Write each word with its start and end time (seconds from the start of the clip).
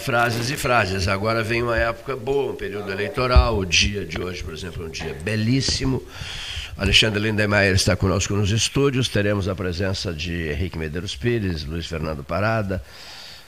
Frases 0.00 0.50
e 0.50 0.56
frases. 0.56 1.06
Agora 1.08 1.42
vem 1.42 1.62
uma 1.62 1.76
época 1.76 2.16
boa, 2.16 2.52
um 2.52 2.56
período 2.56 2.90
eleitoral. 2.90 3.58
O 3.58 3.66
dia 3.66 4.04
de 4.04 4.20
hoje, 4.20 4.42
por 4.42 4.54
exemplo, 4.54 4.84
é 4.84 4.86
um 4.86 4.90
dia 4.90 5.14
belíssimo. 5.22 6.02
Alexandre 6.76 7.20
Lindemeyer 7.20 7.74
está 7.74 7.94
conosco 7.94 8.34
nos 8.34 8.50
estúdios. 8.50 9.08
Teremos 9.08 9.46
a 9.46 9.54
presença 9.54 10.12
de 10.12 10.48
Henrique 10.48 10.78
Medeiros 10.78 11.14
Pires, 11.14 11.64
Luiz 11.64 11.86
Fernando 11.86 12.24
Parada, 12.24 12.82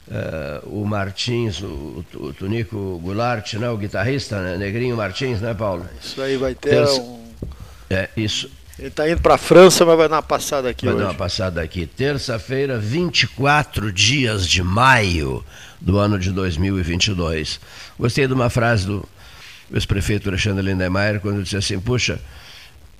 uh, 0.09 0.69
o 0.69 0.85
Martins, 0.85 1.63
o, 1.63 2.05
o, 2.15 2.35
Tunico 2.35 3.01
Goulart, 3.03 3.55
né, 3.55 3.71
o 3.71 3.77
guitarrista, 3.79 4.39
né, 4.43 4.59
Negrinho 4.59 4.95
Martins, 4.95 5.41
né, 5.41 5.55
Paulo? 5.55 5.89
Isso 6.03 6.21
aí 6.21 6.37
vai 6.37 6.55
ter 6.55 6.71
Terça... 6.71 7.01
um. 7.01 7.23
É, 7.89 8.11
isso. 8.15 8.51
Ele 8.79 8.89
está 8.89 9.09
indo 9.09 9.21
para 9.21 9.35
a 9.35 9.39
França, 9.39 9.85
mas 9.85 9.97
vai 9.97 10.09
dar 10.09 10.17
uma 10.17 10.23
passada 10.23 10.69
aqui 10.71 10.87
vai 10.87 10.95
hoje. 10.95 11.05
Vai 11.05 11.13
dar 11.13 11.19
uma 11.19 11.19
passada 11.19 11.61
aqui. 11.61 11.87
Terça-feira, 11.87 12.79
24 12.79 13.93
dias 13.93 14.49
de 14.49 14.63
maio 14.63 15.45
do 15.81 15.99
ano 15.99 16.19
de 16.19 16.31
2022. 16.31 17.61
Gostei 17.99 18.27
de 18.27 18.33
uma 18.33 18.49
frase 18.49 18.87
do 18.87 19.07
ex-prefeito 19.73 20.29
Alexandre 20.29 20.65
Lindemeyer, 20.65 21.21
quando 21.21 21.43
disse 21.43 21.57
assim: 21.57 21.79
Puxa, 21.79 22.19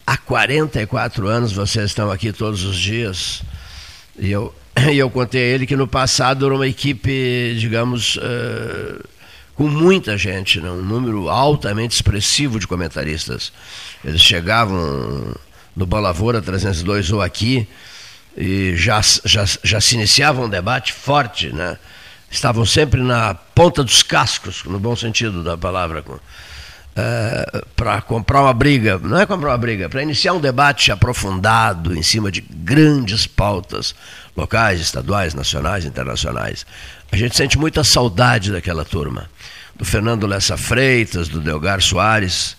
há 0.07 0.17
44 0.17 1.27
anos 1.27 1.53
vocês 1.53 1.87
estão 1.87 2.11
aqui 2.11 2.33
todos 2.33 2.65
os 2.65 2.77
dias. 2.77 3.43
E 4.19 4.31
eu, 4.31 4.55
e 4.93 4.99
eu 4.99 5.09
contei 5.09 5.43
a 5.43 5.55
ele 5.55 5.67
que 5.67 5.77
no 5.77 5.89
passado 5.89 6.45
era 6.45 6.55
uma 6.55 6.67
equipe, 6.67 7.57
digamos, 7.59 8.17
uh, 8.17 9.03
com 9.55 9.69
muita 9.69 10.19
gente, 10.19 10.61
né? 10.61 10.71
um 10.71 10.83
número 10.83 11.31
altamente 11.31 11.95
expressivo 11.95 12.59
de 12.59 12.67
comentaristas. 12.67 13.53
Eles 14.05 14.21
chegavam 14.21 15.35
no 15.75 15.87
Bolavora 15.87 16.41
302 16.41 17.11
ou 17.13 17.23
aqui 17.23 17.67
e 18.37 18.75
já, 18.77 19.01
já, 19.25 19.45
já 19.63 19.81
se 19.81 19.95
iniciava 19.95 20.43
um 20.43 20.49
debate 20.49 20.93
forte, 20.93 21.53
né? 21.53 21.79
estavam 22.31 22.65
sempre 22.65 23.01
na 23.03 23.35
ponta 23.35 23.85
dos 23.85 24.03
cascos, 24.03 24.65
no 24.65 24.81
bom 24.81 24.97
sentido 24.97 25.45
da 25.45 25.57
palavra, 25.57 26.03
é, 26.97 27.63
para 27.77 28.01
comprar 28.01 28.43
uma 28.43 28.55
briga, 28.55 28.99
não 28.99 29.19
é 29.19 29.27
comprar 29.27 29.51
uma 29.51 29.59
briga, 29.59 29.89
para 29.89 30.03
iniciar 30.03 30.33
um 30.33 30.41
debate 30.41 30.91
aprofundado 30.91 31.95
em 31.97 32.03
cima 32.03 32.33
de 32.33 32.41
grandes 32.41 33.27
pautas 33.27 33.95
locais, 34.35 34.81
estaduais, 34.81 35.35
nacionais, 35.35 35.85
internacionais. 35.85 36.65
A 37.11 37.17
gente 37.17 37.37
sente 37.37 37.59
muita 37.59 37.85
saudade 37.85 38.51
daquela 38.51 38.85
turma, 38.85 39.31
do 39.77 39.85
Fernando 39.85 40.27
Lessa 40.27 40.57
Freitas, 40.57 41.29
do 41.29 41.41
Delgar 41.41 41.83
Soares, 41.83 42.57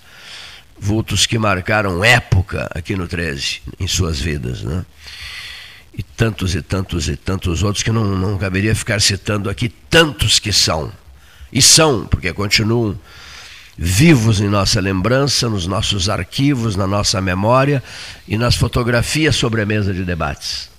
vultos 0.83 1.25
que 1.25 1.37
marcaram 1.37 2.03
época 2.03 2.69
aqui 2.75 2.93
no 2.93 3.07
13, 3.07 3.61
em 3.79 3.87
suas 3.87 4.19
vidas, 4.19 4.63
né? 4.63 4.85
e 5.97 6.03
tantos 6.03 6.55
e 6.55 6.61
tantos 6.61 7.07
e 7.07 7.15
tantos 7.15 7.63
outros 7.63 7.83
que 7.83 7.91
não, 7.91 8.03
não 8.03 8.37
caberia 8.37 8.75
ficar 8.75 8.99
citando 8.99 9.49
aqui, 9.49 9.69
tantos 9.69 10.39
que 10.39 10.51
são. 10.51 10.91
E 11.51 11.61
são, 11.61 12.05
porque 12.05 12.33
continuam 12.33 12.99
vivos 13.77 14.41
em 14.41 14.49
nossa 14.49 14.81
lembrança, 14.81 15.47
nos 15.47 15.65
nossos 15.67 16.09
arquivos, 16.09 16.75
na 16.75 16.85
nossa 16.85 17.21
memória 17.21 17.81
e 18.27 18.37
nas 18.37 18.55
fotografias 18.55 19.35
sobre 19.35 19.61
a 19.61 19.65
mesa 19.65 19.93
de 19.93 20.03
debates. 20.03 20.69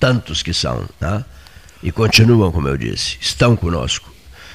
Tantos 0.00 0.42
que 0.42 0.52
são. 0.52 0.88
Tá? 0.98 1.24
E 1.82 1.92
continuam, 1.92 2.50
como 2.50 2.68
eu 2.68 2.76
disse, 2.76 3.18
estão 3.20 3.54
conosco 3.54 4.12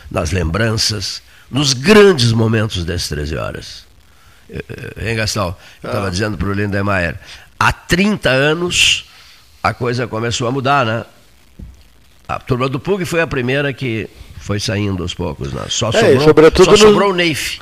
nas 0.09 0.31
lembranças, 0.31 1.21
nos 1.49 1.73
grandes 1.73 2.31
momentos 2.31 2.83
das 2.83 3.07
13 3.07 3.37
horas. 3.37 3.86
Eh, 4.49 4.63
eh, 4.69 5.09
hein, 5.09 5.15
Gastão? 5.15 5.55
Eu 5.83 5.89
estava 5.89 6.07
ah. 6.07 6.09
dizendo 6.09 6.37
para 6.37 6.47
o 6.47 6.53
Lindemeyer, 6.53 7.15
há 7.59 7.71
30 7.71 8.29
anos 8.29 9.05
a 9.61 9.73
coisa 9.73 10.07
começou 10.07 10.47
a 10.47 10.51
mudar, 10.51 10.85
né? 10.85 11.05
A 12.27 12.39
turma 12.39 12.67
do 12.67 12.79
PUG 12.79 13.05
foi 13.05 13.21
a 13.21 13.27
primeira 13.27 13.73
que 13.73 14.09
foi 14.39 14.59
saindo 14.59 15.03
aos 15.03 15.13
poucos, 15.13 15.51
né? 15.53 15.63
Só 15.69 15.89
é, 15.89 16.19
sobrou, 16.19 16.51
só 16.55 16.75
sobrou 16.75 17.11
o 17.11 17.15
Neif. 17.15 17.59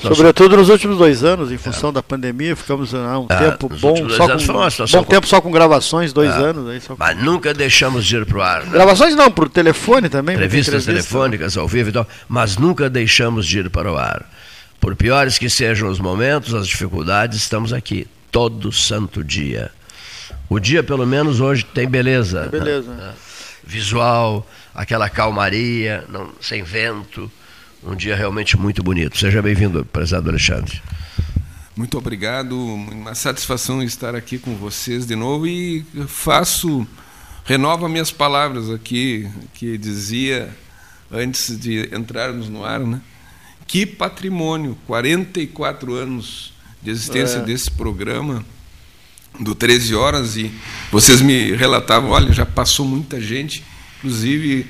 Sobretudo 0.00 0.56
nos 0.56 0.68
últimos 0.68 0.96
dois 0.96 1.24
anos, 1.24 1.50
em 1.50 1.58
função 1.58 1.90
é. 1.90 1.94
da 1.94 2.02
pandemia, 2.02 2.54
ficamos 2.54 2.94
ah, 2.94 3.18
um 3.18 3.26
é, 3.28 3.36
tempo 3.36 3.68
bom, 3.68 4.08
só 4.08 4.28
com, 4.28 4.92
bom 4.92 5.04
tempo 5.04 5.26
só 5.26 5.40
com 5.40 5.50
gravações, 5.50 6.12
dois 6.12 6.30
é. 6.30 6.38
anos. 6.38 6.70
Aí, 6.70 6.80
com... 6.80 6.94
Mas 6.96 7.20
nunca 7.20 7.52
deixamos 7.52 8.06
de 8.06 8.16
ir 8.16 8.24
para 8.24 8.38
o 8.38 8.42
ar. 8.42 8.64
Né? 8.64 8.70
Gravações 8.70 9.16
não, 9.16 9.28
por 9.28 9.48
telefone 9.48 10.08
também. 10.08 10.36
Entrevistas 10.36 10.84
telefônicas 10.84 11.56
ao 11.56 11.66
vivo 11.66 11.88
e 11.88 11.92
tal, 11.92 12.06
mas 12.28 12.56
nunca 12.56 12.88
deixamos 12.88 13.44
de 13.44 13.58
ir 13.58 13.70
para 13.70 13.90
o 13.90 13.96
ar. 13.96 14.24
Por 14.80 14.94
piores 14.96 15.38
que 15.38 15.50
sejam 15.50 15.88
os 15.88 15.98
momentos, 15.98 16.54
as 16.54 16.66
dificuldades, 16.66 17.38
estamos 17.38 17.72
aqui 17.72 18.06
todo 18.30 18.72
santo 18.72 19.24
dia. 19.24 19.70
O 20.48 20.58
dia, 20.58 20.82
pelo 20.82 21.06
menos, 21.06 21.40
hoje 21.40 21.64
tem 21.64 21.88
beleza. 21.88 22.48
Tem 22.48 22.60
beleza. 22.60 22.94
Né? 22.94 23.14
Visual, 23.64 24.48
aquela 24.74 25.10
calmaria, 25.10 26.04
não, 26.08 26.30
sem 26.40 26.62
vento. 26.62 27.30
Um 27.82 27.94
dia 27.94 28.16
realmente 28.16 28.56
muito 28.56 28.82
bonito. 28.82 29.18
Seja 29.18 29.42
bem-vindo, 29.42 29.84
prezado 29.84 30.30
Alexandre. 30.30 30.80
Muito 31.76 31.96
obrigado, 31.96 32.56
uma 32.58 33.14
satisfação 33.14 33.80
estar 33.82 34.14
aqui 34.14 34.36
com 34.36 34.56
vocês 34.56 35.06
de 35.06 35.14
novo 35.14 35.46
e 35.46 35.86
faço, 36.08 36.84
renovo 37.44 37.88
minhas 37.88 38.10
palavras 38.10 38.68
aqui, 38.68 39.30
que 39.54 39.78
dizia 39.78 40.48
antes 41.08 41.56
de 41.56 41.88
entrarmos 41.94 42.48
no 42.48 42.64
ar, 42.64 42.80
né? 42.80 43.00
Que 43.68 43.84
patrimônio, 43.84 44.78
44 44.86 45.94
anos 45.94 46.54
de 46.82 46.90
existência 46.90 47.36
é. 47.36 47.42
desse 47.42 47.70
programa 47.70 48.44
do 49.38 49.54
13 49.54 49.94
horas 49.94 50.36
e 50.38 50.50
vocês 50.90 51.20
me 51.20 51.54
relatavam, 51.54 52.10
olha, 52.10 52.32
já 52.32 52.46
passou 52.46 52.86
muita 52.86 53.20
gente, 53.20 53.62
inclusive 53.98 54.66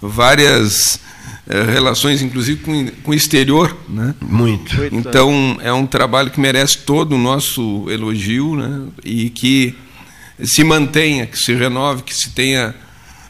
várias 0.00 0.98
é, 1.46 1.64
relações, 1.64 2.22
inclusive 2.22 2.62
com, 2.62 2.88
com 3.02 3.10
o 3.10 3.14
exterior, 3.14 3.76
né? 3.86 4.14
Muito. 4.22 4.74
Então 4.90 5.58
é 5.60 5.72
um 5.72 5.86
trabalho 5.86 6.30
que 6.30 6.40
merece 6.40 6.78
todo 6.78 7.16
o 7.16 7.18
nosso 7.18 7.90
elogio, 7.90 8.56
né? 8.56 8.88
E 9.04 9.28
que 9.28 9.76
se 10.42 10.64
mantenha, 10.64 11.26
que 11.26 11.36
se 11.36 11.52
renove, 11.52 12.02
que 12.02 12.14
se 12.14 12.30
tenha 12.30 12.74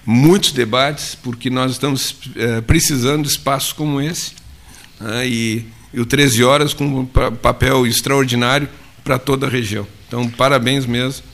muitos 0.06 0.52
debates, 0.52 1.16
porque 1.20 1.50
nós 1.50 1.72
estamos 1.72 2.14
é, 2.36 2.60
precisando 2.60 3.24
de 3.24 3.28
espaços 3.28 3.72
como 3.72 4.00
esse, 4.00 4.39
né? 5.00 5.26
e, 5.26 5.66
e 5.92 6.00
o 6.00 6.06
13 6.06 6.44
horas 6.44 6.74
com 6.74 6.84
um 6.84 7.06
papel 7.06 7.86
extraordinário 7.86 8.68
para 9.02 9.18
toda 9.18 9.46
a 9.46 9.50
região. 9.50 9.86
Então, 10.06 10.28
parabéns 10.28 10.86
mesmo 10.86 11.24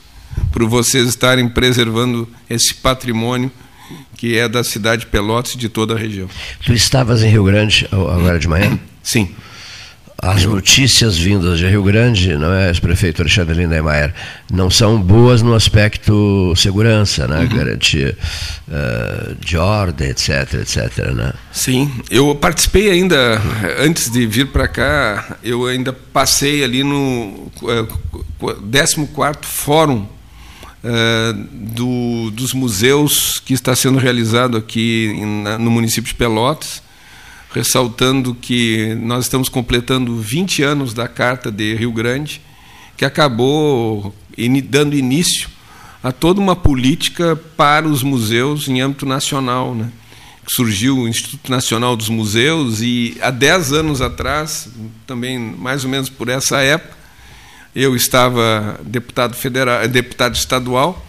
por 0.51 0.65
vocês 0.65 1.07
estarem 1.07 1.47
preservando 1.49 2.27
esse 2.49 2.73
patrimônio 2.75 3.51
que 4.15 4.37
é 4.37 4.47
da 4.49 4.63
cidade 4.63 5.01
de 5.01 5.07
Pelotas 5.07 5.53
e 5.53 5.57
de 5.57 5.69
toda 5.69 5.93
a 5.93 5.97
região. 5.97 6.27
Tu 6.65 6.73
estavas 6.73 7.23
em 7.23 7.29
Rio 7.29 7.43
Grande 7.43 7.87
agora 7.91 8.39
de 8.39 8.47
manhã? 8.47 8.79
Sim. 9.03 9.33
As 10.19 10.45
notícias 10.45 11.15
vindas 11.15 11.59
de 11.59 11.67
Rio 11.67 11.83
Grande, 11.83 12.35
não 12.35 12.51
é, 12.51 12.69
ex-prefeito 12.69 13.21
Alexandre 13.21 13.55
Lindemeyer, 13.55 14.11
não 14.51 14.67
são 14.67 14.99
boas 14.99 15.43
no 15.43 15.53
aspecto 15.53 16.53
segurança, 16.55 17.27
né? 17.27 17.41
Uhum. 17.41 17.47
garantia 17.55 18.17
uh, 18.67 19.35
de 19.35 19.57
ordem, 19.57 20.09
etc, 20.09 20.55
etc, 20.55 21.13
né? 21.13 21.33
Sim, 21.51 21.91
eu 22.09 22.33
participei 22.33 22.89
ainda, 22.89 23.39
antes 23.79 24.09
de 24.09 24.25
vir 24.25 24.47
para 24.47 24.67
cá, 24.67 25.37
eu 25.43 25.67
ainda 25.67 25.93
passei 25.93 26.63
ali 26.63 26.83
no 26.83 27.51
uh, 27.61 27.87
eh, 28.41 28.55
14º 28.73 29.45
Fórum 29.45 30.07
uh, 30.83 31.33
do, 31.51 32.31
dos 32.31 32.53
museus 32.53 33.39
que 33.45 33.53
está 33.53 33.75
sendo 33.75 33.99
realizado 33.99 34.57
aqui 34.57 35.13
em, 35.15 35.43
no 35.59 35.69
município 35.69 36.11
de 36.11 36.15
Pelotas, 36.15 36.81
ressaltando 37.51 38.35
que 38.35 38.95
nós 39.01 39.25
estamos 39.25 39.49
completando 39.49 40.17
20 40.17 40.63
anos 40.63 40.93
da 40.93 41.07
Carta 41.07 41.51
de 41.51 41.75
Rio 41.75 41.91
Grande, 41.91 42.41
que 42.95 43.05
acabou 43.05 44.13
dando 44.65 44.95
início 44.95 45.49
a 46.03 46.11
toda 46.11 46.39
uma 46.39 46.55
política 46.55 47.35
para 47.55 47.87
os 47.87 48.03
museus 48.03 48.67
em 48.67 48.81
âmbito 48.81 49.05
nacional. 49.05 49.73
Né? 49.73 49.89
Surgiu 50.47 50.99
o 50.99 51.07
Instituto 51.07 51.49
Nacional 51.49 51.95
dos 51.95 52.09
Museus 52.09 52.81
e 52.81 53.17
há 53.21 53.31
10 53.31 53.73
anos 53.73 54.01
atrás, 54.01 54.69
também 55.05 55.37
mais 55.37 55.83
ou 55.83 55.89
menos 55.89 56.09
por 56.09 56.29
essa 56.29 56.59
época, 56.59 56.95
eu 57.75 57.95
estava 57.95 58.79
deputado 58.83 59.35
federal, 59.35 59.87
deputado 59.87 60.35
estadual 60.35 61.05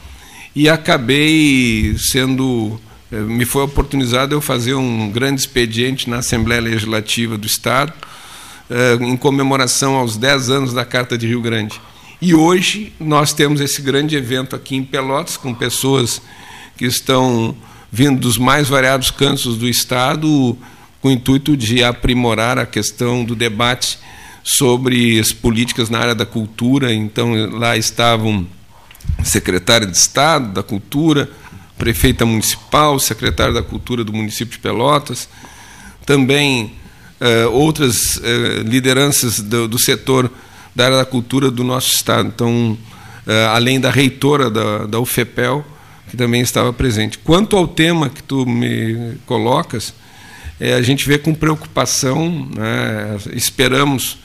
e 0.55 0.69
acabei 0.69 1.97
sendo 1.99 2.81
me 3.11 3.45
foi 3.45 3.63
oportunizado 3.63 4.35
eu 4.35 4.41
fazer 4.41 4.75
um 4.75 5.11
grande 5.11 5.41
expediente 5.41 6.09
na 6.11 6.19
Assembleia 6.19 6.61
Legislativa 6.61 7.39
do 7.39 7.47
Estado, 7.47 7.93
eh, 8.69 8.99
em 9.01 9.17
comemoração 9.17 9.97
aos 9.97 10.17
10 10.17 10.51
anos 10.51 10.75
da 10.75 10.85
Carta 10.85 11.17
de 11.17 11.27
Rio 11.27 11.41
Grande. 11.41 11.81
E 12.21 12.35
hoje 12.35 12.93
nós 13.01 13.33
temos 13.33 13.61
esse 13.61 13.81
grande 13.81 14.17
evento 14.17 14.55
aqui 14.55 14.77
em 14.77 14.85
Pelotas, 14.85 15.37
com 15.37 15.55
pessoas 15.55 16.21
que 16.77 16.85
estão 16.85 17.57
vindo 17.91 18.21
dos 18.21 18.37
mais 18.37 18.69
variados 18.69 19.11
cantos 19.11 19.57
do 19.57 19.69
Estado, 19.69 20.57
com 21.01 21.09
o 21.09 21.11
intuito 21.11 21.57
de 21.57 21.83
aprimorar 21.83 22.59
a 22.59 22.67
questão 22.67 23.25
do 23.25 23.35
debate 23.35 23.99
sobre 24.43 25.19
as 25.19 25.33
políticas 25.33 25.89
na 25.89 25.99
área 25.99 26.15
da 26.15 26.27
cultura. 26.27 26.93
Então, 26.93 27.33
lá 27.57 27.77
estavam 27.77 28.47
secretário 29.23 29.87
de 29.87 29.97
Estado 29.97 30.53
da 30.53 30.63
Cultura, 30.63 31.31
prefeita 31.79 32.27
municipal, 32.27 32.99
secretário 32.99 33.55
da 33.55 33.63
Cultura 33.63 34.03
do 34.03 34.13
município 34.13 34.53
de 34.53 34.59
Pelotas, 34.59 35.29
também 36.05 36.75
uh, 37.21 37.51
outras 37.53 38.17
uh, 38.17 38.63
lideranças 38.65 39.41
do, 39.41 39.69
do, 39.69 39.79
setor 39.79 40.31
da 40.75 40.87
área 40.87 40.97
da 40.97 41.05
cultura 41.05 41.51
do 41.51 41.63
nosso 41.63 41.95
Estado. 41.95 42.29
Então, 42.35 42.73
uh, 43.27 43.49
além 43.55 43.79
da 43.79 43.91
reitora 43.91 44.51
da, 44.51 44.87
da 44.87 44.99
UFEPEL, 44.99 45.65
que 46.11 46.17
também 46.17 46.41
estava 46.41 46.73
presente. 46.73 47.19
Quanto 47.19 47.57
ao 47.57 47.69
tema 47.69 48.09
que 48.09 48.23
tu 48.23 48.47
me 48.47 49.19
colocas, 49.27 49.93
a 50.59 50.81
gente 50.81 51.07
vê 51.07 51.19
com 51.19 51.35
preocupação, 51.35 52.49
né, 52.57 53.19
esperamos 53.35 54.19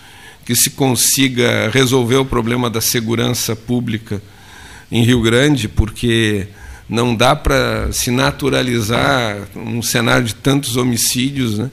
que 0.45 0.55
se 0.55 0.69
consiga 0.69 1.69
resolver 1.69 2.15
o 2.15 2.25
problema 2.25 2.69
da 2.69 2.79
segurança 2.79 3.53
pública 3.53 4.21
em 4.89 5.03
Rio 5.03 5.21
Grande, 5.21 5.67
porque 5.67 6.47
não 6.89 7.15
dá 7.15 7.35
para 7.35 7.91
se 7.91 8.11
naturalizar 8.11 9.37
um 9.55 9.81
cenário 9.81 10.25
de 10.25 10.35
tantos 10.35 10.75
homicídios, 10.75 11.57
né? 11.57 11.71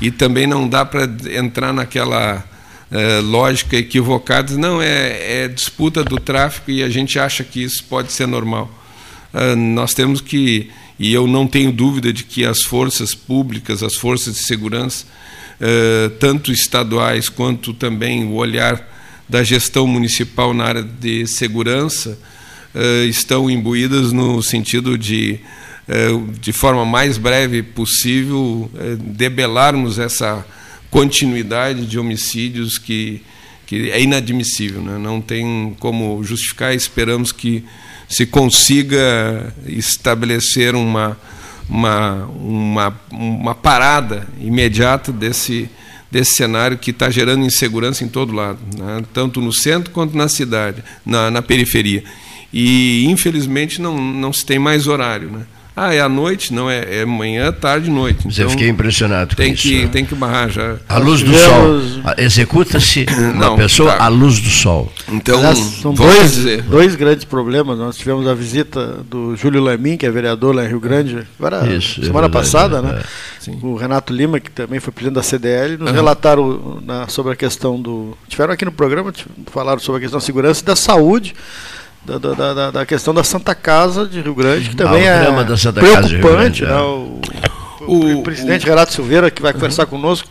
e 0.00 0.10
também 0.10 0.46
não 0.46 0.68
dá 0.68 0.84
para 0.84 1.04
entrar 1.36 1.72
naquela 1.72 2.44
é, 2.90 3.20
lógica 3.20 3.76
equivocada, 3.76 4.56
não, 4.56 4.80
é, 4.80 5.44
é, 5.44 5.48
disputa 5.48 6.04
do 6.04 6.18
tráfico 6.18 6.70
e 6.70 6.82
a 6.82 6.88
gente 6.88 7.18
acha 7.18 7.42
que 7.42 7.62
isso 7.62 7.84
pode 7.84 8.12
ser 8.12 8.26
normal. 8.26 8.70
É, 9.32 9.54
nós 9.54 9.94
temos 9.94 10.20
que, 10.20 10.70
e 10.98 11.12
eu 11.12 11.26
não 11.26 11.46
tenho 11.46 11.72
dúvida 11.72 12.12
de 12.12 12.24
que 12.24 12.44
as 12.44 12.62
forças 12.62 13.14
públicas, 13.14 13.82
as 13.82 13.96
forças 13.96 14.34
de 14.34 14.46
segurança, 14.46 15.06
é, 15.60 16.08
tanto 16.20 16.52
estaduais 16.52 17.28
quanto 17.28 17.72
também 17.72 18.24
o 18.24 18.34
olhar 18.34 18.88
da 19.28 19.42
gestão 19.42 19.86
municipal 19.86 20.52
na 20.52 20.64
área 20.64 20.82
de 20.82 21.26
segurança, 21.26 22.18
estão 23.08 23.48
imbuídas 23.48 24.12
no 24.12 24.42
sentido 24.42 24.98
de 24.98 25.40
é, 25.86 26.08
de 26.40 26.52
forma 26.52 26.84
mais 26.84 27.18
breve 27.18 27.62
possível, 27.62 28.70
é, 28.74 28.96
debelarmos 28.96 29.98
essa 29.98 30.44
continuidade 30.90 31.86
de 31.86 31.98
homicídios 31.98 32.78
que, 32.78 33.20
que 33.66 33.90
é 33.90 34.00
inadmissível. 34.00 34.80
Né? 34.80 34.96
Não 34.98 35.20
tem 35.20 35.76
como 35.78 36.22
justificar, 36.24 36.74
esperamos 36.74 37.32
que 37.32 37.64
se 38.08 38.24
consiga 38.24 39.52
estabelecer 39.66 40.74
uma, 40.74 41.18
uma, 41.68 42.26
uma, 42.26 43.00
uma 43.10 43.54
parada 43.54 44.26
imediata 44.40 45.12
desse, 45.12 45.68
desse 46.10 46.34
cenário 46.34 46.78
que 46.78 46.92
está 46.92 47.10
gerando 47.10 47.44
insegurança 47.44 48.04
em 48.04 48.08
todo 48.08 48.32
lado, 48.32 48.58
né? 48.74 49.04
tanto 49.12 49.40
no 49.40 49.52
centro 49.52 49.90
quanto 49.90 50.16
na 50.16 50.28
cidade, 50.28 50.82
na, 51.04 51.30
na 51.30 51.42
periferia. 51.42 52.04
E, 52.56 53.04
infelizmente, 53.06 53.82
não, 53.82 53.98
não 53.98 54.32
se 54.32 54.46
tem 54.46 54.60
mais 54.60 54.86
horário. 54.86 55.28
Né? 55.28 55.40
Ah, 55.76 55.92
é 55.92 56.00
à 56.00 56.08
noite? 56.08 56.54
Não, 56.54 56.70
é, 56.70 57.00
é 57.00 57.04
manhã, 57.04 57.50
tarde, 57.50 57.90
noite. 57.90 58.22
Você 58.22 58.42
então, 58.42 58.50
fiquei 58.50 58.68
impressionado 58.68 59.30
com 59.34 59.42
tem 59.42 59.54
isso. 59.54 59.62
Que, 59.62 59.82
né? 59.82 59.88
Tem 59.88 60.04
que 60.04 60.14
barrar 60.14 60.48
já. 60.48 60.76
A 60.88 60.98
luz 60.98 61.20
do 61.20 61.34
sol. 61.34 62.14
Executa-se 62.16 63.06
uma 63.34 63.56
pessoa 63.56 63.94
tá. 63.94 64.04
à 64.04 64.08
luz 64.08 64.38
do 64.38 64.50
sol. 64.50 64.92
Então, 65.08 65.38
Aliás, 65.38 65.58
são 65.58 65.92
dois, 65.92 66.34
dizer. 66.36 66.62
dois 66.62 66.94
grandes 66.94 67.24
problemas. 67.24 67.76
Nós 67.76 67.96
tivemos 67.96 68.28
a 68.28 68.34
visita 68.34 69.02
do 69.10 69.34
Júlio 69.34 69.60
Lamin, 69.60 69.96
que 69.96 70.06
é 70.06 70.10
vereador 70.12 70.54
lá 70.54 70.64
em 70.64 70.68
Rio 70.68 70.78
Grande, 70.78 71.26
agora, 71.36 71.66
isso, 71.66 72.02
é 72.02 72.04
semana 72.04 72.26
é 72.26 72.30
verdade, 72.30 72.32
passada, 72.32 72.80
né? 72.80 73.02
É. 73.48 73.50
O 73.66 73.74
Renato 73.74 74.12
Lima, 74.12 74.38
que 74.38 74.52
também 74.52 74.78
foi 74.78 74.92
presidente 74.92 75.16
da 75.16 75.24
CDL, 75.24 75.76
nos 75.76 75.88
uhum. 75.88 75.94
relataram 75.94 76.82
na, 76.86 77.08
sobre 77.08 77.32
a 77.32 77.36
questão 77.36 77.82
do. 77.82 78.16
Tiveram 78.28 78.52
aqui 78.52 78.64
no 78.64 78.72
programa, 78.72 79.12
falaram 79.46 79.80
sobre 79.80 79.98
a 79.98 80.00
questão 80.02 80.20
da 80.20 80.24
segurança 80.24 80.62
e 80.62 80.64
da 80.64 80.76
saúde 80.76 81.34
da, 82.04 82.18
da, 82.18 82.54
da, 82.54 82.70
da, 82.70 82.86
questão 82.86 83.14
da 83.14 83.24
Santa 83.24 83.54
Casa 83.54 84.06
de 84.06 84.20
Rio 84.20 84.34
Grande, 84.34 84.70
que 84.70 84.76
também 84.76 85.08
ah, 85.08 85.40
é 85.40 85.44
da 85.44 85.56
Santa 85.56 85.80
preocupante. 85.80 86.20
Grande, 86.20 86.64
né? 86.64 86.70
É. 86.70 86.80
O, 86.80 87.20
o, 87.86 88.18
o, 88.18 88.22
presidente 88.22 88.66
o, 88.66 88.68
Renato 88.68 88.92
Silveira, 88.92 89.30
que 89.30 89.40
vai 89.40 89.52
uhum. 89.52 89.58
conversar 89.58 89.86
conosco, 89.86 90.28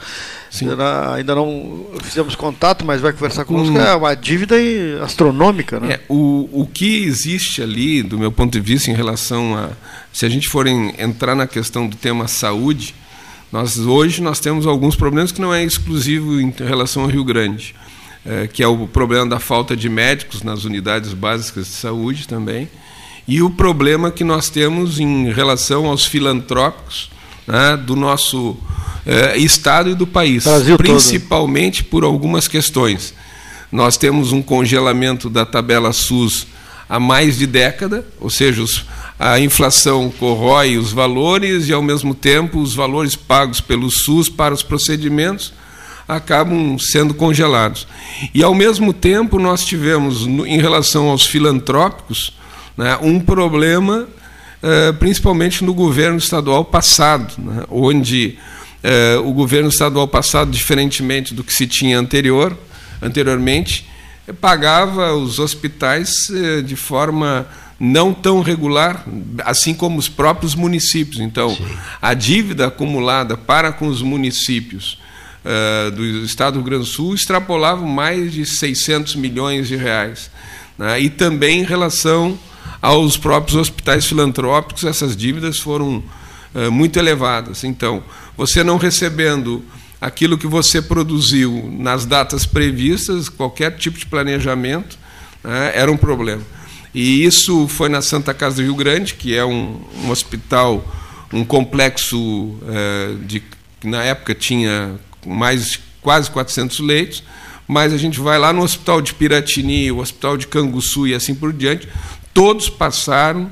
ainda, 0.62 1.14
ainda 1.14 1.36
não 1.36 1.86
fizemos 2.04 2.36
contato, 2.36 2.86
mas 2.86 3.02
vai 3.02 3.12
conversar 3.12 3.46
conosco, 3.46 3.76
é 3.78 3.96
uma 3.96 4.16
dívida 4.16 4.56
astronômica. 5.04 5.80
Né? 5.80 5.94
É, 5.94 6.00
o, 6.08 6.48
o 6.52 6.68
que 6.68 7.04
existe 7.04 7.62
ali, 7.62 8.04
do 8.04 8.20
meu 8.20 8.32
ponto 8.32 8.52
de 8.52 8.60
vista, 8.60 8.92
em 8.92 8.94
relação 8.96 9.58
a. 9.58 9.70
Se 10.12 10.28
a 10.28 10.30
gente 10.30 10.48
for 10.48 10.68
em, 10.68 10.94
entrar 11.00 11.34
na 11.34 11.48
questão 11.48 11.88
do 11.88 11.96
tema 11.96 12.28
saúde, 12.28 12.94
nós 13.52 13.80
hoje 13.80 14.22
nós 14.22 14.40
temos 14.40 14.68
alguns 14.68 14.96
problemas 14.96 15.32
que 15.32 15.42
não 15.42 15.52
é 15.52 15.64
exclusivo 15.64 16.40
em 16.40 16.54
relação 16.56 17.04
ao 17.04 17.10
Rio 17.10 17.24
Grande 17.24 17.74
que 18.52 18.64
é 18.64 18.68
o 18.68 18.88
problema 18.88 19.28
da 19.28 19.40
falta 19.40 19.76
de 19.76 19.90
médicos 19.90 20.42
nas 20.44 20.64
unidades 20.64 21.14
básicas 21.14 21.68
de 21.68 21.74
saúde 21.74 22.28
também, 22.28 22.70
e 23.28 23.42
o 23.42 23.50
problema 23.50 24.12
que 24.12 24.24
nós 24.24 24.50
temos 24.50 25.00
em 25.00 25.32
relação 25.32 25.86
aos 25.86 26.06
filantrópicos 26.06 27.10
né, 27.48 27.78
do 27.78 27.96
nosso 27.96 28.58
é, 29.06 29.38
Estado 29.38 29.90
e 29.90 29.96
do 29.96 30.08
país, 30.08 30.44
Brasil 30.44 30.78
principalmente 30.78 31.84
todo. 31.84 31.90
por 31.92 32.04
algumas 32.04 32.48
questões. 32.48 33.14
Nós 33.72 33.98
temos 33.98 34.32
um 34.32 34.42
congelamento 34.42 35.30
da 35.30 35.46
tabela 35.46 35.92
SUS 35.92 36.46
há 36.88 37.00
mais 37.00 37.38
de 37.38 37.48
década, 37.48 38.06
ou 38.20 38.30
seja, 38.30 38.62
os, 38.62 38.86
a 39.18 39.40
inflação 39.40 40.12
corrói 40.20 40.78
os 40.78 40.92
valores 40.92 41.68
e, 41.68 41.74
ao 41.74 41.82
mesmo 41.82 42.14
tempo, 42.14 42.60
os 42.60 42.76
valores 42.76 43.16
pagos 43.16 43.60
pelo 43.60 43.90
SUS 43.90 44.30
para 44.30 44.54
os 44.54 44.62
procedimentos 44.62 45.54
acabam 46.08 46.78
sendo 46.78 47.14
congelados. 47.14 47.88
E, 48.34 48.44
ao 48.44 48.54
mesmo 48.54 48.94
tempo, 48.94 49.40
nós 49.40 49.66
tivemos, 49.66 50.26
em 50.26 50.60
relação 50.60 51.10
aos 51.10 51.26
filantrópicos, 51.26 52.34
né, 52.78 52.98
um 53.02 53.20
problema, 53.20 54.08
eh, 54.62 54.92
principalmente 54.94 55.64
no 55.64 55.74
governo 55.74 56.18
estadual 56.18 56.66
passado, 56.66 57.34
né, 57.38 57.64
onde 57.70 58.38
eh, 58.84 59.18
o 59.24 59.32
governo 59.32 59.70
estadual 59.70 60.08
passado, 60.08 60.52
diferentemente 60.52 61.34
do 61.34 61.44
que 61.44 61.54
se 61.54 61.68
tinha 61.68 61.98
anterior, 61.98 62.58
anteriormente, 63.02 63.88
pagava 64.42 65.14
os 65.14 65.40
hospitais 65.40 66.30
eh, 66.32 66.62
de 66.62 66.76
forma 66.76 67.48
não 67.80 68.14
tão 68.14 68.42
regular, 68.42 69.06
assim 69.44 69.74
como 69.74 70.00
os 70.00 70.08
próprios 70.08 70.56
municípios. 70.56 71.20
Então, 71.20 71.50
Sim. 71.56 71.66
a 72.02 72.14
dívida 72.14 72.68
acumulada 72.68 73.36
para 73.36 73.72
com 73.74 73.88
os 73.88 74.02
municípios 74.02 75.03
uh, 75.44 75.92
do 75.92 76.04
Estado 76.24 76.54
do 76.54 76.60
Rio 76.60 76.66
Grande 76.66 76.84
do 76.84 76.90
Sul 76.90 77.14
extrapolavam 77.14 77.88
mais 77.88 78.32
de 78.34 78.46
600 78.46 79.16
milhões 79.16 79.68
de 79.68 79.76
reais. 79.76 80.30
Né? 80.78 81.02
E 81.02 81.10
também 81.10 81.62
em 81.62 81.64
relação 81.64 82.38
aos 82.82 83.18
próprios 83.18 83.56
hospitais 83.58 84.06
filantrópicos, 84.06 84.84
essas 84.84 85.16
dívidas 85.16 85.60
foram 85.60 86.04
uh, 86.54 86.72
muito 86.72 86.98
elevadas. 86.98 87.64
Então, 87.64 88.04
você 88.36 88.64
não 88.64 88.78
recebendo 88.78 89.64
aquilo 90.02 90.38
que 90.38 90.48
você 90.48 90.82
produziu 90.82 91.70
nas 91.80 92.06
datas 92.06 92.46
previstas, 92.46 93.30
qualquer 93.30 93.78
tipo 93.78 93.98
de 93.98 94.06
planejamento, 94.06 94.98
né, 95.44 95.72
era 95.74 95.90
um 95.90 95.96
problema. 95.96 96.42
E 96.94 97.24
isso 97.24 97.68
foi 97.68 97.90
na 97.90 98.02
Santa 98.02 98.34
Casa 98.34 98.58
do 98.58 98.64
Rio 98.64 98.76
Grande, 98.76 99.16
que 99.16 99.36
é 99.36 99.44
um, 99.44 99.82
um 100.04 100.10
hospital, 100.10 100.86
um 101.32 101.44
complexo 101.44 102.20
uh, 102.20 103.18
de 103.26 103.40
que 103.40 103.88
na 103.88 104.04
época 104.04 104.36
tinha 104.36 105.00
mais 105.26 105.80
quase 106.02 106.30
400 106.30 106.80
leitos, 106.80 107.24
mas 107.68 107.94
a 107.94 107.98
gente 107.98 108.20
vai 108.20 108.38
lá 108.38 108.52
no 108.52 108.62
Hospital 108.62 109.02
de 109.02 109.14
Piratini, 109.14 109.92
o 109.92 110.00
Hospital 110.00 110.38
de 110.38 110.48
Canguçu 110.48 111.08
e 111.08 111.14
assim 111.14 111.34
por 111.34 111.54
diante, 111.54 111.88
todos 112.34 112.70
passaram 112.70 113.50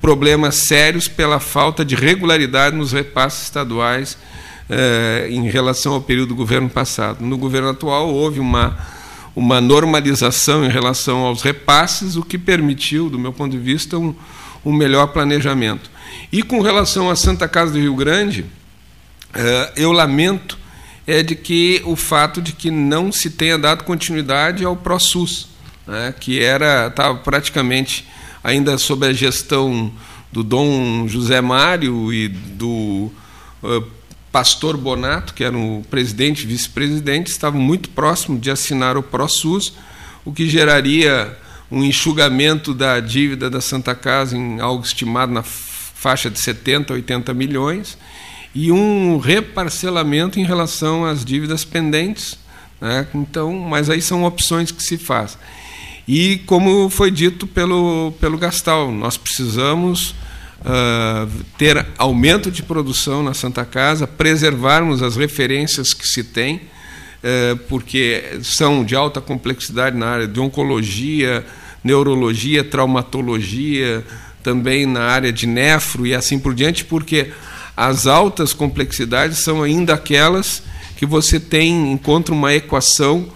problemas 0.00 0.66
sérios 0.66 1.06
pela 1.06 1.38
falta 1.38 1.84
de 1.84 1.94
regularidade 1.94 2.74
nos 2.74 2.90
repasses 2.90 3.44
estaduais 3.44 4.18
eh, 4.68 5.28
em 5.30 5.48
relação 5.48 5.92
ao 5.92 6.00
período 6.00 6.30
do 6.30 6.34
governo 6.34 6.68
passado. 6.68 7.24
No 7.24 7.38
governo 7.38 7.68
atual 7.68 8.08
houve 8.08 8.40
uma, 8.40 8.76
uma 9.36 9.60
normalização 9.60 10.64
em 10.64 10.68
relação 10.68 11.18
aos 11.18 11.42
repasses, 11.42 12.16
o 12.16 12.22
que 12.22 12.36
permitiu, 12.36 13.08
do 13.08 13.18
meu 13.18 13.32
ponto 13.32 13.52
de 13.52 13.58
vista, 13.58 13.96
um, 13.96 14.12
um 14.64 14.72
melhor 14.72 15.06
planejamento. 15.08 15.88
E 16.32 16.42
com 16.42 16.60
relação 16.60 17.08
à 17.08 17.14
Santa 17.14 17.46
Casa 17.46 17.72
do 17.72 17.78
Rio 17.78 17.94
Grande, 17.94 18.44
eh, 19.34 19.72
eu 19.76 19.92
lamento 19.92 20.58
é 21.06 21.22
de 21.22 21.34
que 21.34 21.82
o 21.84 21.96
fato 21.96 22.40
de 22.40 22.52
que 22.52 22.70
não 22.70 23.10
se 23.10 23.30
tenha 23.30 23.58
dado 23.58 23.84
continuidade 23.84 24.64
ao 24.64 24.76
ProSUS, 24.76 25.48
né, 25.86 26.14
que 26.18 26.40
era 26.40 26.86
estava 26.86 27.18
praticamente 27.18 28.06
ainda 28.42 28.78
sob 28.78 29.06
a 29.06 29.12
gestão 29.12 29.92
do 30.30 30.42
Dom 30.42 31.06
José 31.08 31.40
Mário 31.40 32.12
e 32.12 32.28
do 32.28 33.10
uh, 33.62 33.84
Pastor 34.30 34.76
Bonato, 34.76 35.34
que 35.34 35.44
era 35.44 35.56
o 35.56 35.84
presidente 35.90 36.44
e 36.44 36.46
vice-presidente, 36.46 37.30
estavam 37.30 37.60
muito 37.60 37.90
próximos 37.90 38.40
de 38.40 38.50
assinar 38.50 38.96
o 38.96 39.02
ProSUS, 39.02 39.74
o 40.24 40.32
que 40.32 40.48
geraria 40.48 41.36
um 41.70 41.84
enxugamento 41.84 42.72
da 42.72 42.98
dívida 43.00 43.50
da 43.50 43.60
Santa 43.60 43.94
Casa 43.94 44.36
em 44.36 44.60
algo 44.60 44.84
estimado 44.84 45.32
na 45.32 45.42
faixa 45.42 46.30
de 46.30 46.40
70, 46.40 46.94
80 46.94 47.34
milhões, 47.34 47.98
e 48.54 48.70
um 48.70 49.18
reparcelamento 49.18 50.38
em 50.38 50.44
relação 50.44 51.04
às 51.04 51.24
dívidas 51.24 51.64
pendentes. 51.64 52.38
Né? 52.80 53.06
Então, 53.14 53.52
mas 53.58 53.88
aí 53.88 54.02
são 54.02 54.24
opções 54.24 54.70
que 54.70 54.82
se 54.82 54.98
faz. 54.98 55.38
E 56.06 56.38
como 56.46 56.90
foi 56.90 57.10
dito 57.10 57.46
pelo, 57.46 58.12
pelo 58.20 58.36
Gastal, 58.36 58.90
nós 58.90 59.16
precisamos 59.16 60.14
uh, 60.60 61.30
ter 61.56 61.86
aumento 61.96 62.50
de 62.50 62.62
produção 62.62 63.22
na 63.22 63.34
Santa 63.34 63.64
Casa, 63.64 64.06
preservarmos 64.06 65.02
as 65.02 65.16
referências 65.16 65.94
que 65.94 66.06
se 66.06 66.24
tem, 66.24 66.56
uh, 66.56 67.56
porque 67.68 68.38
são 68.42 68.84
de 68.84 68.96
alta 68.96 69.20
complexidade 69.20 69.96
na 69.96 70.06
área 70.08 70.26
de 70.26 70.40
oncologia, 70.40 71.46
neurologia, 71.84 72.64
traumatologia, 72.64 74.04
também 74.42 74.86
na 74.86 75.02
área 75.02 75.32
de 75.32 75.46
nefro 75.46 76.04
e 76.04 76.14
assim 76.14 76.38
por 76.38 76.52
diante, 76.52 76.84
porque 76.84 77.30
as 77.76 78.06
altas 78.06 78.52
complexidades 78.52 79.38
são 79.38 79.62
ainda 79.62 79.94
aquelas 79.94 80.62
que 80.96 81.06
você 81.06 81.40
tem 81.40 81.92
encontra 81.92 82.34
uma 82.34 82.54
equação 82.54 83.26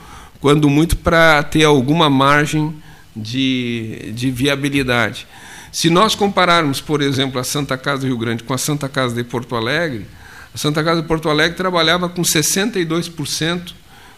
quando 0.41 0.69
muito 0.69 0.97
para 0.97 1.43
ter 1.43 1.65
alguma 1.65 2.09
margem 2.09 2.75
de, 3.15 4.13
de 4.15 4.31
viabilidade. 4.31 5.27
Se 5.73 5.91
nós 5.91 6.15
compararmos, 6.15 6.81
por 6.81 7.03
exemplo, 7.03 7.41
a 7.41 7.45
Santa 7.45 7.77
Casa 7.77 8.03
do 8.03 8.07
Rio 8.07 8.19
Grande 8.19 8.43
com 8.43 8.55
a 8.55 8.59
Santa 8.59 8.89
Casa 8.89 9.15
de 9.15 9.25
Porto 9.25 9.57
Alegre, 9.57 10.07
a 10.55 10.59
Santa 10.59 10.83
Casa 10.85 11.03
de 11.03 11.09
Porto 11.09 11.29
Alegre 11.29 11.57
trabalhava 11.57 12.09
com 12.09 12.23
62% 12.23 13.75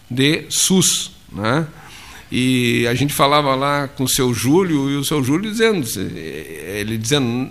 de 0.09 0.45
SUS. 0.49 1.11
Né? 1.31 1.67
E 2.31 2.85
a 2.87 2.93
gente 2.93 3.13
falava 3.13 3.55
lá 3.55 3.87
com 3.87 4.03
o 4.03 4.09
seu 4.09 4.33
Júlio, 4.33 4.89
e 4.89 4.95
o 4.95 5.03
seu 5.03 5.23
Júlio 5.23 5.51
dizendo, 5.51 5.85
ele 5.97 6.97
dizendo, 6.97 7.49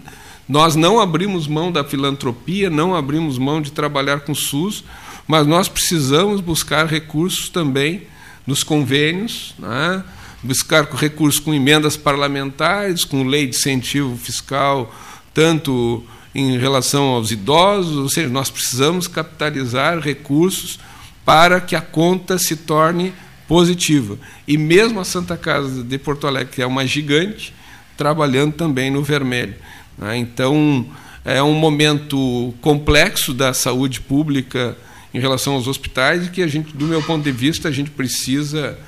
nós 0.49 0.75
não 0.75 0.99
abrimos 0.99 1.47
mão 1.47 1.71
da 1.71 1.85
filantropia, 1.85 2.71
não 2.71 2.95
abrimos 2.95 3.37
mão 3.37 3.61
de 3.61 3.71
trabalhar 3.71 4.21
com 4.21 4.33
o 4.33 4.37
SUS, 4.37 4.83
mas 5.27 5.47
nós 5.47 5.69
precisamos 5.69 6.41
buscar 6.41 6.87
recursos 6.87 7.51
também 7.51 8.05
nos 8.47 8.63
convênios, 8.63 9.55
né? 9.59 10.03
buscar 10.43 10.89
recursos 10.95 11.39
com 11.39 11.53
emendas 11.53 11.97
parlamentares, 11.97 13.05
com 13.05 13.25
lei 13.25 13.47
de 13.47 13.57
incentivo 13.57 14.17
fiscal, 14.17 14.95
tanto 15.35 16.03
em 16.35 16.57
relação 16.57 17.05
aos 17.09 17.31
idosos, 17.31 17.97
ou 17.97 18.09
seja, 18.09 18.29
nós 18.29 18.49
precisamos 18.49 19.07
capitalizar 19.07 19.99
recursos 19.99 20.79
para 21.25 21.61
que 21.61 21.77
a 21.77 21.81
conta 21.81 22.39
se 22.39 22.57
torne 22.57 23.13
positiva. 23.47 24.19
E 24.47 24.57
mesmo 24.57 25.01
a 25.01 25.05
Santa 25.05 25.37
Casa 25.37 25.83
de 25.83 25.99
Porto 25.99 26.27
Alegre, 26.27 26.55
que 26.55 26.63
é 26.63 26.67
uma 26.67 26.87
gigante, 26.87 27.53
trabalhando 27.97 28.55
também 28.55 28.91
no 28.91 29.03
vermelho. 29.03 29.57
Né? 29.99 30.17
Então, 30.17 30.87
é 31.25 31.43
um 31.43 31.55
momento 31.55 32.55
complexo 32.61 33.35
da 33.35 33.53
saúde 33.53 34.01
pública 34.01 34.77
em 35.13 35.19
relação 35.21 35.55
aos 35.55 35.67
hospitais 35.67 36.27
e 36.27 36.31
que 36.31 36.43
a 36.43 36.47
gente, 36.47 36.75
do 36.77 36.87
meu 36.87 37.03
ponto 37.03 37.25
de 37.25 37.33
vista, 37.33 37.69
a 37.69 37.73
gente 37.73 37.91
precisa 37.91 38.79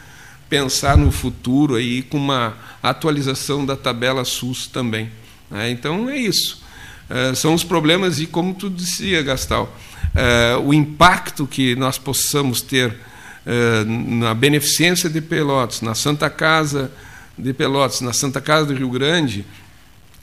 pensar 0.49 0.97
no 0.97 1.11
futuro 1.11 1.75
aí 1.75 2.03
com 2.03 2.17
uma 2.17 2.57
atualização 2.83 3.65
da 3.65 3.77
tabela 3.77 4.25
SUS 4.25 4.67
também. 4.67 5.11
Né? 5.51 5.71
Então 5.71 6.09
é 6.09 6.19
isso. 6.19 6.63
É, 7.09 7.35
são 7.35 7.55
os 7.55 7.65
problemas 7.65 8.21
e 8.21 8.27
como 8.27 8.55
tu 8.55 8.71
dizia, 8.71 9.23
Gastal, 9.23 9.77
é, 10.15 10.57
o 10.57 10.73
impacto 10.73 11.47
que 11.47 11.75
nós 11.77 11.99
possamos 11.99 12.63
ter 12.63 12.97
é, 13.47 13.85
na 13.85 14.35
beneficência 14.35 15.09
de 15.09 15.21
Pelotas, 15.21 15.81
na 15.81 15.95
Santa 15.95 16.31
Casa 16.31 16.91
de 17.37 17.53
Pelotas, 17.53 18.01
na 18.01 18.13
Santa 18.13 18.41
Casa 18.41 18.67
do 18.67 18.75
Rio 18.75 18.91
Grande, 18.91 19.45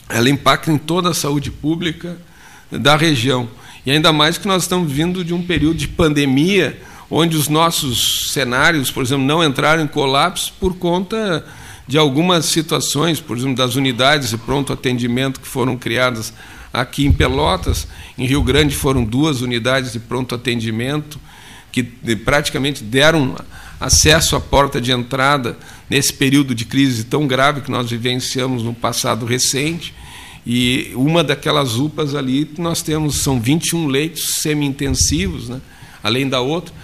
ela 0.08 0.30
impacta 0.30 0.72
em 0.72 0.78
toda 0.78 1.10
a 1.10 1.14
saúde 1.14 1.50
pública 1.50 2.16
da 2.70 2.96
região. 2.96 3.48
E 3.84 3.90
ainda 3.90 4.12
mais 4.12 4.38
que 4.38 4.48
nós 4.48 4.62
estamos 4.62 4.90
vindo 4.90 5.24
de 5.24 5.32
um 5.32 5.42
período 5.42 5.76
de 5.78 5.88
pandemia 5.88 6.80
onde 7.10 7.36
os 7.36 7.48
nossos 7.48 8.32
cenários, 8.32 8.90
por 8.90 9.02
exemplo, 9.02 9.24
não 9.24 9.42
entraram 9.42 9.82
em 9.82 9.86
colapso 9.86 10.52
por 10.60 10.76
conta 10.76 11.44
de 11.86 11.96
algumas 11.96 12.44
situações, 12.44 13.18
por 13.18 13.36
exemplo, 13.36 13.56
das 13.56 13.76
unidades 13.76 14.30
de 14.30 14.36
pronto 14.36 14.72
atendimento 14.72 15.40
que 15.40 15.48
foram 15.48 15.76
criadas 15.76 16.34
aqui 16.72 17.06
em 17.06 17.12
Pelotas, 17.12 17.88
em 18.18 18.26
Rio 18.26 18.42
Grande 18.42 18.76
foram 18.76 19.04
duas 19.04 19.40
unidades 19.40 19.92
de 19.92 19.98
pronto 19.98 20.34
atendimento 20.34 21.18
que 21.72 21.82
praticamente 22.16 22.82
deram 22.82 23.36
acesso 23.80 24.36
à 24.36 24.40
porta 24.40 24.80
de 24.80 24.92
entrada 24.92 25.56
nesse 25.88 26.12
período 26.12 26.54
de 26.54 26.64
crise 26.64 27.04
tão 27.04 27.26
grave 27.26 27.60
que 27.60 27.70
nós 27.70 27.90
vivenciamos 27.90 28.62
no 28.62 28.74
passado 28.74 29.24
recente. 29.24 29.94
E 30.46 30.92
uma 30.94 31.22
daquelas 31.22 31.76
UPAs 31.76 32.14
ali, 32.14 32.50
nós 32.58 32.82
temos, 32.82 33.16
são 33.16 33.40
21 33.40 33.86
leitos 33.86 34.36
semi-intensivos, 34.40 35.48
né? 35.48 35.60
além 36.02 36.28
da 36.28 36.40
outra, 36.40 36.74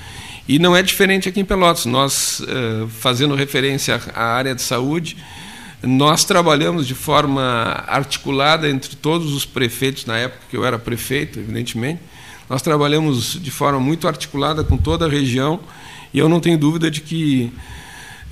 e 0.46 0.58
não 0.58 0.76
é 0.76 0.82
diferente 0.82 1.28
aqui 1.28 1.40
em 1.40 1.44
Pelotas. 1.44 1.86
Nós, 1.86 2.42
eh, 2.46 2.86
fazendo 3.00 3.34
referência 3.34 3.98
à 4.14 4.24
área 4.24 4.54
de 4.54 4.60
saúde, 4.60 5.16
nós 5.82 6.24
trabalhamos 6.24 6.86
de 6.86 6.94
forma 6.94 7.84
articulada 7.86 8.68
entre 8.68 8.96
todos 8.96 9.32
os 9.32 9.44
prefeitos, 9.46 10.04
na 10.04 10.18
época 10.18 10.42
que 10.50 10.56
eu 10.56 10.64
era 10.64 10.78
prefeito, 10.78 11.38
evidentemente, 11.38 12.00
nós 12.48 12.60
trabalhamos 12.60 13.40
de 13.40 13.50
forma 13.50 13.80
muito 13.80 14.06
articulada 14.06 14.62
com 14.62 14.76
toda 14.76 15.06
a 15.06 15.08
região, 15.08 15.60
e 16.14 16.18
eu 16.21 16.28
não 16.28 16.38
tenho 16.38 16.56
dúvida 16.56 16.88
de 16.88 17.00
que 17.00 17.52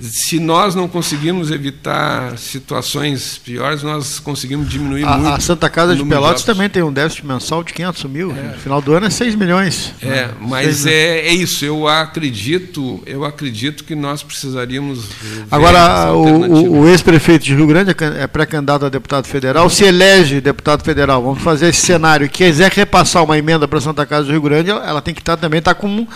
se 0.01 0.41
nós 0.41 0.75
não 0.75 0.89
conseguimos 0.89 1.51
evitar 1.51 2.37
situações 2.39 3.39
piores, 3.39 3.83
nós 3.83 4.19
conseguimos 4.19 4.69
diminuir 4.69 5.05
a, 5.05 5.17
muito. 5.17 5.35
A 5.35 5.41
Santa 5.41 5.69
Casa 5.69 5.95
de 5.95 6.05
Pelotas 6.05 6.45
também 6.45 6.69
tem 6.69 6.83
um 6.83 6.93
déficit 6.93 7.27
mensal 7.27 7.63
de 7.63 7.73
500 7.73 8.05
mil. 8.05 8.31
É. 8.33 8.43
No 8.55 8.59
final 8.59 8.81
do 8.81 8.95
ano 8.95 9.07
é 9.07 9.11
6 9.11 9.35
milhões. 9.35 9.93
É, 10.03 10.31
mas 10.41 10.87
é, 10.87 11.21
é, 11.29 11.33
isso. 11.33 11.65
Eu 11.65 11.87
acredito, 11.87 13.03
eu 13.07 13.25
acredito 13.25 13.85
que 13.85 13.95
nós 13.95 14.23
precisaríamos. 14.23 15.09
Agora, 15.51 16.13
o, 16.13 16.81
o 16.81 16.89
ex-prefeito 16.89 17.45
de 17.45 17.55
Rio 17.55 17.67
Grande 17.67 17.91
é, 17.91 18.23
é 18.23 18.27
pré-candidato 18.27 18.87
a 18.87 18.89
deputado 18.89 19.27
federal, 19.27 19.69
se 19.69 19.85
elege 19.85 20.41
deputado 20.41 20.83
federal. 20.83 21.23
Vamos 21.23 21.43
fazer 21.43 21.69
esse 21.69 21.81
cenário. 21.81 22.29
Quiser 22.29 22.71
repassar 22.71 23.23
uma 23.23 23.37
emenda 23.37 23.69
para 23.69 23.79
a 23.79 23.83
Santa 23.83 24.07
Casa 24.07 24.27
do 24.27 24.33
Rio 24.33 24.43
Grande, 24.43 24.71
ela 24.71 25.03
tem 25.03 25.13
que 25.13 25.21
estar 25.21 25.37
também 25.37 25.59
estar 25.59 25.75
com, 25.75 26.07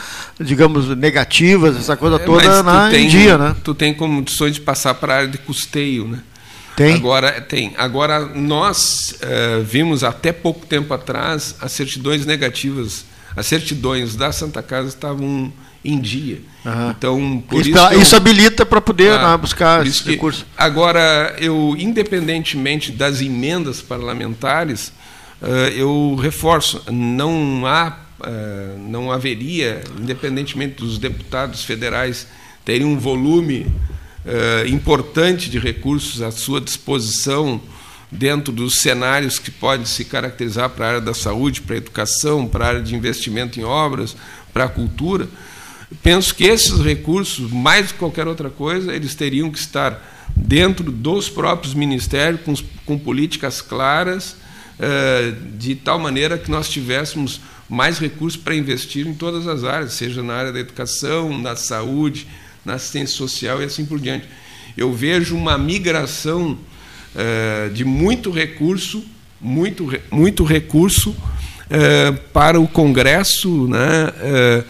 digamos, 0.41 0.89
negativas, 0.97 1.77
essa 1.77 1.97
coisa 1.97 2.17
é, 2.17 2.19
toda 2.21 2.63
na, 2.63 2.91
tem, 2.91 3.07
em 3.07 3.09
dia, 3.09 3.37
né? 3.37 3.55
Tu 3.67 3.75
tem 3.75 3.93
condições 3.93 4.55
de 4.55 4.61
passar 4.61 4.95
para 4.95 5.13
a 5.13 5.17
área 5.17 5.29
de 5.29 5.39
custeio, 5.39 6.07
né? 6.07 6.21
Tem. 6.77 6.95
Agora 6.95 7.41
tem. 7.41 7.75
Agora 7.77 8.21
nós 8.21 9.19
uh, 9.21 9.65
vimos 9.65 10.05
até 10.05 10.31
pouco 10.31 10.65
tempo 10.65 10.95
atrás 10.95 11.57
as 11.61 11.73
certidões 11.73 12.25
negativas, 12.25 13.05
as 13.35 13.45
certidões 13.45 14.15
da 14.15 14.31
Santa 14.31 14.63
Casa 14.63 14.91
estavam 14.91 15.53
em 15.85 15.99
dia. 15.99 16.43
Uhum. 16.65 16.91
Então 16.91 17.45
por 17.49 17.61
isso, 17.61 17.71
isso, 17.71 18.01
isso 18.03 18.15
habilita 18.15 18.65
para 18.65 18.81
poder 18.81 19.11
ah, 19.11 19.33
né, 19.33 19.37
buscar 19.37 19.85
esse 19.85 20.09
recurso. 20.09 20.47
Agora 20.57 21.35
eu, 21.41 21.75
independentemente 21.77 22.93
das 22.93 23.21
emendas 23.21 23.83
parlamentares, 23.83 24.93
uh, 25.43 25.47
eu 25.75 26.15
reforço, 26.23 26.85
não 26.89 27.67
há, 27.67 27.99
uh, 28.21 28.79
não 28.89 29.11
haveria, 29.11 29.83
independentemente 29.99 30.77
dos 30.77 30.99
deputados 30.99 31.65
federais 31.65 32.29
terem 32.67 32.85
um 32.85 32.99
volume 32.99 33.61
uh, 34.25 34.67
importante 34.67 35.49
de 35.49 35.57
recursos 35.57 36.21
à 36.21 36.33
sua 36.33 36.61
disposição 36.61 37.61
dentro 38.11 38.53
dos 38.53 38.81
cenários 38.81 39.39
que 39.39 39.53
podem 39.53 39.87
se 39.87 40.05
caracterizar 40.05 40.71
para 40.71 40.85
a 40.85 40.89
área 40.89 41.01
da 41.01 41.15
saúde, 41.15 41.61
para 41.61 41.77
a 41.77 41.79
educação, 41.79 42.47
para 42.47 42.65
a 42.65 42.69
área 42.69 42.83
de 42.83 42.97
investimento 42.97 43.61
em 43.61 43.63
obras, 43.63 44.17
para 44.53 44.65
a 44.65 44.69
cultura. 44.69 45.29
Penso 46.03 46.35
que 46.35 46.43
esses 46.43 46.81
recursos, 46.81 47.49
mais 47.53 47.87
do 47.87 47.93
que 47.93 47.99
qualquer 48.01 48.27
outra 48.27 48.51
coisa, 48.51 48.93
eles 48.93 49.15
teriam 49.15 49.49
que 49.49 49.59
estar 49.59 50.27
dentro 50.35 50.91
dos 50.91 51.31
próprios 51.31 51.73
ministérios, 51.73 52.41
com, 52.41 52.55
com 52.85 52.99
políticas 52.99 53.61
claras, 53.61 54.33
uh, 54.81 55.57
de 55.57 55.77
tal 55.77 56.01
maneira 56.01 56.37
que 56.37 56.51
nós 56.51 56.69
tivéssemos 56.69 57.41
mais 57.69 58.01
recursos 58.01 58.41
para 58.41 58.57
investir 58.57 59.07
em 59.07 59.15
todas 59.15 59.47
as 59.47 59.63
áreas, 59.63 59.93
seja 59.93 60.21
na 60.21 60.35
área 60.35 60.53
da 60.53 60.59
educação, 60.59 61.39
na 61.39 61.55
saúde, 61.55 62.27
na 62.67 62.75
assistência 62.75 63.17
social 63.17 63.63
e 63.63 63.65
assim 63.65 63.87
por 63.87 64.01
diante. 64.01 64.27
Eu 64.77 64.93
vejo 64.93 65.37
uma 65.37 65.57
migração 65.57 66.59
eh, 67.15 67.71
de 67.73 67.85
muito 67.85 68.31
recurso, 68.33 69.05
muito, 69.41 69.89
muito 70.11 70.43
recurso 70.43 71.17
eh, 71.71 72.13
para 72.33 72.61
o 72.61 72.67
Congresso, 72.67 73.69
né, 73.69 74.13
eh, 74.21 74.65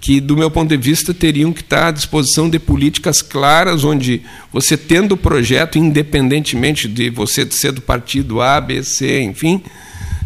que, 0.00 0.20
do 0.20 0.36
meu 0.36 0.50
ponto 0.50 0.68
de 0.68 0.76
vista, 0.76 1.14
teriam 1.14 1.52
que 1.52 1.60
estar 1.60 1.86
à 1.86 1.90
disposição 1.92 2.50
de 2.50 2.58
políticas 2.58 3.22
claras, 3.22 3.84
onde 3.84 4.22
você, 4.52 4.76
tendo 4.76 5.12
o 5.12 5.16
projeto, 5.16 5.78
independentemente 5.78 6.88
de 6.88 7.10
você 7.10 7.48
ser 7.48 7.70
do 7.70 7.80
partido 7.80 8.40
A, 8.42 8.60
B, 8.60 8.82
C, 8.82 9.22
enfim, 9.22 9.62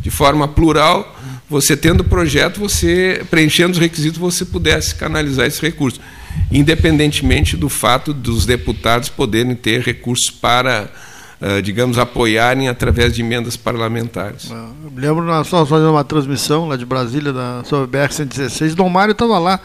de 0.01 0.11
forma 0.11 0.49
plural, 0.49 1.19
você 1.51 1.77
tendo 1.77 2.01
o 2.01 2.05
projeto, 2.05 2.59
você 2.59 3.23
preenchendo 3.31 3.73
os 3.73 3.79
requisitos, 3.79 4.19
você 4.19 4.45
pudesse 4.47 4.95
canalizar 4.95 5.47
esse 5.47 5.61
recurso 5.61 6.01
independentemente 6.51 7.57
do 7.57 7.69
fato 7.69 8.13
dos 8.13 8.45
deputados 8.45 9.09
poderem 9.09 9.55
ter 9.55 9.81
recursos 9.81 10.31
para, 10.31 10.91
uh, 11.41 11.63
digamos, 11.63 11.99
apoiarem 11.99 12.69
através 12.69 13.15
de 13.15 13.23
emendas 13.23 13.57
parlamentares. 13.57 14.51
Ah, 14.51 14.71
eu 14.85 14.91
me 14.91 15.01
lembro, 15.01 15.25
nós 15.25 15.47
estávamos 15.47 15.71
fazendo 15.71 15.91
uma 15.91 16.05
transmissão 16.05 16.69
lá 16.69 16.77
de 16.77 16.85
Brasília, 16.85 17.33
da, 17.33 17.63
sobre 17.65 17.99
BR-116, 17.99 18.75
Dom 18.75 18.89
Mário 18.89 19.13
estava 19.13 19.39
lá, 19.39 19.61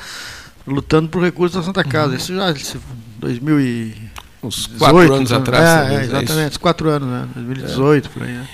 lutando 0.68 1.10
por 1.10 1.24
recursos 1.24 1.58
da 1.58 1.64
Santa 1.64 1.84
Casa. 1.84 2.12
Uhum. 2.12 2.18
Isso 2.18 2.36
já 2.36 2.52
em 2.52 2.80
2000 3.20 3.60
e... 3.62 4.16
Uns 4.44 4.68
quatro 4.68 5.12
anos 5.12 5.32
né? 5.32 5.38
atrás. 5.38 5.92
É, 5.92 5.96
é 5.96 6.04
exatamente, 6.04 6.56
é 6.56 6.60
quatro 6.60 6.88
anos, 6.88 7.10
né? 7.10 7.28
2018, 7.34 8.06
é. 8.06 8.10
por 8.12 8.22
aí. 8.22 8.32
Né? 8.32 8.48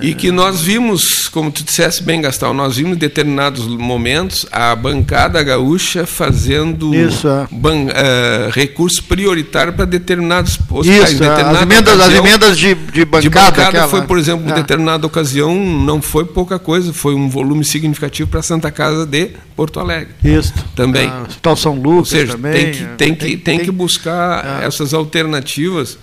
E 0.00 0.14
que 0.14 0.32
nós 0.32 0.62
vimos, 0.62 1.28
como 1.28 1.50
tu 1.50 1.62
disseste 1.62 2.02
bem, 2.02 2.20
Gastão, 2.20 2.54
nós 2.54 2.76
vimos 2.76 2.96
em 2.96 2.98
determinados 2.98 3.66
momentos 3.66 4.46
a 4.50 4.74
bancada 4.74 5.42
gaúcha 5.42 6.06
fazendo 6.06 6.94
Isso, 6.94 7.28
é. 7.28 7.46
ban, 7.50 7.84
uh, 7.84 8.50
recurso 8.52 9.02
prioritário 9.04 9.74
para 9.74 9.84
determinados 9.84 10.58
hospitais. 10.70 11.12
Isso, 11.12 11.24
as 11.24 11.62
emendas, 11.62 11.94
ocasião, 11.94 12.22
as 12.22 12.26
emendas 12.26 12.58
de, 12.58 12.74
de 12.74 13.04
bancada. 13.04 13.22
De 13.22 13.28
bancada 13.28 13.88
foi, 13.88 14.02
por 14.02 14.18
exemplo, 14.18 14.48
em 14.48 14.52
é. 14.52 14.54
determinada 14.54 15.06
ocasião, 15.06 15.54
não 15.54 16.00
foi 16.00 16.24
pouca 16.24 16.58
coisa, 16.58 16.92
foi 16.92 17.14
um 17.14 17.28
volume 17.28 17.64
significativo 17.64 18.30
para 18.30 18.40
a 18.40 18.42
Santa 18.42 18.70
Casa 18.70 19.04
de 19.04 19.32
Porto 19.54 19.78
Alegre. 19.78 20.14
Isso. 20.24 20.54
Também. 20.74 21.06
Ah, 21.06 21.26
Hospital 21.28 21.56
São 21.56 21.74
Lucas 21.74 21.96
Ou 21.96 22.04
seja, 22.06 22.32
também. 22.32 22.52
Tem 22.52 22.70
que, 22.72 22.84
tem, 22.96 23.14
que, 23.14 23.24
tem, 23.24 23.38
tem 23.38 23.58
que 23.58 23.70
buscar 23.70 24.62
é. 24.62 24.66
essas 24.66 24.94
alternativas 24.94 25.98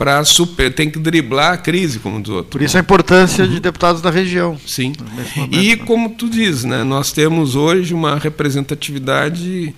para 0.00 0.24
super, 0.24 0.72
tem 0.72 0.88
que 0.88 0.98
driblar 0.98 1.52
a 1.52 1.56
crise, 1.58 1.98
como 1.98 2.22
do 2.22 2.36
outro. 2.36 2.52
Por 2.52 2.62
isso 2.62 2.74
a 2.78 2.80
importância 2.80 3.44
uhum. 3.44 3.50
de 3.50 3.60
deputados 3.60 4.00
da 4.00 4.10
região. 4.10 4.58
Sim. 4.66 4.94
Momento, 4.98 5.54
e 5.54 5.76
né? 5.76 5.84
como 5.84 6.08
tu 6.08 6.30
diz, 6.30 6.64
né, 6.64 6.82
nós 6.82 7.12
temos 7.12 7.54
hoje 7.54 7.92
uma 7.92 8.18
representatividade 8.18 9.74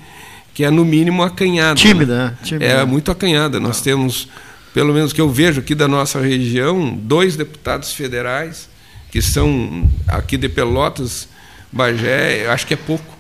que 0.55 0.63
é 0.63 0.71
no 0.71 0.85
mínimo 0.85 1.25
acanhada. 1.25 1.75
Tímida, 1.75 2.27
né? 2.27 2.39
Tímida. 2.45 2.65
É 2.65 2.85
muito 2.85 3.11
acanhada. 3.11 3.59
Nós 3.59 3.79
Não. 3.79 3.83
temos, 3.83 4.29
pelo 4.73 4.95
menos 4.95 5.13
que 5.13 5.21
eu 5.21 5.29
vejo 5.29 5.59
aqui 5.59 5.75
da 5.75 5.89
nossa 5.89 6.21
região, 6.21 6.97
dois 7.03 7.35
deputados 7.35 7.93
federais 7.93 8.69
que 9.11 9.21
são 9.21 9.91
aqui 10.07 10.37
de 10.37 10.49
Pelotas, 10.49 11.27
Bagé, 11.73 12.47
acho 12.49 12.65
que 12.65 12.75
é 12.75 12.77
pouco 12.77 13.12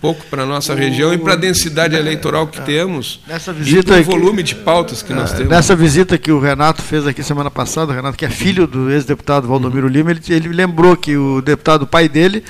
pouco 0.00 0.24
para 0.26 0.42
a 0.42 0.46
nossa 0.46 0.72
o, 0.72 0.76
região 0.76 1.12
e 1.12 1.18
para 1.18 1.34
a 1.34 1.36
densidade 1.36 1.96
eleitoral 1.96 2.46
que 2.46 2.60
temos 2.60 3.20
nessa 3.26 3.52
visita 3.52 3.98
e 3.98 4.00
o 4.00 4.04
volume 4.04 4.42
de 4.42 4.54
pautas 4.54 5.02
que 5.02 5.12
nós 5.12 5.32
é, 5.32 5.36
temos. 5.36 5.50
Nessa 5.50 5.74
visita 5.74 6.18
que 6.18 6.30
o 6.30 6.40
Renato 6.40 6.82
fez 6.82 7.06
aqui 7.06 7.22
semana 7.22 7.50
passada, 7.50 7.92
o 7.92 7.94
Renato, 7.94 8.16
que 8.16 8.24
é 8.24 8.30
filho 8.30 8.66
do 8.66 8.90
ex-deputado 8.90 9.48
Valdomiro 9.48 9.86
uhum. 9.86 9.92
Lima, 9.92 10.10
ele, 10.10 10.20
ele 10.28 10.48
lembrou 10.48 10.96
que 10.96 11.16
o 11.16 11.40
deputado, 11.40 11.82
o 11.82 11.86
pai 11.86 12.08
dele, 12.08 12.44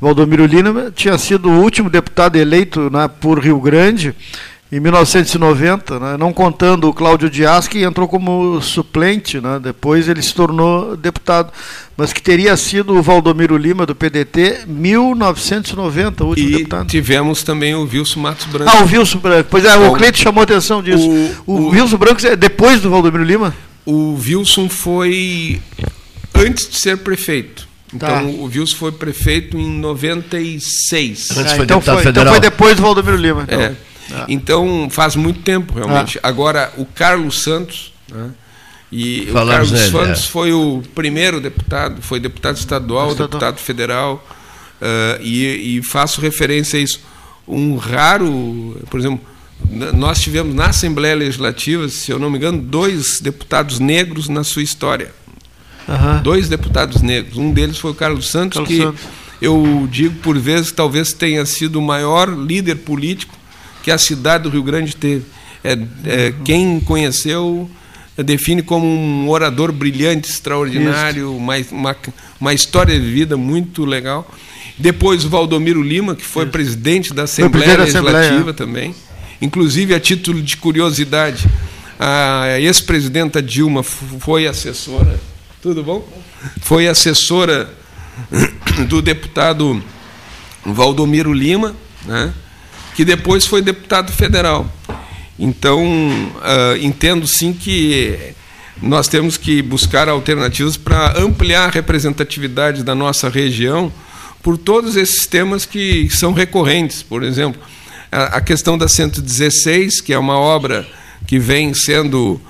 Valdomiro 0.00 0.46
Lima, 0.46 0.92
tinha 0.94 1.16
sido 1.18 1.48
o 1.48 1.60
último 1.60 1.88
deputado 1.88 2.36
eleito 2.36 2.90
né, 2.90 3.08
por 3.20 3.38
Rio 3.38 3.60
Grande 3.60 4.14
em 4.76 4.80
1990, 4.80 6.00
né, 6.00 6.16
não 6.18 6.32
contando 6.32 6.88
o 6.88 6.92
Cláudio 6.92 7.30
Dias, 7.30 7.68
que 7.68 7.84
entrou 7.84 8.08
como 8.08 8.60
suplente, 8.60 9.40
né, 9.40 9.60
depois 9.62 10.08
ele 10.08 10.20
se 10.20 10.34
tornou 10.34 10.96
deputado, 10.96 11.52
mas 11.96 12.12
que 12.12 12.20
teria 12.20 12.56
sido 12.56 12.96
o 12.96 13.00
Valdomiro 13.00 13.56
Lima, 13.56 13.86
do 13.86 13.94
PDT, 13.94 14.64
1990, 14.66 16.24
o 16.24 16.28
último 16.28 16.48
e 16.48 16.52
deputado. 16.56 16.88
tivemos 16.88 17.44
também 17.44 17.72
o 17.76 17.82
Wilson 17.82 18.18
Matos 18.18 18.46
Branco. 18.46 18.70
Ah, 18.74 18.82
o 18.82 18.86
Wilson 18.86 19.18
Branco. 19.18 19.48
Pois 19.48 19.64
é, 19.64 19.76
o, 19.76 19.92
o 19.92 19.94
Cleito 19.94 20.18
chamou 20.18 20.40
a 20.40 20.44
atenção 20.44 20.82
disso. 20.82 21.08
O, 21.46 21.52
o, 21.52 21.60
o 21.60 21.68
Wilson 21.68 21.96
Branco 21.96 22.26
é 22.26 22.34
depois 22.34 22.80
do 22.80 22.90
Valdomiro 22.90 23.22
Lima? 23.22 23.54
O 23.86 24.14
Wilson 24.14 24.68
foi 24.68 25.60
antes 26.34 26.68
de 26.68 26.80
ser 26.80 26.96
prefeito. 26.96 27.68
Então, 27.94 28.08
tá. 28.08 28.22
o 28.22 28.46
Wilson 28.46 28.76
foi 28.76 28.90
prefeito 28.90 29.56
em 29.56 29.70
96. 29.78 31.30
Antes 31.30 31.52
ah, 31.52 31.54
foi 31.54 31.64
então, 31.64 31.80
foi, 31.80 32.08
então 32.08 32.26
foi 32.26 32.40
depois 32.40 32.74
do 32.74 32.82
Valdomiro 32.82 33.16
Lima. 33.16 33.44
Então. 33.44 33.60
É. 33.60 33.74
Ah. 34.12 34.26
Então 34.28 34.88
faz 34.90 35.16
muito 35.16 35.40
tempo 35.40 35.74
realmente. 35.74 36.18
Ah. 36.22 36.28
Agora 36.28 36.72
o 36.76 36.84
Carlos 36.84 37.42
Santos, 37.42 37.92
né? 38.10 38.30
e 38.92 39.28
Falamos 39.32 39.70
o 39.70 39.72
Carlos 39.72 39.72
nele, 39.72 39.90
Santos 39.90 40.24
é. 40.24 40.28
foi 40.28 40.52
o 40.52 40.82
primeiro 40.94 41.40
deputado, 41.40 42.00
foi 42.02 42.20
deputado 42.20 42.56
estadual, 42.56 43.08
estadual. 43.08 43.28
deputado 43.28 43.58
federal, 43.58 44.26
uh, 44.80 45.22
e, 45.22 45.78
e 45.78 45.82
faço 45.82 46.20
referência 46.20 46.78
a 46.78 46.82
isso. 46.82 47.00
Um 47.46 47.76
raro, 47.76 48.80
por 48.88 48.98
exemplo, 48.98 49.20
nós 49.94 50.20
tivemos 50.20 50.54
na 50.54 50.66
Assembleia 50.66 51.14
Legislativa, 51.14 51.88
se 51.88 52.10
eu 52.10 52.18
não 52.18 52.30
me 52.30 52.38
engano, 52.38 52.58
dois 52.58 53.20
deputados 53.20 53.78
negros 53.78 54.28
na 54.28 54.44
sua 54.44 54.62
história. 54.62 55.12
Uhum. 55.86 56.22
Dois 56.22 56.48
deputados 56.48 57.02
negros. 57.02 57.36
Um 57.36 57.52
deles 57.52 57.78
foi 57.78 57.90
o 57.90 57.94
Carlos 57.94 58.30
Santos, 58.30 58.58
Carlos 58.58 58.74
que 58.74 58.82
Santos. 58.82 59.00
eu 59.40 59.86
digo 59.90 60.14
por 60.20 60.38
vezes 60.38 60.72
talvez 60.72 61.12
tenha 61.12 61.44
sido 61.44 61.76
o 61.76 61.82
maior 61.82 62.28
líder 62.28 62.76
político 62.76 63.36
que 63.84 63.90
a 63.90 63.98
cidade 63.98 64.44
do 64.44 64.48
Rio 64.50 64.62
Grande 64.62 64.96
teve. 64.96 65.26
É, 65.62 65.78
é, 66.04 66.34
quem 66.42 66.80
conheceu 66.80 67.70
define 68.16 68.62
como 68.62 68.86
um 68.86 69.28
orador 69.28 69.70
brilhante, 69.72 70.30
extraordinário, 70.30 71.36
uma, 71.36 71.54
uma, 71.70 71.96
uma, 72.40 72.54
história 72.54 72.98
de 72.98 73.06
vida 73.06 73.36
muito 73.36 73.84
legal. 73.84 74.28
Depois 74.78 75.24
o 75.24 75.28
Valdomiro 75.28 75.82
Lima, 75.82 76.14
que 76.14 76.24
foi 76.24 76.44
Isso. 76.44 76.52
presidente 76.52 77.12
da 77.12 77.24
Assembleia 77.24 77.76
Legislativa 77.78 78.20
Assembleia. 78.20 78.54
também. 78.54 78.94
Inclusive, 79.40 79.94
a 79.94 80.00
título 80.00 80.40
de 80.40 80.56
curiosidade, 80.56 81.46
a 81.98 82.58
ex-presidenta 82.58 83.42
Dilma 83.42 83.82
foi 83.82 84.46
assessora. 84.46 85.20
Tudo 85.60 85.82
bom? 85.82 86.08
Foi 86.62 86.88
assessora 86.88 87.68
do 88.88 89.02
deputado 89.02 89.82
Valdomiro 90.64 91.32
Lima, 91.32 91.74
né? 92.06 92.32
Que 92.94 93.04
depois 93.04 93.46
foi 93.46 93.60
deputado 93.60 94.12
federal. 94.12 94.66
Então, 95.38 95.84
uh, 95.84 96.76
entendo 96.80 97.26
sim 97.26 97.52
que 97.52 98.34
nós 98.80 99.08
temos 99.08 99.36
que 99.36 99.62
buscar 99.62 100.08
alternativas 100.08 100.76
para 100.76 101.18
ampliar 101.18 101.66
a 101.66 101.70
representatividade 101.70 102.82
da 102.82 102.94
nossa 102.94 103.28
região 103.28 103.92
por 104.42 104.58
todos 104.58 104.96
esses 104.96 105.26
temas 105.26 105.64
que 105.64 106.08
são 106.10 106.32
recorrentes. 106.32 107.02
Por 107.02 107.22
exemplo, 107.22 107.60
a, 108.12 108.40
questão 108.40 108.76
da 108.76 108.86
116, 108.86 110.00
que 110.00 110.12
é 110.12 110.18
uma 110.18 110.38
obra 110.38 110.86
que 111.26 111.38
vem 111.38 111.72
sendo, 111.72 112.40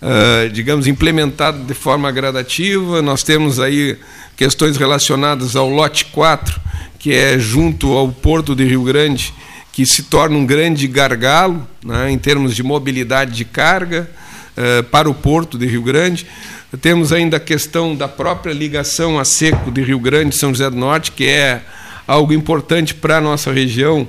uh, 0.00 0.48
digamos, 0.52 0.86
implementada 0.86 1.58
de 1.58 1.74
forma 1.74 2.10
gradativa. 2.10 3.02
Nós 3.02 3.22
temos 3.22 3.60
aí 3.60 3.96
questões 4.36 4.76
relacionadas 4.76 5.54
ao 5.54 5.68
lote 5.68 6.06
4, 6.06 6.60
que 6.98 7.12
é 7.12 7.38
junto 7.38 7.92
ao 7.92 8.08
Porto 8.08 8.56
de 8.56 8.64
Rio 8.64 8.82
Grande, 8.82 9.32
que 9.72 9.86
se 9.86 10.04
torna 10.04 10.36
um 10.36 10.44
grande 10.44 10.86
gargalo 10.86 11.66
né, 11.82 12.10
em 12.10 12.18
termos 12.18 12.54
de 12.54 12.62
mobilidade 12.62 13.32
de 13.32 13.44
carga 13.44 14.08
uh, 14.56 14.82
para 14.84 15.08
o 15.08 15.14
porto 15.14 15.58
de 15.58 15.66
Rio 15.66 15.82
Grande. 15.82 16.26
Temos 16.80 17.12
ainda 17.12 17.38
a 17.38 17.40
questão 17.40 17.96
da 17.96 18.06
própria 18.06 18.52
ligação 18.52 19.18
a 19.18 19.24
seco 19.24 19.70
de 19.70 19.82
Rio 19.82 19.98
Grande 19.98 20.36
São 20.36 20.50
José 20.50 20.68
do 20.70 20.76
Norte, 20.76 21.12
que 21.12 21.26
é 21.26 21.62
algo 22.06 22.32
importante 22.32 22.94
para 22.94 23.18
a 23.18 23.20
nossa 23.20 23.50
região. 23.52 24.06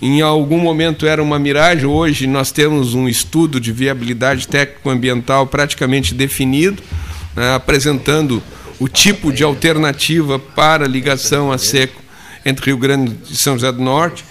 Em 0.00 0.20
algum 0.20 0.58
momento 0.58 1.06
era 1.06 1.22
uma 1.22 1.38
miragem, 1.38 1.86
hoje 1.86 2.26
nós 2.26 2.50
temos 2.52 2.94
um 2.94 3.08
estudo 3.08 3.58
de 3.58 3.72
viabilidade 3.72 4.48
técnico-ambiental 4.48 5.46
praticamente 5.46 6.14
definido, 6.14 6.82
né, 7.34 7.54
apresentando 7.54 8.42
o 8.78 8.88
tipo 8.88 9.32
de 9.32 9.42
alternativa 9.42 10.38
para 10.38 10.86
ligação 10.86 11.50
a 11.50 11.56
seco 11.56 12.02
entre 12.44 12.66
Rio 12.66 12.76
Grande 12.76 13.16
e 13.30 13.36
São 13.36 13.54
José 13.54 13.72
do 13.72 13.80
Norte. 13.80 14.24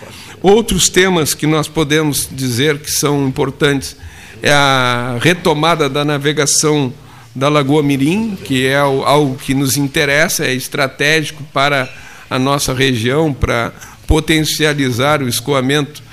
Outros 0.43 0.89
temas 0.89 1.33
que 1.33 1.47
nós 1.47 1.69
podemos 1.69 2.27
dizer 2.29 2.77
que 2.79 2.91
são 2.91 3.25
importantes 3.25 3.95
é 4.41 4.51
a 4.51 5.17
retomada 5.21 5.87
da 5.87 6.03
navegação 6.03 6.93
da 7.33 7.47
Lagoa 7.47 7.81
Mirim, 7.81 8.35
que 8.35 8.67
é 8.67 8.75
algo 8.75 9.37
que 9.37 9.53
nos 9.53 9.77
interessa, 9.77 10.45
é 10.45 10.53
estratégico 10.53 11.41
para 11.53 11.89
a 12.29 12.37
nossa 12.37 12.73
região, 12.73 13.33
para 13.33 13.71
potencializar 14.05 15.23
o 15.23 15.29
escoamento 15.29 16.03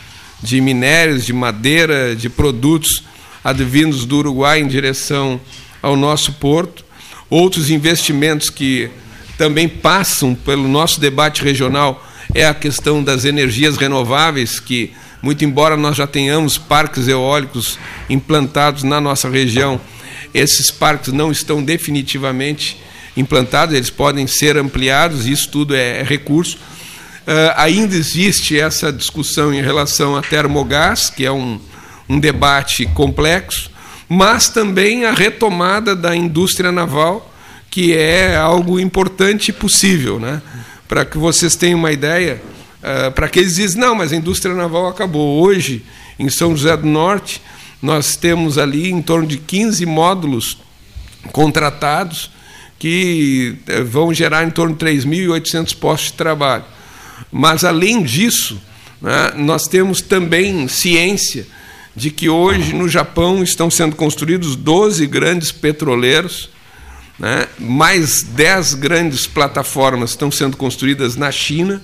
de 0.40 0.60
minérios, 0.60 1.26
de 1.26 1.32
madeira, 1.32 2.14
de 2.14 2.28
produtos 2.28 3.02
advindos 3.42 4.06
do 4.06 4.18
Uruguai 4.18 4.60
em 4.60 4.68
direção 4.68 5.40
ao 5.82 5.96
nosso 5.96 6.34
porto. 6.34 6.84
Outros 7.28 7.68
investimentos 7.68 8.48
que 8.48 8.88
também 9.36 9.68
passam 9.68 10.36
pelo 10.36 10.68
nosso 10.68 11.00
debate 11.00 11.42
regional 11.42 12.06
é 12.34 12.46
a 12.46 12.54
questão 12.54 13.02
das 13.02 13.24
energias 13.24 13.76
renováveis, 13.76 14.60
que, 14.60 14.92
muito 15.22 15.44
embora 15.44 15.76
nós 15.76 15.96
já 15.96 16.06
tenhamos 16.06 16.58
parques 16.58 17.08
eólicos 17.08 17.78
implantados 18.08 18.82
na 18.82 19.00
nossa 19.00 19.28
região, 19.28 19.80
esses 20.32 20.70
parques 20.70 21.12
não 21.12 21.32
estão 21.32 21.62
definitivamente 21.62 22.80
implantados, 23.16 23.74
eles 23.74 23.90
podem 23.90 24.26
ser 24.26 24.56
ampliados, 24.56 25.26
isso 25.26 25.48
tudo 25.50 25.74
é, 25.74 26.02
recurso. 26.02 26.56
Uh, 26.56 27.52
ainda 27.56 27.94
existe 27.94 28.58
essa 28.58 28.92
discussão 28.92 29.52
em 29.52 29.60
relação 29.60 30.16
a 30.16 30.22
termogás, 30.22 31.10
que 31.10 31.24
é 31.24 31.32
um, 31.32 31.60
um 32.08 32.18
debate 32.18 32.86
complexo, 32.86 33.70
mas 34.08 34.48
também 34.48 35.04
a 35.04 35.12
retomada 35.12 35.94
da 35.94 36.16
indústria 36.16 36.72
naval, 36.72 37.32
que 37.70 37.94
é 37.94 38.36
algo 38.36 38.80
importante 38.80 39.50
e 39.50 39.52
possível. 39.52 40.18
Né? 40.18 40.40
Para 40.90 41.04
que 41.04 41.16
vocês 41.16 41.54
tenham 41.54 41.78
uma 41.78 41.92
ideia, 41.92 42.42
uh, 42.82 43.12
para 43.12 43.28
que 43.28 43.38
eles 43.38 43.54
dizem, 43.54 43.80
não, 43.80 43.94
mas 43.94 44.12
a 44.12 44.16
indústria 44.16 44.52
naval 44.52 44.88
acabou. 44.88 45.40
Hoje, 45.40 45.84
em 46.18 46.28
São 46.28 46.56
José 46.56 46.76
do 46.76 46.84
Norte, 46.84 47.40
nós 47.80 48.16
temos 48.16 48.58
ali 48.58 48.90
em 48.90 49.00
torno 49.00 49.24
de 49.24 49.38
15 49.38 49.86
módulos 49.86 50.58
contratados 51.30 52.28
que 52.76 53.54
eh, 53.68 53.82
vão 53.82 54.12
gerar 54.12 54.42
em 54.42 54.50
torno 54.50 54.74
de 54.74 54.84
3.800 54.84 55.76
postos 55.76 56.10
de 56.10 56.16
trabalho. 56.16 56.64
Mas, 57.30 57.62
além 57.62 58.02
disso, 58.02 58.60
né, 59.00 59.32
nós 59.36 59.68
temos 59.68 60.00
também 60.00 60.66
ciência 60.66 61.46
de 61.94 62.10
que 62.10 62.28
hoje 62.28 62.74
no 62.74 62.88
Japão 62.88 63.44
estão 63.44 63.70
sendo 63.70 63.94
construídos 63.94 64.56
12 64.56 65.06
grandes 65.06 65.52
petroleiros 65.52 66.50
Né? 67.20 67.46
Mais 67.58 68.22
10 68.22 68.74
grandes 68.74 69.26
plataformas 69.26 70.10
estão 70.10 70.32
sendo 70.32 70.56
construídas 70.56 71.16
na 71.16 71.30
China. 71.30 71.82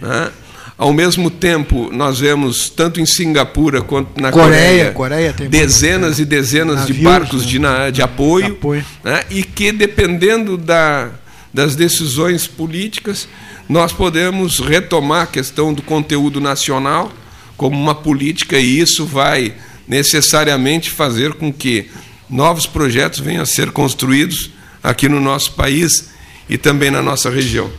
Né? 0.00 0.30
Ao 0.78 0.94
mesmo 0.94 1.30
tempo, 1.30 1.90
nós 1.92 2.18
vemos, 2.18 2.70
tanto 2.70 2.98
em 2.98 3.04
Singapura 3.04 3.82
quanto 3.82 4.18
na 4.18 4.32
Coreia, 4.32 4.92
Coreia, 4.92 5.32
Coreia 5.34 5.50
dezenas 5.50 6.18
e 6.18 6.24
dezenas 6.24 6.76
navios, 6.76 6.96
de 6.96 7.04
barcos 7.04 7.42
né? 7.42 7.48
de, 7.48 7.58
na, 7.58 7.90
de 7.90 8.00
apoio, 8.00 8.46
de 8.46 8.52
apoio. 8.52 8.84
Né? 9.04 9.22
e 9.28 9.42
que, 9.42 9.70
dependendo 9.70 10.56
da, 10.56 11.10
das 11.52 11.76
decisões 11.76 12.46
políticas, 12.46 13.28
nós 13.68 13.92
podemos 13.92 14.58
retomar 14.58 15.24
a 15.24 15.26
questão 15.26 15.74
do 15.74 15.82
conteúdo 15.82 16.40
nacional 16.40 17.12
como 17.58 17.78
uma 17.78 17.94
política, 17.94 18.58
e 18.58 18.80
isso 18.80 19.04
vai 19.04 19.52
necessariamente 19.86 20.90
fazer 20.90 21.34
com 21.34 21.52
que 21.52 21.90
novos 22.28 22.64
projetos 22.64 23.20
venham 23.20 23.42
a 23.42 23.46
ser 23.46 23.70
construídos 23.70 24.50
aqui 24.82 25.08
no 25.08 25.20
nosso 25.20 25.52
país 25.52 26.10
e 26.48 26.58
também 26.58 26.90
na 26.90 27.02
nossa 27.02 27.30
região. 27.30 27.70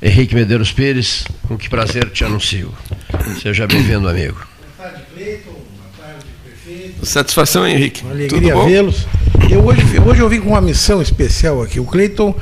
Henrique 0.00 0.34
Medeiros 0.34 0.72
Pires, 0.72 1.24
com 1.46 1.56
que 1.56 1.68
prazer 1.68 2.10
te 2.10 2.24
anuncio. 2.24 2.72
Seja 3.40 3.66
bem-vindo, 3.66 4.08
amigo. 4.08 4.34
Boa 4.34 4.90
tarde, 4.90 5.04
Cleiton. 5.14 5.50
Boa 5.50 5.90
tarde, 5.96 6.24
prefeito. 6.44 7.06
Satisfação, 7.06 7.66
Henrique. 7.66 8.02
Uma 8.02 8.12
alegria 8.12 8.56
vê-los. 8.64 9.06
Eu 9.48 9.64
hoje, 9.64 9.82
hoje 10.04 10.20
eu 10.20 10.28
vim 10.28 10.40
com 10.40 10.50
uma 10.50 10.60
missão 10.60 11.00
especial 11.00 11.62
aqui. 11.62 11.78
O 11.78 11.84
Cleiton, 11.84 12.34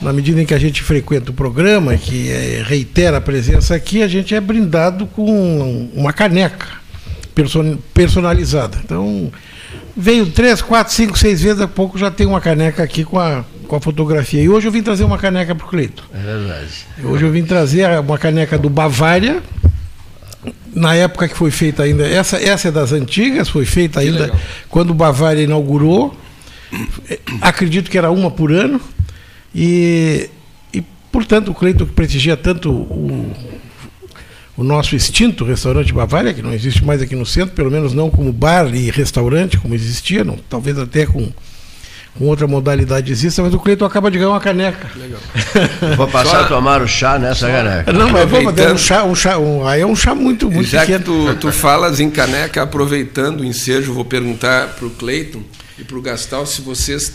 na 0.00 0.12
medida 0.12 0.40
em 0.40 0.46
que 0.46 0.54
a 0.54 0.58
gente 0.58 0.82
frequenta 0.82 1.30
o 1.30 1.34
programa, 1.34 1.96
que 1.96 2.30
é, 2.30 2.62
reitera 2.66 3.18
a 3.18 3.20
presença 3.20 3.74
aqui, 3.74 4.02
a 4.02 4.08
gente 4.08 4.34
é 4.34 4.40
brindado 4.40 5.06
com 5.06 5.90
uma 5.94 6.12
caneca 6.12 6.68
personalizada. 7.92 8.78
Então, 8.82 9.30
veio 9.96 10.26
três, 10.26 10.60
quatro, 10.60 10.92
cinco, 10.92 11.18
seis 11.18 11.40
vezes, 11.42 11.60
a 11.60 11.68
pouco 11.68 11.98
já 11.98 12.10
tem 12.10 12.26
uma 12.26 12.40
caneca 12.40 12.82
aqui 12.82 13.04
com 13.04 13.18
a 13.18 13.44
com 13.64 13.76
a 13.76 13.80
fotografia. 13.80 14.42
E 14.42 14.48
hoje 14.48 14.68
eu 14.68 14.72
vim 14.72 14.82
trazer 14.82 15.04
uma 15.04 15.18
caneca 15.18 15.54
para 15.54 15.66
o 15.66 15.68
Cleito. 15.68 16.04
É 16.14 16.18
verdade. 16.18 16.86
Hoje 17.02 17.24
eu 17.24 17.30
vim 17.30 17.44
trazer 17.44 17.88
uma 17.98 18.18
caneca 18.18 18.58
do 18.58 18.70
Bavária, 18.70 19.42
na 20.74 20.94
época 20.94 21.28
que 21.28 21.36
foi 21.36 21.50
feita 21.50 21.82
ainda. 21.82 22.06
Essa, 22.06 22.36
essa 22.36 22.68
é 22.68 22.70
das 22.70 22.92
antigas, 22.92 23.48
foi 23.48 23.64
feita 23.64 24.00
ainda 24.00 24.32
quando 24.68 24.90
o 24.90 24.94
Bavária 24.94 25.42
inaugurou. 25.42 26.16
Acredito 27.40 27.90
que 27.90 27.98
era 27.98 28.10
uma 28.10 28.30
por 28.30 28.52
ano. 28.52 28.80
E, 29.54 30.28
e 30.72 30.82
portanto, 31.12 31.50
o 31.50 31.54
Cleiton 31.54 31.86
que 31.86 31.92
prestigia 31.92 32.36
tanto 32.36 32.70
o, 32.70 33.32
o 34.56 34.62
nosso 34.62 34.94
extinto 34.94 35.44
restaurante 35.44 35.92
Bavária, 35.92 36.32
que 36.32 36.42
não 36.42 36.52
existe 36.52 36.84
mais 36.84 37.02
aqui 37.02 37.16
no 37.16 37.26
centro, 37.26 37.54
pelo 37.54 37.70
menos 37.70 37.92
não 37.92 38.10
como 38.10 38.32
bar 38.32 38.72
e 38.74 38.90
restaurante, 38.90 39.58
como 39.58 39.74
existia, 39.74 40.22
não, 40.22 40.36
talvez 40.48 40.78
até 40.78 41.06
com 41.06 41.32
com 42.16 42.26
outra 42.26 42.46
modalidade 42.46 43.10
exista, 43.10 43.42
mas 43.42 43.52
o 43.52 43.58
Cleiton 43.58 43.84
acaba 43.84 44.08
de 44.10 44.18
ganhar 44.18 44.30
uma 44.30 44.40
caneca. 44.40 44.88
Legal. 44.94 45.20
Vou 45.96 46.06
passar 46.06 46.30
Só... 46.30 46.40
a 46.42 46.44
tomar 46.44 46.80
o 46.80 46.86
chá 46.86 47.18
nessa 47.18 47.48
caneca. 47.48 47.92
Não, 47.92 48.08
mas 48.08 48.30
vamos 48.30 48.54
dar 48.54 48.72
um 48.72 48.78
chá, 48.78 49.02
um 49.02 49.14
chá 49.14 49.38
um, 49.38 49.66
aí 49.66 49.80
é 49.80 49.86
um 49.86 49.96
chá 49.96 50.14
muito, 50.14 50.48
muito 50.48 50.68
Já 50.68 50.82
pequeno. 50.82 51.00
que 51.00 51.04
tu, 51.04 51.36
tu 51.40 51.52
falas 51.52 51.98
em 51.98 52.08
caneca, 52.08 52.62
aproveitando 52.62 53.40
o 53.40 53.44
ensejo, 53.44 53.92
vou 53.92 54.04
perguntar 54.04 54.68
para 54.68 54.86
o 54.86 54.90
Cleiton 54.90 55.42
e 55.76 55.82
para 55.82 55.98
o 55.98 56.02
Gastal 56.02 56.46
se 56.46 56.62
vocês 56.62 57.14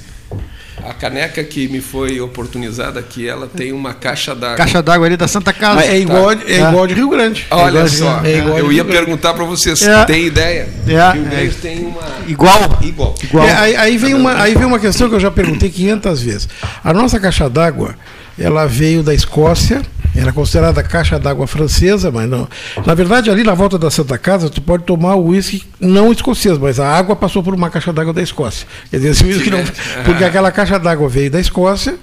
a 0.88 0.94
caneca 0.94 1.44
que 1.44 1.68
me 1.68 1.82
foi 1.82 2.20
oportunizada 2.22 3.00
aqui, 3.00 3.28
ela 3.28 3.48
tem 3.48 3.72
uma 3.72 3.94
caixa 3.94 4.34
d'água. 4.36 4.58
Caixa 4.58 4.82
d'água 4.82 5.08
ali 5.08 5.18
da 5.18 5.28
Santa 5.28 5.52
Casa. 5.54 5.86
é 5.86 6.00
igual, 6.00 6.36
tá. 6.36 6.44
é 6.48 6.60
igual 6.60 6.88
de 6.88 6.94
Rio 6.94 7.10
Grande. 7.10 7.46
Olha 7.50 7.80
é 7.80 7.88
só, 7.88 8.22
é 8.24 8.60
eu 8.60 8.72
ia 8.72 8.86
perguntar 8.86 9.34
para 9.34 9.44
vocês, 9.44 9.82
é. 9.82 10.06
tem 10.06 10.26
ideia? 10.26 10.68
É. 10.88 11.12
Rio 11.14 11.24
Grande 11.24 11.48
é. 11.48 11.62
tem 11.62 11.86
uma... 11.86 12.02
Igual? 12.28 12.80
Igual. 12.82 13.16
igual. 13.24 13.46
É, 13.46 13.54
aí, 13.54 13.76
aí, 13.76 13.98
vem 13.98 14.14
uma, 14.14 14.42
aí 14.42 14.56
vem 14.56 14.66
uma 14.66 14.80
questão 14.80 15.10
que 15.10 15.16
eu 15.16 15.20
já 15.20 15.32
perguntei 15.32 15.70
500 15.70 16.22
vezes. 16.22 16.50
A 16.84 16.94
nossa 16.94 17.20
caixa 17.20 17.50
d'água, 17.50 17.96
ela 18.38 18.66
veio 18.66 19.04
da 19.04 19.14
Escócia, 19.14 19.82
era 20.20 20.34
considerada 20.34 20.84
caixa 20.84 21.18
d'água 21.18 21.48
francesa, 21.48 22.12
mas 22.12 22.30
não. 22.30 22.46
Na 22.86 22.94
verdade, 22.94 23.30
ali 23.30 23.42
na 23.42 23.54
volta 23.54 23.80
da 23.80 23.90
Santa 23.90 24.18
Casa, 24.18 24.50
tu 24.50 24.62
pode 24.62 24.84
tomar 24.84 25.16
o 25.16 25.28
uísque 25.28 25.64
não 25.80 26.12
escocês, 26.12 26.58
mas 26.58 26.78
a 26.78 26.88
água 26.88 27.16
passou 27.16 27.42
por 27.42 27.54
uma 27.54 27.70
caixa 27.70 27.94
d'água 27.94 28.12
da 28.12 28.22
Escócia. 28.22 28.68
Quer 28.92 28.98
dizer, 28.98 29.10
esse 29.12 29.24
uísque 29.24 29.50
não. 29.50 29.64
Porque 30.04 30.26
aquela 30.26 30.52
caixa 30.52 30.78
d'água 30.78 31.08
veio 31.08 31.32
da 31.32 31.40
Escócia, 31.40 31.96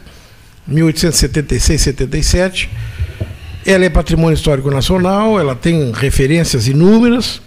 1876, 0.66 1.82
77. 1.82 2.70
Ela 3.66 3.84
é 3.84 3.90
patrimônio 3.90 4.34
histórico 4.34 4.70
nacional, 4.70 5.38
ela 5.38 5.54
tem 5.54 5.92
referências 5.92 6.66
inúmeras. 6.66 7.42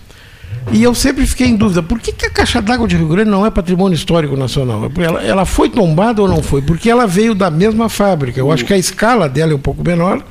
E 0.71 0.83
eu 0.83 0.93
sempre 0.93 1.25
fiquei 1.25 1.47
em 1.47 1.55
dúvida, 1.55 1.81
por 1.81 1.99
que, 1.99 2.11
que 2.11 2.27
a 2.27 2.29
caixa 2.29 2.61
d'água 2.61 2.87
de 2.87 2.95
Rio 2.95 3.07
Grande 3.07 3.31
não 3.31 3.43
é 3.43 3.49
patrimônio 3.49 3.95
histórico 3.95 4.37
nacional? 4.37 4.91
Ela, 4.99 5.23
ela 5.23 5.45
foi 5.45 5.67
tombada 5.67 6.21
ou 6.21 6.27
não 6.27 6.43
foi? 6.43 6.61
Porque 6.61 6.89
ela 6.91 7.07
veio 7.07 7.33
da 7.33 7.49
mesma 7.49 7.89
fábrica. 7.89 8.39
Eu 8.39 8.51
acho 8.51 8.65
que 8.65 8.73
a 8.73 8.77
escala 8.77 9.27
dela 9.27 9.51
é 9.51 9.55
um 9.55 9.59
pouco 9.59 9.83
menor, 9.83 10.23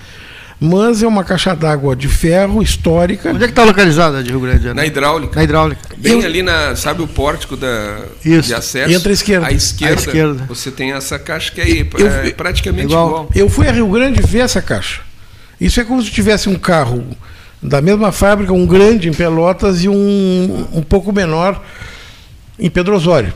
mas 0.60 1.02
é 1.02 1.06
uma 1.06 1.22
caixa 1.22 1.54
d'água 1.54 1.94
de 1.94 2.08
ferro 2.08 2.62
histórica. 2.62 3.30
Onde 3.30 3.44
é 3.44 3.46
que 3.46 3.52
está 3.52 3.64
localizada 3.64 4.22
de 4.22 4.30
Rio 4.30 4.40
Grande? 4.40 4.66
Né? 4.68 4.74
Na 4.74 4.86
hidráulica. 4.86 5.36
Na 5.36 5.44
hidráulica. 5.44 5.80
Bem 5.96 6.20
eu... 6.20 6.26
ali 6.26 6.42
na, 6.42 6.74
sabe 6.74 7.02
o 7.02 7.06
pórtico 7.06 7.56
da, 7.56 8.00
Isso. 8.24 8.48
de 8.48 8.54
acesso? 8.54 8.92
Entra 8.92 9.10
à 9.10 9.12
esquerda. 9.12 9.46
À 9.46 9.52
esquerda, 9.52 9.94
à 9.94 9.98
esquerda. 9.98 10.44
Você 10.48 10.70
tem 10.70 10.92
essa 10.92 11.18
caixa 11.18 11.52
que 11.52 11.60
é, 11.60 11.68
eu, 11.80 12.08
é 12.08 12.30
praticamente 12.30 12.86
igual. 12.86 13.08
igual. 13.08 13.30
Eu 13.34 13.48
fui 13.48 13.68
a 13.68 13.72
Rio 13.72 13.88
Grande 13.88 14.20
ver 14.20 14.40
essa 14.40 14.60
caixa. 14.60 15.00
Isso 15.60 15.80
é 15.80 15.84
como 15.84 16.02
se 16.02 16.10
tivesse 16.10 16.48
um 16.48 16.56
carro 16.56 17.04
da 17.62 17.80
mesma 17.80 18.12
fábrica, 18.12 18.52
um 18.52 18.66
grande 18.66 19.08
em 19.08 19.12
Pelotas 19.12 19.82
e 19.82 19.88
um 19.88 20.66
um 20.72 20.82
pouco 20.82 21.12
menor 21.12 21.62
em 22.58 22.68
Pedro 22.68 22.96
Osório. 22.96 23.32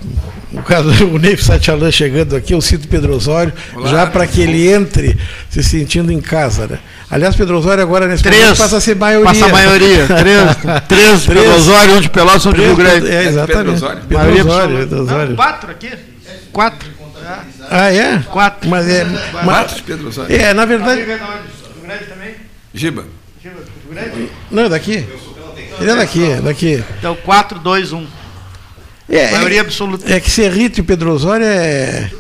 No 0.51 0.63
caso 0.63 0.91
do 0.93 1.17
Neif 1.19 1.43
Satialan 1.43 1.91
chegando 1.91 2.37
aqui, 2.37 2.53
eu 2.53 2.61
cito 2.61 2.87
Pedro 2.87 3.15
Osório, 3.15 3.53
Olá, 3.75 3.89
já 3.89 4.07
para 4.07 4.27
que 4.27 4.41
ele 4.43 4.69
entre 4.71 5.19
se 5.49 5.63
sentindo 5.63 6.13
em 6.13 6.21
casa. 6.21 6.67
Né? 6.67 6.79
Aliás, 7.11 7.35
Pedro 7.35 7.57
Osório 7.57 7.83
agora 7.83 8.07
nesse 8.07 8.23
três, 8.23 8.43
momento 8.43 8.59
passa 8.59 8.77
a 8.77 8.81
ser 8.81 8.97
maioria. 8.97 9.25
Passa 9.25 9.47
a 9.47 9.49
maioria. 9.49 10.07
três, 10.19 10.57
três, 10.57 11.25
três 11.25 11.27
Pedro 11.27 11.55
Osório, 11.55 11.95
um 11.97 12.01
de 12.01 12.11
Pelotas, 12.11 12.47
um 12.47 12.53
de 12.53 12.61
Rio 12.61 12.77
Grande. 12.77 13.11
É, 13.11 13.25
exatamente. 13.25 13.57
Pedro 13.57 13.73
Osório. 13.73 14.03
Pedro 14.09 14.25
Osório. 14.25 14.45
Osório, 14.45 14.79
Pedro 14.79 15.03
Osório. 15.03 15.29
Não, 15.31 15.37
quatro 15.37 15.71
aqui. 15.71 15.91
Quatro. 16.53 16.91
Ah, 17.71 17.93
é? 17.93 18.19
Quatro. 18.19 18.69
Mas 18.69 18.89
é. 18.89 19.07
Quatro 19.45 19.77
de 19.77 19.83
Pedro 19.83 20.09
Osório. 20.09 20.37
É, 20.37 20.53
na 20.53 20.67
verdade. 20.67 21.03
Rio 21.03 21.19
Grande 21.83 22.05
também? 22.05 22.35
Giba. 22.75 23.05
Não, 24.51 24.65
é 24.65 24.69
daqui. 24.69 25.07
Ele 25.81 25.91
é 25.91 25.97
daqui, 25.97 26.25
é 26.25 26.41
daqui. 26.41 26.85
Então, 26.99 27.17
4, 27.17 27.59
2, 27.59 27.93
1. 27.93 28.07
É, 29.09 29.31
maioria 29.33 29.61
absoluta. 29.61 30.13
É 30.13 30.21
que 30.21 30.31
Serrito 30.31 30.81
e 30.81 30.83
Pedro 30.83 31.13
Osório 31.13 31.47
é, 31.47 32.11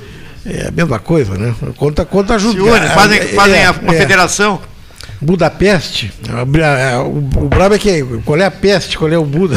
é 0.44 0.68
a 0.68 0.70
mesma 0.70 0.98
coisa, 0.98 1.36
né? 1.36 1.54
Conta, 1.76 2.04
conta 2.04 2.38
junto. 2.38 2.62
Se 2.62 2.70
une, 2.70 2.88
fazem, 2.88 3.18
é, 3.18 3.26
fazem 3.26 3.62
é, 3.62 3.70
uma 3.70 3.94
é. 3.94 3.98
federação. 3.98 4.60
Budapeste, 5.20 6.12
o, 7.06 7.44
o 7.44 7.48
brabo 7.48 7.76
é 7.76 7.78
que 7.78 8.02
qual 8.24 8.38
é 8.40 8.44
a 8.44 8.50
peste, 8.50 8.98
qual 8.98 9.08
é 9.08 9.16
o 9.16 9.24
Buda? 9.24 9.54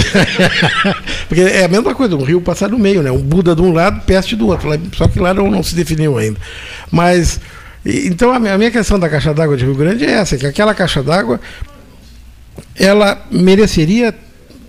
Porque 1.28 1.42
é 1.42 1.66
a 1.66 1.68
mesma 1.68 1.96
coisa, 1.96 2.16
um 2.16 2.24
rio 2.24 2.40
passar 2.40 2.70
no 2.70 2.78
meio, 2.78 3.02
né? 3.02 3.10
Um 3.10 3.22
Buda 3.22 3.56
de 3.56 3.64
um 3.64 3.74
lado, 3.74 4.02
peste 4.06 4.36
do 4.36 4.48
outro. 4.48 4.70
Só 4.96 5.08
que 5.08 5.20
lá 5.20 5.34
não, 5.34 5.50
não 5.50 5.64
se 5.64 5.74
definiu 5.74 6.20
ainda. 6.20 6.40
Mas 6.92 7.40
então 7.84 8.32
a 8.32 8.40
minha 8.40 8.70
questão 8.70 9.00
da 9.00 9.10
caixa 9.10 9.34
d'água 9.34 9.58
de 9.58 9.66
Rio 9.66 9.76
Grande 9.76 10.06
é 10.06 10.12
essa, 10.12 10.38
que 10.38 10.46
aquela 10.46 10.76
caixa 10.76 11.02
d'água 11.02 11.40
ela 12.76 13.26
mereceria 13.32 14.14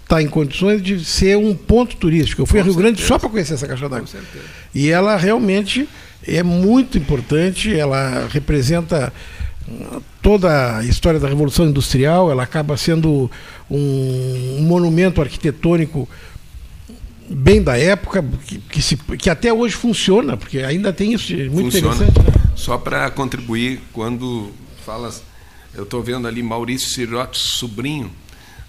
estar 0.06 0.22
em 0.22 0.28
condições 0.28 0.80
de 0.80 1.04
ser 1.04 1.36
um 1.36 1.52
ponto 1.52 1.96
turístico. 1.96 2.42
Eu 2.42 2.46
fui 2.46 2.58
Com 2.58 2.60
a 2.60 2.64
Rio 2.64 2.72
certeza. 2.74 2.92
Grande 2.94 3.06
só 3.06 3.18
para 3.18 3.28
conhecer 3.28 3.54
essa 3.54 3.66
caixa 3.66 3.88
d'água. 3.88 4.08
E 4.72 4.88
ela 4.88 5.16
realmente 5.16 5.88
é 6.26 6.42
muito 6.42 6.96
importante, 6.96 7.76
ela 7.76 8.28
representa 8.30 9.12
toda 10.22 10.78
a 10.78 10.84
história 10.84 11.18
da 11.18 11.28
Revolução 11.28 11.66
Industrial, 11.66 12.30
ela 12.30 12.44
acaba 12.44 12.76
sendo 12.76 13.28
um, 13.68 14.58
monumento 14.60 15.20
arquitetônico 15.20 16.08
bem 17.28 17.60
da 17.60 17.76
época, 17.76 18.24
que, 18.46 18.58
que, 18.58 18.80
se, 18.80 18.96
que, 18.96 19.28
até 19.28 19.52
hoje 19.52 19.74
funciona, 19.74 20.36
porque 20.36 20.60
ainda 20.60 20.92
tem 20.92 21.12
isso 21.14 21.34
muito 21.50 21.72
funciona. 21.72 21.96
interessante. 21.96 22.20
Né? 22.20 22.52
Só 22.54 22.78
para 22.78 23.10
contribuir, 23.10 23.80
quando 23.92 24.52
falas, 24.84 25.24
eu 25.74 25.82
estou 25.82 26.00
vendo 26.00 26.28
ali 26.28 26.44
Maurício 26.44 26.88
Sirotti, 26.90 27.36
sobrinho, 27.36 28.12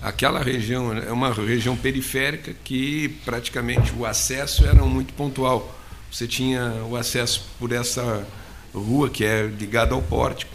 aquela 0.01 0.41
região 0.41 0.95
é 0.95 1.11
uma 1.11 1.31
região 1.31 1.75
periférica 1.75 2.53
que 2.63 3.09
praticamente 3.25 3.93
o 3.97 4.05
acesso 4.05 4.65
era 4.65 4.83
muito 4.83 5.13
pontual. 5.13 5.75
Você 6.11 6.27
tinha 6.27 6.83
o 6.89 6.95
acesso 6.95 7.45
por 7.59 7.71
essa 7.71 8.25
rua 8.73 9.09
que 9.09 9.23
é 9.23 9.43
ligada 9.43 9.93
ao 9.93 10.01
pórtico, 10.01 10.51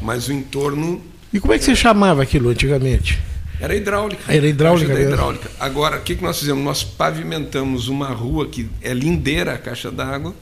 mas 0.00 0.28
o 0.28 0.32
entorno. 0.32 1.02
E 1.32 1.40
como 1.40 1.52
é 1.52 1.58
que 1.58 1.64
você 1.64 1.76
chamava 1.76 2.22
aquilo 2.22 2.48
antigamente? 2.48 3.20
Era 3.60 3.74
hidráulica. 3.74 4.32
Era 4.32 4.46
hidráulica, 4.46 4.94
mesmo. 4.94 5.12
hidráulica. 5.12 5.50
Agora, 5.60 5.98
o 5.98 6.00
que 6.00 6.14
nós 6.16 6.38
fizemos? 6.38 6.64
Nós 6.64 6.82
pavimentamos 6.82 7.88
uma 7.88 8.08
rua 8.08 8.48
que 8.48 8.68
é 8.82 8.92
lindeira 8.92 9.54
a 9.54 9.58
caixa 9.58 9.90
d'água 9.90 10.34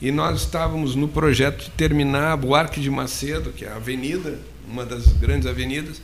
e 0.00 0.10
nós 0.10 0.40
estávamos 0.40 0.94
no 0.94 1.08
projeto 1.08 1.64
de 1.64 1.70
terminar 1.70 2.32
a 2.32 2.36
Buarque 2.36 2.80
de 2.80 2.90
Macedo, 2.90 3.50
que 3.50 3.64
é 3.64 3.68
a 3.68 3.76
avenida, 3.76 4.38
uma 4.68 4.84
das 4.84 5.08
grandes 5.08 5.48
avenidas, 5.48 6.00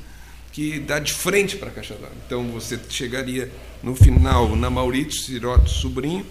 que 0.54 0.78
dá 0.78 1.00
de 1.00 1.12
frente 1.12 1.56
para 1.56 1.68
a 1.68 1.72
caixa 1.72 1.94
d'água. 1.94 2.16
Então 2.24 2.48
você 2.52 2.78
chegaria 2.88 3.50
no 3.82 3.96
final 3.96 4.54
na 4.54 4.70
Maurício 4.70 5.22
Siroto 5.22 5.68
Sobrinho, 5.68 6.24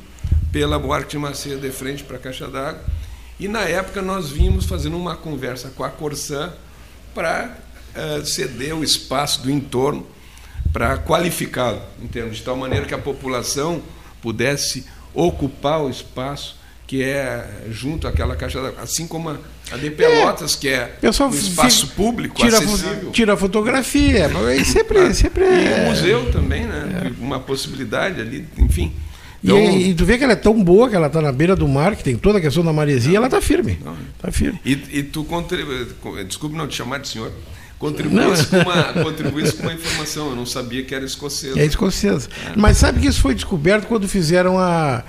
pela 0.50 0.80
Buarque 0.80 1.18
Macedo 1.18 1.60
de 1.60 1.72
frente 1.72 2.06
para 2.06 2.16
a 2.16 2.20
caixa 2.20 2.48
d'água, 2.48 2.82
E 3.40 3.48
na 3.50 3.64
época 3.64 4.02
nós 4.02 4.30
vimos 4.30 4.66
fazendo 4.66 4.96
uma 4.96 5.18
conversa 5.18 5.74
com 5.76 5.84
a 5.84 5.90
Corsã 5.90 6.54
para 7.14 7.58
uh, 7.96 8.26
ceder 8.26 8.74
o 8.74 8.84
espaço 8.84 9.42
do 9.42 9.52
entorno 9.52 10.08
para 10.72 10.98
qualificá-lo, 11.00 11.82
de 12.00 12.42
tal 12.44 12.56
maneira 12.56 12.86
que 12.86 12.94
a 12.94 12.98
população 12.98 13.82
pudesse 14.22 14.86
ocupar 15.14 15.82
o 15.82 15.90
espaço 15.90 16.56
que 16.88 17.04
é 17.04 17.66
junto 17.70 18.08
àquela 18.08 18.36
caixa 18.36 18.62
d'água, 18.62 18.84
assim 18.84 19.06
como 19.06 19.32
a, 19.32 19.38
a 19.74 19.78
de 19.78 19.90
Pelotas, 19.90 20.56
é, 20.56 20.92
que 21.00 21.08
é 21.08 21.10
um 21.10 21.30
espaço 21.30 21.88
fica, 21.88 21.96
público, 21.96 22.36
tira 22.36 22.60
acessível. 22.60 23.12
Tira 23.12 23.36
fotografia, 23.36 24.30
mas 24.30 24.68
sempre, 24.68 25.00
ah, 25.00 25.14
sempre 25.14 25.44
E 25.44 25.68
é, 25.68 25.84
o 25.84 25.90
museu 25.90 26.32
também, 26.32 26.64
né? 26.68 27.08
É. 27.08 27.24
Uma 27.24 27.40
possibilidade 27.40 28.22
ali, 28.22 28.46
enfim. 28.60 28.94
Então, 29.44 29.58
e, 29.58 29.90
e, 29.90 29.94
tu 29.96 30.06
vê 30.06 30.18
que 30.20 30.24
ela 30.24 30.34
é 30.34 30.38
tão 30.38 30.64
boa 30.64 30.88
que 30.88 30.96
ela 30.96 31.08
está 31.08 31.22
na 31.22 31.32
beira 31.32 31.56
do 31.56 31.68
mar, 31.68 31.96
que 31.96 32.04
tem 32.04 32.16
toda 32.16 32.38
a 32.38 32.42
questão 32.42 32.64
da 32.64 32.72
maresia, 32.72 33.14
não, 33.14 33.18
ela 33.18 33.26
está 33.26 33.42
firme. 33.42 33.80
Não, 33.84 33.98
tá 34.22 34.32
firme. 34.32 34.60
E, 34.64 34.74
e 34.92 35.04
tu 35.04 35.24
contribui, 35.24 35.88
desculpe 36.28 36.56
não 36.56 36.68
te 36.68 36.76
chamar 36.76 37.00
de 37.00 37.08
senhor, 37.08 37.32
contribuísse 37.80 38.46
com, 38.46 38.58
uma, 38.58 38.84
contribuísse 39.04 39.54
com 39.54 39.64
uma 39.64 39.74
informação. 39.74 40.30
Eu 40.30 40.36
não 40.36 40.46
sabia 40.46 40.84
que 40.84 40.94
era 40.94 41.04
escocesa. 41.04 41.60
É 41.60 41.66
escocesa. 41.66 42.30
É. 42.46 42.54
Mas 42.56 42.78
sabe 42.78 43.00
que 43.00 43.08
isso 43.08 43.20
foi 43.20 43.34
descoberto 43.34 43.88
quando 43.88 44.08
fizeram 44.08 44.60
a, 44.60 45.04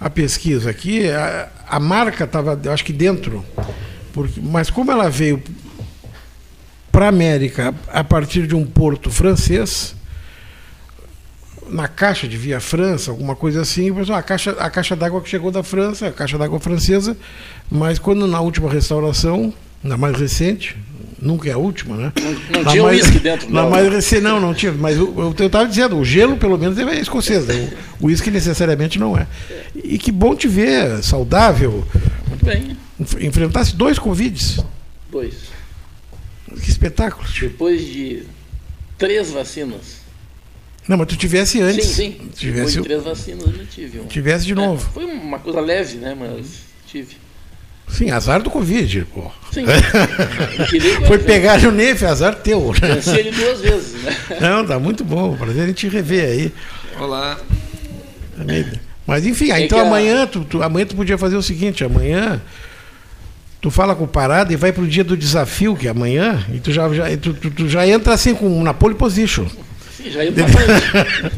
a 0.00 0.08
pesquisa 0.08 0.70
aqui? 0.70 1.10
A, 1.10 1.48
a 1.68 1.80
marca 1.80 2.24
estava, 2.24 2.58
acho 2.72 2.84
que 2.84 2.92
dentro. 2.92 3.44
Porque, 4.14 4.40
mas 4.40 4.70
como 4.70 4.92
ela 4.92 5.10
veio 5.10 5.42
para 6.92 7.06
a 7.06 7.08
América 7.08 7.74
a 7.92 8.04
partir 8.04 8.46
de 8.46 8.54
um 8.54 8.64
porto 8.64 9.10
francês, 9.10 9.96
na 11.68 11.88
caixa 11.88 12.28
de 12.28 12.36
Via 12.36 12.60
França, 12.60 13.10
alguma 13.10 13.34
coisa 13.34 13.62
assim, 13.62 13.90
a 14.12 14.22
caixa, 14.22 14.52
a 14.52 14.70
caixa 14.70 14.94
d'água 14.94 15.20
que 15.20 15.28
chegou 15.28 15.50
da 15.50 15.64
França, 15.64 16.06
a 16.06 16.12
caixa 16.12 16.38
d'água 16.38 16.60
francesa, 16.60 17.16
mas 17.68 17.98
quando 17.98 18.28
na 18.28 18.40
última 18.40 18.70
restauração, 18.70 19.52
na 19.82 19.96
mais 19.96 20.16
recente, 20.16 20.76
nunca 21.20 21.48
é 21.48 21.52
a 21.52 21.58
última, 21.58 21.96
né? 21.96 22.12
Não, 22.50 22.62
não 22.62 22.70
tinha 22.70 22.84
uísque 22.84 23.18
dentro, 23.18 23.50
não. 23.50 23.64
Na 23.64 23.68
mais 23.68 23.92
recente, 23.92 24.22
não, 24.22 24.40
não 24.40 24.54
tinha. 24.54 24.70
Mas 24.70 24.96
eu 24.96 25.34
estava 25.36 25.66
dizendo, 25.66 25.98
o 25.98 26.04
gelo 26.04 26.36
pelo 26.36 26.56
menos 26.56 26.78
é 26.78 27.00
escocês, 27.00 27.44
né? 27.46 27.72
o 28.00 28.06
uísque 28.06 28.30
necessariamente 28.30 28.96
não 28.96 29.18
é. 29.18 29.26
E 29.74 29.98
que 29.98 30.12
bom 30.12 30.36
te 30.36 30.46
ver, 30.46 31.02
saudável. 31.02 31.84
Muito 32.28 32.44
bem. 32.44 32.83
Enfrentasse 32.98 33.74
dois 33.74 33.98
Covids. 33.98 34.58
Dois. 35.10 35.34
Que 36.62 36.70
espetáculo. 36.70 37.26
Depois 37.40 37.84
de 37.84 38.24
três 38.96 39.30
vacinas. 39.30 40.04
Não, 40.86 40.98
mas 40.98 41.08
tu 41.08 41.16
tivesse 41.16 41.60
antes. 41.60 41.86
Sim, 41.86 42.12
sim. 42.20 42.30
Tivesse... 42.34 42.52
Depois 42.52 42.72
de 42.72 42.82
três 42.82 43.04
vacinas 43.04 43.58
eu 43.58 43.66
tive. 43.66 44.00
Um. 44.00 44.06
Tivesse 44.06 44.46
de 44.46 44.52
é, 44.52 44.54
novo. 44.54 44.86
É, 44.88 44.92
foi 44.92 45.04
uma 45.04 45.38
coisa 45.38 45.60
leve, 45.60 45.96
né? 45.96 46.16
Mas 46.18 46.46
tive. 46.86 47.16
Sim, 47.88 48.10
azar 48.10 48.42
do 48.42 48.50
Covid, 48.50 49.06
pô. 49.12 49.30
Sim. 49.52 49.64
Foi 51.06 51.18
pegar 51.18 51.60
o 51.64 51.70
neve, 51.70 52.06
azar 52.06 52.34
teu. 52.34 52.72
Pensei 52.80 53.20
ele 53.20 53.30
duas 53.30 53.60
vezes, 53.60 54.02
né? 54.02 54.16
Não, 54.40 54.66
tá 54.66 54.78
muito 54.78 55.04
bom. 55.04 55.36
Prazer 55.36 55.64
a 55.64 55.66
gente 55.66 55.88
rever 55.88 56.24
aí. 56.24 56.52
Olá. 56.98 57.38
Mas 59.06 59.26
enfim, 59.26 59.50
é 59.50 59.60
então 59.60 59.78
amanhã, 59.78 60.26
tu, 60.26 60.44
tu, 60.44 60.62
amanhã 60.62 60.86
tu 60.86 60.96
podia 60.96 61.18
fazer 61.18 61.36
o 61.36 61.42
seguinte, 61.42 61.84
amanhã 61.84 62.40
tu 63.64 63.70
fala 63.70 63.94
com 63.94 64.04
o 64.04 64.06
Parada 64.06 64.52
e 64.52 64.56
vai 64.56 64.72
pro 64.72 64.86
dia 64.86 65.02
do 65.02 65.16
desafio, 65.16 65.74
que 65.74 65.86
é 65.86 65.90
amanhã, 65.90 66.44
e 66.52 66.60
tu 66.60 66.70
já, 66.70 66.86
já, 66.92 67.04
tu, 67.16 67.32
tu, 67.32 67.50
tu 67.50 67.66
já 67.66 67.88
entra 67.88 68.12
assim 68.12 68.34
com 68.34 68.62
na 68.62 68.74
pole 68.74 68.94
position. 68.94 69.46
Sim, 69.96 70.10
já 70.10 70.22
entra 70.22 70.44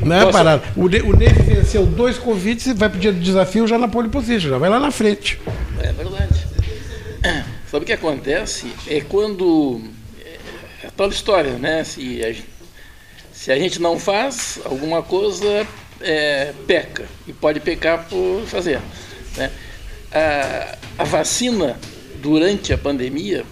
Não 0.00 0.14
é 0.14 0.30
parada. 0.30 0.62
O, 0.76 0.82
o 0.82 1.16
Neve 1.16 1.42
venceu 1.42 1.84
dois 1.84 2.18
convites 2.18 2.66
e 2.66 2.72
vai 2.72 2.88
pro 2.88 3.00
dia 3.00 3.12
do 3.12 3.18
desafio 3.18 3.66
já 3.66 3.76
na 3.76 3.88
pole 3.88 4.08
position, 4.08 4.50
já 4.50 4.58
vai 4.58 4.70
lá 4.70 4.78
na 4.78 4.92
frente. 4.92 5.40
É 5.80 5.90
verdade. 5.90 6.46
Sabe 7.68 7.82
o 7.82 7.86
que 7.86 7.92
acontece? 7.92 8.72
É 8.86 9.00
quando. 9.00 9.80
É 10.82 10.86
a 10.86 10.90
tal 10.92 11.08
história, 11.08 11.58
né? 11.58 11.82
Se 11.82 12.22
a, 12.24 12.32
se 13.32 13.50
a 13.50 13.58
gente 13.58 13.82
não 13.82 13.98
faz 13.98 14.60
alguma 14.64 15.02
coisa, 15.02 15.66
é, 16.00 16.52
peca. 16.64 17.06
E 17.26 17.32
pode 17.32 17.58
pecar 17.58 18.06
por 18.08 18.44
fazer. 18.46 18.80
Né? 19.36 19.50
A, 20.12 20.78
a 20.98 21.04
vacina, 21.04 21.78
durante 22.20 22.72
a 22.72 22.78
pandemia, 22.78 23.44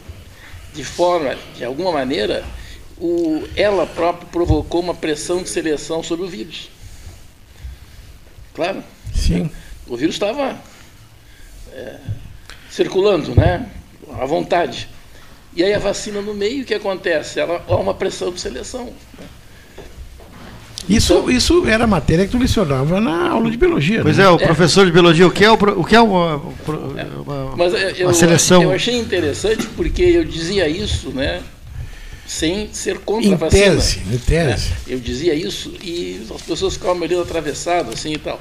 de 0.72 0.84
forma, 0.84 1.36
de 1.56 1.64
alguma 1.64 1.92
maneira, 1.92 2.44
o, 2.98 3.46
ela 3.56 3.86
própria 3.86 4.26
provocou 4.28 4.80
uma 4.80 4.94
pressão 4.94 5.42
de 5.42 5.48
seleção 5.48 6.02
sobre 6.02 6.26
o 6.26 6.28
vírus. 6.28 6.70
Claro. 8.54 8.82
Sim. 9.14 9.50
O 9.86 9.96
vírus 9.96 10.14
estava 10.14 10.58
é, 11.72 11.98
circulando, 12.70 13.34
né? 13.34 13.70
À 14.12 14.24
vontade. 14.24 14.88
E 15.54 15.62
aí 15.62 15.72
a 15.72 15.78
vacina 15.78 16.20
no 16.20 16.34
meio, 16.34 16.62
o 16.62 16.66
que 16.66 16.74
acontece? 16.74 17.38
Ela 17.38 17.64
há 17.68 17.76
uma 17.76 17.94
pressão 17.94 18.32
de 18.32 18.40
seleção. 18.40 18.86
Né? 19.18 19.26
Isso, 20.88 21.14
então, 21.14 21.30
isso 21.30 21.66
era 21.66 21.86
matéria 21.86 22.26
que 22.26 22.32
tu 22.32 22.38
lecionava 22.38 23.00
na 23.00 23.30
aula 23.30 23.50
de 23.50 23.56
biologia. 23.56 24.02
Pois 24.02 24.18
né? 24.18 24.24
é, 24.24 24.28
o 24.28 24.36
é. 24.36 24.46
professor 24.46 24.84
de 24.84 24.92
biologia, 24.92 25.26
o 25.26 25.30
que 25.30 25.44
é, 25.44 25.50
o, 25.50 25.54
o 25.54 25.84
que 25.84 25.96
é 25.96 26.00
uma, 26.00 26.36
uma, 26.36 27.56
Mas 27.56 27.98
eu, 27.98 28.06
uma 28.06 28.14
seleção? 28.14 28.62
Eu 28.62 28.72
achei 28.72 28.98
interessante 28.98 29.66
porque 29.76 30.02
eu 30.02 30.24
dizia 30.24 30.68
isso, 30.68 31.10
né? 31.10 31.42
sem 32.26 32.72
ser 32.72 33.00
contra 33.00 33.28
em 33.28 33.34
a 33.34 33.36
vacina. 33.36 33.76
Tese, 33.76 34.00
em 34.10 34.18
tese. 34.18 34.72
É, 34.88 34.94
eu 34.94 34.98
dizia 34.98 35.34
isso 35.34 35.74
e 35.82 36.26
as 36.34 36.42
pessoas 36.42 36.74
ficavam 36.74 36.96
me 36.96 37.06
olhando 37.06 37.22
atravessado 37.22 37.92
assim 37.92 38.12
e 38.12 38.18
tal. 38.18 38.40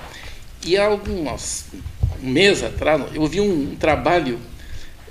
E 0.66 0.78
há 0.78 0.86
alguns 0.86 1.66
um 2.24 2.30
mês 2.30 2.64
atrás, 2.64 3.04
eu 3.14 3.26
vi 3.28 3.42
um, 3.42 3.76
trabalho 3.76 4.40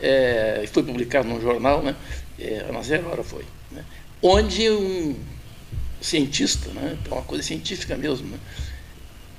é, 0.00 0.64
foi 0.72 0.82
publicado 0.82 1.28
num 1.28 1.40
jornal, 1.40 1.82
né? 1.82 1.94
É, 2.40 2.66
na 2.72 2.82
zero 2.82 3.08
hora 3.08 3.22
foi, 3.22 3.44
né? 3.70 3.84
onde 4.22 4.68
um 4.70 5.14
cientista, 6.02 6.70
né? 6.72 6.96
É 7.10 7.14
uma 7.14 7.22
coisa 7.22 7.42
científica 7.42 7.96
mesmo, 7.96 8.28
né? 8.28 8.38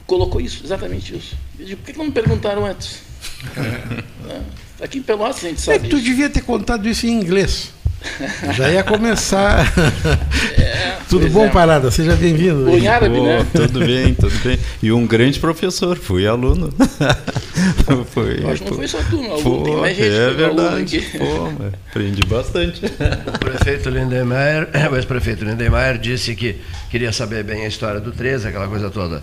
colocou 0.06 0.42
isso, 0.42 0.62
exatamente 0.64 1.16
isso. 1.16 1.36
Eu 1.58 1.66
digo, 1.66 1.82
por 1.82 1.92
que 1.92 1.98
não 1.98 2.06
me 2.06 2.12
perguntaram 2.12 2.66
antes? 2.66 3.02
É. 4.24 4.86
Aqui 4.86 5.00
em 5.00 5.02
Pelotas 5.02 5.44
a 5.44 5.50
gente 5.50 5.60
sabe. 5.60 5.88
É 5.88 5.90
tu 5.90 6.00
devia 6.00 6.30
ter 6.30 6.42
contado 6.42 6.88
isso 6.88 7.06
em 7.06 7.12
inglês. 7.12 7.74
Já 8.56 8.70
ia 8.72 8.84
começar. 8.84 9.72
É, 10.56 10.98
tudo 11.10 11.30
bom, 11.30 11.46
é. 11.46 11.50
Parada? 11.50 11.92
Seja 11.92 12.16
bem-vindo. 12.16 12.70
Em 12.70 12.88
árabe, 12.88 13.20
né? 13.20 13.46
Tudo 13.54 13.80
bem, 13.80 14.14
tudo 14.14 14.34
bem. 14.44 14.58
E 14.82 14.92
um 14.92 15.06
grande 15.06 15.40
professor, 15.40 15.98
fui 15.98 16.26
aluno. 16.26 16.74
foi, 18.12 18.44
acho 18.46 18.64
que 18.64 18.70
não 18.70 18.78
foi 18.78 18.88
só 18.88 18.98
tu, 19.10 19.22
não. 19.22 19.42
Pô, 19.42 19.64
tem 19.64 19.76
mais 19.76 19.96
gente 19.96 20.10
é 20.10 20.30
verdade. 20.32 21.12
Pô, 21.18 21.68
aprendi 21.90 22.26
bastante. 22.26 22.82
O 23.28 23.40
prefeito 23.40 23.90
Lindemeyer, 23.90 24.70
o 24.92 24.96
ex-prefeito 24.96 25.46
Lindemeyer 25.46 25.98
disse 25.98 26.36
que 26.36 26.58
queria 26.90 27.12
saber 27.12 27.44
bem 27.44 27.66
a 27.66 27.68
história 27.68 28.00
do 28.00 28.12
13, 28.12 28.48
aquela 28.48 28.68
coisa 28.68 28.90
toda. 28.90 29.22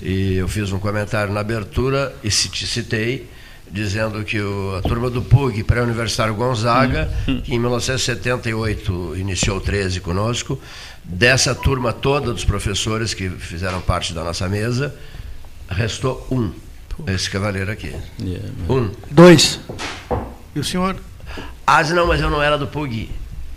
E 0.00 0.36
eu 0.36 0.48
fiz 0.48 0.72
um 0.72 0.78
comentário 0.78 1.32
na 1.32 1.40
abertura 1.40 2.14
e 2.22 2.30
citei 2.30 3.28
dizendo 3.72 4.22
que 4.22 4.38
o, 4.38 4.76
a 4.76 4.82
turma 4.82 5.08
do 5.08 5.22
PUG, 5.22 5.64
pré-universitário 5.64 6.34
Gonzaga, 6.34 7.10
hum. 7.26 7.40
que 7.40 7.54
em 7.54 7.58
1978 7.58 9.16
iniciou 9.16 9.56
o 9.56 9.60
13 9.60 10.00
conosco, 10.00 10.60
dessa 11.02 11.54
turma 11.54 11.92
toda 11.92 12.32
dos 12.32 12.44
professores 12.44 13.14
que 13.14 13.30
fizeram 13.30 13.80
parte 13.80 14.12
da 14.12 14.22
nossa 14.22 14.46
mesa, 14.46 14.94
restou 15.70 16.26
um, 16.30 16.52
esse 17.06 17.30
cavaleiro 17.30 17.72
aqui. 17.72 17.94
Yeah, 18.20 18.48
um. 18.68 18.90
Dois. 19.10 19.58
E 20.54 20.60
o 20.60 20.64
senhor? 20.64 20.96
Ah, 21.66 21.82
não, 21.84 22.06
mas 22.06 22.20
eu 22.20 22.28
não 22.28 22.42
era 22.42 22.58
do 22.58 22.66
PUG. 22.66 23.08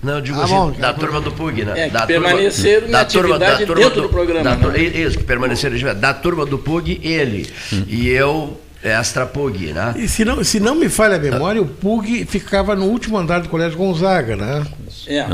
Não, 0.01 0.13
eu 0.13 0.21
digo 0.21 0.39
ah, 0.39 0.43
assim, 0.43 0.53
bom, 0.53 0.71
da 0.71 0.93
turma 0.93 1.19
do 1.19 1.31
PUG, 1.31 1.65
né? 1.65 1.87
É, 1.87 1.89
da 1.89 2.05
permaneceram 2.05 2.81
turma, 2.81 2.91
da 2.91 3.05
turma, 3.05 3.39
da 3.39 3.57
turma 3.57 3.75
dentro 3.75 3.95
do, 3.95 4.01
do 4.03 4.09
programa. 4.09 4.43
Da, 4.43 4.55
né? 4.55 4.79
Isso, 4.79 5.17
que 5.17 5.23
permaneceram 5.23 5.99
da 5.99 6.13
turma 6.13 6.45
do 6.45 6.57
PUG, 6.57 7.01
ele. 7.03 7.49
Hum. 7.73 7.83
E 7.87 8.07
eu 8.09 8.61
Extra 8.89 9.25
PUG, 9.25 9.73
né? 9.73 9.95
E 9.97 10.07
se 10.07 10.23
não, 10.23 10.43
se 10.43 10.59
não 10.59 10.75
me 10.75 10.89
falha 10.89 11.15
a 11.15 11.19
memória, 11.19 11.59
o 11.59 11.65
PUG 11.65 12.25
ficava 12.25 12.75
no 12.75 12.85
último 12.85 13.17
andar 13.17 13.39
do 13.39 13.49
Colégio 13.49 13.77
Gonzaga, 13.77 14.35
né? 14.35 14.65
É. 15.07 15.25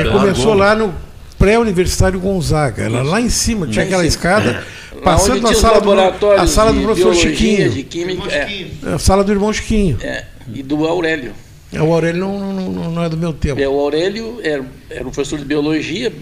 Ele 0.00 0.10
começou 0.10 0.54
lá 0.54 0.74
no 0.74 0.94
pré-universitário 1.36 2.20
Gonzaga, 2.20 2.88
lá, 2.88 3.02
lá 3.02 3.20
em 3.20 3.28
cima, 3.28 3.66
tinha 3.66 3.84
aquela 3.84 4.06
escada, 4.06 4.64
passando 5.02 5.48
a 5.48 5.54
sala, 5.54 5.80
do, 5.80 6.30
a 6.30 6.46
sala 6.46 6.72
do 6.72 6.80
professor 6.82 7.14
Chiquinho. 7.14 7.70
De 7.70 7.82
química, 7.82 8.32
é. 8.32 8.68
A 8.94 8.98
sala 8.98 9.24
do 9.24 9.32
irmão 9.32 9.52
Chiquinho. 9.52 9.98
É. 10.00 10.24
E 10.54 10.62
do 10.62 10.86
Aurélio. 10.86 11.32
É, 11.72 11.82
o 11.82 11.92
Aurélio 11.92 12.20
não, 12.20 12.52
não, 12.52 12.90
não, 12.92 13.02
é 13.02 13.08
do 13.08 13.16
meu 13.16 13.32
tempo. 13.32 13.60
É, 13.60 13.66
o 13.66 13.80
Aurélio 13.80 14.38
era, 14.44 14.64
era 14.88 15.02
um 15.02 15.10
professor 15.10 15.38
de 15.38 15.44
biologia, 15.44 16.12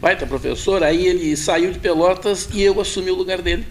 baita 0.00 0.26
professor, 0.26 0.82
aí 0.82 1.06
ele 1.06 1.36
saiu 1.36 1.70
de 1.70 1.78
Pelotas 1.78 2.48
e 2.52 2.62
eu 2.62 2.80
assumi 2.80 3.10
o 3.10 3.14
lugar 3.14 3.40
dele. 3.40 3.64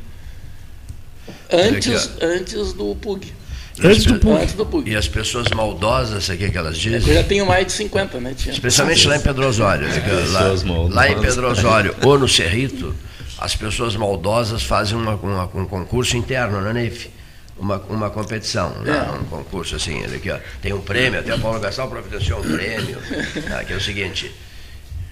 Antes, 1.51 2.09
antes 2.21 2.73
do 2.73 2.95
PUG. 2.95 3.33
Antes 3.81 4.05
do, 4.05 4.19
PUG. 4.19 4.41
antes 4.41 4.53
do 4.53 4.65
PUG. 4.65 4.91
E 4.91 4.95
as 4.95 5.07
pessoas 5.07 5.47
maldosas, 5.49 6.29
o 6.29 6.37
que, 6.37 6.49
que 6.49 6.57
elas 6.57 6.77
dizem? 6.77 7.09
Eu 7.09 7.21
já 7.21 7.23
tenho 7.23 7.45
mais 7.45 7.65
de 7.65 7.73
50, 7.73 8.19
né, 8.19 8.33
Tia? 8.35 8.51
Especialmente 8.51 9.07
lá 9.07 9.15
em 9.17 9.21
Pedro 9.21 9.47
Osório. 9.47 9.87
É, 9.87 10.25
lá, 10.31 10.53
lá, 10.89 11.09
em 11.09 11.19
Pedro 11.19 11.49
Osório 11.49 11.95
ou 12.03 12.19
no 12.19 12.27
Cerrito, 12.27 12.95
as 13.39 13.55
pessoas 13.55 13.95
maldosas 13.95 14.61
fazem 14.61 14.95
uma, 14.95 15.15
uma, 15.15 15.45
um 15.55 15.65
concurso 15.65 16.15
interno 16.15 16.61
na 16.61 16.71
NEF. 16.71 17.09
uma, 17.57 17.77
uma 17.89 18.09
competição, 18.09 18.69
né? 18.81 19.09
um 19.19 19.25
concurso 19.25 19.75
assim, 19.75 20.03
aqui, 20.03 20.29
ó, 20.29 20.37
tem 20.61 20.73
um 20.73 20.81
prêmio, 20.81 21.19
até 21.19 21.33
a 21.33 21.37
Paulo 21.37 21.59
Gastal 21.59 21.87
providenciou 21.87 22.39
um 22.39 22.43
prêmio, 22.43 22.97
né? 23.49 23.63
que 23.65 23.73
é 23.73 23.75
o 23.75 23.81
seguinte, 23.81 24.31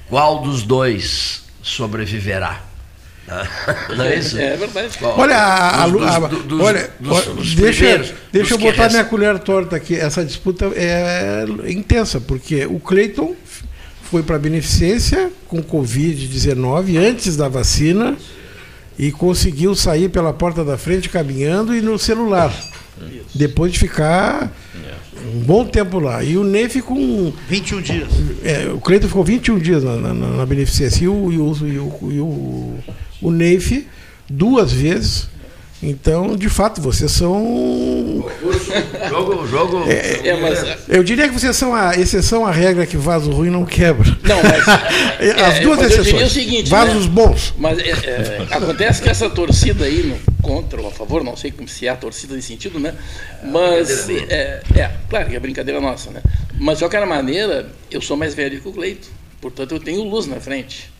qual 0.07 0.41
dos 0.41 0.63
dois 0.63 1.43
sobreviverá? 1.63 2.70
Não 3.95 4.05
é 4.05 4.17
isso? 4.17 4.37
É, 4.37 4.57
verdade. 4.57 4.97
olha, 5.01 5.37
a, 5.37 5.87
dos, 5.87 6.01
a, 6.01 6.19
dos, 6.19 6.59
olha, 6.59 6.89
dos, 6.99 7.55
deixa, 7.55 8.13
deixa 8.31 8.53
eu 8.53 8.57
botar 8.57 8.89
minha 8.89 9.05
colher 9.05 9.39
torta 9.39 9.75
aqui. 9.75 9.95
Essa 9.95 10.25
disputa 10.25 10.71
é 10.75 11.45
intensa, 11.67 12.19
porque 12.19 12.65
o 12.65 12.79
Cleiton 12.79 13.35
foi 14.03 14.23
para 14.23 14.35
a 14.35 14.39
beneficência 14.39 15.31
com 15.47 15.63
Covid-19 15.63 16.97
antes 16.97 17.37
da 17.37 17.47
vacina 17.47 18.17
e 18.99 19.11
conseguiu 19.11 19.73
sair 19.75 20.09
pela 20.09 20.33
porta 20.33 20.65
da 20.65 20.77
frente 20.77 21.07
caminhando 21.07 21.73
e 21.75 21.81
no 21.81 21.97
celular. 21.97 22.53
Isso. 22.99 23.25
Depois 23.33 23.71
de 23.71 23.79
ficar 23.79 24.51
um 25.33 25.39
bom 25.39 25.65
tempo 25.65 25.99
lá. 25.99 26.23
E 26.23 26.37
o 26.37 26.43
Ney 26.43 26.67
ficou. 26.69 26.97
Um, 26.97 27.31
21 27.47 27.81
dias. 27.81 28.09
É, 28.43 28.69
o 28.73 28.79
Cleiton 28.79 29.07
ficou 29.07 29.23
21 29.23 29.59
dias 29.59 29.83
na, 29.83 29.95
na, 29.95 30.13
na 30.13 30.45
beneficência. 30.45 31.05
E 31.05 31.07
o, 31.07 31.31
e 31.31 31.37
o, 31.37 31.67
e 31.67 31.79
o, 31.79 32.11
e 32.11 32.19
o, 32.19 32.75
o 33.21 33.31
Neif 33.31 33.87
duas 34.29 34.71
vezes. 34.71 35.29
Então, 35.83 36.35
de 36.35 36.47
fato, 36.47 36.79
vocês 36.79 37.11
são. 37.11 38.23
Jogo, 39.09 39.47
jogo. 39.47 39.83
É, 39.89 40.27
é, 40.27 40.39
mas... 40.39 40.77
Eu 40.87 41.03
diria 41.03 41.27
que 41.27 41.33
vocês 41.33 41.55
são 41.55 41.73
a 41.73 41.95
exceção 41.95 42.45
à 42.45 42.51
regra 42.51 42.85
que 42.85 42.95
vaso 42.95 43.31
ruim 43.31 43.49
não 43.49 43.65
quebra. 43.65 44.07
Não, 44.21 44.37
mas. 44.43 44.67
As 45.41 45.55
é, 45.55 45.59
duas 45.61 45.81
exceções. 45.81 46.27
O 46.27 46.29
seguinte, 46.29 46.69
vasos 46.69 47.07
né? 47.07 47.11
bons. 47.11 47.55
Mas 47.57 47.79
é, 47.79 47.89
é, 47.89 48.47
acontece 48.51 49.01
que 49.01 49.09
essa 49.09 49.27
torcida 49.27 49.85
aí, 49.85 50.03
no, 50.03 50.19
contra 50.43 50.79
ou 50.79 50.87
a 50.87 50.91
favor, 50.91 51.23
não 51.23 51.35
sei 51.35 51.51
se 51.65 51.87
é 51.87 51.89
a 51.89 51.95
torcida 51.95 52.35
nesse 52.35 52.49
sentido, 52.49 52.79
né? 52.79 52.93
Mas. 53.43 54.07
É, 54.07 54.61
é, 54.75 54.91
claro 55.09 55.29
que 55.29 55.35
é 55.35 55.39
brincadeira 55.39 55.81
nossa, 55.81 56.11
né? 56.11 56.21
Mas, 56.59 56.77
de 56.77 56.83
qualquer 56.83 57.07
maneira, 57.07 57.71
eu 57.89 58.01
sou 58.01 58.15
mais 58.15 58.35
velho 58.35 58.61
que 58.61 58.67
o 58.67 58.71
Cleito. 58.71 59.07
Portanto, 59.41 59.73
eu 59.73 59.79
tenho 59.79 60.03
luz 60.03 60.27
na 60.27 60.39
frente. 60.39 60.91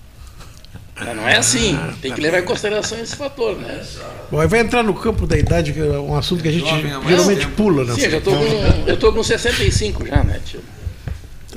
Mas 1.04 1.16
não 1.16 1.28
é 1.28 1.38
assim. 1.38 1.78
Tem 2.02 2.14
que 2.14 2.22
levar 2.22 2.40
em 2.40 2.46
consideração 2.46 3.00
esse 3.00 3.16
fator, 3.16 3.58
né? 3.58 3.82
Bom, 4.30 4.48
vai 4.48 4.60
entrar 4.60 4.84
no 4.84 4.94
campo 4.94 5.26
da 5.26 5.38
idade, 5.38 5.74
que 5.74 5.80
é 5.80 6.00
um 6.00 6.16
assunto 6.16 6.42
que 6.42 6.50
a 6.50 6.52
gente 6.52 6.70
geralmente 7.08 7.48
pula. 7.48 7.84
Né? 7.84 7.94
Sim, 7.96 8.02
eu 8.02 8.18
estou 8.20 8.36
com, 8.36 8.44
eu 8.88 8.98
tô 8.98 9.14
com 9.14 9.24
65 9.24 10.06
já, 10.06 10.24
né, 10.24 10.40
tio? 10.46 10.62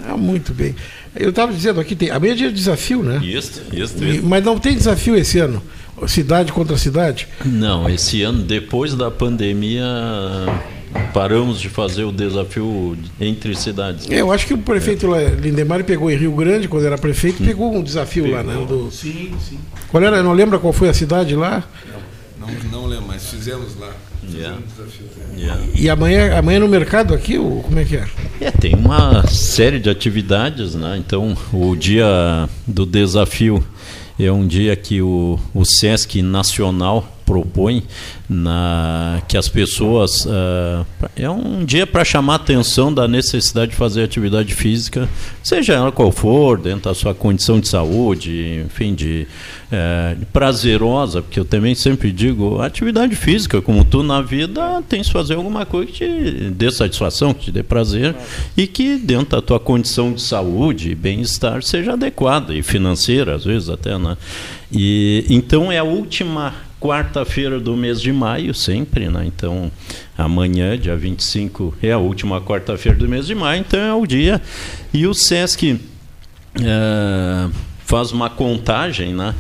Ah, 0.03 0.17
muito 0.17 0.53
bem. 0.53 0.75
Eu 1.15 1.31
estava 1.31 1.53
dizendo 1.53 1.81
aqui, 1.81 1.95
tem, 1.95 2.11
a 2.11 2.19
meia 2.19 2.35
dia 2.35 2.49
é 2.49 2.51
desafio, 2.51 3.03
né? 3.03 3.21
Isso, 3.25 3.63
isso, 3.73 4.05
isso. 4.05 4.23
Mas 4.25 4.43
não 4.45 4.59
tem 4.59 4.75
desafio 4.75 5.17
esse 5.17 5.39
ano? 5.39 5.63
Cidade 6.09 6.53
contra 6.53 6.77
cidade? 6.77 7.29
Não, 7.45 7.89
esse 7.89 8.23
ano, 8.23 8.43
depois 8.43 8.95
da 8.95 9.11
pandemia, 9.11 9.85
paramos 11.13 11.61
de 11.61 11.69
fazer 11.69 12.05
o 12.05 12.13
desafio 12.13 12.97
entre 13.21 13.55
cidades. 13.55 14.09
É, 14.11 14.21
eu 14.21 14.33
acho 14.33 14.47
que 14.47 14.55
o 14.55 14.59
prefeito 14.59 15.15
é. 15.15 15.29
Lindemar 15.29 15.85
pegou 15.85 16.11
em 16.11 16.17
Rio 16.17 16.33
Grande, 16.33 16.69
quando 16.69 16.87
era 16.87 16.99
prefeito, 16.99 17.43
pegou 17.43 17.75
um 17.75 17.83
desafio 17.83 18.25
pegou. 18.25 18.39
lá, 18.39 18.43
né? 18.43 18.67
Do... 18.67 18.91
Sim, 18.91 19.33
sim. 19.41 19.59
Qual 19.89 20.03
era? 20.03 20.23
Não 20.23 20.33
lembra 20.33 20.59
qual 20.59 20.73
foi 20.73 20.89
a 20.89 20.95
cidade 20.95 21.35
lá? 21.35 21.65
Não, 22.39 22.47
não, 22.49 22.71
não 22.71 22.87
lembro, 22.87 23.07
mas 23.09 23.29
fizemos 23.29 23.79
lá. 23.79 23.93
Yeah. 24.33 24.59
Yeah. 25.37 25.63
E 25.75 25.91
amanhã, 25.91 26.39
amanhã 26.39 26.61
no 26.61 26.69
mercado 26.69 27.13
aqui, 27.13 27.37
como 27.37 27.79
é 27.79 27.85
que 27.85 27.97
é? 27.97 28.09
é? 28.41 28.51
Tem 28.51 28.75
uma 28.75 29.27
série 29.27 29.79
de 29.79 29.91
atividades, 29.91 30.75
né? 30.75 30.97
Então, 30.99 31.37
o 31.53 31.77
dia 31.77 32.49
do 32.67 32.87
desafio 32.87 33.65
é 34.19 34.31
um 34.31 34.47
dia 34.47 34.75
que 34.77 35.03
o, 35.03 35.39
o 35.53 35.65
SESC 35.65 36.23
Nacional 36.23 37.14
propõe 37.25 37.83
na, 38.29 39.23
que 39.29 39.37
as 39.37 39.49
pessoas. 39.49 40.25
Uh, 40.25 40.87
é 41.17 41.29
um 41.29 41.65
dia 41.65 41.87
para 41.87 42.05
chamar 42.05 42.35
a 42.35 42.37
atenção 42.37 42.93
da 42.93 43.07
necessidade 43.07 43.73
de 43.73 43.77
fazer 43.77 44.03
atividade 44.03 44.55
física, 44.55 45.09
seja 45.43 45.75
ela 45.75 45.93
qual 45.93 46.11
for, 46.11 46.59
dentro 46.59 46.85
da 46.85 46.95
sua 46.95 47.15
condição 47.15 47.61
de 47.61 47.69
saúde, 47.69 48.63
enfim, 48.67 48.95
de, 48.95 49.27
uh, 49.67 50.27
prazerosa, 50.27 51.23
porque 51.23 51.39
eu 51.39 51.45
também 51.45 51.75
sempre 51.75 52.13
digo: 52.13 52.61
atividade 52.61 53.15
física, 53.17 53.61
como 53.61 53.85
tu 53.85 54.03
na 54.03 54.21
vida, 54.21 54.83
tem 54.89 55.03
que 55.03 55.13
fazer 55.13 55.35
alguma 55.35 55.67
coisa 55.67 55.91
que 55.91 55.93
te 55.93 56.51
dê 56.51 56.71
satisfação, 56.71 57.35
que 57.35 57.47
te 57.47 57.53
dê 57.53 57.63
prazer 57.63 58.15
e 58.57 58.67
que 58.67 58.97
dentro 58.97 59.37
da 59.37 59.43
tua 59.43 59.61
condição 59.61 60.13
de 60.13 60.23
saúde 60.23 60.91
e 60.91 60.95
bem-estar 60.95 61.63
seja 61.63 61.93
adequada 61.93 62.55
e 62.55 62.63
financeira, 62.63 63.35
às 63.35 63.45
vezes 63.45 63.69
até, 63.69 63.99
né? 63.99 64.17
E, 64.73 65.25
então 65.29 65.71
é 65.71 65.79
a 65.79 65.85
última 65.85 66.55
quarta-feira 66.85 67.59
do 67.59 67.75
mês 67.75 67.99
de 67.99 68.13
maio, 68.13 68.53
sempre, 68.53 69.09
né? 69.09 69.25
Então, 69.25 69.73
amanhã, 70.19 70.79
dia 70.79 70.95
25, 70.95 71.75
é 71.83 71.91
a 71.93 71.97
última 71.97 72.43
quarta-feira 72.43 72.99
do 72.99 73.09
mês 73.09 73.27
de 73.27 73.35
maio, 73.35 73.61
então 73.61 73.81
é 73.81 73.95
o 73.95 74.07
dia. 74.07 74.43
E 74.93 75.07
o 75.07 75.15
SESC 75.15 75.81
é, 76.61 77.49
faz 77.87 78.13
uma 78.13 78.29
contagem 78.29 79.15
né, 79.15 79.35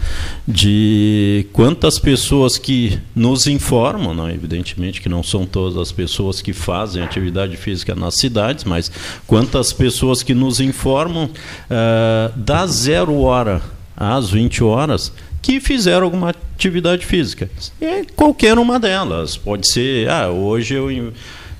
de 0.48 1.46
quantas 1.52 1.98
pessoas 1.98 2.57
que 2.57 2.98
nos 3.14 3.46
informam, 3.46 4.14
não, 4.14 4.30
evidentemente 4.30 5.02
que 5.02 5.09
não 5.11 5.22
são 5.22 5.44
todas 5.44 5.76
as 5.76 5.92
pessoas 5.92 6.40
que 6.40 6.54
fazem 6.54 7.02
atividade 7.02 7.59
física 7.59 7.94
nas 7.94 8.14
cidades, 8.14 8.64
mas 8.64 8.90
quantas 9.26 9.70
pessoas 9.70 10.22
que 10.22 10.33
nos 10.33 10.61
informam 10.61 11.24
uh, 11.26 12.38
da 12.38 12.66
zero 12.66 13.20
hora 13.20 13.61
às 13.94 14.30
20 14.30 14.64
horas 14.64 15.12
que 15.44 15.61
fizeram 15.61 16.07
alguma 16.07 16.30
atividade 16.30 17.04
física. 17.04 17.50
E 17.78 18.07
qualquer 18.16 18.59
uma 18.59 18.80
delas. 18.80 19.37
Pode 19.37 19.70
ser, 19.70 20.09
ah, 20.09 20.30
hoje 20.30 20.72
eu 20.72 21.12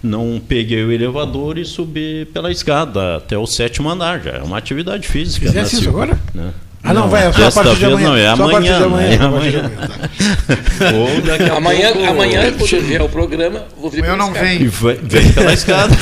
não 0.03 0.41
peguei 0.41 0.83
o 0.83 0.91
elevador 0.91 1.59
e 1.59 1.67
subi 1.67 2.25
pela 2.33 2.51
escada 2.51 3.17
até 3.17 3.37
o 3.37 3.47
sétimo 3.47 3.91
andar. 3.91 4.23
Já 4.23 4.31
é 4.31 4.43
uma 4.43 4.57
atividade 4.57 5.07
física. 5.07 5.49
Fizesse 5.49 5.77
isso 5.77 5.89
agora? 5.91 6.19
Né? 6.35 6.51
Ah, 6.85 6.93
não, 6.93 7.03
não 7.03 7.09
vai, 7.09 7.27
é 7.27 7.33
só 7.33 7.49
a 7.49 7.65
partir 7.65 7.77
de 7.79 7.85
amanhã. 7.87 8.09
Não, 8.09 8.17
é 8.17 8.27
amanhã. 8.27 8.79
Só 8.79 8.85
amanhã. 8.85 9.09
É 9.09 9.25
amanhã. 9.25 9.71
Ou 10.95 11.23
daqui 11.23 11.45
a 11.45 11.57
amanhã, 11.57 11.93
pouco, 11.93 12.11
amanhã, 12.11 12.53
quando 12.53 12.81
vier 12.83 13.01
o 13.01 13.09
programa, 13.09 13.65
vou 13.81 13.91
vir 13.91 14.05
Eu 14.05 14.17
não 14.19 14.35
venho. 14.35 14.71
Vem 15.03 15.33
pela 15.33 15.55
escada. 15.55 15.95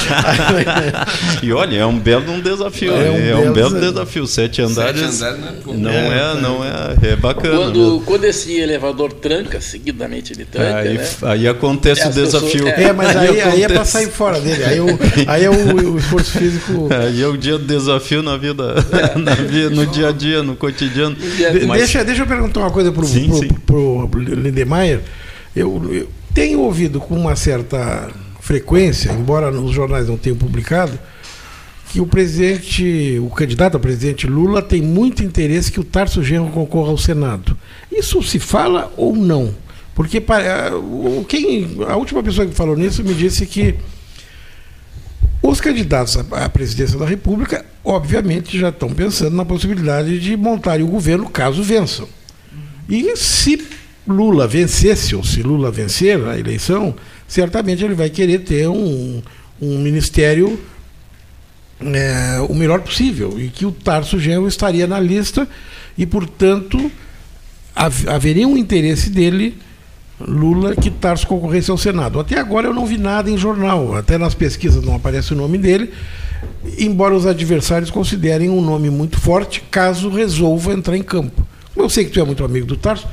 e 1.40 1.52
olha, 1.52 1.78
é 1.78 1.86
um 1.86 1.96
belo 1.96 2.32
um 2.32 2.40
desafio. 2.40 2.92
É 2.92 3.10
um, 3.10 3.44
é 3.44 3.48
um 3.48 3.52
belo 3.52 3.78
desafio. 3.78 4.26
Sete 4.26 4.60
andares. 4.60 5.00
Sete 5.14 5.34
andares 5.34 5.58
não, 5.66 5.90
é, 5.90 6.02
não, 6.02 6.12
é, 6.12 6.40
não 6.40 6.64
é, 6.64 7.12
é 7.12 7.16
bacana. 7.16 7.56
Quando, 7.56 8.02
quando 8.04 8.24
esse 8.24 8.52
elevador 8.58 9.12
tranca, 9.12 9.60
seguidamente 9.60 10.32
ele 10.32 10.44
tranca. 10.44 10.78
Aí, 10.78 10.98
né? 10.98 11.08
aí 11.22 11.46
acontece 11.46 12.02
é, 12.02 12.08
o 12.08 12.10
desafio. 12.10 12.64
Pessoas, 12.64 12.78
é, 12.78 12.92
mas 12.92 13.16
aí, 13.16 13.40
aí, 13.40 13.62
é 13.62 13.68
para 13.68 13.84
sair 13.84 14.10
fora 14.10 14.40
dele. 14.40 14.64
Aí, 14.64 14.80
o, 14.80 14.98
aí 15.28 15.44
é 15.44 15.50
o, 15.50 15.92
o 15.92 15.98
esforço 15.98 16.32
físico. 16.32 16.88
Aí 16.90 17.22
é 17.22 17.26
o 17.28 17.36
dia 17.36 17.56
do 17.56 17.64
desafio 17.64 18.20
na 18.20 18.36
vida, 18.36 18.74
na 19.16 19.34
vida 19.34 19.70
no 19.70 19.86
dia 19.86 20.08
a 20.08 20.12
dia, 20.12 20.42
no 20.42 20.56
cotidiano. 20.56 20.71
Mas... 21.66 21.78
Deixa, 21.78 22.04
deixa 22.04 22.22
eu 22.22 22.26
perguntar 22.26 22.60
uma 22.60 22.70
coisa 22.70 22.92
para 22.92 23.04
o 23.04 24.08
Lindemeyer. 24.18 25.00
Eu, 25.54 25.92
eu 25.92 26.08
tenho 26.34 26.60
ouvido 26.60 26.98
com 27.00 27.14
uma 27.14 27.36
certa 27.36 28.10
frequência, 28.40 29.12
embora 29.12 29.50
os 29.50 29.72
jornais 29.72 30.08
não 30.08 30.16
tenham 30.16 30.36
publicado, 30.36 30.98
que 31.90 32.00
o 32.00 32.06
presidente, 32.06 33.18
o 33.20 33.28
candidato 33.28 33.76
a 33.76 33.80
presidente 33.80 34.26
Lula 34.26 34.62
tem 34.62 34.80
muito 34.80 35.22
interesse 35.22 35.70
que 35.70 35.78
o 35.78 35.84
Tarso 35.84 36.22
Genro 36.22 36.50
concorra 36.50 36.90
ao 36.90 36.98
Senado. 36.98 37.56
Isso 37.90 38.22
se 38.22 38.38
fala 38.38 38.92
ou 38.96 39.14
não? 39.14 39.54
Porque 39.94 40.22
quem, 41.28 41.76
a 41.86 41.96
última 41.96 42.22
pessoa 42.22 42.46
que 42.46 42.54
falou 42.54 42.74
nisso 42.76 43.04
me 43.04 43.12
disse 43.12 43.44
que 43.44 43.74
os 45.42 45.60
candidatos 45.60 46.16
à 46.30 46.48
presidência 46.48 46.98
da 46.98 47.04
República, 47.04 47.64
obviamente, 47.84 48.58
já 48.58 48.68
estão 48.68 48.90
pensando 48.90 49.36
na 49.36 49.44
possibilidade 49.44 50.20
de 50.20 50.36
montarem 50.36 50.84
o 50.84 50.88
governo 50.88 51.28
caso 51.28 51.62
vençam. 51.62 52.08
E 52.88 53.16
se 53.16 53.66
Lula 54.06 54.46
vencesse, 54.46 55.14
ou 55.14 55.24
se 55.24 55.42
Lula 55.42 55.70
vencer 55.70 56.22
a 56.24 56.38
eleição, 56.38 56.94
certamente 57.26 57.84
ele 57.84 57.94
vai 57.94 58.08
querer 58.08 58.40
ter 58.40 58.68
um, 58.68 59.22
um 59.60 59.78
ministério 59.78 60.58
é, 61.80 62.40
o 62.48 62.54
melhor 62.54 62.80
possível, 62.80 63.40
e 63.40 63.48
que 63.48 63.66
o 63.66 63.72
Tarso 63.72 64.18
Genro 64.18 64.46
estaria 64.46 64.86
na 64.86 65.00
lista, 65.00 65.48
e, 65.98 66.06
portanto, 66.06 66.90
haveria 67.74 68.46
um 68.46 68.56
interesse 68.56 69.10
dele 69.10 69.58
Lula 70.26 70.74
que 70.74 70.90
Tarso 70.90 71.26
concorresse 71.26 71.70
ao 71.70 71.78
Senado. 71.78 72.20
Até 72.20 72.38
agora 72.38 72.68
eu 72.68 72.74
não 72.74 72.86
vi 72.86 72.98
nada 72.98 73.30
em 73.30 73.36
jornal, 73.36 73.94
até 73.96 74.18
nas 74.18 74.34
pesquisas 74.34 74.84
não 74.84 74.94
aparece 74.94 75.32
o 75.32 75.36
nome 75.36 75.58
dele, 75.58 75.92
embora 76.78 77.14
os 77.14 77.26
adversários 77.26 77.90
considerem 77.90 78.50
um 78.50 78.60
nome 78.60 78.90
muito 78.90 79.20
forte 79.20 79.62
caso 79.70 80.10
resolva 80.10 80.72
entrar 80.72 80.96
em 80.96 81.02
campo. 81.02 81.46
Eu 81.76 81.88
sei 81.88 82.04
que 82.04 82.10
tu 82.10 82.20
é 82.20 82.24
muito 82.24 82.44
amigo 82.44 82.66
do 82.66 82.76
Tarso, 82.76 83.06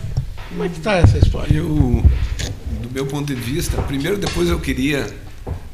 como 0.50 0.64
é 0.64 0.70
que 0.70 0.78
está 0.78 0.96
essa 0.96 1.18
história? 1.18 1.56
Eu, 1.56 2.04
do 2.82 2.90
meu 2.92 3.06
ponto 3.06 3.28
de 3.28 3.40
vista, 3.40 3.80
primeiro 3.84 4.18
depois 4.18 4.50
eu 4.50 4.60
queria 4.60 5.06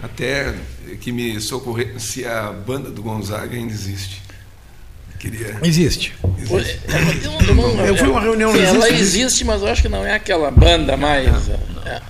até 0.04 0.54
que 1.00 1.12
me 1.12 1.40
socorresse 1.40 2.00
se 2.00 2.26
a 2.26 2.52
banda 2.52 2.90
do 2.90 3.02
Gonzaga 3.02 3.56
ainda 3.56 3.72
existe. 3.72 4.22
Queria... 5.20 5.58
Existe. 5.64 6.14
existe. 6.38 6.80
Eu, 6.88 7.86
eu, 7.86 7.98
fui 7.98 8.08
uma 8.08 8.22
reunião. 8.22 8.52
Sim, 8.52 8.62
ela 8.62 8.90
existe, 8.90 9.44
mas 9.44 9.62
eu 9.62 9.68
acho 9.68 9.82
que 9.82 9.90
não 9.90 10.06
é 10.06 10.14
aquela 10.14 10.52
banda 10.52 10.96
mais. 10.98 11.48
Não, 11.48 11.60
não. 11.76 11.84
É. 11.84 12.02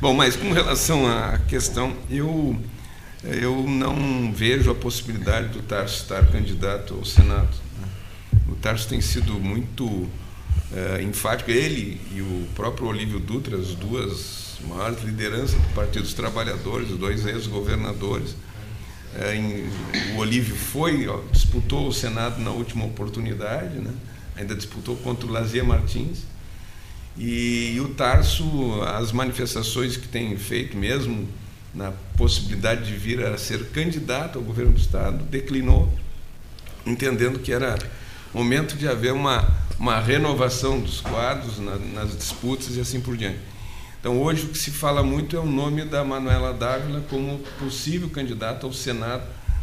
Bom, 0.00 0.12
mas 0.12 0.36
com 0.36 0.52
relação 0.52 1.06
à 1.06 1.38
questão, 1.48 1.96
eu, 2.10 2.56
eu 3.24 3.64
não 3.66 4.32
vejo 4.32 4.70
a 4.70 4.74
possibilidade 4.74 5.48
do 5.48 5.62
Tarso 5.62 6.02
estar 6.02 6.26
candidato 6.26 6.94
ao 6.94 7.04
Senado. 7.04 7.48
Né? 7.80 7.88
O 8.48 8.54
Tarso 8.56 8.86
tem 8.88 9.00
sido 9.00 9.32
muito 9.34 10.08
é, 10.74 11.02
enfático, 11.02 11.50
ele 11.50 12.00
e 12.14 12.20
o 12.20 12.46
próprio 12.54 12.88
Olívio 12.88 13.18
Dutra, 13.18 13.56
as 13.56 13.68
duas 13.68 14.58
maiores 14.68 15.02
lideranças 15.02 15.54
do 15.54 15.74
Partido 15.74 16.02
dos 16.02 16.14
Trabalhadores, 16.14 16.90
os 16.90 16.98
dois 16.98 17.24
ex-governadores. 17.24 18.36
É, 19.16 19.34
o 20.14 20.18
Olívio 20.18 20.56
foi, 20.56 21.06
disputou 21.30 21.88
o 21.88 21.92
Senado 21.92 22.40
na 22.40 22.50
última 22.50 22.84
oportunidade, 22.84 23.78
né? 23.78 23.92
ainda 24.36 24.54
disputou 24.54 24.96
contra 24.96 25.26
o 25.26 25.30
Lazier 25.30 25.64
Martins. 25.64 26.24
E, 27.16 27.74
e, 27.76 27.80
o 27.80 27.90
Tarso, 27.90 28.82
as 28.82 29.12
manifestações 29.12 29.96
que 29.96 30.08
tem 30.08 30.36
feito 30.36 30.76
mesmo 30.76 31.28
na 31.72 31.92
possibilidade 32.16 32.86
de 32.86 32.96
vir 32.96 33.24
a 33.24 33.38
ser 33.38 33.66
candidato 33.66 34.38
ao 34.38 34.44
governo 34.44 34.72
do 34.72 34.80
Estado, 34.80 35.24
declinou, 35.24 35.92
entendendo 36.84 37.38
que 37.38 37.52
era 37.52 37.78
momento 38.32 38.76
de 38.76 38.88
haver 38.88 39.12
uma, 39.12 39.48
uma 39.78 40.00
renovação 40.00 40.80
dos 40.80 41.00
quadros 41.00 41.60
na, 41.60 41.76
nas 41.76 42.16
disputas 42.16 42.76
e 42.76 42.80
assim 42.80 43.00
por 43.00 43.16
diante. 43.16 43.38
Então, 44.04 44.20
hoje 44.20 44.44
o 44.44 44.48
que 44.50 44.58
se 44.58 44.70
fala 44.70 45.02
muito 45.02 45.34
é 45.34 45.40
o 45.40 45.46
nome 45.46 45.82
da 45.82 46.04
Manuela 46.04 46.52
Dávila 46.52 47.02
como 47.08 47.38
possível 47.58 48.10
candidato 48.10 48.66
ao 48.66 48.72
Senado 48.74 49.22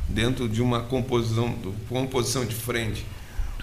dentro 0.09 0.49
de 0.49 0.63
uma 0.63 0.79
composição, 0.79 1.55
composição 1.87 2.43
de 2.43 2.55
frente, 2.55 3.05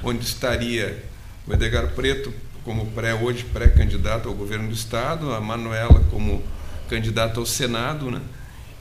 onde 0.04 0.24
estaria 0.24 1.04
o 1.48 1.52
Edgar 1.52 1.88
Preto 1.96 2.32
como 2.62 2.86
pré, 2.92 3.12
hoje 3.12 3.42
pré-candidato 3.52 4.28
ao 4.28 4.34
governo 4.36 4.68
do 4.68 4.72
Estado, 4.72 5.32
a 5.32 5.40
Manuela 5.40 5.98
como 6.12 6.44
candidata 6.88 7.40
ao 7.40 7.46
Senado, 7.46 8.08
né? 8.12 8.20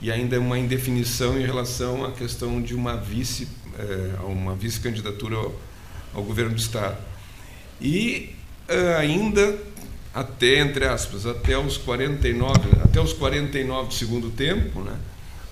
e 0.00 0.08
ainda 0.08 0.38
uma 0.38 0.56
indefinição 0.56 1.36
em 1.36 1.44
relação 1.44 2.04
à 2.04 2.12
questão 2.12 2.62
de 2.62 2.76
uma 2.76 2.96
vice, 2.96 3.48
eh, 3.76 4.14
uma 4.22 4.54
vice-candidatura 4.54 5.34
ao, 5.34 5.52
ao, 6.14 6.22
governo 6.22 6.52
do 6.52 6.60
Estado. 6.60 6.96
E 7.80 8.36
eh, 8.68 8.94
ainda 8.96 9.58
até 10.18 10.58
entre 10.58 10.84
aspas, 10.84 11.26
até 11.26 11.56
os 11.56 11.76
49, 11.76 12.60
até 12.82 13.00
os 13.00 13.12
49 13.12 13.88
do 13.88 13.94
segundo 13.94 14.30
tempo, 14.30 14.80
né? 14.80 14.96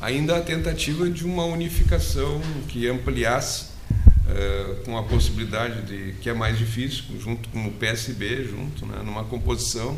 Ainda 0.00 0.36
a 0.36 0.40
tentativa 0.40 1.08
de 1.08 1.24
uma 1.24 1.44
unificação 1.44 2.40
que 2.68 2.88
ampliasse 2.88 3.66
eh, 4.28 4.74
com 4.84 4.98
a 4.98 5.04
possibilidade 5.04 5.82
de 5.82 6.14
que 6.20 6.28
é 6.28 6.34
mais 6.34 6.58
difícil, 6.58 7.04
junto 7.20 7.48
com 7.50 7.66
o 7.66 7.70
PSB, 7.70 8.44
junto, 8.44 8.84
né, 8.84 9.00
numa 9.04 9.22
composição. 9.22 9.96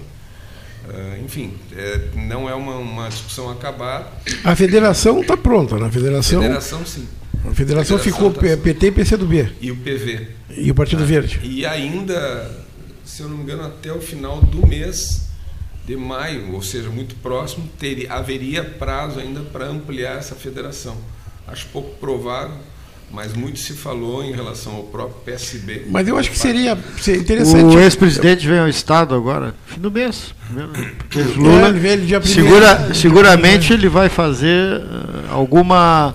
Uh, 0.86 1.24
enfim, 1.24 1.54
é, 1.74 2.00
não 2.14 2.48
é 2.48 2.54
uma, 2.54 2.76
uma, 2.76 3.08
discussão 3.08 3.50
acabada. 3.50 4.06
A 4.44 4.54
federação 4.54 5.20
está 5.20 5.36
pronta, 5.36 5.76
na 5.76 5.86
né? 5.86 5.90
federação. 5.90 6.38
A 6.38 6.42
federação 6.42 6.86
sim. 6.86 7.08
A 7.44 7.50
federação, 7.50 7.50
a 7.50 7.54
federação 7.54 7.98
ficou 7.98 8.30
tá 8.32 8.56
PT 8.56 8.86
e 8.86 8.92
PCdoB. 8.92 9.52
E 9.60 9.70
o 9.70 9.76
PV. 9.76 10.28
E 10.56 10.70
o 10.70 10.74
Partido 10.74 11.02
ah, 11.02 11.06
Verde. 11.06 11.40
E 11.42 11.66
ainda, 11.66 12.67
se 13.08 13.22
eu 13.22 13.28
não 13.28 13.38
me 13.38 13.42
engano, 13.42 13.64
até 13.64 13.92
o 13.92 14.00
final 14.00 14.40
do 14.40 14.66
mês 14.66 15.28
de 15.86 15.96
maio, 15.96 16.52
ou 16.52 16.62
seja, 16.62 16.90
muito 16.90 17.14
próximo, 17.16 17.68
teria, 17.78 18.12
haveria 18.12 18.62
prazo 18.62 19.18
ainda 19.18 19.40
para 19.40 19.66
ampliar 19.66 20.18
essa 20.18 20.34
federação. 20.34 20.96
Acho 21.46 21.66
pouco 21.68 21.96
provável 21.96 22.58
mas 23.10 23.32
muito 23.32 23.58
se 23.58 23.72
falou 23.72 24.22
em 24.22 24.32
relação 24.32 24.76
ao 24.76 24.82
próprio 24.82 25.20
PSB. 25.24 25.86
Mas 25.88 26.06
eu 26.06 26.18
acho 26.18 26.30
que 26.30 26.38
seria, 26.38 26.76
seria 27.00 27.22
interessante. 27.22 27.76
O 27.76 27.80
ex-presidente 27.80 28.46
vem 28.46 28.58
ao 28.58 28.68
Estado 28.68 29.14
agora, 29.14 29.54
fim 29.66 29.80
do 29.80 29.90
mês. 29.90 30.34
Porque 30.98 31.20
Lula, 31.22 31.74
é, 31.74 32.20
segura, 32.20 32.94
seguramente 32.94 33.72
ele 33.72 33.88
vai 33.88 34.10
fazer 34.10 34.76
uh, 34.76 35.32
alguma 35.32 36.14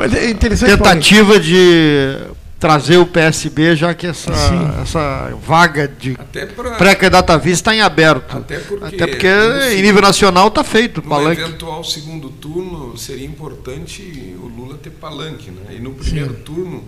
é 0.00 0.34
tentativa 0.34 1.40
de 1.40 2.18
trazer 2.64 2.96
o 2.96 3.04
PSB, 3.04 3.76
já 3.76 3.92
que 3.92 4.06
essa, 4.06 4.32
essa 4.80 5.34
vaga 5.46 5.86
de 5.86 6.16
pré-candidata 6.78 7.36
vista 7.36 7.70
está 7.70 7.76
em 7.76 7.82
aberto. 7.82 8.38
Até 8.38 8.58
porque, 8.58 8.84
Até 8.86 9.06
porque 9.06 9.28
em 9.74 9.82
nível 9.82 10.00
nacional 10.00 10.48
está 10.48 10.64
feito. 10.64 11.02
No 11.02 11.10
palanque. 11.10 11.42
eventual 11.42 11.84
segundo 11.84 12.30
turno, 12.30 12.96
seria 12.96 13.26
importante 13.26 14.34
o 14.42 14.46
Lula 14.46 14.78
ter 14.82 14.88
palanque. 14.88 15.50
Né? 15.50 15.76
E 15.76 15.78
no 15.78 15.90
primeiro 15.90 16.36
Sim. 16.36 16.42
turno, 16.42 16.84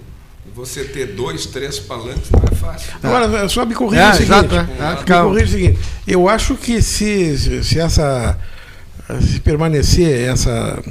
você 0.55 0.83
ter 0.83 1.09
dois, 1.09 1.45
três 1.45 1.79
palanques 1.79 2.31
não 2.31 2.43
é 2.51 2.55
fácil. 2.55 2.95
Agora, 3.03 3.47
só 3.51 3.66
me 3.66 3.74
corrija 3.74 4.03
é, 4.03 4.09
o 4.09 4.14
seguinte. 4.14 4.33
Exato, 4.33 4.55
é. 4.55 5.14
me 5.14 5.22
corrija 5.29 5.45
o 5.45 5.49
seguinte. 5.49 5.79
Eu 6.09 6.27
acho 6.27 6.55
que 6.55 6.81
se, 6.81 7.62
se 7.62 7.79
essa 7.79 8.39
se 9.20 9.41
permanecer 9.41 10.27
essa 10.27 10.83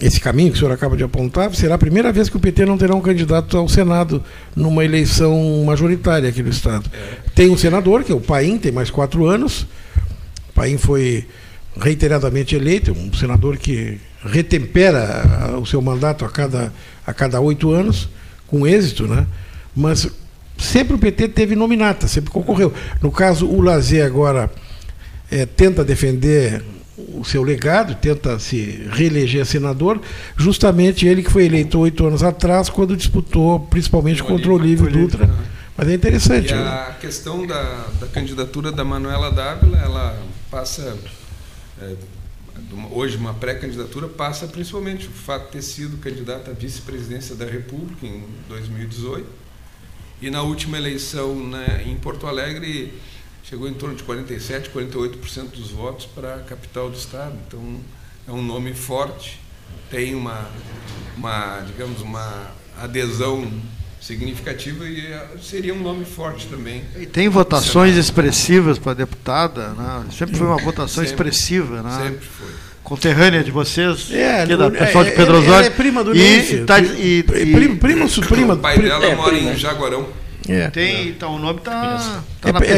esse 0.00 0.20
caminho 0.20 0.50
que 0.50 0.56
o 0.56 0.58
senhor 0.58 0.72
acaba 0.72 0.96
de 0.96 1.04
apontar, 1.04 1.54
será 1.54 1.76
a 1.76 1.78
primeira 1.78 2.12
vez 2.12 2.28
que 2.28 2.36
o 2.36 2.40
PT 2.40 2.66
não 2.66 2.76
terá 2.76 2.94
um 2.94 3.00
candidato 3.00 3.56
ao 3.56 3.68
Senado 3.68 4.22
numa 4.54 4.84
eleição 4.84 5.64
majoritária 5.64 6.28
aqui 6.28 6.42
no 6.42 6.50
Estado. 6.50 6.90
É. 6.92 7.30
Tem 7.34 7.48
um 7.48 7.56
senador, 7.56 8.04
que 8.04 8.12
é 8.12 8.14
o 8.14 8.20
Paim, 8.20 8.58
tem 8.58 8.70
mais 8.70 8.90
quatro 8.90 9.26
anos. 9.26 9.62
O 10.50 10.52
Paim 10.54 10.76
foi 10.76 11.26
reiteradamente 11.78 12.54
eleito, 12.54 12.92
um 12.92 13.12
senador 13.12 13.56
que 13.56 13.98
retempera 14.24 15.58
o 15.60 15.66
seu 15.66 15.80
mandato 15.80 16.24
a 16.24 16.28
cada, 16.28 16.72
a 17.06 17.14
cada 17.14 17.40
oito 17.40 17.70
anos, 17.70 18.08
com 18.46 18.66
êxito, 18.66 19.06
né? 19.06 19.26
mas 19.74 20.08
sempre 20.58 20.94
o 20.94 20.98
PT 20.98 21.28
teve 21.28 21.54
nominata, 21.54 22.08
sempre 22.08 22.30
concorreu. 22.30 22.72
No 23.02 23.10
caso, 23.10 23.46
o 23.46 23.60
Lazer 23.60 24.04
agora 24.04 24.50
é, 25.30 25.44
tenta 25.44 25.84
defender 25.84 26.62
o 26.96 27.24
seu 27.24 27.42
legado, 27.42 27.94
tenta 27.94 28.38
se 28.38 28.88
reeleger 28.90 29.44
senador, 29.44 30.00
justamente 30.36 31.06
ele 31.06 31.22
que 31.22 31.30
foi 31.30 31.44
eleito 31.44 31.78
oito 31.78 32.06
anos 32.06 32.22
atrás, 32.22 32.70
quando 32.70 32.96
disputou 32.96 33.60
principalmente 33.60 34.22
contra 34.22 34.50
o 34.50 34.54
Olívio 34.54 34.90
Dutra. 34.90 35.28
Mas 35.76 35.88
é 35.88 35.94
interessante. 35.94 36.50
E 36.50 36.54
a 36.54 36.88
né? 36.88 36.96
questão 37.00 37.46
da, 37.46 37.86
da, 38.00 38.06
candidatura 38.06 38.72
da 38.72 38.82
Manuela 38.82 39.30
Dávila, 39.30 39.78
ela 39.78 40.22
passa. 40.50 40.96
É, 41.82 41.94
hoje, 42.90 43.18
uma 43.18 43.34
pré-candidatura 43.34 44.08
passa 44.08 44.46
principalmente 44.46 45.06
o 45.06 45.10
fato 45.10 45.46
de 45.46 45.52
ter 45.52 45.62
sido 45.62 45.98
candidata 45.98 46.50
à 46.50 46.54
vice-presidência 46.54 47.34
da 47.34 47.44
República 47.44 48.06
em 48.06 48.24
2018. 48.48 49.26
E 50.22 50.30
na 50.30 50.40
última 50.40 50.78
eleição 50.78 51.34
né, 51.46 51.84
em 51.86 51.94
Porto 51.96 52.26
Alegre 52.26 52.94
chegou 53.48 53.68
em 53.68 53.74
torno 53.74 53.94
de 53.94 54.02
47, 54.02 54.70
48% 54.70 55.50
dos 55.54 55.70
votos 55.70 56.06
para 56.06 56.34
a 56.34 56.38
capital 56.40 56.90
do 56.90 56.96
estado. 56.96 57.34
Então 57.46 57.80
é 58.26 58.32
um 58.32 58.42
nome 58.42 58.74
forte, 58.74 59.40
tem 59.90 60.14
uma, 60.14 60.48
uma 61.16 61.60
digamos, 61.66 62.00
uma 62.02 62.50
adesão 62.80 63.48
significativa 64.00 64.84
e 64.84 65.06
é, 65.06 65.26
seria 65.40 65.74
um 65.74 65.80
nome 65.80 66.04
forte 66.04 66.46
também. 66.48 66.84
E 66.98 67.06
tem 67.06 67.28
votações 67.28 67.96
expressivas 67.96 68.78
para 68.78 68.94
deputada, 68.94 69.68
né? 69.70 70.06
sempre 70.16 70.36
foi 70.36 70.46
uma 70.46 70.58
votação 70.58 71.04
sempre, 71.04 71.10
expressiva, 71.10 71.82
né? 71.82 72.04
Sempre 72.04 72.26
foi. 72.26 72.48
Conterrânea 72.82 73.42
de 73.42 73.50
vocês, 73.50 74.12
é, 74.12 74.42
aqui 74.42 74.56
da 74.56 74.70
pessoal 74.70 75.02
é, 75.04 75.10
de 75.10 75.16
Pedro 75.16 75.38
Osório. 75.38 75.64
É, 75.64 75.66
é 75.66 75.70
prima 75.70 76.04
do 76.04 76.14
e, 76.14 76.64
tá, 76.64 76.78
e, 76.78 77.18
e, 77.18 77.22
prima, 77.24 77.76
prima, 77.76 78.06
prima, 78.28 78.54
O 78.54 78.58
pai 78.58 78.78
dela 78.78 79.16
mora 79.16 79.36
em 79.36 79.56
Jaguarão. 79.56 80.08
É. 80.48 80.70
Tem, 80.70 81.08
então 81.08 81.34
o 81.34 81.38
nome 81.38 81.58
está 81.58 82.22
tá 82.40 82.52
na 82.52 82.60
é, 82.60 82.68
é, 82.68 82.72
é, 82.72 82.76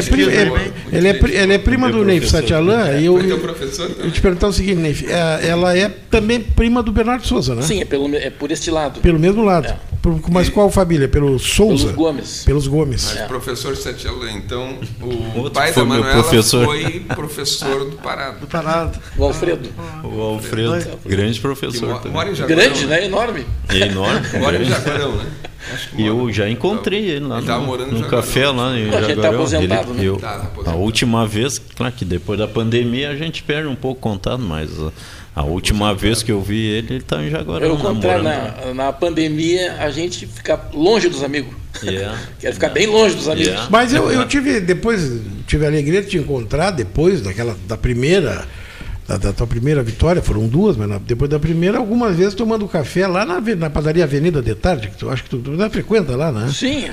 ele, 0.92 1.08
é, 1.08 1.42
ele 1.42 1.52
é 1.54 1.58
prima 1.58 1.90
do 1.90 2.04
Neif 2.04 2.28
Satialan. 2.28 2.88
É, 2.88 3.00
e 3.00 3.06
eu, 3.06 3.20
eu, 3.20 3.38
eu 3.38 4.10
te 4.10 4.20
perguntar 4.20 4.48
o 4.48 4.52
seguinte, 4.52 4.76
Neif, 4.76 5.06
ela 5.10 5.76
é 5.76 5.88
também 6.10 6.40
prima 6.40 6.82
do 6.82 6.92
Bernardo 6.92 7.26
Souza, 7.26 7.54
né? 7.54 7.62
Sim, 7.62 7.80
é, 7.80 7.84
pelo, 7.84 8.14
é 8.14 8.30
por 8.30 8.50
este 8.50 8.70
lado. 8.70 9.00
Pelo 9.00 9.18
mesmo 9.18 9.44
lado. 9.44 9.66
É. 9.66 9.76
Por, 10.00 10.20
mas 10.30 10.48
qual 10.48 10.70
família? 10.70 11.08
Pelo 11.08 11.38
Souza? 11.38 11.84
Pelos 11.84 11.96
Gomes. 11.96 12.44
Pelos 12.44 12.66
Gomes. 12.66 13.14
Mas 13.14 13.26
professor 13.26 13.76
Satialan, 13.76 14.30
então, 14.32 14.78
o 15.00 15.50
pai 15.50 15.72
da 15.72 15.84
Manuela 15.84 16.22
professor. 16.22 16.64
foi 16.64 17.04
professor 17.14 17.90
do 17.90 17.96
Parado. 17.96 18.40
Do 18.40 18.46
Parado. 18.46 18.98
O 19.16 19.24
Alfredo. 19.24 19.68
O 20.04 20.20
Alfredo, 20.20 20.98
grande 21.04 21.40
professor. 21.40 22.00
Mora 22.10 22.34
Jaguarão, 22.34 22.64
grande, 22.64 22.86
né? 22.86 23.04
Enorme. 23.04 23.46
É 23.68 23.78
enorme. 23.78 24.38
Mora 24.38 24.62
em 24.62 24.64
Jaguarão, 24.64 25.16
né? 25.16 25.26
E 25.96 26.06
eu 26.06 26.32
já 26.32 26.48
encontrei 26.48 27.10
ele 27.10 27.26
lá 27.26 27.40
no, 27.40 27.86
no 27.86 28.08
café 28.08 28.48
lá 28.48 28.76
em 28.76 28.84
Jaguarão. 28.86 29.04
A 29.04 29.08
gente 29.08 29.20
tá 29.20 29.28
aposentado, 29.28 29.90
ele, 29.90 29.98
né? 29.98 30.04
Eu, 30.04 30.16
tá, 30.16 30.34
aposentado. 30.36 30.76
A 30.76 30.80
última 30.80 31.26
vez, 31.26 31.58
claro 31.58 31.92
que 31.92 32.04
depois 32.04 32.38
da 32.38 32.48
pandemia 32.48 33.10
a 33.10 33.16
gente 33.16 33.42
perde 33.42 33.68
um 33.68 33.76
pouco 33.76 33.98
o 33.98 34.02
contato, 34.02 34.40
mas 34.40 34.70
a, 34.80 34.92
a 35.40 35.44
última 35.44 35.94
vez 35.94 36.22
que 36.22 36.32
eu 36.32 36.40
vi 36.40 36.64
ele, 36.66 36.94
ele 36.94 36.98
está 36.98 37.22
em 37.22 37.30
Jaguarão. 37.30 37.66
Eu 37.66 37.76
contrário, 37.76 38.22
na, 38.24 38.74
na 38.74 38.92
pandemia 38.92 39.76
a 39.78 39.90
gente 39.90 40.26
fica 40.26 40.60
longe 40.72 41.08
dos 41.08 41.22
amigos. 41.22 41.54
Yeah. 41.82 42.18
Quero 42.40 42.54
ficar 42.54 42.70
bem 42.70 42.86
longe 42.86 43.14
dos 43.14 43.28
amigos. 43.28 43.48
Yeah. 43.48 43.68
Mas 43.70 43.92
eu, 43.92 44.10
eu 44.10 44.26
tive, 44.26 44.60
depois, 44.60 45.20
tive 45.46 45.64
a 45.64 45.68
alegria 45.68 46.02
de 46.02 46.08
te 46.08 46.18
encontrar 46.18 46.70
depois 46.70 47.22
daquela, 47.22 47.56
da 47.66 47.76
primeira 47.76 48.46
da, 49.08 49.16
da, 49.16 49.32
tua 49.32 49.46
primeira 49.46 49.82
vitória, 49.82 50.20
foram 50.20 50.46
duas, 50.46 50.76
mas 50.76 50.86
na, 50.86 50.98
depois 50.98 51.30
da 51.30 51.40
primeira, 51.40 51.78
algumas 51.78 52.14
vezes 52.14 52.34
tomando 52.34 52.68
café 52.68 53.06
lá 53.06 53.24
na, 53.24 53.40
na 53.40 53.70
padaria 53.70 54.04
Avenida 54.04 54.42
de 54.42 54.54
Tarde, 54.54 54.88
que 54.88 54.98
tu 54.98 55.08
acho 55.08 55.24
que 55.24 55.30
tu, 55.30 55.38
tu 55.38 55.70
frequenta 55.70 56.14
lá, 56.14 56.30
né? 56.30 56.50
Sim, 56.52 56.84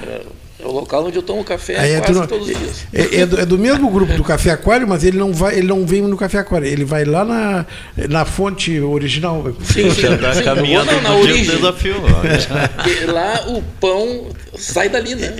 É 0.58 0.66
o 0.66 0.72
local 0.72 1.06
onde 1.06 1.18
eu 1.18 1.22
tomo 1.22 1.44
café 1.44 1.78
Aí 1.78 2.00
quase 2.00 2.20
é 2.24 2.28
todos 2.28 2.50
os 2.50 2.58
dias. 2.58 2.88
É, 2.94 3.22
é, 3.22 3.26
do, 3.26 3.40
é, 3.42 3.46
do, 3.46 3.58
mesmo 3.58 3.92
grupo 3.92 4.14
do 4.14 4.24
Café 4.24 4.52
Aquário, 4.52 4.88
mas 4.88 5.04
ele 5.04 5.18
não, 5.18 5.34
vai, 5.34 5.58
ele 5.58 5.68
não 5.68 5.86
vem 5.86 6.02
no 6.02 6.16
Café 6.16 6.40
Aquário. 6.40 6.66
Ele 6.66 6.86
vai 6.86 7.04
lá 7.04 7.26
na, 7.26 7.66
na 8.08 8.24
fonte 8.24 8.80
original. 8.80 9.44
Sim, 9.62 9.92
sim. 9.92 10.18
Tá 10.18 10.34
sim 10.34 10.44
caminhando 10.44 10.92
não, 10.94 11.02
na 11.02 11.16
origem. 11.18 11.56
desafio. 11.58 11.96
lá 13.12 13.46
o 13.50 13.62
pão 13.80 14.30
sai 14.58 14.88
dali, 14.88 15.16
né? 15.16 15.36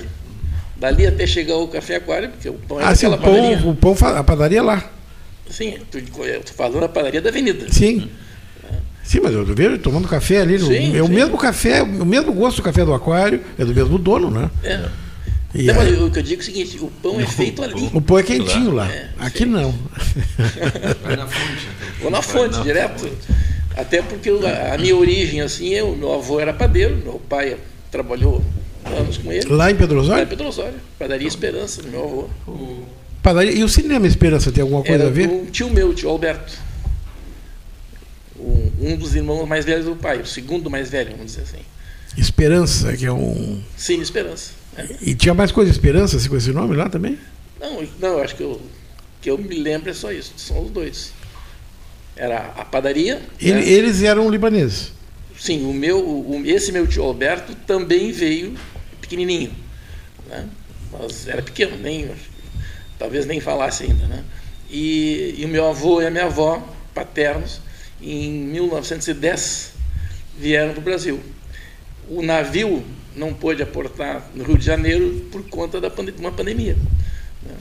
Dali 0.76 1.06
até 1.06 1.26
chegar 1.26 1.56
o 1.56 1.68
Café 1.68 1.96
Aquário, 1.96 2.28
porque 2.28 2.50
o 2.50 2.54
pão 2.54 2.78
é 2.78 2.84
ah, 2.84 2.94
sim, 2.94 3.06
o 3.06 3.16
pão, 3.16 3.20
padaria. 3.20 3.58
o 3.66 3.74
pão, 3.74 3.96
a 4.02 4.22
padaria 4.22 4.58
é 4.58 4.62
lá. 4.62 4.95
Sim, 5.50 5.74
eu 5.74 6.40
tô 6.42 6.52
falando 6.52 6.80
da 6.80 6.88
padaria 6.88 7.20
da 7.20 7.30
avenida. 7.30 7.66
Sim. 7.72 8.10
Sim, 9.02 9.20
mas 9.22 9.32
eu 9.32 9.44
vejo 9.44 9.78
tomando 9.78 10.08
café 10.08 10.40
ali. 10.40 10.58
No, 10.58 10.66
sim, 10.66 10.96
é 10.96 11.02
o 11.02 11.06
sim. 11.06 11.12
mesmo 11.12 11.38
café, 11.38 11.82
o 11.82 12.04
mesmo 12.04 12.32
gosto 12.32 12.56
do 12.56 12.62
café 12.62 12.84
do 12.84 12.92
aquário, 12.92 13.40
é 13.56 13.64
do 13.64 13.72
mesmo 13.72 13.98
dono, 13.98 14.30
né? 14.30 14.50
É. 14.64 14.88
E 15.54 15.62
não, 15.62 15.80
aí, 15.80 15.94
o 15.94 16.10
que 16.10 16.18
eu 16.18 16.22
digo 16.22 16.40
é 16.40 16.42
o 16.42 16.44
seguinte, 16.44 16.78
o 16.80 16.88
pão 17.02 17.20
é 17.20 17.24
feito 17.24 17.62
ali. 17.62 17.88
O 17.94 18.00
pão 18.00 18.18
é 18.18 18.22
quentinho 18.22 18.72
lá. 18.72 18.90
É, 18.90 19.08
Aqui 19.18 19.44
sim. 19.44 19.46
não. 19.46 19.72
Vai 21.02 21.16
na 21.16 21.26
fonte. 21.26 21.68
Vou 22.00 22.10
na 22.10 22.20
fonte, 22.20 22.60
direto. 22.62 23.00
Fonte. 23.00 23.46
Até 23.76 24.02
porque 24.02 24.30
a 24.30 24.76
minha 24.76 24.96
origem, 24.96 25.40
assim, 25.40 25.68
eu, 25.68 25.94
meu 25.96 26.12
avô 26.12 26.40
era 26.40 26.52
padeiro, 26.52 26.96
meu 26.96 27.20
pai 27.28 27.56
trabalhou 27.90 28.42
anos 28.84 29.18
com 29.18 29.32
ele. 29.32 29.46
Lá 29.48 29.70
em 29.70 29.76
Pedro 29.76 30.00
Osório? 30.00 30.18
Lá 30.18 30.22
em 30.24 30.28
Pedro 30.28 30.48
Osório. 30.48 30.74
Padaria 30.98 31.28
Esperança, 31.28 31.82
meu 31.84 32.02
avô. 32.02 32.28
O... 32.50 32.84
Padaria, 33.26 33.50
e 33.50 33.64
o 33.64 33.68
Cinema 33.68 34.06
Esperança 34.06 34.52
tem 34.52 34.62
alguma 34.62 34.82
coisa 34.84 35.02
era 35.02 35.08
a 35.08 35.12
ver? 35.12 35.28
Um 35.28 35.46
tio 35.46 35.68
meu, 35.68 35.92
tio 35.92 36.08
Alberto. 36.08 36.56
Um, 38.38 38.70
um 38.80 38.96
dos 38.96 39.16
irmãos 39.16 39.44
mais 39.48 39.64
velhos 39.64 39.86
do 39.86 39.96
pai, 39.96 40.20
o 40.20 40.26
segundo 40.26 40.70
mais 40.70 40.90
velho, 40.90 41.10
vamos 41.10 41.32
dizer 41.32 41.42
assim. 41.42 41.58
Esperança, 42.16 42.96
que 42.96 43.04
é 43.04 43.10
um. 43.10 43.60
Sim, 43.76 44.00
Esperança. 44.00 44.52
E 45.02 45.12
tinha 45.12 45.34
mais 45.34 45.50
coisa 45.50 45.72
Esperança 45.72 46.18
assim, 46.18 46.28
com 46.28 46.36
esse 46.36 46.52
nome 46.52 46.76
lá 46.76 46.88
também? 46.88 47.18
Não, 47.60 47.84
não, 47.98 48.20
acho 48.20 48.36
que 48.36 48.44
eu, 48.44 48.62
que 49.20 49.28
eu 49.28 49.36
me 49.36 49.56
lembro 49.58 49.90
é 49.90 49.92
só 49.92 50.12
isso, 50.12 50.32
são 50.36 50.62
os 50.62 50.70
dois. 50.70 51.12
Era 52.14 52.54
a 52.56 52.64
padaria. 52.64 53.20
Ele, 53.40 53.54
né? 53.54 53.68
Eles 53.68 54.04
eram 54.04 54.30
libaneses. 54.30 54.92
Sim, 55.36 55.68
o 55.68 55.74
meu, 55.74 55.98
o, 55.98 56.42
esse 56.46 56.70
meu 56.70 56.86
tio 56.86 57.02
Alberto 57.02 57.56
também 57.66 58.12
veio 58.12 58.54
pequenininho, 59.00 59.52
né? 60.28 60.48
mas 60.92 61.26
era 61.26 61.42
pequeno, 61.42 61.76
nem 61.76 62.08
talvez 62.98 63.26
nem 63.26 63.40
falasse 63.40 63.84
ainda, 63.84 64.06
né? 64.06 64.24
E, 64.70 65.34
e 65.38 65.44
o 65.44 65.48
meu 65.48 65.66
avô 65.68 66.00
e 66.02 66.06
a 66.06 66.10
minha 66.10 66.24
avó 66.24 66.62
paternos 66.94 67.60
em 68.00 68.30
1910 68.30 69.72
vieram 70.38 70.72
para 70.72 70.80
o 70.80 70.82
Brasil. 70.82 71.20
O 72.08 72.22
navio 72.22 72.84
não 73.14 73.32
pôde 73.32 73.62
aportar 73.62 74.28
no 74.34 74.44
Rio 74.44 74.58
de 74.58 74.64
Janeiro 74.64 75.26
por 75.30 75.42
conta 75.48 75.80
da 75.80 75.90
pande 75.90 76.12
uma 76.18 76.32
pandemia. 76.32 76.76
Né? 77.42 77.54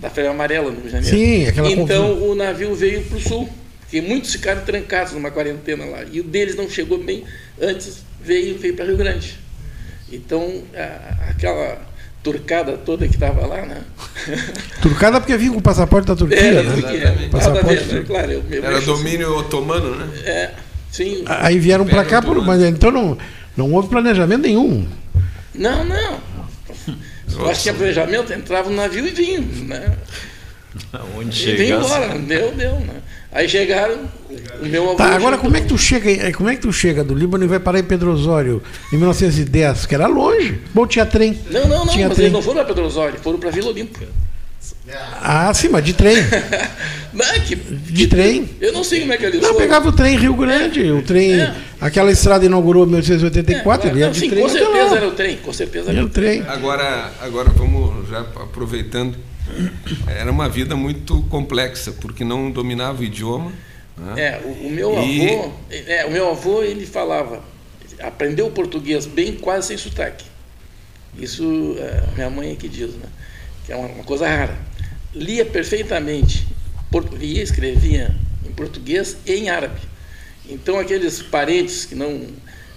Da 0.00 0.10
febre 0.10 0.30
amarela 0.30 0.70
no 0.70 0.76
Rio 0.76 0.84
de 0.86 0.90
Janeiro. 0.90 1.16
Sim, 1.16 1.46
aquela 1.46 1.70
Então 1.70 2.08
confusão. 2.08 2.30
o 2.30 2.34
navio 2.34 2.74
veio 2.74 3.02
para 3.04 3.18
o 3.18 3.20
sul, 3.20 3.48
porque 3.80 4.00
muitos 4.00 4.32
ficaram 4.32 4.64
trancados 4.64 5.12
numa 5.12 5.30
quarentena 5.30 5.84
lá. 5.84 6.04
E 6.10 6.20
o 6.20 6.24
deles 6.24 6.56
não 6.56 6.68
chegou 6.68 6.98
bem, 7.02 7.24
antes 7.60 8.02
veio, 8.20 8.58
veio 8.58 8.74
para 8.74 8.86
Rio 8.86 8.96
Grande. 8.96 9.38
Então, 10.10 10.62
a, 10.74 11.30
aquela 11.30 11.91
turcada 12.22 12.78
toda 12.78 13.06
que 13.08 13.14
estava 13.14 13.46
lá, 13.46 13.62
né? 13.62 13.82
Turcada 14.80 15.20
porque 15.20 15.36
vinha 15.36 15.52
com 15.52 15.58
o 15.58 15.62
passaporte 15.62 16.06
da 16.06 16.16
Turquia, 16.16 16.38
Era, 16.38 16.62
né? 16.62 16.72
Turquia, 16.72 17.28
passaporte 17.30 17.84
ver, 17.84 17.94
né? 17.94 18.04
claro, 18.06 18.44
Era 18.50 18.80
domínio 18.80 19.28
assim. 19.28 19.38
otomano, 19.38 19.96
né? 19.96 20.08
É, 20.24 20.50
sim. 20.90 21.24
Aí 21.26 21.58
vieram 21.58 21.84
para 21.84 22.04
cá, 22.04 22.22
por, 22.22 22.42
mas 22.44 22.62
então 22.62 22.90
não 22.90 23.18
não 23.56 23.72
houve 23.72 23.88
planejamento 23.88 24.42
nenhum. 24.42 24.86
Não, 25.54 25.84
não. 25.84 26.20
Eu 27.32 27.48
acho 27.48 27.56
que 27.56 27.62
tinha 27.62 27.74
planejamento, 27.74 28.32
entrava 28.32 28.70
no 28.70 28.76
navio 28.76 29.06
e 29.06 29.10
vinha, 29.10 29.40
né? 29.40 29.96
Onde 31.16 31.50
e 31.50 31.56
vinha 31.56 31.76
embora, 31.76 32.18
deu, 32.18 32.52
deu, 32.52 32.80
né? 32.80 33.02
Aí 33.32 33.48
chegaram, 33.48 33.98
o 34.60 34.66
meu 34.66 34.84
avô. 34.84 34.96
Tá, 34.96 35.14
agora 35.14 35.38
como 35.38 35.56
é 35.56 35.60
que 35.62 35.68
tu 35.68 35.78
chega, 35.78 36.32
como 36.32 36.50
é 36.50 36.54
que 36.54 36.60
tu 36.60 36.72
chega 36.72 37.02
do 37.02 37.14
Líbano 37.14 37.44
e 37.44 37.46
vai 37.48 37.58
parar 37.58 37.78
em 37.78 37.84
Pedro 37.84 38.12
Osório 38.12 38.62
em 38.92 38.96
1910, 38.96 39.86
que 39.86 39.94
era 39.94 40.06
longe? 40.06 40.60
Bom, 40.74 40.86
tinha 40.86 41.06
trem. 41.06 41.38
Não, 41.50 41.62
não, 41.62 41.84
não, 41.86 41.86
tinha 41.88 42.08
mas 42.08 42.16
trem. 42.16 42.26
eles 42.26 42.34
não 42.34 42.42
foram 42.42 42.56
para 42.56 42.66
Pedro 42.66 42.84
Osório, 42.84 43.18
foram 43.20 43.38
para 43.38 43.50
Vila 43.50 43.70
Olímpia. 43.70 44.06
Ah, 45.20 45.52
sim, 45.54 45.68
mas 45.70 45.84
de 45.84 45.94
trem. 45.94 46.16
não, 47.12 47.24
que, 47.46 47.56
de, 47.56 47.92
de, 47.92 48.06
trem. 48.06 48.48
Eu 48.60 48.72
não 48.72 48.84
sei 48.84 49.00
como 49.00 49.12
é 49.12 49.16
que 49.16 49.24
eles 49.24 49.40
Não, 49.40 49.48
foram. 49.48 49.60
pegava 49.60 49.88
o 49.88 49.92
trem 49.92 50.16
Rio 50.16 50.34
Grande, 50.34 50.86
é. 50.86 50.92
o 50.92 51.02
trem. 51.02 51.40
É. 51.40 51.54
Aquela 51.80 52.12
estrada 52.12 52.44
inaugurou 52.44 52.84
em 52.84 52.90
1984, 52.90 53.88
é, 53.88 53.90
ele 53.90 54.00
ia 54.00 54.10
de 54.10 54.18
sim, 54.18 54.28
trem. 54.28 54.42
Com 54.42 54.48
certeza 54.48 54.96
era 54.96 55.08
o 55.08 55.12
trem, 55.12 55.36
com 55.38 55.52
certeza 55.52 55.90
era, 55.90 55.98
era 55.98 56.06
o 56.06 56.10
trem. 56.10 56.44
Agora, 56.46 57.12
agora 57.20 57.50
vamos 57.50 58.08
já 58.08 58.20
aproveitando. 58.20 59.16
Era 60.06 60.30
uma 60.30 60.48
vida 60.48 60.76
muito 60.76 61.22
complexa, 61.24 61.92
porque 61.92 62.24
não 62.24 62.50
dominava 62.50 63.00
o 63.00 63.04
idioma. 63.04 63.52
Né? 63.96 64.22
É, 64.22 64.40
o, 64.44 64.66
o 64.66 64.70
meu 64.70 64.92
e... 65.02 65.28
avô, 65.28 65.52
é, 65.70 66.06
o 66.06 66.10
meu 66.10 66.30
avô 66.30 66.62
ele 66.62 66.86
falava, 66.86 67.42
aprendeu 68.00 68.46
o 68.46 68.50
português 68.50 69.06
bem, 69.06 69.34
quase 69.34 69.68
sem 69.68 69.76
sotaque. 69.76 70.24
Isso 71.18 71.76
é, 71.78 72.14
minha 72.14 72.30
mãe 72.30 72.52
é 72.52 72.54
que 72.54 72.68
diz, 72.68 72.94
né? 72.94 73.08
Que 73.66 73.72
é 73.72 73.76
uma, 73.76 73.88
uma 73.88 74.04
coisa 74.04 74.26
rara 74.26 74.72
lia 75.14 75.44
perfeitamente, 75.44 76.46
lia 77.12 77.42
escrevia 77.42 78.14
em 78.46 78.52
português 78.52 79.16
e 79.26 79.34
em 79.34 79.50
árabe. 79.50 79.80
Então, 80.48 80.78
aqueles 80.78 81.22
parentes 81.22 81.84
que 81.84 81.94
não. 81.94 82.26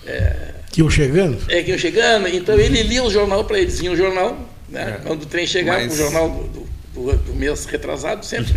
É, 0.06 0.54
que 0.72 0.82
iam 0.82 0.90
chegando? 0.90 1.40
É, 1.50 1.64
que 1.64 1.72
iam 1.72 1.80
chegando. 1.80 2.28
Então, 2.28 2.60
ele 2.60 2.84
lia 2.84 3.04
o 3.04 3.10
jornal 3.10 3.44
para 3.46 3.60
eles. 3.60 3.80
Vinha 3.80 3.92
o 3.92 3.96
jornal, 3.96 4.48
né? 4.70 5.00
É. 5.00 5.08
quando 5.08 5.24
o 5.24 5.26
trem 5.26 5.46
chegava, 5.46 5.80
Mas... 5.80 5.94
o 5.94 5.98
jornal 5.98 6.30
do, 6.30 6.68
do, 6.94 7.18
do, 7.18 7.34
mês 7.34 7.66
retrasado, 7.66 8.26
sempre. 8.26 8.54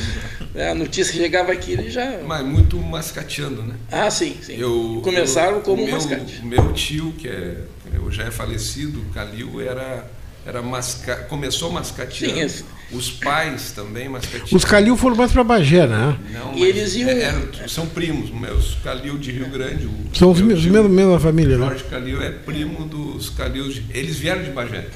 é, 0.54 0.70
a 0.70 0.74
notícia 0.74 1.14
chegava 1.14 1.52
aqui, 1.52 1.72
ele 1.72 1.90
já. 1.90 2.18
Mas 2.26 2.44
muito 2.44 2.76
mascateando, 2.78 3.62
né? 3.62 3.74
Ah, 3.90 4.10
sim, 4.10 4.36
sim. 4.42 4.56
Eu, 4.56 5.00
Começaram 5.02 5.56
eu, 5.56 5.62
como 5.62 5.84
meu, 5.84 5.94
mascate. 5.94 6.44
Meu 6.44 6.72
tio, 6.72 7.12
que 7.12 7.28
é, 7.28 7.56
já 8.10 8.24
é 8.24 8.30
falecido, 8.30 9.04
Calil, 9.12 9.60
era 9.60 10.04
era 10.46 10.62
masca... 10.62 11.16
começou 11.28 11.70
mascateando. 11.70 12.48
Sim, 12.48 12.64
Os 12.92 13.10
pais 13.10 13.72
também 13.72 14.08
mascateando. 14.08 14.56
Os 14.56 14.64
Calil 14.64 14.96
foram 14.96 15.14
mais 15.14 15.30
para 15.30 15.44
Bagé, 15.44 15.86
né? 15.86 16.18
Não, 16.32 16.56
e 16.56 16.64
eles 16.64 16.94
iam... 16.96 17.08
É, 17.08 17.68
são 17.68 17.86
primos, 17.86 18.30
meus 18.30 18.76
Calil 18.82 19.16
de 19.16 19.30
Rio 19.30 19.48
Grande. 19.48 19.86
O, 19.86 20.10
são 20.12 20.32
os 20.32 20.40
mesmos, 20.40 20.64
tio, 20.64 20.88
mesma 20.88 21.20
família, 21.20 21.56
né? 21.56 21.66
Jorge 21.66 21.84
Calil 21.84 22.20
é 22.20 22.30
primo 22.30 22.84
dos 22.86 23.30
Calil. 23.30 23.68
De, 23.68 23.84
eles 23.90 24.18
vieram 24.18 24.42
de 24.42 24.50
Bagé 24.50 24.88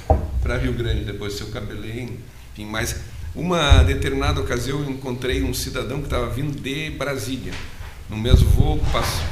para 0.43 0.59
Rio 0.59 0.73
Grande, 0.73 1.05
depois 1.05 1.33
do 1.33 1.39
seu 1.39 1.47
Cabelém, 1.49 2.19
enfim, 2.53 2.67
mas 2.67 2.97
uma 3.35 3.83
determinada 3.83 4.41
ocasião 4.41 4.81
eu 4.81 4.91
encontrei 4.91 5.43
um 5.43 5.55
cidadão 5.55 5.99
que 5.99 6.05
estava 6.05 6.29
vindo 6.29 6.61
de 6.61 6.91
Brasília. 6.91 7.53
No 8.11 8.17
mesmo 8.17 8.49
voo, 8.51 8.81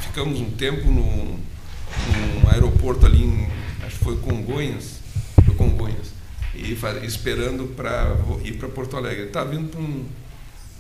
ficamos 0.01 0.41
um 0.41 0.51
tempo 0.51 0.87
no, 0.87 1.03
num 1.05 2.51
aeroporto 2.51 3.05
ali, 3.05 3.23
em, 3.23 3.49
acho 3.85 3.99
que 3.99 4.05
foi 4.05 4.17
Congonhas, 4.17 5.01
para 5.35 5.55
Congonhas, 5.55 6.12
e 6.63 7.07
esperando 7.07 7.75
para 7.75 8.17
ir 8.45 8.53
para 8.53 8.69
Porto 8.69 8.97
Alegre. 8.97 9.21
Ele 9.21 9.29
estava 9.29 9.51
vindo 9.51 9.69
para 9.69 9.81
um, 9.81 10.07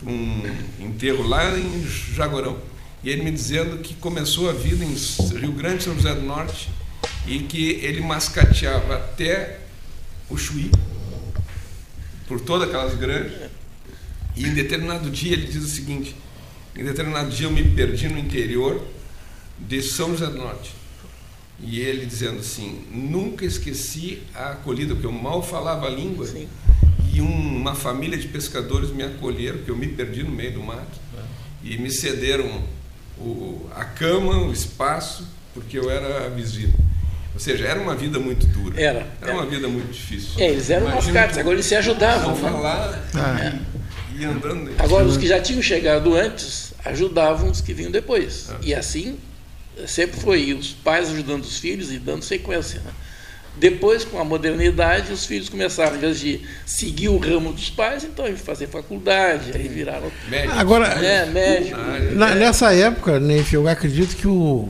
um 0.06 0.84
enterro 0.84 1.26
lá 1.26 1.58
em 1.58 1.86
Jagorão. 2.14 2.58
E 3.02 3.10
ele 3.10 3.22
me 3.22 3.32
dizendo 3.32 3.78
que 3.78 3.94
começou 3.94 4.48
a 4.48 4.52
vida 4.52 4.84
em 4.84 4.94
Rio 5.38 5.52
Grande, 5.52 5.82
São 5.82 5.94
José 5.94 6.14
do 6.14 6.22
Norte, 6.22 6.70
e 7.26 7.40
que 7.40 7.80
ele 7.82 8.00
mascateava 8.00 8.94
até 8.94 9.58
o 10.30 10.36
Chuí, 10.36 10.70
por 12.28 12.40
todas 12.40 12.68
aquelas 12.68 12.94
grandes. 12.94 13.32
E 14.36 14.46
em 14.46 14.54
determinado 14.54 15.10
dia 15.10 15.32
ele 15.32 15.46
diz 15.46 15.64
o 15.64 15.68
seguinte: 15.68 16.14
em 16.76 16.84
determinado 16.84 17.30
dia 17.30 17.46
eu 17.46 17.50
me 17.50 17.64
perdi 17.64 18.08
no 18.08 18.18
interior 18.18 18.82
de 19.58 19.82
São 19.82 20.10
José 20.10 20.26
do 20.26 20.38
Norte. 20.38 20.81
E 21.62 21.80
ele 21.80 22.04
dizendo 22.04 22.40
assim: 22.40 22.84
nunca 22.90 23.44
esqueci 23.44 24.22
a 24.34 24.50
acolhida, 24.50 24.94
porque 24.94 25.06
eu 25.06 25.12
mal 25.12 25.42
falava 25.42 25.86
a 25.86 25.90
língua. 25.90 26.26
Sim. 26.26 26.48
E 27.14 27.20
um, 27.20 27.56
uma 27.56 27.74
família 27.74 28.18
de 28.18 28.26
pescadores 28.26 28.90
me 28.90 29.02
acolheram, 29.02 29.58
porque 29.58 29.70
eu 29.70 29.76
me 29.76 29.86
perdi 29.86 30.22
no 30.22 30.30
meio 30.30 30.54
do 30.54 30.62
mato. 30.62 30.98
É. 31.16 31.22
E 31.62 31.78
me 31.78 31.90
cederam 31.90 32.62
o, 33.18 33.68
a 33.74 33.84
cama, 33.84 34.38
o 34.44 34.52
espaço, 34.52 35.28
porque 35.54 35.78
eu 35.78 35.90
era 35.90 36.28
visível. 36.30 36.74
Ou 37.34 37.40
seja, 37.40 37.66
era 37.66 37.80
uma 37.80 37.94
vida 37.94 38.18
muito 38.18 38.46
dura. 38.46 38.80
Era. 38.80 38.98
Era, 38.98 39.08
era. 39.22 39.34
uma 39.34 39.46
vida 39.46 39.68
muito 39.68 39.90
difícil. 39.92 40.32
É, 40.38 40.50
eles 40.50 40.68
eram 40.68 40.88
mascates, 40.88 41.38
agora 41.38 41.54
eles 41.54 41.66
se 41.66 41.74
ajudavam. 41.74 42.30
Não 42.30 42.36
falar 42.36 43.08
ah. 43.14 43.58
e, 44.14 44.22
e 44.22 44.24
andando. 44.24 44.70
Agora, 44.78 45.04
os 45.04 45.16
que 45.16 45.26
já 45.26 45.40
tinham 45.40 45.62
chegado 45.62 46.14
antes 46.14 46.74
ajudavam 46.84 47.50
os 47.50 47.60
que 47.60 47.72
vinham 47.72 47.90
depois. 47.90 48.48
Ah. 48.50 48.58
E 48.62 48.74
assim 48.74 49.18
sempre 49.86 50.20
foi 50.20 50.52
os 50.52 50.72
pais 50.72 51.10
ajudando 51.10 51.44
os 51.44 51.58
filhos 51.58 51.92
e 51.92 51.98
dando 51.98 52.22
sequência. 52.22 52.80
Né? 52.80 52.92
Depois, 53.56 54.04
com 54.04 54.18
a 54.18 54.24
modernidade, 54.24 55.12
os 55.12 55.26
filhos 55.26 55.48
começaram, 55.48 55.96
em 55.96 55.98
vez 55.98 56.18
de 56.18 56.40
seguir 56.64 57.08
o 57.08 57.18
ramo 57.18 57.52
dos 57.52 57.68
pais, 57.68 58.02
então 58.02 58.24
fazer 58.36 58.66
faculdade, 58.66 59.52
aí 59.54 59.68
viraram 59.68 60.10
médicos. 60.28 60.58
Agora, 60.58 60.86
é, 60.86 61.26
médico. 61.26 61.78
Na, 62.14 62.34
nessa 62.34 62.72
época, 62.74 63.20
Neif, 63.20 63.52
eu 63.52 63.68
acredito 63.68 64.16
que 64.16 64.26
o 64.26 64.68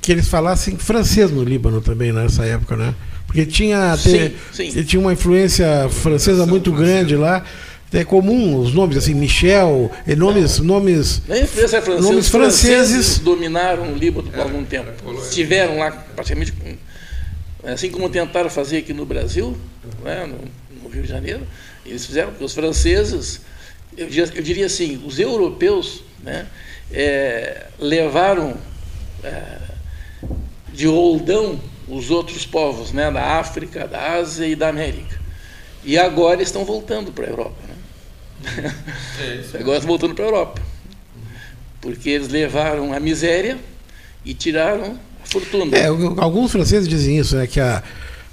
que 0.00 0.12
eles 0.12 0.28
falassem 0.28 0.78
francês 0.78 1.32
no 1.32 1.42
Líbano 1.42 1.80
também 1.80 2.12
nessa 2.12 2.44
época, 2.46 2.76
né? 2.76 2.94
Porque 3.26 3.44
tinha, 3.44 3.96
sim, 3.96 4.32
sim. 4.52 4.84
tinha 4.84 5.00
uma 5.00 5.12
influência 5.12 5.88
francesa 5.90 6.46
muito 6.46 6.70
grande 6.72 7.16
lá. 7.16 7.44
É 7.96 8.04
comum 8.04 8.60
os 8.60 8.74
nomes 8.74 8.96
assim, 8.96 9.14
Michel, 9.14 9.90
nomes, 10.16 10.58
nomes, 10.58 11.22
francesa, 11.26 11.80
nomes 11.98 12.28
franceses. 12.28 12.30
franceses 12.30 13.18
dominaram 13.20 13.92
o 13.92 13.96
Líbano 13.96 14.30
por 14.30 14.40
algum 14.40 14.64
tempo. 14.64 14.90
Estiveram 15.22 15.78
lá 15.78 15.90
praticamente, 15.90 16.52
assim 17.64 17.90
como 17.90 18.08
tentaram 18.10 18.50
fazer 18.50 18.78
aqui 18.78 18.92
no 18.92 19.06
Brasil, 19.06 19.56
né, 20.04 20.26
no, 20.26 20.82
no 20.82 20.88
Rio 20.90 21.02
de 21.02 21.08
Janeiro, 21.08 21.46
eles 21.86 22.04
fizeram, 22.04 22.30
porque 22.30 22.44
os 22.44 22.52
franceses, 22.52 23.40
eu, 23.96 24.08
eu 24.08 24.42
diria 24.42 24.66
assim, 24.66 25.02
os 25.06 25.18
europeus 25.18 26.02
né, 26.22 26.46
é, 26.92 27.66
levaram 27.78 28.56
é, 29.22 29.58
de 30.72 30.86
roldão 30.86 31.58
os 31.88 32.10
outros 32.10 32.44
povos 32.44 32.92
né, 32.92 33.10
da 33.10 33.38
África, 33.38 33.86
da 33.86 34.14
Ásia 34.14 34.46
e 34.46 34.54
da 34.56 34.68
América. 34.68 35.18
E 35.84 35.96
agora 35.96 36.42
estão 36.42 36.64
voltando 36.64 37.12
para 37.12 37.26
a 37.26 37.28
Europa. 37.28 37.56
Né? 37.68 37.75
É 38.44 39.58
agora 39.58 39.80
voltando 39.80 40.14
para 40.14 40.24
a 40.24 40.28
Europa. 40.28 40.62
Porque 41.80 42.10
eles 42.10 42.28
levaram 42.28 42.92
a 42.92 43.00
miséria 43.00 43.58
e 44.24 44.34
tiraram 44.34 44.98
a 45.22 45.26
fortuna. 45.26 45.76
É, 45.76 45.86
alguns 45.86 46.52
franceses 46.52 46.88
dizem 46.88 47.18
isso, 47.18 47.36
né, 47.36 47.46
que 47.46 47.60
a, 47.60 47.82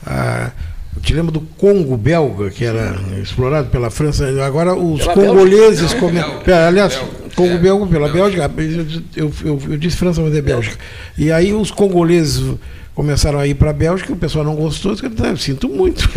a 0.06 0.52
eu 0.96 1.02
te 1.02 1.14
lembro 1.14 1.32
do 1.32 1.42
Congo 1.42 1.98
belga, 1.98 2.50
que 2.52 2.64
era 2.64 2.96
explorado 3.22 3.70
pela 3.70 3.90
França. 3.90 4.28
Agora 4.44 4.76
os 4.76 5.00
pela 5.00 5.14
congoleses. 5.14 5.94
Come... 5.94 6.20
Aliás, 6.68 7.00
Congo 7.36 7.58
belga 7.58 7.88
pela 7.88 8.10
Bélgica. 8.10 8.52
Eu, 9.16 9.32
eu, 9.44 9.62
eu, 9.70 9.78
disse 9.78 9.98
França, 9.98 10.22
mas 10.22 10.36
é 10.36 10.42
Bélgica. 10.42 10.78
E 11.18 11.32
aí 11.32 11.54
os 11.54 11.72
congoleses 11.72 12.44
começaram 12.94 13.40
a 13.40 13.48
ir 13.48 13.56
para 13.56 13.72
a 13.72 13.74
Bélgica, 13.74 14.14
o 14.14 14.16
pessoal 14.16 14.46
não 14.46 14.56
gostou. 14.56 14.92
Eu 14.92 15.38
sinto 15.38 15.68
muito. 15.68 16.08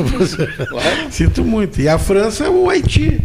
sinto 1.11 1.43
muito. 1.43 1.81
E 1.81 1.89
a 1.89 1.99
França 1.99 2.45
é 2.45 2.51
o 2.51 2.69
Haiti. 2.69 3.21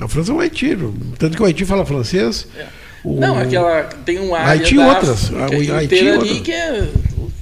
A 0.00 0.08
França 0.08 0.32
é 0.32 0.34
o 0.34 0.40
Haiti. 0.40 0.76
Tanto 1.18 1.36
que 1.36 1.42
o 1.42 1.46
Haiti 1.46 1.64
fala 1.64 1.84
francês. 1.86 2.46
É. 2.56 2.66
O... 3.04 3.20
Não, 3.20 3.38
aquela. 3.38 3.84
Tem 3.84 4.18
um 4.18 4.34
área. 4.34 4.48
Haiti 4.48 4.74
e 4.74 4.78
outras. 4.78 5.32
África, 5.32 5.72
o 5.72 5.76
Haiti 5.76 6.08
ali 6.08 6.40
que 6.40 6.52
é 6.52 6.88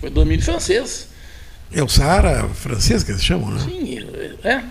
o 0.02 0.10
domínio 0.10 0.44
francês. 0.44 1.08
É 1.72 1.82
o 1.82 1.88
Saara 1.88 2.48
francês 2.48 3.02
que 3.02 3.12
eles 3.12 3.24
chamam, 3.24 3.50
né? 3.50 3.60
Sim, 3.64 3.98
é. 4.44 4.62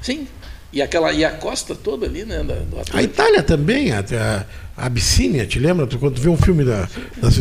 Sim. 0.00 0.26
E, 0.72 0.80
aquela, 0.80 1.12
e 1.12 1.22
a 1.22 1.30
costa 1.30 1.74
toda 1.74 2.06
ali, 2.06 2.24
né? 2.24 2.42
Da, 2.42 2.98
a 2.98 3.02
Itália 3.02 3.42
também, 3.42 3.92
a, 3.92 4.02
a 4.76 4.86
Abissínia, 4.86 5.46
te 5.46 5.58
lembra? 5.58 5.86
Quando 5.86 6.14
tu 6.14 6.20
vê 6.22 6.30
um 6.30 6.36
filme 6.36 6.64
da, 6.64 6.88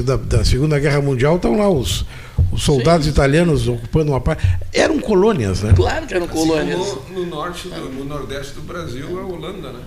da, 0.06 0.16
da 0.18 0.44
Segunda 0.44 0.78
Guerra 0.78 1.02
Mundial, 1.02 1.38
estão 1.38 1.58
lá 1.58 1.70
os, 1.70 2.06
os 2.52 2.62
soldados 2.62 3.06
Sim. 3.06 3.14
italianos 3.14 3.70
ocupando 3.70 4.12
uma 4.12 4.20
parte. 4.20 4.46
Eram 4.74 5.00
colônias, 5.00 5.62
né? 5.62 5.72
Claro 5.74 6.06
que 6.08 6.14
eram 6.14 6.26
assim 6.26 6.34
colônias. 6.34 6.78
No, 6.78 7.20
no, 7.22 7.26
norte, 7.26 7.70
do, 7.70 7.90
no 7.90 8.04
nordeste 8.04 8.54
do 8.56 8.62
Brasil, 8.62 9.18
a 9.18 9.26
Holanda, 9.26 9.72
né? 9.72 9.82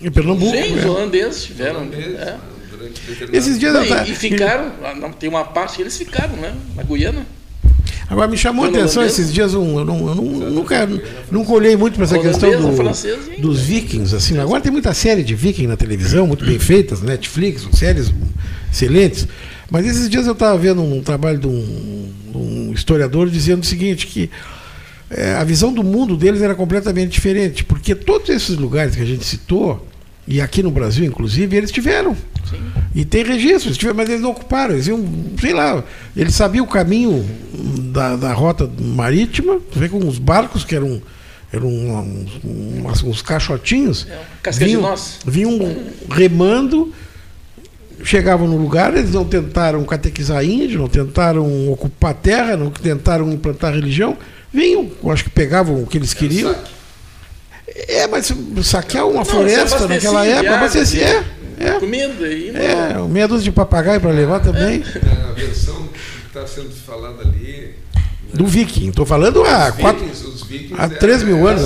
Em 0.00 0.10
Pernambuco. 0.10 0.50
Sim, 0.50 0.74
os 0.74 0.84
né? 0.84 0.90
holandeses 0.90 1.44
tiveram. 1.44 1.80
Holandeses, 1.80 2.18
é. 2.18 2.24
Né? 2.24 2.40
Esses 3.32 3.58
dias. 3.58 3.74
Não, 3.74 3.84
e, 3.84 4.10
e 4.10 4.14
ficaram, 4.14 4.72
tem 5.18 5.28
uma 5.28 5.44
parte 5.44 5.76
que 5.76 5.82
eles 5.82 5.98
ficaram, 5.98 6.36
né? 6.36 6.54
Na 6.74 6.82
Guiana. 6.82 7.26
Agora 8.10 8.26
me 8.26 8.38
chamou 8.38 8.64
a 8.64 8.68
atenção 8.68 9.04
esses 9.04 9.32
dias, 9.32 9.52
um, 9.54 9.78
eu, 9.78 9.84
não, 9.84 10.08
eu 10.08 10.14
não, 10.14 10.24
nunca, 10.50 10.88
nunca 11.30 11.52
olhei 11.52 11.76
muito 11.76 11.96
para 11.96 12.04
essa 12.04 12.18
questão 12.18 12.50
do, 12.50 13.42
dos 13.42 13.60
vikings. 13.60 14.16
Assim, 14.16 14.38
agora 14.38 14.62
tem 14.62 14.72
muita 14.72 14.94
série 14.94 15.22
de 15.22 15.34
viking 15.34 15.66
na 15.66 15.76
televisão, 15.76 16.26
muito 16.26 16.44
bem 16.44 16.58
feitas, 16.58 17.02
Netflix, 17.02 17.68
séries 17.72 18.10
excelentes. 18.72 19.28
Mas 19.70 19.86
esses 19.86 20.08
dias 20.08 20.26
eu 20.26 20.32
estava 20.32 20.56
vendo 20.56 20.82
um 20.82 21.02
trabalho 21.02 21.38
de 21.38 21.46
um, 21.46 22.12
um, 22.34 22.72
historiador 22.72 23.28
dizendo 23.28 23.62
o 23.62 23.66
seguinte, 23.66 24.06
que 24.06 24.30
é, 25.10 25.34
a 25.34 25.44
visão 25.44 25.70
do 25.70 25.84
mundo 25.84 26.16
deles 26.16 26.40
era 26.40 26.54
completamente 26.54 27.10
diferente, 27.10 27.62
porque 27.62 27.94
todos 27.94 28.30
esses 28.30 28.56
lugares 28.56 28.96
que 28.96 29.02
a 29.02 29.06
gente 29.06 29.24
citou, 29.24 29.86
e 30.30 30.42
aqui 30.42 30.62
no 30.62 30.70
Brasil, 30.70 31.06
inclusive, 31.06 31.56
eles 31.56 31.72
tiveram. 31.72 32.14
Sim. 32.48 32.60
E 32.94 33.02
tem 33.02 33.24
registros, 33.24 33.78
mas 33.94 34.10
eles 34.10 34.20
não 34.20 34.30
ocuparam. 34.30 34.74
Eles 34.74 34.86
iam, 34.86 35.02
sei 35.40 35.54
lá, 35.54 35.82
eles 36.14 36.34
sabiam 36.34 36.66
o 36.66 36.68
caminho 36.68 37.26
da, 37.92 38.14
da 38.14 38.34
rota 38.34 38.70
marítima, 38.78 39.58
vê 39.74 39.88
com 39.88 40.06
os 40.06 40.18
barcos 40.18 40.66
que 40.66 40.74
eram, 40.74 41.00
eram 41.50 41.66
uns, 41.66 42.40
uns, 42.44 43.02
uns 43.04 43.22
caixotinhos. 43.22 44.06
É, 44.06 44.50
vinham, 44.50 44.94
vinham 45.26 45.76
remando, 46.10 46.92
chegavam 48.04 48.46
no 48.46 48.58
lugar, 48.58 48.94
eles 48.94 49.12
não 49.12 49.24
tentaram 49.24 49.82
catequizar 49.84 50.44
índio, 50.44 50.80
não 50.80 50.88
tentaram 50.88 51.72
ocupar 51.72 52.12
terra, 52.12 52.54
não 52.54 52.70
tentaram 52.70 53.32
implantar 53.32 53.72
religião, 53.72 54.14
vinham, 54.52 54.90
acho 55.10 55.24
que 55.24 55.30
pegavam 55.30 55.82
o 55.82 55.86
que 55.86 55.96
eles 55.96 56.12
queriam. 56.12 56.54
É, 57.74 58.06
mas 58.06 58.32
saquear 58.64 59.06
uma 59.06 59.18
não, 59.18 59.24
floresta 59.24 59.86
naquela 59.86 60.26
época, 60.26 60.54
abastecer. 60.54 61.24
É, 61.58 61.68
é. 61.68 61.72
Comida 61.80 62.26
e 62.28 62.50
É, 62.50 62.94
meia 63.08 63.26
dúzia 63.26 63.44
de 63.44 63.52
papagaio 63.52 64.00
para 64.00 64.10
levar 64.10 64.40
também. 64.40 64.82
É, 64.82 65.28
a 65.28 65.32
versão 65.32 65.88
que 65.88 66.26
está 66.26 66.46
sendo 66.46 66.70
falada 66.70 67.22
ali. 67.22 67.74
Né? 67.94 68.02
Do 68.32 68.46
Viking. 68.46 68.90
Estou 68.90 69.06
falando 69.06 69.42
há, 69.42 69.72
quatro, 69.72 70.04
vikings, 70.04 70.74
há 70.76 70.88
3 70.88 71.22
mil 71.22 71.46
anos. 71.46 71.64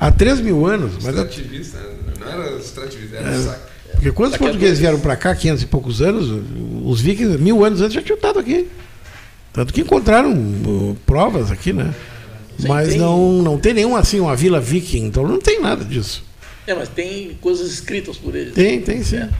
Há 0.00 0.10
3 0.10 0.40
mil 0.40 0.66
anos. 0.66 0.92
Mas 1.02 1.06
extrativista, 1.06 1.78
não 2.20 2.28
era 2.28 2.56
extrativista, 2.56 3.16
era 3.16 3.30
é, 3.30 3.38
saque. 3.38 3.68
Porque 3.92 4.12
quando 4.12 4.32
os 4.32 4.38
portugueses 4.38 4.78
vieram 4.78 5.00
para 5.00 5.16
cá, 5.16 5.34
500 5.34 5.62
e 5.62 5.66
poucos 5.66 6.00
anos, 6.00 6.42
os 6.84 7.00
vikings, 7.00 7.36
mil 7.38 7.64
anos 7.64 7.80
antes, 7.80 7.94
já 7.94 8.02
tinham 8.02 8.16
estado 8.16 8.38
aqui. 8.38 8.68
Tanto 9.52 9.74
que 9.74 9.80
encontraram 9.80 10.32
uh, 10.32 10.96
provas 11.04 11.50
aqui, 11.50 11.72
né? 11.72 11.92
Mas 12.66 12.88
tem... 12.88 12.98
não, 12.98 13.42
não 13.42 13.58
tem 13.58 13.74
nenhum 13.74 13.94
assim, 13.94 14.18
uma 14.18 14.34
vila 14.34 14.60
viking, 14.60 15.04
então 15.04 15.26
não 15.26 15.38
tem 15.38 15.60
nada 15.60 15.84
disso. 15.84 16.24
É, 16.66 16.74
mas 16.74 16.88
tem 16.88 17.36
coisas 17.40 17.70
escritas 17.70 18.16
por 18.16 18.34
eles. 18.34 18.54
Tem, 18.54 18.80
tem 18.80 19.02
sim. 19.02 19.16
É. 19.16 19.30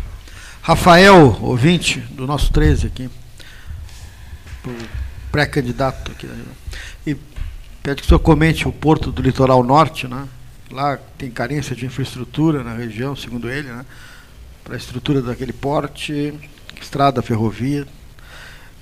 Rafael, 0.63 1.39
ouvinte 1.41 1.99
do 2.11 2.27
nosso 2.27 2.53
13 2.53 2.87
aqui, 2.87 3.11
pré-candidato 5.33 6.13
aqui. 6.13 6.27
Né? 6.27 6.45
E 7.07 7.17
pede 7.83 8.03
que 8.03 8.07
o 8.07 8.09
senhor 8.09 8.19
comente 8.21 8.69
o 8.69 8.73
porto 8.73 9.11
do 9.11 9.23
litoral 9.23 9.63
norte, 9.63 10.07
né? 10.07 10.29
Lá 10.71 10.99
tem 11.17 11.31
carência 11.31 11.75
de 11.75 11.87
infraestrutura 11.87 12.63
na 12.63 12.75
região, 12.75 13.17
segundo 13.17 13.51
ele, 13.51 13.69
né? 13.69 13.85
Para 14.63 14.75
a 14.75 14.77
estrutura 14.77 15.23
daquele 15.23 15.53
porte, 15.53 16.35
estrada, 16.81 17.23
ferrovia, 17.23 17.87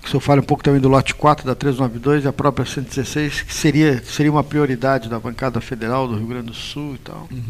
que 0.07 0.11
o 0.11 0.13
senhor 0.13 0.21
fale 0.21 0.41
um 0.41 0.45
pouco 0.45 0.63
também 0.63 0.81
do 0.81 0.89
lote 0.89 1.15
4 1.15 1.45
da 1.45 1.55
392 1.55 2.25
e 2.25 2.29
a 2.29 2.33
própria 2.33 2.65
116, 2.65 3.43
que 3.43 3.53
seria, 3.53 4.01
seria 4.05 4.31
uma 4.31 4.45
prioridade 4.45 5.09
da 5.09 5.19
bancada 5.19 5.61
federal 5.61 6.07
do 6.07 6.17
Rio 6.17 6.27
Grande 6.27 6.47
do 6.47 6.55
Sul 6.55 6.95
e 6.95 6.99
tal. 6.99 7.29
Uhum. 7.31 7.43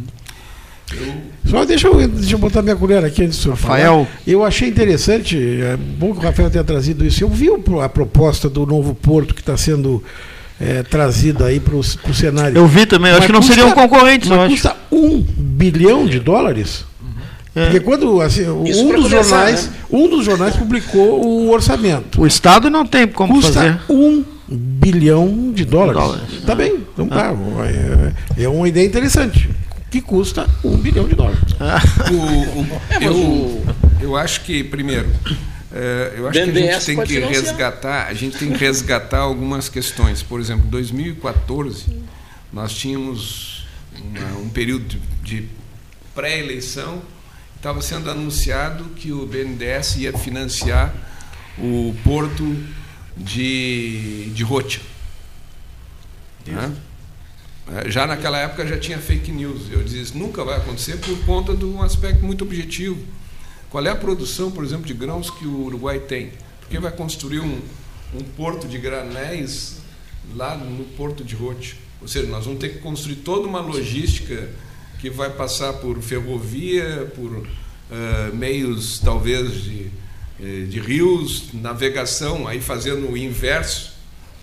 Eu... 0.93 1.51
Só 1.51 1.65
deixa 1.65 1.89
eu, 1.89 2.09
deixa 2.09 2.35
eu 2.35 2.39
botar 2.39 2.63
minha 2.63 2.77
colher 2.77 3.05
aqui 3.05 3.25
antes 3.25 3.39
do 3.39 3.43
senhor 3.43 3.55
Rafael. 3.55 4.05
Falar. 4.07 4.21
Eu 4.27 4.45
achei 4.45 4.69
interessante, 4.69 5.37
é 5.37 5.77
bom 5.77 6.13
que 6.13 6.19
o 6.19 6.23
Rafael 6.23 6.51
tenha 6.51 6.65
trazido 6.65 7.05
isso. 7.05 7.23
Eu 7.23 7.29
vi 7.29 7.49
a 7.83 7.89
proposta 7.89 8.49
do 8.49 8.65
novo 8.65 8.95
porto 8.95 9.35
que 9.35 9.41
está 9.41 9.57
sendo 9.57 10.03
é, 10.61 10.83
trazida 10.83 11.47
aí 11.47 11.61
para 11.61 11.77
o 11.77 11.83
cenário. 11.83 12.57
Eu 12.57 12.67
vi 12.67 12.87
também, 12.87 13.13
acho 13.13 13.27
que 13.27 13.33
não 13.33 13.41
custa, 13.41 13.55
seriam 13.55 13.73
concorrentes. 13.73 14.29
Mas 14.29 14.53
custa 14.53 14.77
um 14.91 15.21
bilhão 15.21 16.07
de 16.07 16.21
dólares? 16.21 16.85
É. 17.57 17.65
Porque 17.65 17.81
quando 17.81 18.21
assim, 18.21 18.47
um 18.47 18.95
dos 18.95 19.09
jornais, 19.09 19.69
né? 19.69 19.73
um 19.91 20.11
dos 20.11 20.27
jornais 20.27 20.55
publicou 20.55 21.25
o 21.25 21.51
orçamento. 21.51 22.21
O 22.21 22.27
Estado 22.27 22.69
não 22.69 22.85
tem 22.85 23.09
como 23.09 23.33
Custa 23.33 23.53
fazer. 23.55 23.81
Um 23.89 24.23
bilhão 24.47 25.53
de 25.55 25.65
dólares. 25.65 26.01
dólares. 26.01 26.43
Tá 26.45 26.55
bem, 26.55 26.85
então 26.93 27.09
tá. 27.09 27.35
É, 28.37 28.45
é 28.45 28.49
uma 28.49 28.69
ideia 28.69 28.87
interessante. 28.87 29.49
Que 29.91 30.03
custa 30.03 30.47
um 30.63 30.77
bilhão 30.77 31.09
de 31.09 31.15
dólares. 31.15 31.41
Ah. 31.59 31.81
O, 32.13 32.61
o, 32.61 32.83
eu, 33.01 33.65
eu 34.03 34.17
acho 34.17 34.43
que, 34.43 34.63
primeiro, 34.63 35.09
é, 35.73 36.13
eu 36.15 36.29
acho 36.29 36.43
que 36.43 36.51
a 36.51 36.53
gente 36.53 36.85
tem 36.85 37.03
que 37.05 37.19
resgatar, 37.21 38.07
a 38.07 38.13
gente 38.13 38.37
tem 38.37 38.53
que 38.53 38.59
resgatar 38.59 39.21
algumas 39.21 39.71
questões. 39.71 40.23
Por 40.23 40.41
exemplo, 40.41 40.67
em 40.67 40.71
2014, 40.71 41.87
nós 42.53 42.75
tínhamos 42.75 43.67
uma, 43.99 44.41
um 44.41 44.49
período 44.51 44.97
de 45.23 45.47
pré-eleição 46.15 47.01
estava 47.57 47.83
sendo 47.83 48.11
anunciado 48.11 48.85
que 48.97 49.13
o 49.13 49.27
BNDES 49.27 49.97
ia 49.97 50.17
financiar 50.17 50.95
o 51.59 51.95
porto 52.05 52.45
de, 53.17 54.31
de 54.31 54.43
Rocha. 54.43 54.81
Né? 56.47 56.77
É, 57.69 57.91
já 57.91 58.07
naquela 58.07 58.39
época 58.39 58.67
já 58.67 58.79
tinha 58.79 58.99
fake 58.99 59.33
news. 59.33 59.71
Eu 59.71 59.83
dizia, 59.83 60.03
isso 60.03 60.17
nunca 60.17 60.45
vai 60.45 60.57
acontecer 60.57 60.99
por 60.99 61.19
conta 61.25 61.57
de 61.57 61.65
um 61.65 61.83
aspecto 61.83 62.25
muito 62.25 62.45
objetivo. 62.45 62.99
Qual 63.71 63.85
é 63.85 63.91
a 63.91 63.97
produção, 63.97 64.51
por 64.51 64.65
exemplo, 64.65 64.87
de 64.87 64.95
grãos 64.95 65.31
que 65.31 65.47
o 65.47 65.65
Uruguai 65.65 65.99
tem? 65.99 66.33
Porque 66.61 66.79
vai 66.79 66.93
construir 66.93 67.41
um, 67.41 67.61
um 68.15 68.23
porto 68.37 68.69
de 68.69 68.79
granéis 68.79 69.79
lá 70.35 70.57
no 70.57 70.85
porto 70.85 71.25
de 71.25 71.35
Rocha. 71.35 71.77
Ou 72.01 72.07
seja, 72.07 72.27
nós 72.29 72.45
vamos 72.45 72.61
ter 72.61 72.69
que 72.71 72.79
construir 72.79 73.17
toda 73.17 73.49
uma 73.49 73.61
logística 73.61 74.49
que 74.99 75.11
vai 75.11 75.31
passar 75.31 75.75
por 75.75 76.01
ferrovia, 76.01 77.13
por 77.15 77.31
uh, 77.31 78.35
meios 78.35 78.99
talvez 78.99 79.63
de, 79.63 79.91
eh, 80.41 80.67
de 80.69 80.81
rios, 80.81 81.53
navegação, 81.53 82.47
aí 82.47 82.61
fazendo 82.61 83.11
o 83.11 83.17
inverso, 83.17 83.95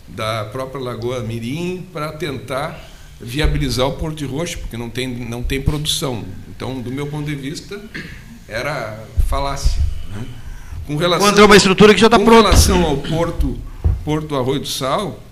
da 0.08 0.46
própria 0.46 0.82
Lagoa 0.82 1.22
Mirim 1.22 1.88
para 1.92 2.12
tentar 2.12 2.90
viabilizar 3.20 3.88
o 3.88 3.94
Porto 3.94 4.18
de 4.18 4.26
Roxo, 4.26 4.60
porque 4.60 4.76
não 4.78 4.90
tem, 4.90 5.08
não 5.08 5.42
tem 5.42 5.62
produção. 5.62 6.24
Então, 6.50 6.82
do 6.82 6.92
meu 6.92 7.08
ponto 7.08 7.26
de 7.26 7.36
vista, 7.36 7.80
era 8.48 9.04
falácia. 9.28 9.82
Né? 10.10 10.26
Com 10.86 10.98
relação, 10.98 11.28
Quando 11.28 11.42
é 11.42 11.46
uma 11.46 11.56
estrutura 11.56 11.94
que 11.94 12.02
já 12.02 12.08
está 12.08 12.20
pronta. 12.20 12.36
Com 12.36 12.50
relação 12.50 12.84
ao 12.84 12.98
Porto, 12.98 13.58
Porto 14.04 14.36
Arroio 14.36 14.60
do 14.60 14.68
Sal, 14.68 15.24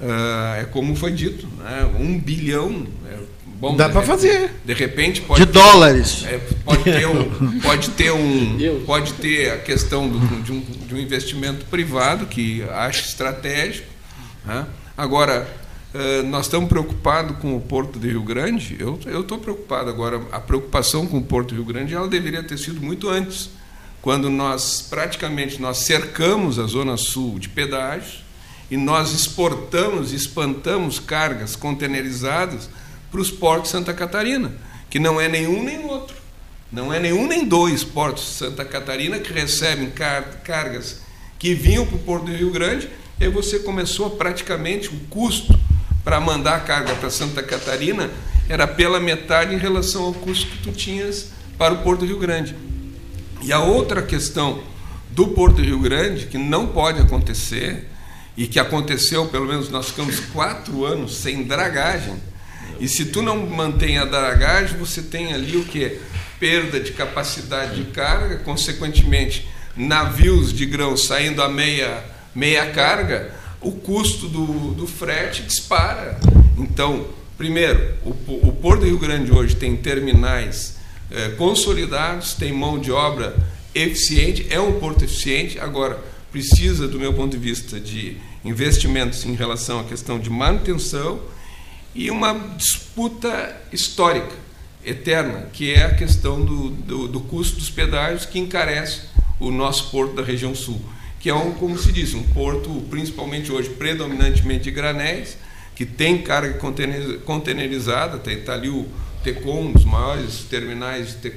uh, 0.00 0.60
é 0.60 0.64
como 0.64 0.96
foi 0.96 1.12
dito, 1.12 1.46
né? 1.58 1.88
um 1.98 2.18
bilhão. 2.18 2.86
É, 3.08 3.35
bom, 3.58 3.76
Dá 3.76 3.88
para 3.88 4.02
fazer. 4.02 4.50
De 4.64 4.72
repente 4.72 5.20
pode 5.20 5.44
de 5.44 5.52
ter, 5.52 5.58
dólares. 5.58 6.24
É, 6.26 6.38
pode 6.64 6.84
ter 6.84 7.06
um, 7.06 7.60
pode 7.60 7.90
ter 7.90 8.12
um, 8.12 8.84
pode 8.86 9.12
ter 9.14 9.52
a 9.52 9.58
questão 9.58 10.08
do, 10.08 10.18
de, 10.42 10.52
um, 10.52 10.60
de 10.60 10.94
um 10.94 10.98
investimento 10.98 11.64
privado 11.66 12.26
que 12.26 12.62
acho 12.70 13.02
estratégico. 13.06 13.88
Né? 14.44 14.66
Agora 14.96 15.48
uh, 15.94 16.22
nós 16.26 16.46
estamos 16.46 16.68
preocupados 16.68 17.38
com 17.38 17.56
o 17.56 17.60
Porto 17.60 17.98
de 17.98 18.08
Rio 18.08 18.22
Grande. 18.22 18.76
Eu 18.78 18.98
eu 19.06 19.20
estou 19.20 19.38
preocupado 19.38 19.90
agora. 19.90 20.20
A 20.32 20.40
preocupação 20.40 21.06
com 21.06 21.18
o 21.18 21.22
Porto 21.22 21.50
de 21.50 21.54
Rio 21.56 21.64
Grande 21.64 21.94
ela 21.94 22.08
deveria 22.08 22.42
ter 22.42 22.58
sido 22.58 22.80
muito 22.80 23.08
antes 23.08 23.50
quando 24.06 24.30
nós 24.30 24.86
praticamente 24.88 25.60
nós 25.60 25.78
cercamos 25.78 26.60
a 26.60 26.66
zona 26.68 26.96
sul 26.96 27.40
de 27.40 27.48
pedágios 27.48 28.24
e 28.70 28.76
nós 28.76 29.12
exportamos, 29.12 30.12
espantamos 30.12 31.00
cargas 31.00 31.56
containerizadas 31.56 32.68
para 33.10 33.20
os 33.20 33.30
portos 33.30 33.70
Santa 33.70 33.92
Catarina, 33.94 34.52
que 34.90 34.98
não 34.98 35.20
é 35.20 35.28
nenhum 35.28 35.62
nem 35.62 35.84
outro. 35.86 36.16
Não 36.70 36.92
é 36.92 36.98
nenhum 36.98 37.26
nem 37.26 37.44
dois 37.46 37.84
portos 37.84 38.24
de 38.24 38.30
Santa 38.30 38.64
Catarina 38.64 39.18
que 39.18 39.32
recebem 39.32 39.90
car 39.90 40.40
cargas 40.44 41.00
que 41.38 41.54
vinham 41.54 41.86
para 41.86 41.96
o 41.96 42.00
Porto 42.00 42.26
do 42.26 42.32
Rio 42.32 42.50
Grande, 42.50 42.88
e 43.20 43.28
você 43.28 43.58
começou 43.58 44.10
praticamente 44.10 44.88
o 44.88 44.98
custo 45.08 45.58
para 46.04 46.20
mandar 46.20 46.56
a 46.56 46.60
carga 46.60 46.94
para 46.94 47.10
Santa 47.10 47.42
Catarina 47.42 48.10
era 48.48 48.66
pela 48.66 49.00
metade 49.00 49.54
em 49.54 49.58
relação 49.58 50.04
ao 50.04 50.14
custo 50.14 50.46
que 50.46 50.58
tu 50.58 50.72
tinhas 50.72 51.30
para 51.58 51.74
o 51.74 51.78
Porto 51.78 52.00
do 52.00 52.06
Rio 52.06 52.18
Grande. 52.18 52.54
E 53.42 53.52
a 53.52 53.60
outra 53.60 54.02
questão 54.02 54.62
do 55.10 55.28
Porto 55.28 55.62
Rio 55.62 55.78
Grande, 55.80 56.26
que 56.26 56.38
não 56.38 56.68
pode 56.68 57.00
acontecer, 57.00 57.88
e 58.36 58.46
que 58.46 58.60
aconteceu, 58.60 59.26
pelo 59.28 59.46
menos 59.46 59.70
nós 59.70 59.88
ficamos 59.88 60.20
quatro 60.20 60.84
anos 60.84 61.16
sem 61.16 61.42
dragagem, 61.42 62.16
e 62.80 62.88
se 62.88 63.06
tu 63.06 63.22
não 63.22 63.46
mantém 63.46 63.98
a 63.98 64.04
dragagem, 64.04 64.78
você 64.78 65.02
tem 65.02 65.32
ali 65.32 65.56
o 65.56 65.64
que? 65.64 65.98
Perda 66.38 66.78
de 66.78 66.92
capacidade 66.92 67.82
de 67.82 67.90
carga, 67.90 68.36
consequentemente, 68.38 69.48
navios 69.76 70.52
de 70.52 70.66
grão 70.66 70.96
saindo 70.96 71.42
a 71.42 71.48
meia, 71.48 72.04
meia 72.34 72.70
carga, 72.70 73.32
o 73.60 73.72
custo 73.72 74.28
do, 74.28 74.72
do 74.74 74.86
frete 74.86 75.42
dispara. 75.42 76.18
Então, 76.58 77.06
primeiro, 77.36 77.94
o, 78.04 78.48
o 78.48 78.52
Porto 78.52 78.80
do 78.80 78.86
Rio 78.86 78.98
Grande 78.98 79.32
hoje 79.32 79.56
tem 79.56 79.76
terminais 79.76 80.76
é, 81.10 81.30
consolidados, 81.30 82.34
tem 82.34 82.52
mão 82.52 82.78
de 82.78 82.90
obra 82.92 83.36
eficiente, 83.74 84.46
é 84.50 84.60
um 84.60 84.78
porto 84.78 85.04
eficiente, 85.04 85.58
agora 85.58 85.98
precisa, 86.32 86.88
do 86.88 86.98
meu 86.98 87.12
ponto 87.12 87.36
de 87.36 87.42
vista, 87.42 87.78
de 87.78 88.16
investimentos 88.44 89.24
em 89.24 89.34
relação 89.34 89.80
à 89.80 89.84
questão 89.84 90.18
de 90.18 90.30
manutenção 90.30 91.20
e 91.96 92.10
uma 92.10 92.34
disputa 92.58 93.56
histórica, 93.72 94.34
eterna, 94.84 95.48
que 95.50 95.72
é 95.72 95.84
a 95.84 95.94
questão 95.94 96.44
do, 96.44 96.68
do, 96.68 97.08
do 97.08 97.20
custo 97.20 97.56
dos 97.56 97.70
pedágios 97.70 98.26
que 98.26 98.38
encarece 98.38 99.00
o 99.40 99.50
nosso 99.50 99.90
porto 99.90 100.14
da 100.14 100.22
região 100.22 100.54
sul, 100.54 100.80
que 101.18 101.30
é, 101.30 101.34
um, 101.34 101.52
como 101.52 101.76
se 101.78 101.90
diz, 101.90 102.12
um 102.12 102.22
porto, 102.22 102.70
principalmente 102.90 103.50
hoje, 103.50 103.70
predominantemente 103.70 104.64
de 104.64 104.70
granéis, 104.70 105.38
que 105.74 105.86
tem 105.86 106.22
carga 106.22 106.58
containerizada, 107.24 108.30
está 108.30 108.52
ali 108.52 108.68
o, 108.68 108.86
Tecom, 109.24 109.62
um 109.62 109.72
dos 109.72 109.84
maiores 109.84 110.40
terminais 110.50 111.16
de, 111.20 111.32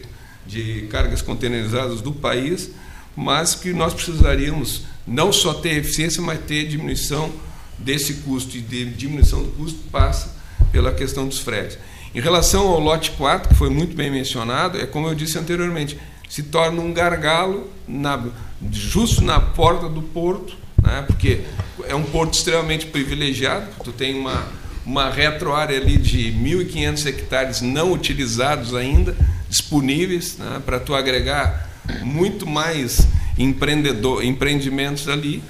de 0.45 0.88
cargas 0.88 1.22
containerizadas 1.22 2.01
do 2.01 2.12
país, 2.12 2.70
mas 3.16 3.55
que 3.55 3.74
nós 3.74 3.93
precisaríamos 3.93 4.84
não 5.07 5.32
só 5.32 5.53
ter 5.53 5.78
eficiência, 5.78 6.22
mas 6.22 6.39
ter 6.41 6.68
diminuição 6.68 7.32
desse 7.80 8.16
custo, 8.16 8.57
e 8.57 8.62
de 8.62 8.86
diminuição 8.86 9.41
do 9.41 9.51
custo 9.51 9.80
passa 9.89 10.38
pela 10.72 10.91
questão 10.91 11.28
dos 11.28 11.39
fretes. 11.39 11.78
Em 12.13 12.20
relação 12.20 12.67
ao 12.67 12.80
lote 12.80 13.11
4, 13.11 13.49
que 13.49 13.55
foi 13.55 13.70
muito 13.70 13.95
bem 13.95 14.09
mencionado, 14.09 14.80
é 14.80 14.86
como 14.86 15.07
eu 15.07 15.15
disse 15.15 15.38
anteriormente, 15.38 15.97
se 16.28 16.43
torna 16.43 16.82
um 16.82 16.93
gargalo 16.93 17.70
na, 17.88 18.24
justo 18.72 19.24
na 19.24 19.39
porta 19.39 19.88
do 19.88 20.01
porto, 20.01 20.55
né, 20.82 21.03
porque 21.05 21.41
é 21.88 21.95
um 21.95 22.03
porto 22.03 22.34
extremamente 22.34 22.88
privilegiado, 22.88 23.67
tu 23.84 23.91
tem 23.91 24.20
uma 24.20 24.59
uma 24.89 25.07
retroárea 25.07 25.80
ali 25.80 25.97
de 25.97 26.32
1.500 26.32 27.05
hectares 27.05 27.61
não 27.61 27.91
utilizados 27.93 28.74
ainda, 28.74 29.15
disponíveis 29.47 30.38
né, 30.39 30.59
para 30.65 30.80
tu 30.80 30.95
agregar 30.95 31.70
muito 32.01 32.47
mais 32.47 33.07
empreendedor, 33.38 34.24
empreendimentos 34.26 35.07
ali, 35.07 35.43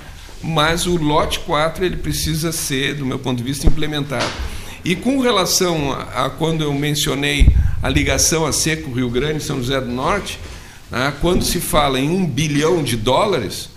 mas 0.43 0.85
o 0.85 0.97
lote 0.97 1.39
4 1.39 1.85
ele 1.85 1.95
precisa 1.95 2.51
ser, 2.51 2.95
do 2.95 3.05
meu 3.05 3.17
ponto 3.17 3.37
de 3.37 3.43
vista, 3.43 3.65
implementado. 3.65 4.29
E 4.83 4.95
com 4.95 5.19
relação 5.19 5.91
a, 5.91 6.25
a 6.25 6.29
quando 6.29 6.63
eu 6.63 6.73
mencionei 6.73 7.47
a 7.81 7.89
ligação 7.89 8.45
a 8.45 8.53
Seco 8.53 8.91
Rio 8.91 9.09
Grande 9.09 9.43
São 9.43 9.57
José 9.57 9.79
do 9.79 9.91
Norte, 9.91 10.39
né, 10.89 11.13
quando 11.21 11.43
se 11.43 11.59
fala 11.59 11.99
em 11.99 12.09
um 12.09 12.25
bilhão 12.25 12.83
de 12.83 12.95
dólares, 12.95 13.69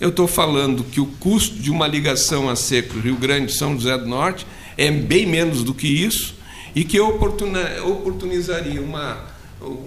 eu 0.00 0.08
estou 0.10 0.26
falando 0.26 0.84
que 0.84 1.00
o 1.00 1.06
custo 1.06 1.56
de 1.56 1.70
uma 1.70 1.86
ligação 1.86 2.48
a 2.48 2.56
Seco 2.56 2.98
Rio 2.98 3.16
Grande 3.16 3.52
São 3.52 3.74
José 3.74 3.96
do 3.96 4.06
Norte 4.06 4.46
é 4.76 4.90
bem 4.90 5.26
menos 5.26 5.62
do 5.62 5.72
que 5.72 5.86
isso, 5.86 6.36
e 6.74 6.84
que 6.84 7.00
oportunizaria 7.00 8.82
uma, 8.82 9.18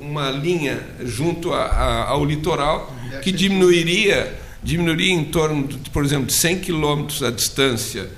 uma 0.02 0.32
linha 0.32 0.84
junto 1.06 1.54
a, 1.54 1.66
a, 1.66 2.10
ao 2.10 2.26
litoral 2.26 2.92
que 3.22 3.32
diminuiria, 3.32 4.40
diminuiria 4.64 5.14
em 5.14 5.26
torno, 5.26 5.68
de, 5.68 5.90
por 5.92 6.04
exemplo, 6.04 6.26
de 6.26 6.34
100 6.34 6.60
quilômetros 6.62 7.22
a 7.22 7.30
distância 7.30 8.10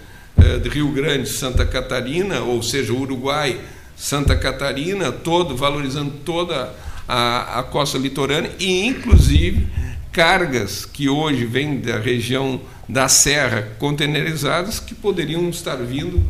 de 0.61 0.69
Rio 0.69 0.91
Grande, 0.91 1.29
Santa 1.29 1.65
Catarina, 1.65 2.41
ou 2.41 2.63
seja, 2.63 2.93
Uruguai, 2.93 3.59
Santa 3.95 4.35
Catarina, 4.35 5.11
todo, 5.11 5.55
valorizando 5.55 6.11
toda 6.25 6.73
a, 7.07 7.59
a 7.59 7.63
costa 7.63 7.97
litorânea 7.97 8.51
e, 8.59 8.85
inclusive, 8.85 9.67
cargas 10.11 10.85
que 10.85 11.07
hoje 11.07 11.45
vêm 11.45 11.79
da 11.79 11.99
região 11.99 12.61
da 12.87 13.07
Serra 13.07 13.75
containerizadas 13.79 14.79
que 14.79 14.93
poderiam 14.93 15.49
estar 15.49 15.75
vindo 15.75 16.21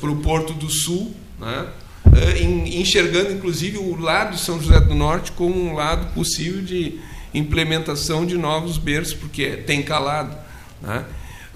para 0.00 0.10
o 0.10 0.16
Porto 0.16 0.52
do 0.52 0.68
Sul, 0.68 1.14
né? 1.38 1.66
Eh, 2.12 2.42
enxergando 2.42 3.32
inclusive 3.32 3.78
o 3.78 3.96
lado 3.96 4.34
de 4.34 4.40
São 4.40 4.60
José 4.60 4.80
do 4.80 4.94
Norte 4.94 5.32
como 5.32 5.54
um 5.54 5.74
lado 5.74 6.12
possível 6.12 6.62
de 6.62 6.98
implementação 7.32 8.26
de 8.26 8.36
novos 8.36 8.78
berços, 8.78 9.14
porque 9.14 9.58
tem 9.58 9.82
calado. 9.82 10.36
Né? 10.82 11.04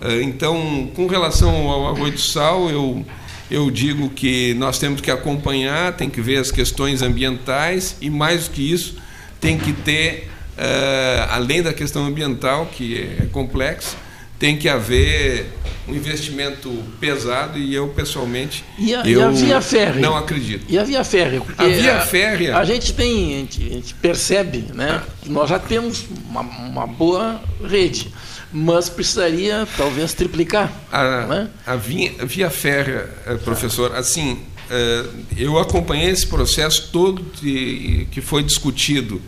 Eh, 0.01 0.23
então, 0.23 0.91
com 0.95 1.07
relação 1.07 1.71
ao 1.71 1.89
arroio 1.89 2.13
do 2.13 2.21
sal, 2.21 2.69
eu, 2.71 3.05
eu 3.51 3.71
digo 3.71 4.11
que 4.11 4.55
nós 4.55 4.79
temos 4.79 5.01
que 5.01 5.11
acompanhar, 5.11 5.97
tem 5.97 6.11
que 6.11 6.21
ver 6.21 6.39
as 6.39 6.51
questões 6.51 7.03
ambientais 7.03 7.97
e, 8.01 8.11
mais 8.11 8.49
do 8.49 8.55
que 8.55 8.73
isso, 8.73 8.97
tem 9.41 9.59
que 9.59 9.73
ter, 9.73 10.31
uh, 10.57 11.31
além 11.31 11.63
da 11.63 11.73
questão 11.73 12.07
ambiental, 12.07 12.67
que 12.67 13.09
é 13.21 13.27
complexa, 13.27 13.97
tem 14.39 14.57
que 14.57 14.69
haver 14.69 15.47
um 15.87 15.95
investimento 15.95 16.71
pesado 16.99 17.59
e 17.59 17.75
eu 17.75 17.89
pessoalmente 17.89 18.65
e 18.79 18.95
a, 18.95 19.03
eu 19.03 19.21
e 19.21 19.23
a 19.23 19.31
via 19.31 19.61
férrea 19.61 20.01
não 20.01 20.17
acredito. 20.17 20.65
E 20.69 20.79
a 20.79 20.85
via 20.85 21.05
férrea? 21.05 21.43
A 21.59 21.67
via 21.67 22.01
férrea. 22.01 22.57
A, 22.57 22.61
a 22.61 22.65
gente 22.65 22.93
tem, 22.95 23.35
a 23.35 23.39
gente, 23.39 23.63
a 23.63 23.75
gente 23.75 23.95
percebe, 23.95 24.67
né? 24.73 25.03
Ah. 25.03 25.09
Nós 25.27 25.51
já 25.51 25.59
temos 25.59 26.07
uma, 26.29 26.41
uma, 26.41 26.87
boa 26.87 27.41
rede, 27.63 28.11
mas 28.55 28.89
precisaria 28.89 29.67
talvez 29.77 30.15
triplicar. 30.15 30.73
A, 30.93 31.27
né? 31.27 31.51
a, 31.67 31.75
via, 31.75 32.13
via 32.25 32.49
férrea, 32.49 33.11
eh, 33.27 33.35
professor, 33.39 33.93
assim, 33.97 34.39
eh, 34.71 35.07
eu 35.37 35.59
acompanhei 35.59 36.09
esse 36.09 36.25
processo 36.25 36.91
todo 36.93 37.21
de, 37.43 38.07
que 38.13 38.21
foi 38.21 38.45
discutido, 38.45 39.21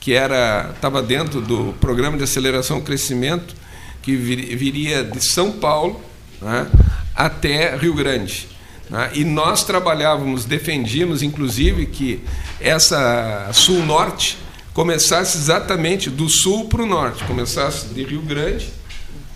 que 0.00 0.12
era 0.12 0.70
estava 0.74 1.02
dentro 1.02 1.40
do 1.40 1.72
programa 1.80 2.18
de 2.18 2.24
aceleração 2.24 2.78
e 2.78 2.82
crescimento 2.82 3.54
que 4.02 4.14
viria 4.14 5.02
de 5.02 5.24
São 5.24 5.50
Paulo 5.50 5.98
né, 6.42 6.66
até 7.14 7.74
Rio 7.74 7.94
Grande. 7.94 8.46
Né, 8.90 9.12
e 9.14 9.24
nós 9.24 9.64
trabalhávamos, 9.64 10.44
defendíamos, 10.44 11.22
inclusive, 11.22 11.86
que 11.86 12.22
essa 12.60 13.48
sul-norte 13.54 14.36
começasse 14.74 15.38
exatamente 15.38 16.10
do 16.10 16.28
sul 16.28 16.68
para 16.68 16.82
o 16.82 16.86
norte, 16.86 17.24
começasse 17.24 17.86
de 17.86 18.02
Rio 18.02 18.20
Grande 18.20 18.68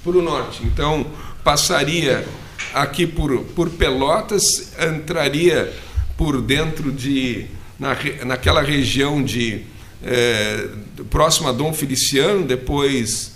para 0.03 0.19
o 0.19 0.21
norte. 0.21 0.65
Então, 0.65 1.07
passaria 1.45 2.27
aqui 2.75 3.07
por, 3.07 3.39
por 3.55 3.71
Pelotas, 3.71 4.73
entraria 4.79 5.73
por 6.17 6.43
dentro 6.43 6.93
de. 6.93 7.47
Na, 7.79 7.97
naquela 8.27 8.61
região 8.61 9.23
de. 9.23 9.63
É, 10.03 10.69
próxima 11.11 11.51
a 11.51 11.53
Dom 11.53 11.73
Feliciano, 11.73 12.45
depois 12.45 13.33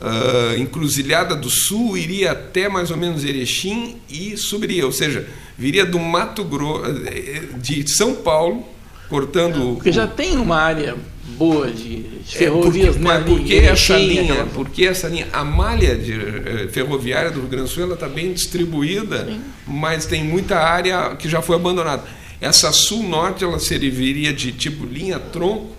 uh, 0.00 0.58
Encruzilhada 0.58 1.34
do 1.34 1.50
Sul, 1.50 1.98
iria 1.98 2.32
até 2.32 2.68
mais 2.68 2.90
ou 2.90 2.96
menos 2.96 3.24
Erechim 3.24 3.96
e 4.08 4.34
subiria, 4.36 4.86
ou 4.86 4.92
seja, 4.92 5.28
viria 5.58 5.84
do 5.84 5.98
Mato 5.98 6.44
Grosso, 6.44 6.84
eh, 7.06 7.42
de 7.58 7.86
São 7.90 8.14
Paulo, 8.14 8.64
cortando. 9.10 9.74
Porque 9.74 9.92
já 9.92 10.06
tem 10.06 10.38
uma 10.38 10.56
área 10.56 10.96
boa 11.36 11.70
de, 11.70 12.02
de 12.02 12.36
ferrovias, 12.36 12.96
é, 12.96 12.98
né? 12.98 13.24
Porque 13.26 13.54
essa 13.54 13.96
linha, 13.96 14.46
porque 14.54 14.84
essa 14.84 15.08
linha, 15.08 15.28
a 15.32 15.44
malha 15.44 15.96
de, 15.96 16.12
eh, 16.12 16.68
ferroviária 16.72 17.30
do 17.30 17.40
Rio 17.40 17.48
Grande 17.48 17.68
do 17.68 17.70
Sul 17.70 17.92
está 17.92 18.08
bem 18.08 18.32
distribuída, 18.32 19.24
Sim. 19.26 19.40
mas 19.66 20.06
tem 20.06 20.24
muita 20.24 20.58
área 20.58 21.14
que 21.16 21.28
já 21.28 21.42
foi 21.42 21.56
abandonada. 21.56 22.04
Essa 22.40 22.72
sul-norte 22.72 23.44
ela 23.44 23.58
serviria 23.58 24.32
de 24.32 24.52
tipo 24.52 24.86
linha 24.86 25.18
tronco 25.18 25.76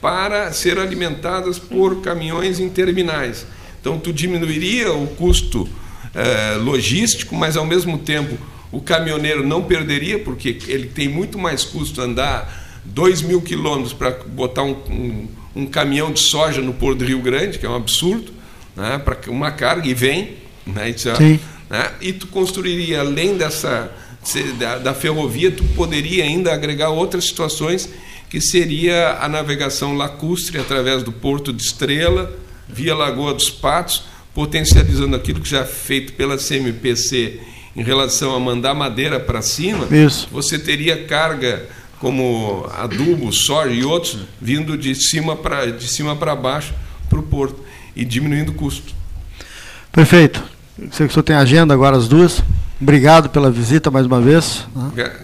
para 0.00 0.52
ser 0.52 0.78
alimentadas 0.78 1.58
por 1.58 2.00
caminhões 2.00 2.58
em 2.58 2.68
terminais. 2.68 3.46
Então 3.80 3.98
tu 3.98 4.12
diminuiria 4.12 4.92
o 4.92 5.06
custo 5.06 5.68
eh, 6.14 6.56
logístico, 6.60 7.34
mas 7.34 7.56
ao 7.56 7.64
mesmo 7.64 7.98
tempo 7.98 8.36
o 8.72 8.80
caminhoneiro 8.80 9.46
não 9.46 9.62
perderia, 9.62 10.18
porque 10.18 10.58
ele 10.68 10.86
tem 10.86 11.08
muito 11.08 11.38
mais 11.38 11.64
custo 11.64 12.00
andar 12.00 12.59
2 12.84 13.22
mil 13.22 13.40
quilômetros 13.40 13.92
para 13.92 14.10
botar 14.10 14.62
um, 14.62 14.76
um, 14.88 15.28
um, 15.56 15.66
caminhão 15.66 16.12
de 16.12 16.20
soja 16.20 16.60
no 16.60 16.72
Porto 16.72 16.98
do 16.98 17.04
Rio 17.04 17.20
Grande, 17.20 17.58
que 17.58 17.66
é 17.66 17.68
um 17.68 17.76
absurdo, 17.76 18.32
né, 18.76 18.98
para 18.98 19.18
uma 19.28 19.50
carga, 19.50 19.88
e 19.88 19.94
vem. 19.94 20.36
Né, 20.66 20.90
isso, 20.90 21.08
né, 21.68 21.92
e 22.00 22.12
tu 22.12 22.26
construiria, 22.26 23.00
além 23.00 23.36
dessa 23.36 23.90
da, 24.58 24.78
da 24.78 24.94
ferrovia, 24.94 25.50
tu 25.50 25.64
poderia 25.74 26.24
ainda 26.24 26.52
agregar 26.52 26.90
outras 26.90 27.24
situações, 27.24 27.88
que 28.28 28.40
seria 28.40 29.18
a 29.20 29.28
navegação 29.28 29.94
lacustre 29.96 30.58
através 30.58 31.02
do 31.02 31.10
Porto 31.10 31.52
de 31.52 31.62
Estrela, 31.62 32.32
via 32.68 32.94
Lagoa 32.94 33.34
dos 33.34 33.50
Patos, 33.50 34.04
potencializando 34.34 35.16
aquilo 35.16 35.40
que 35.40 35.48
já 35.48 35.60
é 35.60 35.64
feito 35.64 36.12
pela 36.12 36.36
CMPC 36.36 37.40
em 37.74 37.82
relação 37.82 38.34
a 38.34 38.40
mandar 38.40 38.74
madeira 38.74 39.18
para 39.18 39.42
cima, 39.42 39.86
Isso. 39.90 40.28
você 40.30 40.58
teria 40.58 41.04
carga 41.04 41.68
como 42.00 42.66
adubo, 42.72 43.30
soja 43.30 43.70
e 43.70 43.84
outros 43.84 44.18
vindo 44.40 44.76
de 44.76 44.94
cima 44.94 45.36
para 45.36 45.70
de 45.70 45.86
cima 45.86 46.16
para 46.16 46.34
baixo 46.34 46.74
para 47.08 47.20
o 47.20 47.22
porto 47.22 47.62
e 47.94 48.04
diminuindo 48.04 48.52
o 48.52 48.54
custo. 48.54 48.94
Perfeito. 49.92 50.42
Sei 50.92 51.06
que 51.06 51.10
o 51.10 51.12
senhor 51.12 51.22
tem 51.22 51.36
agenda 51.36 51.74
agora 51.74 51.96
as 51.96 52.08
duas. 52.08 52.42
Obrigado 52.80 53.28
pela 53.28 53.50
visita 53.50 53.90
mais 53.90 54.06
uma 54.06 54.20
vez. 54.20 54.66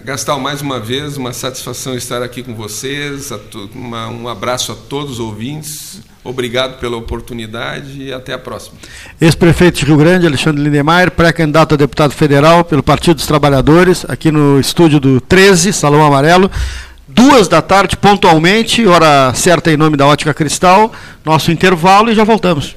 Gastal, 0.05 0.39
mais 0.39 0.61
uma 0.61 0.79
vez, 0.79 1.17
uma 1.17 1.33
satisfação 1.33 1.95
estar 1.95 2.23
aqui 2.23 2.43
com 2.43 2.55
vocês. 2.55 3.31
Um 3.75 4.29
abraço 4.29 4.73
a 4.73 4.75
todos 4.75 5.13
os 5.13 5.21
ouvintes. 5.21 6.03
Obrigado 6.23 6.79
pela 6.79 6.97
oportunidade 6.97 8.03
e 8.03 8.13
até 8.13 8.35
a 8.35 8.39
próxima. 8.39 8.77
Ex-prefeito 9.19 9.79
de 9.79 9.87
Rio 9.87 9.97
Grande, 9.97 10.27
Alexandre 10.27 10.63
Lindemeyer, 10.63 11.11
pré-candidato 11.11 11.75
a 11.75 11.77
deputado 11.79 12.13
federal 12.13 12.63
pelo 12.63 12.83
Partido 12.83 13.17
dos 13.17 13.27
Trabalhadores, 13.27 14.05
aqui 14.07 14.31
no 14.31 14.61
estúdio 14.61 15.01
do 15.01 15.21
13, 15.21 15.73
Salão 15.73 16.05
Amarelo. 16.05 16.51
Duas 17.09 17.49
da 17.49 17.63
tarde, 17.63 17.97
pontualmente, 17.97 18.87
hora 18.87 19.33
certa 19.33 19.73
em 19.73 19.77
nome 19.79 19.97
da 19.97 20.07
Ótica 20.07 20.35
Cristal. 20.35 20.93
Nosso 21.25 21.51
intervalo 21.51 22.11
e 22.11 22.15
já 22.15 22.25
voltamos. 22.25 22.77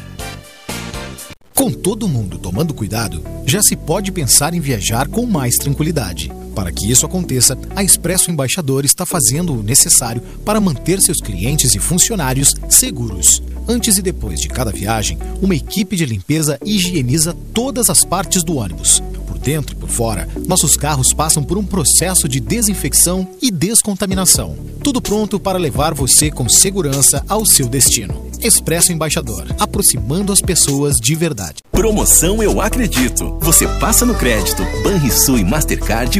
Com 1.61 1.71
todo 1.71 2.07
mundo 2.07 2.39
tomando 2.39 2.73
cuidado, 2.73 3.23
já 3.45 3.61
se 3.61 3.75
pode 3.75 4.11
pensar 4.11 4.55
em 4.55 4.59
viajar 4.59 5.07
com 5.07 5.27
mais 5.27 5.57
tranquilidade. 5.57 6.31
Para 6.55 6.71
que 6.71 6.89
isso 6.89 7.05
aconteça, 7.05 7.57
a 7.75 7.83
Expresso 7.83 8.29
Embaixador 8.29 8.85
está 8.85 9.05
fazendo 9.05 9.53
o 9.53 9.63
necessário 9.63 10.21
para 10.43 10.59
manter 10.59 11.01
seus 11.01 11.19
clientes 11.19 11.75
e 11.75 11.79
funcionários 11.79 12.55
seguros. 12.69 13.41
Antes 13.67 13.97
e 13.97 14.01
depois 14.01 14.39
de 14.39 14.47
cada 14.47 14.71
viagem, 14.71 15.17
uma 15.41 15.55
equipe 15.55 15.95
de 15.95 16.05
limpeza 16.05 16.59
higieniza 16.65 17.35
todas 17.53 17.89
as 17.89 18.03
partes 18.03 18.43
do 18.43 18.57
ônibus. 18.57 19.01
Por 19.27 19.37
dentro 19.37 19.75
e 19.75 19.79
por 19.79 19.89
fora, 19.89 20.27
nossos 20.47 20.75
carros 20.75 21.13
passam 21.13 21.43
por 21.43 21.57
um 21.57 21.65
processo 21.65 22.27
de 22.27 22.39
desinfecção 22.39 23.27
e 23.41 23.49
descontaminação. 23.49 24.55
Tudo 24.83 25.01
pronto 25.01 25.39
para 25.39 25.57
levar 25.57 25.93
você 25.93 26.29
com 26.29 26.49
segurança 26.49 27.23
ao 27.29 27.45
seu 27.45 27.67
destino. 27.67 28.29
Expresso 28.41 28.91
Embaixador, 28.91 29.45
aproximando 29.59 30.33
as 30.33 30.41
pessoas 30.41 30.95
de 30.97 31.13
verdade. 31.15 31.61
Promoção 31.71 32.41
Eu 32.41 32.59
Acredito. 32.59 33.37
Você 33.39 33.67
passa 33.79 34.05
no 34.05 34.15
crédito. 34.15 34.63
Banrisul 34.83 35.37
e 35.37 35.43
Mastercard 35.43 36.19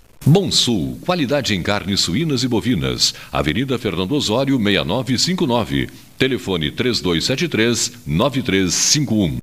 Bom 0.25 0.51
Sul, 0.51 0.97
qualidade 1.01 1.55
em 1.55 1.63
carnes 1.63 2.01
suínas 2.01 2.43
e 2.43 2.47
bovinas. 2.47 3.15
Avenida 3.31 3.79
Fernando 3.79 4.11
Osório, 4.11 4.59
6959. 4.59 5.89
Telefone 6.17 6.71
3273-9351. 6.71 9.39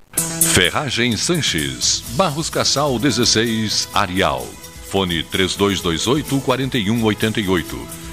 Ferragem 0.53 1.17
Sanches. 1.17 2.03
Barros 2.15 2.49
Cassal 2.49 2.97
16, 2.97 3.89
Arial. 3.93 4.47
Fone 4.89 5.21
3228-4188. 5.23 7.98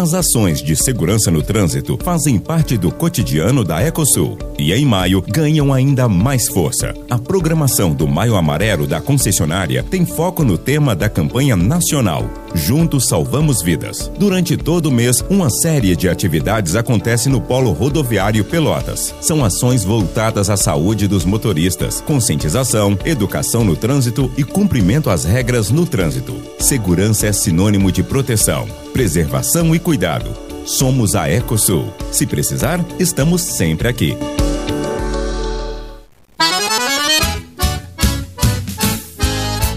As 0.00 0.14
ações 0.14 0.62
de 0.62 0.74
segurança 0.74 1.30
no 1.30 1.42
trânsito 1.42 1.98
fazem 2.02 2.38
parte 2.38 2.78
do 2.78 2.90
cotidiano 2.90 3.62
da 3.62 3.82
Ecosul 3.82 4.38
e 4.58 4.72
em 4.72 4.86
maio 4.86 5.20
ganham 5.20 5.74
ainda 5.74 6.08
mais 6.08 6.48
força. 6.48 6.94
A 7.10 7.18
programação 7.18 7.92
do 7.92 8.08
Maio 8.08 8.34
Amarelo 8.34 8.86
da 8.86 8.98
concessionária 8.98 9.82
tem 9.82 10.06
foco 10.06 10.42
no 10.42 10.56
tema 10.56 10.96
da 10.96 11.06
campanha 11.06 11.54
nacional 11.54 12.24
Juntos 12.54 13.08
Salvamos 13.08 13.60
Vidas. 13.60 14.10
Durante 14.18 14.56
todo 14.56 14.86
o 14.86 14.90
mês, 14.90 15.22
uma 15.28 15.50
série 15.50 15.94
de 15.94 16.08
atividades 16.08 16.76
acontece 16.76 17.28
no 17.28 17.38
Polo 17.38 17.70
Rodoviário 17.70 18.42
Pelotas. 18.42 19.14
São 19.20 19.44
ações 19.44 19.84
voltadas 19.84 20.48
à 20.48 20.56
saúde 20.56 21.06
dos 21.06 21.26
motoristas, 21.26 22.00
conscientização, 22.00 22.98
educação 23.04 23.64
no 23.64 23.76
trânsito 23.76 24.30
e 24.34 24.44
cumprimento 24.44 25.10
às 25.10 25.26
regras 25.26 25.70
no 25.70 25.84
trânsito. 25.84 26.34
Segurança 26.58 27.26
é 27.26 27.32
sinônimo 27.34 27.92
de 27.92 28.02
proteção 28.02 28.66
preservação 28.92 29.74
e 29.74 29.78
cuidado. 29.78 30.30
Somos 30.66 31.14
a 31.14 31.30
Ecosul. 31.30 31.92
Se 32.12 32.26
precisar, 32.26 32.84
estamos 32.98 33.42
sempre 33.42 33.88
aqui. 33.88 34.16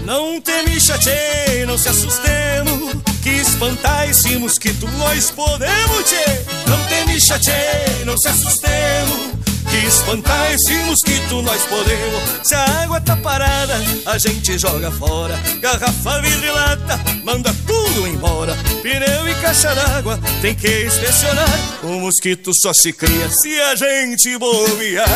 Não 0.04 0.40
teme, 0.40 0.80
chatei, 0.80 1.64
não 1.66 1.78
se 1.78 1.88
assustemos. 1.88 3.02
Que 3.22 3.30
espantar 3.30 4.08
esse 4.08 4.36
mosquito 4.36 4.86
nós 4.98 5.30
podemos, 5.30 6.04
tchê. 6.04 6.44
Não 6.68 6.78
teme, 6.86 7.20
chatei, 7.20 8.04
não 8.04 8.16
se 8.18 8.28
assustemos 8.28 9.43
que 9.74 9.86
espantar 9.86 10.52
esse 10.52 10.74
mosquito 10.84 11.42
nós 11.42 11.62
podemos. 11.64 12.22
Se 12.44 12.54
a 12.54 12.82
água 12.82 13.00
tá 13.00 13.16
parada, 13.16 13.74
a 14.06 14.18
gente 14.18 14.56
joga 14.56 14.90
fora. 14.92 15.36
Garrafa, 15.60 16.20
vidro 16.22 16.46
e 16.46 16.50
lata, 16.50 17.00
manda 17.24 17.52
tudo 17.66 18.06
embora. 18.06 18.56
Pneu 18.82 19.28
e 19.28 19.34
caixa 19.42 19.74
d'água, 19.74 20.18
tem 20.40 20.54
que 20.54 20.86
inspecionar. 20.86 21.48
O 21.82 22.00
mosquito 22.00 22.52
só 22.54 22.72
se 22.72 22.92
cria 22.92 23.28
se 23.30 23.60
a 23.60 23.74
gente 23.74 24.38
bobear. 24.38 25.08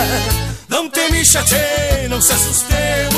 Não 0.68 0.90
tem 0.90 1.10
micha, 1.12 1.44
não 2.10 2.20
se 2.20 2.32
assustemos 2.32 3.17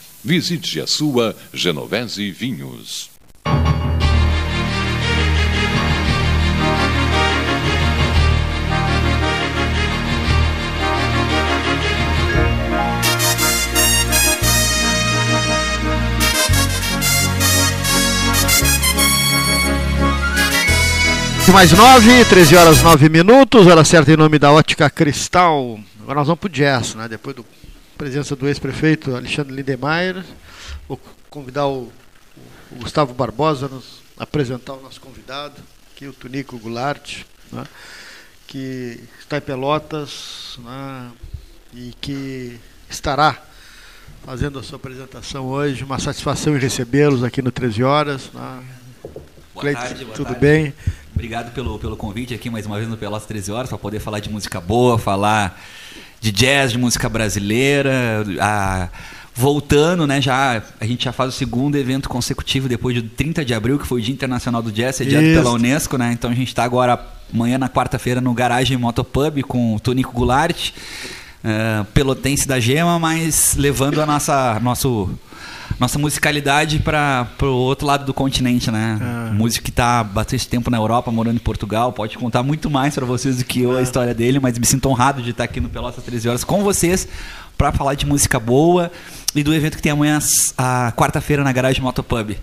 Visite 0.23 0.79
a 0.79 0.85
sua 0.85 1.35
Genovese 1.51 2.29
Vinhos. 2.29 3.09
Mais 21.51 21.71
nove, 21.73 22.23
13 22.25 22.55
horas 22.55 22.81
9 22.81 23.09
minutos, 23.09 23.67
hora 23.67 23.83
certa 23.83 24.13
em 24.13 24.15
nome 24.15 24.39
da 24.39 24.51
Ótica 24.51 24.89
Cristal. 24.89 25.79
Agora 26.01 26.19
nós 26.19 26.27
vamos 26.27 26.39
pro 26.39 26.47
jazz, 26.47 26.95
né? 26.95 27.09
Depois 27.09 27.35
do 27.35 27.45
presença 28.01 28.35
do 28.35 28.47
ex-prefeito 28.47 29.15
Alexandre 29.15 29.53
Lindemeyer. 29.53 30.25
Vou 30.87 30.99
convidar 31.29 31.67
o, 31.67 31.91
o, 32.71 32.75
Gustavo 32.77 33.13
Barbosa 33.13 33.67
a 33.67 33.69
nos 33.69 34.01
apresentar 34.17 34.73
o 34.73 34.81
nosso 34.81 34.99
convidado, 34.99 35.53
aqui 35.93 36.07
o 36.07 36.13
Tunico 36.13 36.57
Goulart, 36.57 37.19
né, 37.51 37.63
que 38.47 38.99
está 39.19 39.37
em 39.37 39.41
Pelotas 39.41 40.57
né, 40.63 41.11
e 41.75 41.93
que 42.01 42.59
estará 42.89 43.39
fazendo 44.25 44.57
a 44.57 44.63
sua 44.63 44.77
apresentação 44.77 45.45
hoje. 45.45 45.83
Uma 45.83 45.99
satisfação 45.99 46.57
em 46.57 46.59
recebê-los 46.59 47.23
aqui 47.23 47.39
no 47.39 47.51
13 47.51 47.83
Horas. 47.83 48.31
Né. 48.33 48.63
Boa 49.53 49.61
Cleito, 49.61 49.79
tarde, 49.79 50.05
boa 50.05 50.17
tudo 50.17 50.33
tarde. 50.33 50.41
bem? 50.41 50.73
Obrigado 51.13 51.53
pelo, 51.53 51.77
pelo 51.77 51.95
convite 51.95 52.33
aqui 52.33 52.49
mais 52.49 52.65
uma 52.65 52.77
vez 52.77 52.89
no 52.89 52.97
Pelotas 52.97 53.27
13 53.27 53.51
Horas 53.51 53.69
para 53.69 53.77
poder 53.77 53.99
falar 53.99 54.19
de 54.19 54.29
música 54.31 54.59
boa, 54.59 54.97
falar 54.97 55.61
de 56.21 56.31
jazz, 56.31 56.71
de 56.71 56.77
música 56.77 57.09
brasileira. 57.09 58.23
A, 58.39 58.87
voltando, 59.33 60.05
né, 60.05 60.21
já 60.21 60.61
a 60.79 60.85
gente 60.85 61.05
já 61.05 61.11
faz 61.11 61.33
o 61.33 61.37
segundo 61.37 61.75
evento 61.75 62.07
consecutivo 62.07 62.69
depois 62.69 62.95
do 62.95 63.09
30 63.09 63.43
de 63.43 63.53
abril, 63.53 63.79
que 63.79 63.87
foi 63.87 63.99
o 63.99 64.03
Dia 64.03 64.13
Internacional 64.13 64.61
do 64.61 64.71
Jazz, 64.71 64.97
sediado 64.97 65.25
Isso. 65.25 65.41
pela 65.41 65.53
Unesco, 65.53 65.97
né? 65.97 66.11
Então 66.13 66.29
a 66.29 66.33
gente 66.33 66.49
está 66.49 66.63
agora 66.63 66.99
amanhã 67.33 67.57
na 67.57 67.69
quarta-feira 67.69 68.21
no 68.21 68.33
Garagem 68.33 68.77
Motopub 68.77 69.41
com 69.43 69.75
o 69.75 69.79
Tonico 69.79 70.11
Goulart, 70.13 70.69
uh, 70.69 71.85
pelotense 71.85 72.47
da 72.47 72.59
Gema, 72.59 72.99
mas 72.99 73.55
levando 73.57 74.01
a 74.01 74.05
nossa 74.05 74.59
nosso 74.61 75.09
nossa 75.81 75.97
musicalidade 75.97 76.77
para 76.77 77.27
o 77.41 77.47
outro 77.47 77.87
lado 77.87 78.05
do 78.05 78.13
continente, 78.13 78.69
né? 78.69 78.99
Ah. 79.01 79.31
Músico 79.33 79.63
que 79.63 79.71
está 79.71 80.03
bastante 80.03 80.47
tempo 80.47 80.69
na 80.69 80.77
Europa, 80.77 81.11
morando 81.11 81.37
em 81.37 81.39
Portugal, 81.39 81.91
pode 81.91 82.19
contar 82.19 82.43
muito 82.43 82.69
mais 82.69 82.93
para 82.93 83.03
vocês 83.03 83.37
do 83.37 83.43
que 83.43 83.63
eu 83.63 83.75
ah. 83.75 83.79
a 83.79 83.81
história 83.81 84.13
dele, 84.13 84.39
mas 84.39 84.59
me 84.59 84.65
sinto 84.65 84.87
honrado 84.87 85.23
de 85.23 85.31
estar 85.31 85.43
aqui 85.43 85.59
no 85.59 85.69
Pelotas 85.69 86.03
13 86.03 86.29
Horas 86.29 86.43
com 86.43 86.63
vocês 86.63 87.07
para 87.57 87.71
falar 87.71 87.95
de 87.95 88.05
música 88.05 88.39
boa 88.39 88.91
e 89.33 89.41
do 89.41 89.51
evento 89.55 89.75
que 89.75 89.81
tem 89.81 89.91
amanhã, 89.91 90.19
a 90.55 90.93
quarta-feira, 90.95 91.43
na 91.43 91.51
Garagem 91.51 91.81
Motopub. 91.81 92.37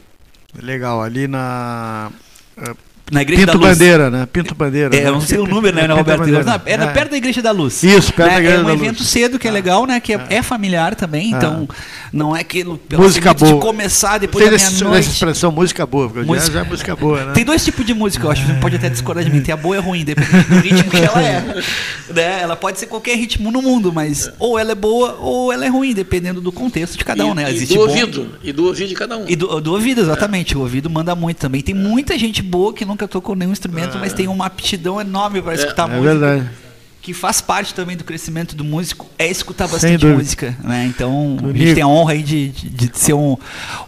Legal, 0.61 1.01
ali 1.01 1.29
na 1.29 2.11
eh, 2.57 2.75
na 3.11 3.23
Igreja 3.23 3.43
Pinto 3.43 3.59
da 3.59 3.67
Luz. 3.67 3.79
Bandeira, 3.79 4.11
né? 4.11 4.27
Pinto 4.27 4.55
Bandeira. 4.55 4.97
É, 4.97 5.01
né? 5.01 5.09
eu 5.09 5.13
não 5.13 5.21
sei 5.21 5.39
o 5.39 5.47
número, 5.47 5.77
né, 5.77 5.87
Roberto? 5.87 6.27
Não, 6.27 6.53
é, 6.65 6.73
é, 6.73 6.87
perto 6.89 7.11
da 7.11 7.17
Igreja 7.17 7.43
da 7.43 7.51
Luz. 7.51 7.83
Isso, 7.83 8.13
perto 8.13 8.29
né? 8.29 8.35
da 8.35 8.41
Igreja 8.41 8.57
da 8.57 8.63
Luz. 8.63 8.75
É 8.75 8.77
um 8.77 8.85
evento 8.85 9.03
cedo 9.05 9.39
que 9.39 9.49
é, 9.49 9.51
legal, 9.51 9.87
né? 9.87 10.01
Que 10.01 10.15
é, 10.15 10.27
é 10.31 10.43
familiar 10.43 10.95
também, 10.95 11.31
então 11.31 11.69
não 12.13 12.35
é 12.35 12.41
aquilo 12.41 12.81
música 12.93 13.35
boa. 13.35 13.55
de 13.55 13.61
começar 13.61 14.19
depois 14.19 14.45
Tem 14.45 14.59
da 14.59 14.65
meia-noite. 14.65 14.99
essa 14.99 15.13
expressão 15.13 15.53
música 15.53 15.87
boa, 15.87 16.09
porque 16.09 16.27
música... 16.27 16.53
já 16.53 16.61
é 16.61 16.65
música 16.65 16.97
boa, 16.97 17.25
né? 17.25 17.33
Tem 17.33 17.45
dois 17.45 17.65
tipos 17.65 17.85
de 17.85 17.95
música, 17.95 18.27
eu 18.27 18.31
acho. 18.31 18.47
Você 18.47 18.55
pode 18.55 18.77
até 18.77 18.89
discordar 18.89 19.25
de 19.25 19.31
mim. 19.31 19.43
Tem 19.43 19.53
a 19.53 19.57
boa 19.57 19.77
e 19.77 19.79
a 19.79 19.83
ruim, 19.83 20.05
dependendo 20.05 20.49
do 20.49 20.61
ritmo 20.61 20.91
que 20.91 20.97
ela 20.97 21.23
é. 21.23 21.45
Né? 22.09 22.41
Ela 22.41 22.57
pode 22.57 22.79
ser 22.79 22.87
qualquer 22.87 23.17
ritmo 23.17 23.51
no 23.51 23.61
mundo, 23.61 23.93
mas 23.93 24.31
ou 24.39 24.59
ela 24.59 24.73
é 24.73 24.75
boa 24.75 25.19
ou 25.21 25.53
ela 25.53 25.67
é 25.67 25.69
ruim, 25.69 25.93
dependendo 25.93 26.41
do 26.41 26.51
contexto 26.51 26.97
de 26.97 27.05
cada 27.05 27.25
um, 27.27 27.35
né? 27.35 27.51
Existe 27.51 27.75
e 27.75 27.77
do 27.77 27.85
bom... 27.85 27.91
ouvido. 27.91 28.35
E 28.43 28.53
do 28.53 28.65
ouvido 28.67 28.89
de 28.89 28.95
cada 28.95 29.19
um. 29.19 29.25
E 29.29 29.37
do, 29.37 29.61
do 29.61 29.73
ouvido, 29.73 30.01
exatamente. 30.01 30.57
O 30.57 30.61
ouvido 30.61 30.89
manda 30.89 31.15
muito 31.15 31.37
também. 31.37 31.61
Tem 31.61 31.75
muita 31.75 32.19
gente 32.19 32.43
boa 32.43 32.73
que 32.73 32.85
nunca 32.99 33.07
tocou 33.07 33.37
nenhum 33.37 33.53
instrumento, 33.53 33.97
ah. 33.97 34.01
mas 34.01 34.13
tem 34.13 34.27
uma 34.27 34.47
aptidão 34.47 35.01
enorme 35.01 35.41
para 35.41 35.55
escutar 35.55 35.89
é, 35.89 35.95
música. 35.95 36.11
É 36.11 36.19
verdade 36.19 36.68
que 37.09 37.15
faz 37.15 37.41
parte 37.41 37.73
também 37.73 37.97
do 37.97 38.05
crescimento 38.05 38.55
do 38.55 38.63
músico 38.63 39.07
é 39.19 39.27
escutar 39.27 39.67
bastante 39.67 40.05
música, 40.05 40.55
né? 40.63 40.85
Então 40.85 41.39
a 41.43 41.57
gente 41.57 41.73
tem 41.73 41.83
a 41.83 41.89
honra 41.89 42.13
aí 42.13 42.23
de, 42.23 42.51
de, 42.51 42.69
de 42.69 42.99
ser 42.99 43.15
um, 43.15 43.35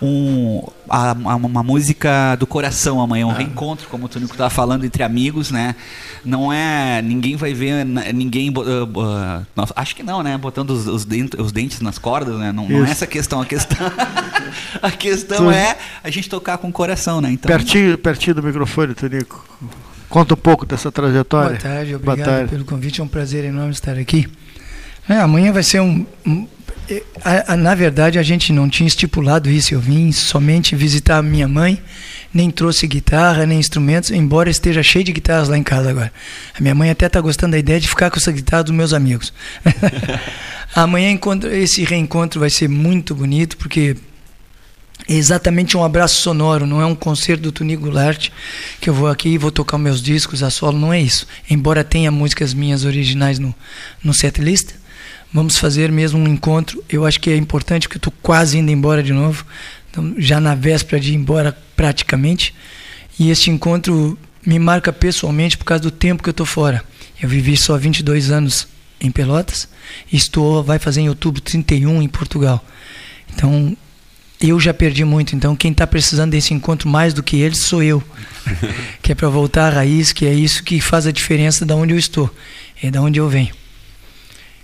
um 0.01 0.67
a, 0.89 1.11
a, 1.11 1.37
uma 1.37 1.63
música 1.63 2.35
do 2.37 2.47
coração 2.47 2.99
amanhã, 2.99 3.27
um 3.27 3.31
ah. 3.31 3.35
reencontro, 3.35 3.87
como 3.89 4.07
o 4.07 4.09
Tonico 4.09 4.33
estava 4.33 4.49
falando 4.49 4.87
entre 4.87 5.03
amigos, 5.03 5.51
né? 5.51 5.77
Não 6.25 6.51
é 6.51 7.03
ninguém 7.03 7.37
vai 7.37 7.53
ver 7.53 7.85
ninguém 7.85 8.49
uh, 8.49 8.85
uh, 8.85 9.47
acho 9.77 9.95
que 9.95 10.03
não, 10.03 10.23
né? 10.23 10.39
Botando 10.39 10.71
os, 10.71 10.87
os, 10.87 11.05
dentes, 11.05 11.39
os 11.39 11.53
dentes 11.53 11.83
nas 11.83 11.99
cordas, 11.99 12.39
né? 12.39 12.53
Não, 12.53 12.67
não, 12.67 12.87
é 12.87 12.91
essa 12.91 13.05
a 13.05 13.09
questão, 13.09 13.43
a 13.43 13.45
questão 13.45 13.77
a 14.81 14.91
questão 14.91 15.53
é 15.53 15.77
a 16.03 16.09
gente 16.09 16.27
tocar 16.27 16.57
com 16.57 16.69
o 16.69 16.73
coração, 16.73 17.21
né? 17.21 17.31
Então 17.33 17.51
pertinho, 17.51 17.99
pertinho 17.99 18.37
do 18.37 18.43
microfone, 18.43 18.95
Tonico. 18.95 19.45
Conta 20.11 20.35
um 20.35 20.37
pouco 20.37 20.67
dessa 20.67 20.91
trajetória. 20.91 21.51
Boa 21.51 21.61
tarde, 21.61 21.95
obrigado 21.95 22.17
Boa 22.17 22.29
tarde. 22.29 22.51
pelo 22.51 22.65
convite, 22.65 23.01
é 23.01 23.05
um 23.05 23.09
prazer 23.09 23.45
enorme 23.45 23.71
estar 23.71 23.97
aqui. 23.97 24.29
É, 25.09 25.15
amanhã 25.15 25.53
vai 25.53 25.63
ser 25.63 25.81
um. 25.81 26.05
um 26.27 26.49
a, 27.25 27.53
a, 27.53 27.57
na 27.57 27.77
verdade, 27.77 28.19
a 28.19 28.23
gente 28.23 28.53
não 28.53 28.69
tinha 28.69 28.89
estipulado 28.89 29.49
isso. 29.49 29.73
Eu 29.73 29.81
vim 29.81 30.11
somente 30.11 30.75
visitar 30.75 31.19
a 31.19 31.23
minha 31.23 31.47
mãe, 31.47 31.81
nem 32.35 32.51
trouxe 32.51 32.89
guitarra, 32.89 33.47
nem 33.47 33.61
instrumentos, 33.61 34.11
embora 34.11 34.51
esteja 34.51 34.83
cheio 34.83 35.05
de 35.05 35.13
guitarras 35.13 35.49
lá 35.49 35.57
em 35.57 35.63
casa 35.63 35.91
agora. 35.91 36.13
A 36.59 36.61
minha 36.61 36.75
mãe 36.75 36.91
até 36.91 37.07
está 37.07 37.21
gostando 37.21 37.53
da 37.53 37.59
ideia 37.59 37.79
de 37.79 37.89
ficar 37.89 38.11
com 38.11 38.17
essa 38.17 38.33
guitarra 38.33 38.65
dos 38.65 38.75
meus 38.75 38.93
amigos. 38.93 39.33
amanhã 40.75 41.17
esse 41.53 41.85
reencontro 41.85 42.41
vai 42.41 42.51
ser 42.51 42.69
muito 42.69 43.15
bonito, 43.15 43.57
porque 43.57 43.97
é 45.09 45.15
exatamente 45.15 45.77
um 45.77 45.85
abraço 45.85 46.23
sonoro, 46.23 46.67
não 46.67 46.81
é 46.81 46.87
um 46.87 46.95
concerto 46.95 47.43
do 47.43 47.53
Tony 47.53 47.77
Goulart 47.77 48.31
que 48.81 48.89
eu 48.89 48.95
vou 48.95 49.09
aqui 49.09 49.31
e 49.31 49.39
vou 49.39 49.51
tocar 49.51 49.79
meus 49.79 50.01
discos 50.01 50.43
a 50.43 50.51
solo, 50.51 50.79
não 50.79 50.93
é 50.93 51.01
isso. 51.01 51.27
Embora 51.49 51.83
tenha 51.85 52.11
músicas 52.11 52.55
minhas 52.55 52.85
originais 52.85 53.39
no, 53.39 53.55
no 54.03 54.15
setlist, 54.15 54.75
vamos 55.33 55.59
fazer 55.59 55.91
mesmo 55.91 56.19
um 56.19 56.29
encontro. 56.29 56.83
Eu 56.89 57.05
acho 57.05 57.21
que 57.21 57.31
é 57.31 57.37
importante 57.37 57.89
porque 57.89 57.97
eu 57.97 58.11
estou 58.11 58.15
quase 58.23 58.59
indo 58.59 58.71
embora 58.71 59.03
de 59.03 59.13
novo, 59.13 59.45
então, 59.91 60.15
já 60.19 60.41
na 60.41 60.55
véspera 60.55 61.01
de 61.01 61.13
ir 61.13 61.17
embora 61.17 61.57
praticamente. 61.75 62.55
E 63.19 63.31
este 63.31 63.51
encontro 63.51 64.19
me 64.47 64.59
marca 64.59 64.93
pessoalmente 64.93 65.59
por 65.59 65.65
causa 65.65 65.83
do 65.83 65.91
tempo 65.91 66.23
que 66.23 66.29
eu 66.29 66.33
estou 66.33 66.47
fora. 66.47 66.85
Eu 67.21 67.29
vivi 67.29 67.57
só 67.57 67.77
22 67.77 68.31
anos 68.31 68.67
em 69.01 69.11
Pelotas 69.11 69.69
estou, 70.13 70.63
vai 70.63 70.79
fazer 70.79 71.03
em 71.03 71.09
outubro 71.09 71.41
31 71.41 72.03
em 72.03 72.09
Portugal. 72.09 72.65
Então 73.33 73.77
eu 74.41 74.59
já 74.59 74.73
perdi 74.73 75.05
muito, 75.05 75.37
então 75.37 75.55
quem 75.55 75.71
está 75.71 75.87
precisando 75.87 76.31
desse 76.31 76.55
encontro 76.55 76.89
mais 76.89 77.13
do 77.13 77.23
que 77.23 77.41
eles 77.41 77.61
sou 77.61 77.83
eu. 77.83 78.03
que 79.03 79.13
é 79.13 79.15
para 79.15 79.29
voltar 79.29 79.67
à 79.73 79.77
raiz, 79.77 80.13
que 80.13 80.27
é 80.27 80.33
isso 80.33 80.63
que 80.65 80.81
faz 80.81 81.07
a 81.07 81.13
diferença 81.13 81.67
de 81.67 81.73
onde 81.75 81.93
eu 81.93 81.99
estou, 81.99 82.35
é 82.83 82.91
da 82.91 83.03
onde 83.03 83.19
eu 83.19 83.29
venho. 83.29 83.55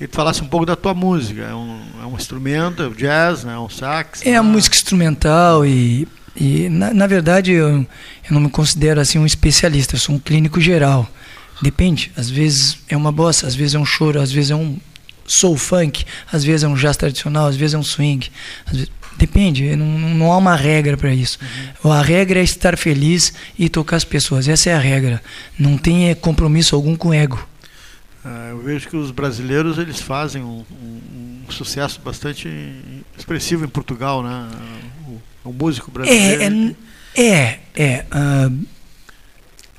E 0.00 0.06
tu 0.06 0.14
falasse 0.14 0.42
um 0.42 0.46
pouco 0.46 0.66
da 0.66 0.76
tua 0.76 0.94
música, 0.94 1.42
é 1.42 1.54
um, 1.54 1.80
é 2.02 2.06
um 2.06 2.14
instrumento, 2.16 2.82
é 2.82 2.88
um 2.88 2.92
jazz, 2.92 3.44
né? 3.44 3.54
é 3.54 3.58
um 3.58 3.68
sax? 3.68 4.24
É 4.24 4.36
a 4.36 4.42
música 4.42 4.76
instrumental 4.76 5.64
e, 5.64 6.06
e 6.34 6.68
na, 6.68 6.92
na 6.92 7.06
verdade 7.06 7.52
eu, 7.52 7.68
eu 7.68 7.86
não 8.30 8.40
me 8.40 8.50
considero 8.50 9.00
assim 9.00 9.18
um 9.18 9.24
especialista, 9.24 9.94
eu 9.94 10.00
sou 10.00 10.14
um 10.14 10.18
clínico 10.18 10.60
geral. 10.60 11.08
Depende, 11.62 12.12
às 12.14 12.28
vezes 12.28 12.78
é 12.88 12.96
uma 12.96 13.10
bossa, 13.10 13.46
às 13.46 13.54
vezes 13.54 13.74
é 13.74 13.78
um 13.78 13.86
choro, 13.86 14.20
às 14.20 14.30
vezes 14.30 14.50
é 14.50 14.54
um 14.54 14.78
soul 15.26 15.56
funk, 15.56 16.04
às 16.30 16.44
vezes 16.44 16.62
é 16.62 16.68
um 16.68 16.74
jazz 16.74 16.98
tradicional, 16.98 17.46
às 17.46 17.56
vezes 17.56 17.72
é 17.72 17.78
um 17.78 17.82
swing, 17.82 18.30
vezes, 18.70 18.90
Depende, 19.18 19.74
não, 19.76 19.86
não 19.86 20.32
há 20.32 20.36
uma 20.36 20.54
regra 20.54 20.96
para 20.96 21.14
isso. 21.14 21.38
Uhum. 21.82 21.92
A 21.92 22.02
regra 22.02 22.40
é 22.40 22.42
estar 22.42 22.76
feliz 22.76 23.32
e 23.58 23.68
tocar 23.68 23.96
as 23.96 24.04
pessoas. 24.04 24.46
Essa 24.46 24.70
é 24.70 24.74
a 24.74 24.78
regra. 24.78 25.22
Não 25.58 25.78
tem 25.78 26.14
compromisso 26.16 26.76
algum 26.76 26.94
com 26.94 27.08
o 27.08 27.14
ego. 27.14 27.46
Ah, 28.24 28.48
eu 28.50 28.60
vejo 28.60 28.88
que 28.88 28.96
os 28.96 29.10
brasileiros 29.10 29.78
eles 29.78 30.00
fazem 30.00 30.42
um, 30.42 30.64
um, 30.82 31.00
um 31.48 31.50
sucesso 31.50 32.00
bastante 32.04 32.48
expressivo 33.16 33.64
em 33.64 33.68
Portugal, 33.68 34.22
né? 34.22 34.48
O, 35.06 35.50
o 35.50 35.52
músico 35.52 35.90
brasileiro. 35.90 36.76
É, 37.14 37.22
é, 37.22 37.60
é 37.76 38.04
uh, 38.12 38.66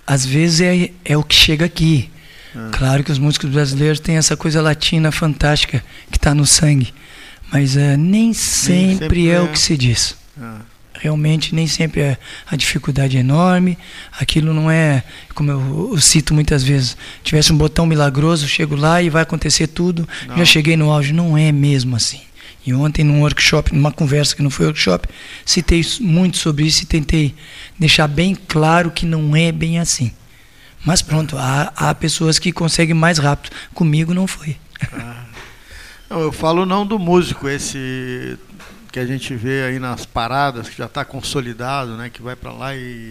às 0.06 0.26
vezes 0.26 0.62
é, 0.62 0.92
é 1.04 1.18
o 1.18 1.24
que 1.24 1.36
chega 1.36 1.66
aqui. 1.66 2.10
Ah. 2.56 2.70
Claro 2.72 3.04
que 3.04 3.12
os 3.12 3.20
músicos 3.20 3.50
brasileiros 3.50 4.00
têm 4.00 4.16
essa 4.16 4.38
coisa 4.38 4.62
latina 4.62 5.12
fantástica 5.12 5.84
que 6.10 6.18
está 6.18 6.34
no 6.34 6.46
sangue, 6.46 6.94
mas 7.52 7.76
uh, 7.76 7.98
nem, 7.98 8.34
sempre 8.34 8.76
nem, 8.76 8.98
sempre 8.98 9.30
é, 9.30 9.34
é, 9.34 9.42
o 9.42 9.48
que 9.48 9.60
se 9.60 9.78
diz. 9.78 10.16
Ah. 10.40 10.62
Realmente 11.00 11.54
nem 11.54 11.68
sempre 11.68 12.02
é, 12.02 12.18
a 12.50 12.56
dificuldade 12.56 13.18
é 13.18 13.20
enorme. 13.20 13.78
Aquilo 14.20 14.54
não 14.54 14.70
é, 14.70 15.04
como 15.36 15.52
eu, 15.52 15.90
eu, 15.94 16.02
cito 16.02 16.34
muitas 16.34 16.64
vezes, 16.64 16.98
tivesse 17.24 17.54
um 17.54 17.58
botão 17.58 17.86
milagroso, 17.86 18.48
chego 18.48 18.76
lá 18.76 19.02
e 19.02 19.10
vai 19.10 19.22
acontecer 19.22 19.68
tudo. 19.68 20.08
Não. 20.28 20.38
Já 20.38 20.46
cheguei 20.46 20.76
no 20.76 20.92
auge. 20.92 21.14
Não 21.14 21.38
é 21.38 21.52
mesmo 21.52 21.96
assim. 21.96 22.22
E 22.66 22.74
ontem, 22.74 23.04
num 23.04 23.22
workshop, 23.22 23.74
numa 23.74 23.92
conversa 23.92 24.36
que 24.36 24.42
não 24.42 24.50
foi 24.50 24.66
workshop, 24.66 25.08
citei 25.46 25.86
muito 26.02 26.38
sobre 26.38 26.66
isso 26.66 26.84
e 26.84 26.86
tentei 26.86 27.34
deixar 27.80 28.08
bem 28.08 28.36
claro 28.36 28.92
que 28.92 29.06
não 29.06 29.36
é 29.36 29.52
bem 29.54 29.80
assim. 29.80 30.12
Mas 30.84 31.02
pronto, 31.02 31.38
há, 31.38 31.72
há 31.76 31.96
pessoas 31.96 32.40
que 32.40 32.52
conseguem 32.52 32.94
mais 32.94 33.20
rápido. 33.20 33.54
Comigo 33.74 34.14
não 34.14 34.28
foi. 34.28 34.58
Ah. 34.92 35.27
Eu 36.10 36.32
falo 36.32 36.66
não 36.66 36.86
do 36.86 36.98
músico, 36.98 37.48
esse 37.50 38.38
que 38.92 39.00
a 39.00 39.06
gente 39.06 39.36
vê 39.36 39.64
aí 39.64 39.80
nas 39.80 40.06
paradas, 40.06 40.70
que 40.70 40.78
já 40.78 40.86
está 40.86 41.04
consolidado, 41.06 41.98
né, 41.98 42.10
que 42.10 42.22
vai 42.22 42.36
para 42.36 42.52
lá 42.52 42.76
e 42.76 43.10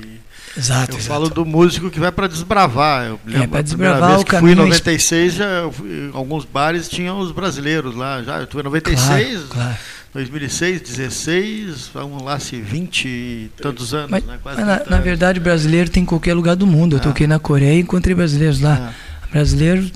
Exato, 0.56 0.92
eu 0.92 0.98
exato. 0.98 1.02
falo 1.02 1.28
do 1.28 1.44
músico 1.44 1.90
que 1.90 2.00
vai 2.00 2.10
para 2.10 2.26
desbravar. 2.26 3.06
Eu 3.06 3.20
é, 3.34 3.46
para 3.46 3.62
desbravar 3.62 4.08
vez 4.08 4.22
o 4.22 4.24
que 4.24 4.30
caminho. 4.30 4.56
Fui 4.56 4.64
em 4.64 4.68
96, 4.68 5.34
já, 5.34 5.46
fui, 5.70 6.10
alguns 6.14 6.44
bares 6.44 6.88
tinham 6.88 7.18
os 7.18 7.30
brasileiros 7.30 7.94
lá. 7.94 8.22
Já, 8.22 8.40
eu 8.40 8.48
fui 8.50 8.62
em 8.62 8.64
96, 8.64 9.42
claro, 9.42 9.48
claro. 9.50 9.76
2006, 10.14 10.80
16, 10.80 11.90
vamos 11.92 12.22
lá, 12.22 12.38
se 12.40 12.58
20 12.58 13.04
e 13.06 13.50
tantos 13.60 13.92
anos. 13.92 14.10
Mas, 14.10 14.24
né, 14.24 14.38
mas 14.42 14.58
na, 14.58 14.82
na, 14.88 14.98
verdade, 14.98 15.38
brasileiro 15.38 15.90
tem 15.90 16.04
em 16.04 16.06
qualquer 16.06 16.32
lugar 16.32 16.56
do 16.56 16.66
mundo. 16.66 16.96
Eu 16.96 17.00
ah. 17.00 17.02
toquei 17.02 17.26
na 17.26 17.38
Coreia 17.38 17.74
e 17.74 17.80
encontrei 17.80 18.14
brasileiros 18.14 18.60
lá. 18.60 18.92
Ah. 18.92 19.28
Brasileiro, 19.30 19.90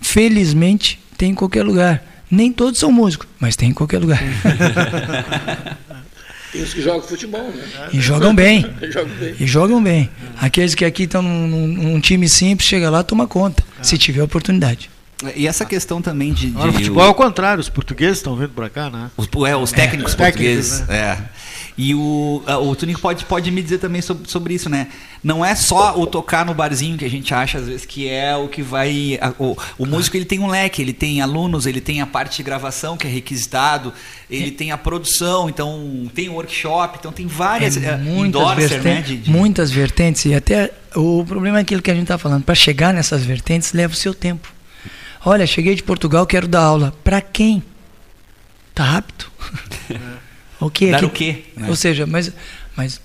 felizmente, 0.00 0.98
tem 1.18 1.32
em 1.32 1.34
qualquer 1.34 1.62
lugar. 1.62 2.02
Nem 2.30 2.52
todos 2.52 2.78
são 2.78 2.92
músicos, 2.92 3.26
mas 3.38 3.56
tem 3.56 3.70
em 3.70 3.74
qualquer 3.74 3.98
lugar. 3.98 4.22
Tem 6.52 6.62
os 6.62 6.74
que 6.74 6.82
jogam 6.82 7.02
futebol, 7.02 7.48
né? 7.48 7.62
E 7.92 8.00
jogam 8.00 8.34
bem. 8.34 8.66
jogam 8.90 9.14
bem. 9.16 9.34
E 9.38 9.46
jogam 9.46 9.82
bem. 9.82 10.10
Aqueles 10.36 10.74
que 10.74 10.84
aqui 10.84 11.04
estão 11.04 11.22
num, 11.22 11.66
num, 11.66 12.00
time 12.00 12.28
simples, 12.28 12.68
chega 12.68 12.90
lá, 12.90 13.04
toma 13.04 13.26
conta, 13.26 13.62
ah. 13.78 13.84
se 13.84 13.96
tiver 13.96 14.22
oportunidade. 14.22 14.90
E 15.36 15.46
essa 15.46 15.64
questão 15.64 16.02
também 16.02 16.32
de. 16.32 16.50
de 16.50 16.56
Agora, 16.56 16.70
o 16.70 16.72
futebol 16.72 17.04
é 17.04 17.08
o 17.08 17.14
contrário, 17.14 17.60
os 17.60 17.68
portugueses 17.68 18.18
estão 18.18 18.34
vindo 18.34 18.50
para 18.50 18.68
cá, 18.68 18.90
né? 18.90 19.10
Os, 19.16 19.28
é, 19.46 19.54
os 19.54 19.70
técnicos 19.70 20.14
é, 20.14 20.16
portugueses. 20.16 20.80
Técnicos, 20.80 20.88
né? 20.88 20.96
É. 20.98 21.49
E 21.76 21.94
o, 21.94 22.42
o 22.62 22.76
Tunico 22.76 23.00
pode, 23.00 23.24
pode 23.24 23.50
me 23.50 23.62
dizer 23.62 23.78
também 23.78 24.02
sobre, 24.02 24.28
sobre 24.28 24.54
isso, 24.54 24.68
né? 24.68 24.88
Não 25.22 25.44
é 25.44 25.54
só 25.54 25.98
o 25.98 26.06
tocar 26.06 26.44
no 26.44 26.54
barzinho 26.54 26.96
que 26.96 27.04
a 27.04 27.10
gente 27.10 27.32
acha, 27.34 27.58
às 27.58 27.66
vezes, 27.66 27.86
que 27.86 28.08
é 28.08 28.36
o 28.36 28.48
que 28.48 28.62
vai. 28.62 29.18
A, 29.20 29.32
o, 29.38 29.56
o 29.78 29.86
músico 29.86 30.16
ele 30.16 30.24
tem 30.24 30.38
um 30.40 30.46
leque, 30.46 30.80
ele 30.80 30.92
tem 30.92 31.20
alunos, 31.20 31.66
ele 31.66 31.80
tem 31.80 32.00
a 32.00 32.06
parte 32.06 32.38
de 32.38 32.42
gravação 32.42 32.96
que 32.96 33.06
é 33.06 33.10
requisitado, 33.10 33.92
ele 34.30 34.48
é. 34.48 34.50
tem 34.50 34.72
a 34.72 34.78
produção, 34.78 35.48
então 35.48 36.10
tem 36.14 36.28
o 36.28 36.34
workshop, 36.34 36.98
então 36.98 37.12
tem 37.12 37.26
várias. 37.26 37.76
É, 37.76 37.96
muitas, 37.96 38.54
vertentes, 38.56 38.84
né, 38.84 39.02
de, 39.02 39.16
de... 39.16 39.30
muitas 39.30 39.70
vertentes. 39.70 40.24
E 40.24 40.34
até 40.34 40.72
o 40.94 41.24
problema 41.24 41.58
é 41.58 41.62
aquilo 41.62 41.82
que 41.82 41.90
a 41.90 41.94
gente 41.94 42.04
está 42.04 42.18
falando. 42.18 42.44
Para 42.44 42.54
chegar 42.54 42.92
nessas 42.92 43.24
vertentes 43.24 43.72
leva 43.72 43.92
o 43.92 43.96
seu 43.96 44.14
tempo. 44.14 44.52
Olha, 45.24 45.46
cheguei 45.46 45.74
de 45.74 45.82
Portugal, 45.82 46.26
quero 46.26 46.48
dar 46.48 46.62
aula. 46.62 46.94
Para 47.04 47.20
quem? 47.20 47.62
Tá 48.74 48.84
rápido. 48.84 49.26
o 50.60 50.70
quê? 50.70 50.90
Dar 50.90 51.04
o 51.04 51.10
quê? 51.10 51.44
Né? 51.56 51.68
Ou 51.68 51.76
seja, 51.76 52.06
mas, 52.06 52.32
mas 52.76 53.00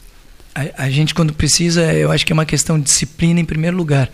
a, 0.54 0.86
a, 0.86 0.90
gente 0.90 1.14
quando 1.14 1.34
precisa, 1.34 1.94
eu 1.94 2.12
acho 2.12 2.26
que 2.26 2.32
é 2.32 2.36
uma 2.36 2.46
questão 2.46 2.80
de 2.80 2.86
disciplina 2.86 3.40
em 3.40 3.46
primeiro 3.46 3.76
lugar, 3.76 4.10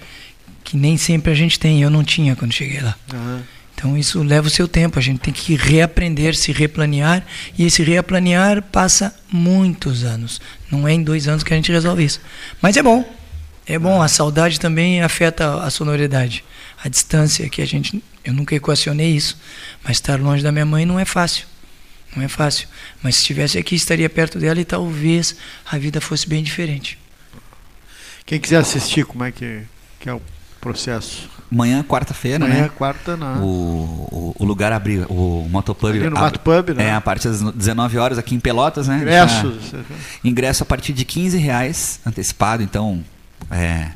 que 0.64 0.78
nem 0.78 0.98
sempre 0.98 1.32
a 1.32 1.36
gente 1.36 1.60
tem. 1.60 1.82
Eu 1.82 1.90
não 1.90 2.04
tinha 2.04 2.36
quando 2.36 2.54
cheguei 2.54 2.82
lá. 2.82 2.96
Uhum. 3.14 3.42
Então 3.74 3.98
isso 3.98 4.22
leva 4.22 4.48
o 4.48 4.52
seu 4.52 4.68
tempo. 4.68 5.00
A 5.00 5.02
gente 5.02 5.20
tem 5.20 5.34
que 5.34 5.56
reaprender, 5.56 6.36
se 6.36 6.52
replanear 6.52 7.26
e 7.58 7.66
esse 7.66 7.82
reaplanear 7.82 8.62
passa 8.62 9.16
muitos 9.32 10.04
anos. 10.04 10.40
Não 10.70 10.88
é 10.88 10.94
em 10.94 11.02
dois 11.02 11.28
anos 11.28 11.44
que 11.44 11.54
a 11.54 11.56
gente 11.56 11.72
resolve 11.72 12.04
isso. 12.04 12.22
Mas 12.62 12.78
é 12.78 12.84
bom. 12.84 13.04
É 13.66 13.80
bom. 13.80 14.02
A 14.02 14.08
saudade 14.08 14.60
também 14.60 15.02
afeta 15.02 15.64
a 15.64 15.70
sonoridade 15.70 16.44
a 16.84 16.90
distância 16.90 17.48
que 17.50 17.62
a 17.62 17.66
gente 17.66 18.04
eu 18.24 18.34
nunca 18.34 18.56
equacionei 18.56 19.12
isso 19.12 19.38
mas 19.84 19.98
estar 19.98 20.20
longe 20.20 20.44
da 20.44 20.52
minha 20.52 20.66
mãe 20.66 20.86
não 20.86 21.00
é 21.00 21.06
fácil 21.06 21.46
não 22.16 22.24
é 22.24 22.28
fácil 22.28 22.68
mas 23.02 23.16
se 23.16 23.22
estivesse 23.22 23.58
aqui 23.58 23.76
estaria 23.76 24.10
perto 24.10 24.40
dela 24.40 24.60
e 24.60 24.66
talvez 24.66 25.36
a 25.66 25.78
vida 25.78 26.02
fosse 26.02 26.28
bem 26.28 26.44
diferente 26.44 26.98
quem 28.26 28.40
quiser 28.40 28.58
assistir 28.58 29.06
como 29.06 29.24
é 29.24 29.32
que, 29.32 29.62
que 30.00 30.10
é 30.10 30.14
o 30.14 30.22
processo 30.60 31.30
Amanhã, 31.52 31.84
quarta-feira, 31.84 32.40
né? 32.40 32.46
Amanhã, 32.46 32.70
quarta, 32.70 33.18
não. 33.18 33.44
O, 33.44 34.08
o, 34.10 34.36
o, 34.40 34.46
lugar 34.46 34.72
abriu, 34.72 35.06
o 35.10 35.46
Motopub. 35.50 35.90
Ali 35.90 36.10
no 36.10 36.18
Motopub, 36.18 36.74
né? 36.74 36.86
É, 36.86 36.94
a 36.94 37.02
partir 37.02 37.28
das 37.28 37.42
19 37.42 37.98
horas 37.98 38.18
aqui 38.18 38.34
em 38.34 38.40
Pelotas, 38.40 38.88
né? 38.88 39.00
Ingressos. 39.00 39.70
Já, 39.70 39.80
ingresso 40.24 40.64
a 40.64 40.66
partir 40.66 40.94
de 40.94 41.04
15 41.04 41.38
reais 41.38 42.00
antecipado, 42.06 42.64
então 42.64 43.04
é, 43.52 43.90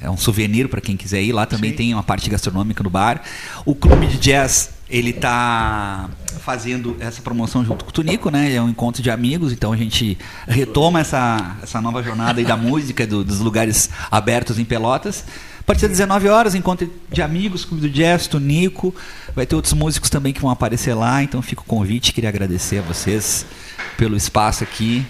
é 0.00 0.10
um 0.10 0.16
souvenir 0.16 0.68
para 0.68 0.80
quem 0.80 0.96
quiser 0.96 1.22
ir. 1.22 1.32
Lá 1.32 1.46
também 1.46 1.70
Sim. 1.70 1.76
tem 1.76 1.94
uma 1.94 2.02
parte 2.02 2.28
gastronômica 2.30 2.82
no 2.82 2.90
bar. 2.90 3.22
O 3.64 3.74
clube 3.74 4.06
de 4.06 4.18
jazz 4.18 4.70
ele 4.88 5.10
está 5.10 6.10
fazendo 6.40 6.96
essa 6.98 7.22
promoção 7.22 7.64
junto 7.64 7.84
com 7.84 7.90
o 7.90 7.92
Tunico, 7.92 8.28
né? 8.30 8.52
É 8.52 8.60
um 8.60 8.68
encontro 8.68 9.02
de 9.02 9.10
amigos, 9.10 9.52
então 9.52 9.72
a 9.72 9.76
gente 9.76 10.18
retoma 10.48 11.00
essa, 11.00 11.56
essa 11.62 11.80
nova 11.80 12.02
jornada 12.02 12.40
aí 12.40 12.44
da 12.44 12.56
música, 12.58 13.06
do, 13.06 13.22
dos 13.22 13.38
lugares 13.38 13.88
abertos 14.10 14.58
em 14.58 14.64
Pelotas. 14.64 15.24
A 15.60 15.62
partir 15.62 15.82
das 15.82 15.98
19 15.98 16.28
horas, 16.28 16.54
encontro 16.56 16.90
de 17.12 17.22
amigos, 17.22 17.64
clube 17.64 17.82
do 17.86 17.88
jazz, 17.88 18.26
Tunico. 18.26 18.92
Vai 19.36 19.46
ter 19.46 19.54
outros 19.54 19.74
músicos 19.74 20.10
também 20.10 20.32
que 20.32 20.40
vão 20.40 20.50
aparecer 20.50 20.94
lá, 20.94 21.22
então 21.22 21.40
fica 21.40 21.60
o 21.60 21.64
convite. 21.64 22.12
Queria 22.12 22.28
agradecer 22.28 22.78
a 22.78 22.82
vocês 22.82 23.46
pelo 23.96 24.16
espaço 24.16 24.64
aqui. 24.64 25.06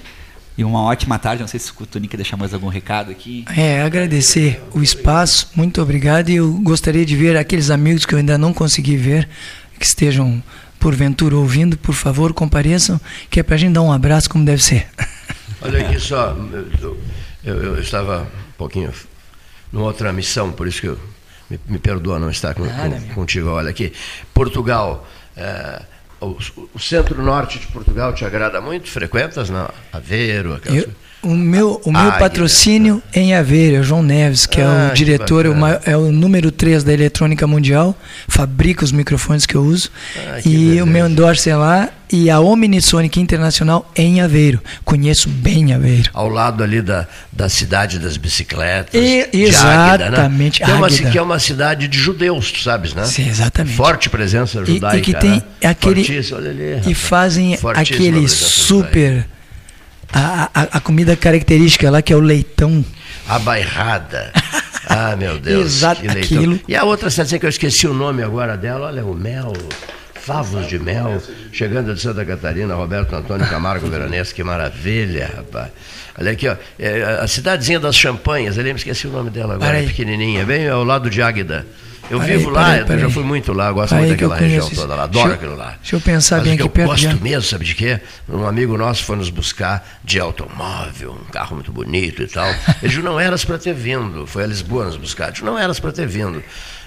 E 0.61 0.65
uma 0.65 0.83
ótima 0.83 1.19
tarde. 1.19 1.41
Não 1.41 1.49
sei 1.49 1.59
se 1.59 1.73
o 1.73 1.87
Tony 1.87 2.07
quer 2.07 2.19
deixar 2.19 2.37
mais 2.37 2.53
algum 2.53 2.69
recado 2.69 3.11
aqui. 3.11 3.47
É, 3.57 3.81
agradecer 3.81 4.63
o 4.75 4.83
espaço. 4.83 5.49
Muito 5.57 5.81
obrigado. 5.81 6.29
E 6.29 6.37
eu 6.37 6.53
gostaria 6.53 7.07
de 7.07 7.17
ver 7.17 7.35
aqueles 7.35 7.71
amigos 7.71 8.05
que 8.05 8.15
eu 8.15 8.19
ainda 8.19 8.37
não 8.37 8.53
consegui 8.53 8.95
ver, 8.95 9.27
que 9.79 9.87
estejam 9.87 10.43
porventura 10.79 11.35
ouvindo, 11.35 11.79
por 11.79 11.95
favor, 11.95 12.35
compareçam, 12.35 13.01
que 13.31 13.41
é 13.41 13.43
para 13.43 13.55
a 13.55 13.59
gente 13.59 13.73
dar 13.73 13.81
um 13.81 13.91
abraço 13.91 14.29
como 14.29 14.45
deve 14.45 14.63
ser. 14.63 14.87
Olha 15.63 15.81
aqui 15.81 15.99
só, 15.99 16.37
eu, 16.83 16.99
eu, 17.43 17.63
eu 17.63 17.81
estava 17.81 18.25
um 18.25 18.53
pouquinho 18.59 18.93
numa 19.73 19.87
outra 19.87 20.13
missão, 20.13 20.53
por 20.53 20.69
isso 20.69 20.83
que 20.83 20.89
eu 20.89 21.01
me, 21.49 21.59
me 21.69 21.79
perdoa 21.79 22.19
não 22.19 22.29
estar 22.29 22.55
com, 22.55 22.65
com, 22.65 23.15
contigo. 23.15 23.49
Olha 23.49 23.71
aqui, 23.71 23.95
Portugal. 24.35 25.09
É, 25.35 25.83
o, 26.21 26.37
o 26.75 26.79
centro-norte 26.79 27.59
de 27.59 27.67
Portugal 27.69 28.13
te 28.13 28.25
agrada 28.25 28.61
muito? 28.61 28.89
Frequentas? 28.89 29.51
Não? 29.51 29.69
Aveiro? 29.93 30.61
Eu, 30.67 30.89
o 31.23 31.35
meu, 31.35 31.81
o 31.85 31.93
meu 31.93 32.01
Águia, 32.01 32.19
patrocínio 32.19 33.03
né? 33.15 33.23
em 33.23 33.35
Aveiro 33.35 33.77
é 33.77 33.81
o 33.81 33.83
João 33.83 34.03
Neves, 34.03 34.47
que 34.47 34.61
ah, 34.61 34.89
é 34.89 34.93
o 34.93 34.95
diretor, 34.95 35.45
é 35.47 35.97
o, 35.97 36.09
é 36.09 36.11
número 36.11 36.51
3 36.51 36.83
da 36.83 36.93
eletrônica 36.93 37.47
mundial, 37.47 37.95
fabrica 38.27 38.85
os 38.85 38.93
microfones 38.93 39.45
que 39.45 39.55
eu 39.55 39.63
uso. 39.63 39.91
Ah, 40.17 40.41
e 40.41 40.49
beleza. 40.49 40.85
o 40.85 40.87
meu 40.87 41.07
endorse 41.07 41.51
é 41.51 41.57
lá 41.57 41.91
e 42.13 42.29
a 42.29 42.41
Omnisonic 42.41 43.21
Internacional 43.21 43.91
em 43.95 44.21
Aveiro. 44.21 44.61
Conheço 44.85 45.29
bem 45.29 45.73
Aveiro. 45.73 46.11
Ao 46.13 46.29
lado 46.29 46.63
ali 46.63 46.83
da, 46.83 47.07
da 47.31 47.49
cidade 47.49 47.99
das 47.99 48.17
bicicletas. 48.17 48.95
E, 48.95 49.29
exatamente. 49.33 50.03
Águida, 50.03 50.29
né? 50.29 50.51
que, 50.51 50.63
é 50.63 50.75
uma, 50.75 50.89
que 51.13 51.19
é 51.19 51.23
uma 51.23 51.39
cidade 51.39 51.89
de 51.89 51.99
judeus, 51.99 52.51
tu 52.51 52.61
sabes, 52.61 52.95
né? 52.95 53.05
Sim, 53.05 53.29
exatamente. 53.29 53.77
Forte 53.77 54.11
presença 54.11 54.65
judaica. 54.65 54.97
E, 54.97 55.01
e 55.01 55.03
que 55.03 55.15
tem 55.15 55.31
né? 55.31 55.43
aquele. 55.65 56.01
Ali, 56.01 56.91
e 56.91 56.95
fazem 56.95 57.59
aquele 57.75 58.29
super. 58.29 59.27
A, 60.13 60.51
a, 60.53 60.63
a, 60.63 60.81
comida 60.81 61.15
característica 61.15 61.89
lá, 61.89 62.03
que 62.03 62.13
é 62.13 62.17
o 62.17 62.21
leitão. 62.21 62.85
A 63.29 63.39
bairrada. 63.39 64.33
Ah, 64.93 65.15
meu 65.15 65.39
Deus. 65.39 65.67
Exato, 65.67 66.03
aquilo. 66.11 66.59
E 66.67 66.75
a 66.75 66.83
outra 66.83 67.09
cidade 67.11 67.39
que 67.39 67.47
eu 67.47 67.51
esqueci 67.51 67.87
o 67.87 67.95
nome 67.95 68.25
agora 68.25 68.57
dela, 68.57 68.89
olha, 68.89 69.05
o 69.05 69.15
mel. 69.15 69.53
Favos 70.31 70.69
de 70.69 70.79
mel, 70.79 71.21
chegando 71.53 71.93
de 71.93 72.01
Santa 72.01 72.25
Catarina, 72.25 72.73
Roberto 72.77 73.17
Antônio 73.17 73.45
Camargo 73.49 73.89
Veronese, 73.89 74.33
que 74.33 74.45
maravilha, 74.45 75.29
rapaz. 75.37 75.73
Olha 76.17 76.31
aqui, 76.31 76.47
ó, 76.47 76.55
é 76.79 77.19
a 77.21 77.27
cidadezinha 77.27 77.81
das 77.81 77.97
champanhas, 77.97 78.57
ali 78.57 78.73
me 78.73 78.79
esqueci 78.79 79.09
o 79.09 79.11
nome 79.11 79.29
dela 79.29 79.55
agora, 79.55 79.83
é 79.83 79.83
pequenininha, 79.83 80.47
bem 80.47 80.69
ao 80.69 80.85
lado 80.85 81.11
de 81.11 81.21
Águida. 81.21 81.67
Eu 82.09 82.21
vivo 82.21 82.49
lá, 82.49 82.79
eu 82.79 82.99
já 82.99 83.11
fui 83.11 83.25
muito 83.25 83.53
lá, 83.53 83.73
gosto 83.73 83.97
muito 83.97 84.11
daquela 84.11 84.37
região 84.37 84.71
toda 84.71 84.95
lá, 84.95 85.05
adoro 85.05 85.33
aquilo 85.33 85.57
lá. 85.57 85.77
Deixa 85.81 85.97
eu 85.97 86.01
pensar 86.01 86.37
Mas 86.37 86.45
bem 86.45 86.55
aqui 86.55 86.63
eu 86.63 86.69
perto. 86.69 86.87
Eu 86.87 86.91
gosto 86.93 87.11
já. 87.11 87.15
mesmo, 87.17 87.43
sabe 87.43 87.65
de 87.65 87.75
quê? 87.75 88.01
Um 88.29 88.47
amigo 88.47 88.77
nosso 88.79 89.05
foi 89.05 89.17
nos 89.17 89.31
buscar 89.31 89.99
de 90.05 90.21
automóvel, 90.21 91.19
um 91.21 91.31
carro 91.33 91.55
muito 91.55 91.73
bonito 91.73 92.23
e 92.23 92.29
tal. 92.29 92.49
Ele 92.49 92.89
disse, 92.89 93.01
não 93.01 93.19
eras 93.19 93.45
para 93.45 93.59
ter 93.59 93.75
vindo. 93.75 94.27
Foi 94.27 94.43
a 94.45 94.47
Lisboa 94.47 94.87
nos 94.87 94.97
buscar. 94.97 95.25
Ele 95.25 95.33
disse, 95.33 95.45
não 95.45 95.57
eras 95.59 95.79
para 95.79 95.93
ter 95.93 96.07
vindo. 96.07 96.43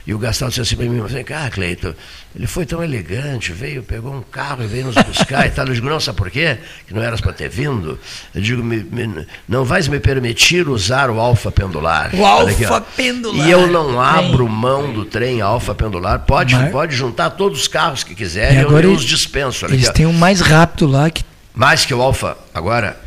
E 0.05 0.13
o 0.13 0.17
Gastão 0.17 0.49
disse 0.49 0.61
assim 0.61 0.75
para 0.75 0.85
mim, 0.85 1.01
vem 1.01 1.23
cá, 1.23 1.49
Cleito, 1.49 1.95
ele 2.35 2.45
foi 2.45 2.65
tão 2.65 2.83
elegante, 2.83 3.53
veio, 3.53 3.81
pegou 3.81 4.13
um 4.13 4.21
carro 4.21 4.61
e 4.63 4.67
veio 4.67 4.87
nos 4.87 4.95
buscar 4.95 5.47
e 5.47 5.51
tal. 5.51 5.65
Eu 5.65 5.73
digo, 5.73 5.87
não, 5.87 5.99
sabe 5.99 6.17
por 6.17 6.29
quê? 6.29 6.57
Que 6.85 6.93
não 6.93 7.01
eras 7.01 7.21
para 7.21 7.31
ter 7.31 7.47
vindo. 7.47 7.97
Eu 8.35 8.41
digo, 8.41 8.61
me, 8.61 8.83
me, 8.83 9.25
não 9.47 9.63
vais 9.63 9.87
me 9.87 9.99
permitir 10.01 10.67
usar 10.67 11.09
o 11.09 11.21
alfa 11.21 11.51
pendular. 11.51 12.09
O 12.13 12.25
alfa 12.25 12.81
pendular. 12.81 13.47
E 13.47 13.51
eu 13.51 13.67
não 13.67 14.01
abro 14.01 14.47
mão 14.49 14.91
do 14.91 15.05
trem 15.05 15.39
alfa 15.39 15.73
pendular. 15.73 16.19
Pode, 16.19 16.53
Mas... 16.53 16.71
pode 16.71 16.95
juntar 16.95 17.29
todos 17.29 17.61
os 17.61 17.67
carros 17.69 18.03
que 18.03 18.13
quiserem, 18.13 18.59
eu, 18.59 18.77
eu 18.77 18.91
os 18.91 19.03
dispenso. 19.03 19.65
Eles 19.67 19.89
têm 19.89 20.05
um 20.05 20.13
mais 20.13 20.41
rápido 20.41 20.85
lá 20.85 21.09
que. 21.09 21.23
Mais 21.53 21.85
que 21.85 21.93
o 21.93 22.01
alfa 22.01 22.37
agora? 22.53 22.99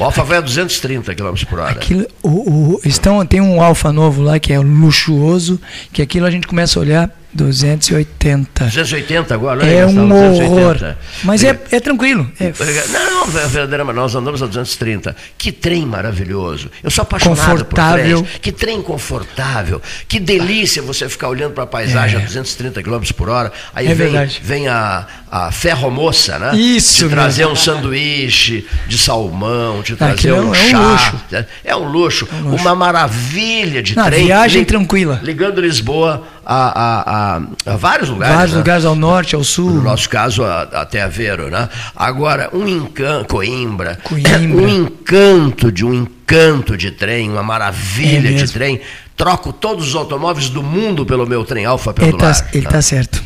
O 0.00 0.04
Alfa 0.04 0.24
vai 0.24 0.38
a 0.38 0.40
230 0.40 1.14
km 1.14 1.34
por 1.46 1.58
hora. 1.58 1.72
Aquilo, 1.72 2.06
o, 2.22 2.28
o, 2.28 2.80
estão, 2.86 3.24
tem 3.26 3.38
um 3.38 3.60
Alfa 3.60 3.92
novo 3.92 4.22
lá 4.22 4.38
que 4.38 4.50
é 4.50 4.58
luxuoso, 4.58 5.60
que 5.92 6.00
aquilo 6.00 6.24
a 6.24 6.30
gente 6.30 6.46
começa 6.46 6.78
a 6.78 6.80
olhar 6.80 7.19
280. 7.32 8.64
280 8.64 9.34
agora? 9.34 9.64
É 9.64 9.86
um 9.86 10.12
horror. 10.12 10.96
Mas 11.22 11.44
é, 11.44 11.58
é 11.70 11.80
tranquilo. 11.80 12.30
É... 12.40 12.52
Não, 12.92 13.26
verdadeira, 13.26 13.84
nós 13.84 14.14
andamos 14.14 14.42
a 14.42 14.46
230. 14.46 15.14
Que 15.38 15.52
trem 15.52 15.86
maravilhoso. 15.86 16.70
Eu 16.82 16.90
sou 16.90 17.02
apaixonado 17.02 17.50
confortável. 17.50 18.18
por 18.18 18.26
trens. 18.26 18.40
Que 18.40 18.52
trem 18.52 18.82
confortável. 18.82 19.80
Que 20.08 20.18
delícia 20.18 20.82
você 20.82 21.08
ficar 21.08 21.28
olhando 21.28 21.52
para 21.52 21.64
a 21.64 21.66
paisagem 21.66 22.18
é. 22.18 22.22
a 22.22 22.26
230 22.26 22.82
km 22.82 23.00
por 23.16 23.28
hora. 23.28 23.52
Aí 23.74 23.86
é 23.86 23.94
vem, 23.94 24.12
vem 24.42 24.68
a, 24.68 25.06
a 25.30 25.52
ferromoça, 25.52 26.38
né? 26.38 26.56
Isso. 26.56 27.04
Te 27.08 27.10
trazer 27.10 27.46
um 27.46 27.54
sanduíche 27.54 28.66
de 28.88 28.98
salmão, 28.98 29.82
te 29.82 29.94
trazer 29.94 30.32
um, 30.32 30.36
é 30.36 30.40
um 30.40 30.54
chá. 30.54 30.78
Luxo. 30.78 31.20
É 31.64 31.76
um 31.76 31.88
luxo. 31.88 32.28
É 32.32 32.34
um 32.34 32.50
luxo. 32.50 32.62
Uma 32.62 32.74
maravilha 32.74 33.82
de 33.82 33.96
Não, 33.96 34.04
trem. 34.04 34.26
Viagem 34.26 34.64
tranquila. 34.64 35.20
Ligando 35.22 35.60
Lisboa 35.60 36.26
a, 36.44 37.36
a, 37.36 37.72
a, 37.72 37.76
vários 37.76 38.08
lugares. 38.08 38.34
Vários 38.34 38.52
né? 38.52 38.58
lugares 38.58 38.84
ao 38.84 38.94
norte, 38.94 39.34
ao 39.34 39.44
sul. 39.44 39.70
No 39.70 39.82
nosso 39.82 40.08
caso, 40.08 40.44
até 40.44 41.02
Aveiro, 41.02 41.50
né? 41.50 41.68
Agora, 41.94 42.50
um 42.52 42.66
encanto, 42.66 43.34
Coimbra, 43.34 43.98
Coimbra. 44.02 44.38
um 44.38 44.68
encanto 44.68 45.70
de 45.70 45.84
um 45.84 45.94
encanto 45.94 46.76
de 46.76 46.90
trem, 46.90 47.30
uma 47.30 47.42
maravilha 47.42 48.30
é 48.30 48.32
de 48.32 48.52
trem. 48.52 48.80
Troco 49.16 49.52
todos 49.52 49.88
os 49.88 49.94
automóveis 49.94 50.48
do 50.48 50.62
mundo 50.62 51.04
pelo 51.04 51.26
meu 51.26 51.44
trem 51.44 51.66
Alfa 51.66 51.92
Pendular. 51.92 52.48
Ele 52.52 52.64
está 52.64 52.70
né? 52.70 52.76
tá 52.76 52.82
certo. 52.82 53.22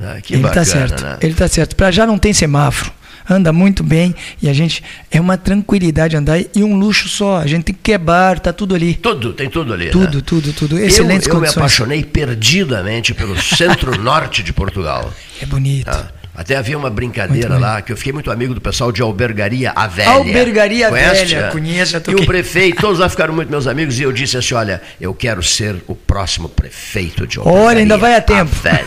Ah, 0.00 0.16
ele 0.30 0.46
está 0.46 0.64
certo. 0.64 1.02
Né? 1.02 1.16
Ele 1.20 1.32
está 1.32 1.48
certo. 1.48 1.74
Para 1.74 1.90
já 1.90 2.06
não 2.06 2.18
tem 2.18 2.32
semáforo 2.32 2.97
anda 3.28 3.52
muito 3.52 3.82
bem 3.82 4.14
e 4.40 4.48
a 4.48 4.52
gente 4.52 4.82
é 5.10 5.20
uma 5.20 5.36
tranquilidade 5.36 6.16
andar 6.16 6.40
e 6.40 6.62
um 6.62 6.78
luxo 6.78 7.08
só. 7.08 7.38
A 7.38 7.46
gente 7.46 7.64
tem 7.64 7.74
que 7.74 7.80
quebrar, 7.82 8.38
tá 8.38 8.52
tudo 8.52 8.74
ali. 8.74 8.94
Tudo, 8.94 9.32
tem 9.32 9.48
tudo 9.48 9.72
ali. 9.72 9.90
Tudo, 9.90 10.18
né? 10.18 10.22
tudo, 10.24 10.52
tudo. 10.52 10.78
Excelentes 10.78 11.26
eu, 11.26 11.34
eu 11.34 11.38
condições. 11.38 11.56
Eu 11.56 11.60
me 11.60 11.66
apaixonei 11.66 12.04
perdidamente 12.04 13.14
pelo 13.14 13.40
centro-norte 13.40 14.42
de 14.42 14.52
Portugal. 14.52 15.12
É 15.40 15.46
bonito. 15.46 15.88
Ah. 15.88 16.17
Até 16.38 16.54
havia 16.54 16.78
uma 16.78 16.88
brincadeira 16.88 17.58
lá, 17.58 17.82
que 17.82 17.90
eu 17.90 17.96
fiquei 17.96 18.12
muito 18.12 18.30
amigo 18.30 18.54
do 18.54 18.60
pessoal 18.60 18.92
de 18.92 19.02
Albergaria 19.02 19.72
A 19.74 19.88
Velha. 19.88 20.10
Albergaria 20.10 20.88
Conhece? 20.88 21.34
Velha, 21.34 21.48
conheço. 21.50 21.96
E 22.06 22.14
o 22.14 22.24
prefeito, 22.24 22.80
todos 22.80 23.00
lá 23.00 23.08
ficaram 23.08 23.34
muito 23.34 23.50
meus 23.50 23.66
amigos, 23.66 23.98
e 23.98 24.04
eu 24.04 24.12
disse 24.12 24.36
assim, 24.36 24.54
olha, 24.54 24.80
eu 25.00 25.12
quero 25.12 25.42
ser 25.42 25.82
o 25.88 25.96
próximo 25.96 26.48
prefeito 26.48 27.26
de 27.26 27.38
Albergaria 27.40 27.66
Olha, 27.68 27.78
ainda 27.80 27.98
vai 27.98 28.14
a 28.14 28.20
tempo. 28.20 28.38
A 28.40 28.44
Velha. 28.44 28.86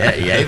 é, 0.00 0.20
e 0.20 0.32
aí, 0.32 0.46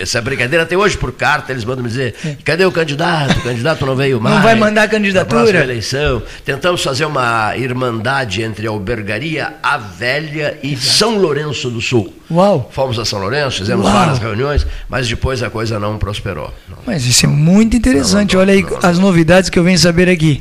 essa 0.00 0.20
brincadeira, 0.20 0.64
até 0.64 0.76
hoje 0.76 0.98
por 0.98 1.12
carta, 1.12 1.52
eles 1.52 1.64
mandam 1.64 1.84
me 1.84 1.88
dizer, 1.88 2.16
cadê 2.44 2.64
o 2.64 2.72
candidato? 2.72 3.38
O 3.38 3.42
candidato 3.42 3.86
não 3.86 3.94
veio 3.94 4.20
mais. 4.20 4.34
Não 4.34 4.42
vai 4.42 4.56
mandar 4.56 4.82
a 4.82 4.88
candidatura? 4.88 5.42
próxima 5.42 5.62
eleição. 5.62 6.20
Tentamos 6.44 6.82
fazer 6.82 7.04
uma 7.04 7.56
irmandade 7.56 8.42
entre 8.42 8.66
Albergaria 8.66 9.54
A 9.62 9.78
Velha 9.78 10.58
e. 10.60 10.76
São 10.76 11.18
Lourenço 11.18 11.70
do 11.70 11.80
Sul. 11.80 12.12
Uau! 12.30 12.68
Fomos 12.72 12.98
a 12.98 13.04
São 13.04 13.18
Lourenço, 13.20 13.58
fizemos 13.58 13.86
Uau. 13.86 13.94
várias 13.94 14.18
reuniões, 14.18 14.66
mas 14.88 15.08
depois 15.08 15.42
a 15.42 15.48
coisa 15.48 15.67
não 15.76 15.98
prosperou. 15.98 16.54
Não. 16.68 16.78
Mas 16.86 17.04
isso 17.04 17.26
é 17.26 17.28
muito 17.28 17.76
interessante. 17.76 18.34
Não, 18.36 18.44
não, 18.44 18.52
Olha 18.52 18.54
aí 18.54 18.66
as 18.82 18.98
novidades 18.98 19.50
que 19.50 19.58
eu 19.58 19.64
venho 19.64 19.78
saber 19.78 20.08
aqui. 20.08 20.40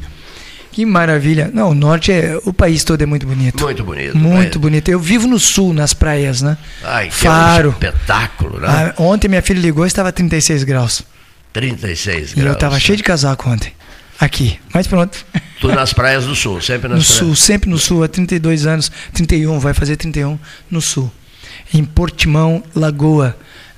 Que 0.71 0.85
maravilha. 0.85 1.49
Não, 1.51 1.71
o 1.71 1.73
norte 1.73 2.11
é. 2.11 2.37
O 2.45 2.53
país 2.53 2.83
todo 2.83 3.01
é 3.01 3.05
muito 3.07 3.25
bonito. 3.25 3.63
Muito 3.63 3.83
bonito. 3.83 4.15
Muito 4.15 4.59
bonito. 4.59 4.89
Eu 4.89 4.99
vivo 4.99 5.27
no 5.27 5.39
sul, 5.39 5.73
nas 5.73 5.91
praias, 5.93 6.41
né? 6.43 6.55
Ai, 6.83 7.09
Faro. 7.09 7.73
Que 7.79 7.87
é 7.87 7.89
um 7.89 7.93
espetáculo, 7.93 8.59
né? 8.59 8.67
Ah, 8.69 8.93
ontem 9.01 9.27
minha 9.27 9.41
filha 9.41 9.59
ligou 9.59 9.85
e 9.85 9.87
estava 9.87 10.11
36 10.11 10.63
graus. 10.63 11.01
36 11.51 12.33
graus. 12.33 12.45
E 12.45 12.47
eu 12.47 12.53
estava 12.53 12.79
cheio 12.79 12.95
de 12.95 13.01
casaco 13.03 13.49
ontem. 13.49 13.73
Aqui. 14.19 14.59
Mas 14.71 14.85
pronto. 14.85 15.17
Tudo 15.59 15.73
nas 15.73 15.93
praias 15.93 16.25
do 16.25 16.35
sul, 16.35 16.61
sempre 16.61 16.87
nas 16.87 16.99
No 16.99 17.03
praias. 17.05 17.17
sul, 17.17 17.35
sempre 17.35 17.69
no 17.69 17.79
sul, 17.79 18.03
há 18.03 18.07
32 18.07 18.67
anos. 18.67 18.91
31, 19.13 19.57
vai 19.59 19.73
fazer 19.73 19.95
31 19.95 20.37
no 20.69 20.79
sul. 20.79 21.11
Em 21.73 21.83
Portimão, 21.83 22.63
Lagoa, 22.75 23.35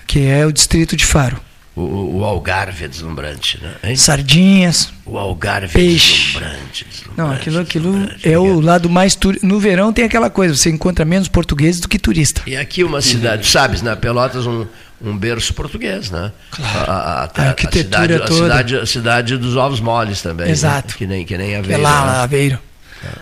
que 0.09 0.25
é 0.25 0.43
o 0.43 0.51
distrito 0.51 0.97
de 0.97 1.05
Faro. 1.05 1.39
O, 1.75 2.17
o, 2.17 2.25
Algarve 2.25 2.83
é 2.83 2.87
deslumbrante, 2.87 3.59
né? 3.61 3.75
Hein? 3.83 3.95
Sardinhas. 3.95 4.91
O 5.05 5.19
Algarve 5.19 5.71
peixe. 5.71 6.13
é 6.13 6.39
deslumbrante, 6.39 6.85
deslumbrante. 6.89 7.17
Não, 7.17 7.31
aquilo, 7.31 7.59
aquilo 7.59 8.09
é 8.23 8.37
o 8.37 8.59
lado 8.59 8.89
mais 8.89 9.13
turístico. 9.13 9.45
No 9.45 9.59
verão 9.59 9.93
tem 9.93 10.03
aquela 10.03 10.31
coisa, 10.31 10.55
você 10.55 10.71
encontra 10.71 11.05
menos 11.05 11.27
portugueses 11.27 11.79
do 11.79 11.87
que 11.87 11.99
turista. 11.99 12.41
E 12.47 12.57
aqui 12.57 12.83
uma 12.83 13.01
cidade, 13.01 13.47
sabes, 13.47 13.83
na 13.83 13.91
né? 13.91 13.95
Pelotas 13.97 14.47
um, 14.47 14.65
um 14.99 15.15
berço 15.15 15.53
português, 15.53 16.09
né? 16.09 16.31
Claro. 16.49 16.91
A, 16.91 16.93
a, 16.93 17.23
a, 17.25 17.31
a 17.35 17.47
arquitetura 17.49 17.83
cidade, 17.83 18.25
toda. 18.25 18.25
A 18.25 18.57
cidade, 18.57 18.75
a 18.77 18.85
cidade 18.87 19.37
dos 19.37 19.55
ovos 19.55 19.79
moles 19.79 20.23
também. 20.23 20.49
Exato. 20.49 20.87
Né? 20.87 20.95
Que 20.97 21.07
nem, 21.07 21.25
que 21.25 21.37
nem 21.37 21.55
Aveiro. 21.55 21.79
É 21.79 21.83
lá, 21.83 22.05
né? 22.05 22.17
Aveiro. 22.23 22.59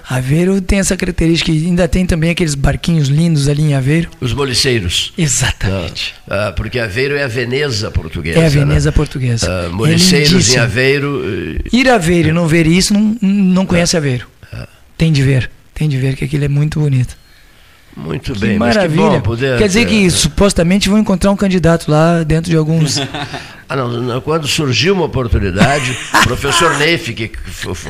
Aveiro 0.09 0.59
tem 0.61 0.79
essa 0.79 0.95
característica, 0.95 1.51
ainda 1.51 1.87
tem 1.87 2.05
também 2.05 2.29
aqueles 2.29 2.55
barquinhos 2.55 3.07
lindos 3.07 3.47
ali 3.47 3.63
em 3.63 3.73
Aveiro. 3.73 4.09
Os 4.19 4.33
moliceiros. 4.33 5.13
Exatamente. 5.17 6.13
Ah, 6.29 6.53
porque 6.55 6.79
Aveiro 6.79 7.15
é 7.15 7.23
a 7.23 7.27
Veneza 7.27 7.91
portuguesa. 7.91 8.39
É 8.39 8.45
a 8.45 8.49
Veneza 8.49 8.89
né? 8.89 8.95
portuguesa. 8.95 9.47
Ah, 9.49 9.69
moliceiros 9.69 10.49
é 10.49 10.55
em 10.55 10.59
Aveiro. 10.59 11.21
Ir 11.71 11.89
a 11.89 11.95
Aveiro 11.95 12.29
e 12.29 12.31
não 12.31 12.47
ver 12.47 12.67
isso, 12.67 12.93
não, 12.93 13.17
não 13.21 13.65
conhece 13.65 13.95
Aveiro. 13.97 14.27
Tem 14.97 15.11
de 15.11 15.21
ver, 15.21 15.49
tem 15.73 15.87
de 15.87 15.97
ver 15.97 16.15
que 16.15 16.25
aquilo 16.25 16.45
é 16.45 16.47
muito 16.47 16.79
bonito. 16.79 17.15
Muito 17.95 18.33
que 18.33 18.39
bem, 18.39 18.59
maravilha. 18.59 19.03
mas 19.03 19.11
que 19.11 19.17
bom 19.17 19.21
poder. 19.21 19.57
Quer 19.57 19.67
dizer 19.67 19.85
que 19.87 20.09
supostamente 20.11 20.87
vão 20.87 20.99
encontrar 20.99 21.31
um 21.31 21.35
candidato 21.35 21.89
lá 21.89 22.23
dentro 22.23 22.49
de 22.49 22.55
alguns. 22.55 22.97
ah, 23.69 23.75
não, 23.75 23.89
não, 23.89 24.21
quando 24.21 24.47
surgiu 24.47 24.93
uma 24.93 25.05
oportunidade, 25.05 25.97
o 26.13 26.23
professor 26.23 26.77
Neif, 26.77 27.13
que 27.13 27.29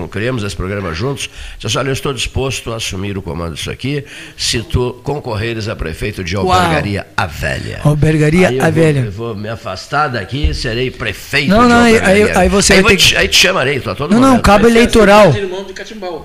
criamos 0.10 0.44
esse 0.44 0.56
programa 0.56 0.94
juntos, 0.94 1.30
disse 1.56 1.68
assim, 1.68 1.78
olha, 1.78 1.90
eu 1.90 1.94
estou 1.94 2.14
disposto 2.14 2.74
a 2.74 2.78
assumir 2.78 3.18
o 3.18 3.22
comando 3.22 3.54
disso 3.56 3.70
aqui, 3.70 4.04
se 4.36 4.62
tu 4.64 5.00
concorreres 5.04 5.68
a 5.68 5.76
prefeito 5.76 6.24
de 6.24 6.36
Albergaria 6.36 7.02
Uau. 7.02 7.14
A 7.16 7.28
Velha. 7.28 7.82
Albergaria 7.84 8.48
A 8.48 8.52
vou, 8.52 8.72
Velha. 8.72 9.00
Eu 9.02 9.12
vou 9.12 9.36
me 9.36 9.50
afastar 9.50 10.08
daqui, 10.08 10.54
serei 10.54 10.90
prefeito 10.90 11.50
não, 11.50 11.64
de 11.64 11.70
não, 11.70 11.86
Albergaria. 11.86 12.26
Aí, 12.26 12.38
aí 12.38 12.50
você 12.50 12.74
aí, 12.74 12.82
vai 12.82 12.96
ter... 12.96 13.04
te, 13.04 13.18
aí 13.18 13.28
te 13.28 13.38
chamarei, 13.38 13.78
a 13.78 13.96
todo 13.96 14.12
Não, 14.12 14.20
momento. 14.20 14.34
não, 14.34 14.42
cabo 14.42 14.68
eleitoral. 14.68 15.34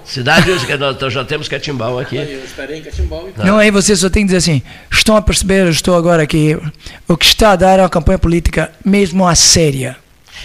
Cidade, 0.05 0.51
nós 1.01 1.13
já 1.13 1.25
temos 1.25 1.49
Catimbau 1.49 1.99
aqui. 1.99 2.17
Eu 2.17 2.45
estarei 2.45 2.79
em 2.79 2.83
Catimbau. 2.83 3.29
Então. 3.29 3.45
Não, 3.45 3.59
aí 3.59 3.71
você 3.71 3.95
só 3.95 4.09
tem 4.09 4.23
que 4.23 4.33
dizer 4.33 4.39
assim, 4.39 4.63
estão 4.91 5.15
a 5.17 5.23
perceber, 5.23 5.69
estou 5.69 5.95
agora 5.95 6.23
aqui, 6.23 6.57
o 7.07 7.17
que 7.17 7.27
está 7.27 7.53
a 7.53 7.57
dar 7.57 7.79
é 7.79 7.83
uma 7.83 7.91
campanha 7.91 8.19
política 8.19 8.73
mesmo 8.85 9.27
a 9.27 9.35
séria. 9.43 9.97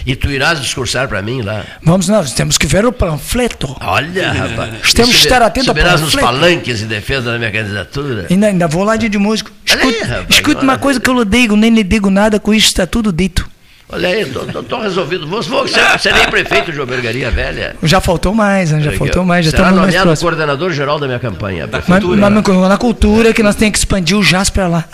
E 0.06 0.14
tu 0.14 0.30
irás 0.30 0.60
discursar 0.60 1.08
para 1.08 1.20
mim 1.20 1.42
lá? 1.42 1.64
Vamos, 1.82 2.08
nós 2.08 2.32
temos 2.32 2.56
que 2.56 2.66
ver 2.66 2.86
o 2.86 2.92
panfleto. 2.92 3.76
Olha, 3.80 4.30
rapaz. 4.32 4.92
Temos 4.92 5.16
que 5.16 5.22
estar 5.22 5.42
atentos 5.42 5.68
ao 5.68 5.74
panfleto. 5.74 6.00
nos 6.00 6.14
palanques 6.14 6.82
em 6.82 6.86
defesa 6.86 7.32
da 7.32 7.38
minha 7.38 7.50
candidatura? 7.50 8.26
Ainda, 8.30 8.46
ainda 8.46 8.68
vou 8.68 8.84
lá 8.84 8.96
de, 8.96 9.08
de 9.08 9.18
músico. 9.18 9.50
Escute, 9.66 9.86
aí, 9.86 10.02
rapaz, 10.02 10.26
escute 10.30 10.62
uma 10.62 10.78
coisa 10.78 11.00
que 11.00 11.10
eu 11.10 11.18
lhe 11.18 11.24
digo, 11.24 11.56
nem 11.56 11.70
lhe 11.70 11.82
digo 11.82 12.10
nada, 12.10 12.38
com 12.38 12.54
isso 12.54 12.68
está 12.68 12.86
tudo 12.86 13.12
dito. 13.12 13.48
Olha 13.90 14.08
aí, 14.08 14.20
estou 14.20 14.82
resolvido. 14.82 15.26
Vou, 15.26 15.40
vou 15.42 15.66
ser, 15.66 15.98
serei 15.98 16.26
prefeito 16.26 16.70
de 16.70 16.78
Albergaria 16.78 17.30
Velha. 17.30 17.74
Já 17.82 18.02
faltou 18.02 18.34
mais, 18.34 18.70
né? 18.70 18.80
já 18.80 18.92
faltou 18.92 19.24
mais. 19.24 19.46
Já 19.46 19.52
Será 19.52 19.70
nomeado 19.70 20.14
coordenador 20.18 20.70
geral 20.72 20.98
da 20.98 21.06
minha 21.06 21.18
campanha. 21.18 21.66
Da 21.66 21.80
cultura. 21.80 22.30
Mas, 22.30 22.44
mas, 22.46 22.68
na 22.68 22.76
cultura 22.76 23.32
que 23.32 23.42
nós 23.42 23.56
temos 23.56 23.72
que 23.72 23.78
expandir 23.78 24.18
o 24.18 24.22
jazz 24.22 24.50
para 24.50 24.68
lá. 24.68 24.84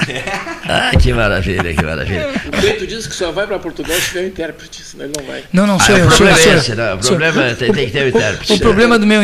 ah, 0.68 0.92
que 0.96 1.12
maravilha, 1.12 1.74
que 1.74 1.84
maravilha. 1.84 2.28
O 2.46 2.60
Cleito 2.60 2.86
diz 2.86 3.08
que 3.08 3.14
só 3.16 3.32
vai 3.32 3.48
para 3.48 3.58
Portugal 3.58 3.96
se 3.96 4.08
tiver 4.08 4.20
um 4.22 4.26
intérprete, 4.28 4.82
senão 4.84 5.06
ele 5.06 5.14
não 5.18 5.26
vai. 5.26 5.44
Não, 5.52 5.66
não, 5.66 5.80
sou 5.80 5.96
ah, 5.96 5.98
eu. 5.98 6.06
O 6.06 6.08
problema 6.08 6.38
sou, 6.38 6.52
é 6.52 6.54
esse, 6.56 6.74
né? 6.76 6.94
O 6.94 6.98
problema 6.98 7.44
é 7.44 7.54
tem, 7.54 7.72
tem 7.72 7.86
que 7.86 7.92
ter 7.92 8.04
um 8.04 8.08
intérprete. 8.08 8.52
O, 8.52 8.56
o 8.56 8.60
problema 8.60 8.98
do 8.98 9.06
meu, 9.06 9.22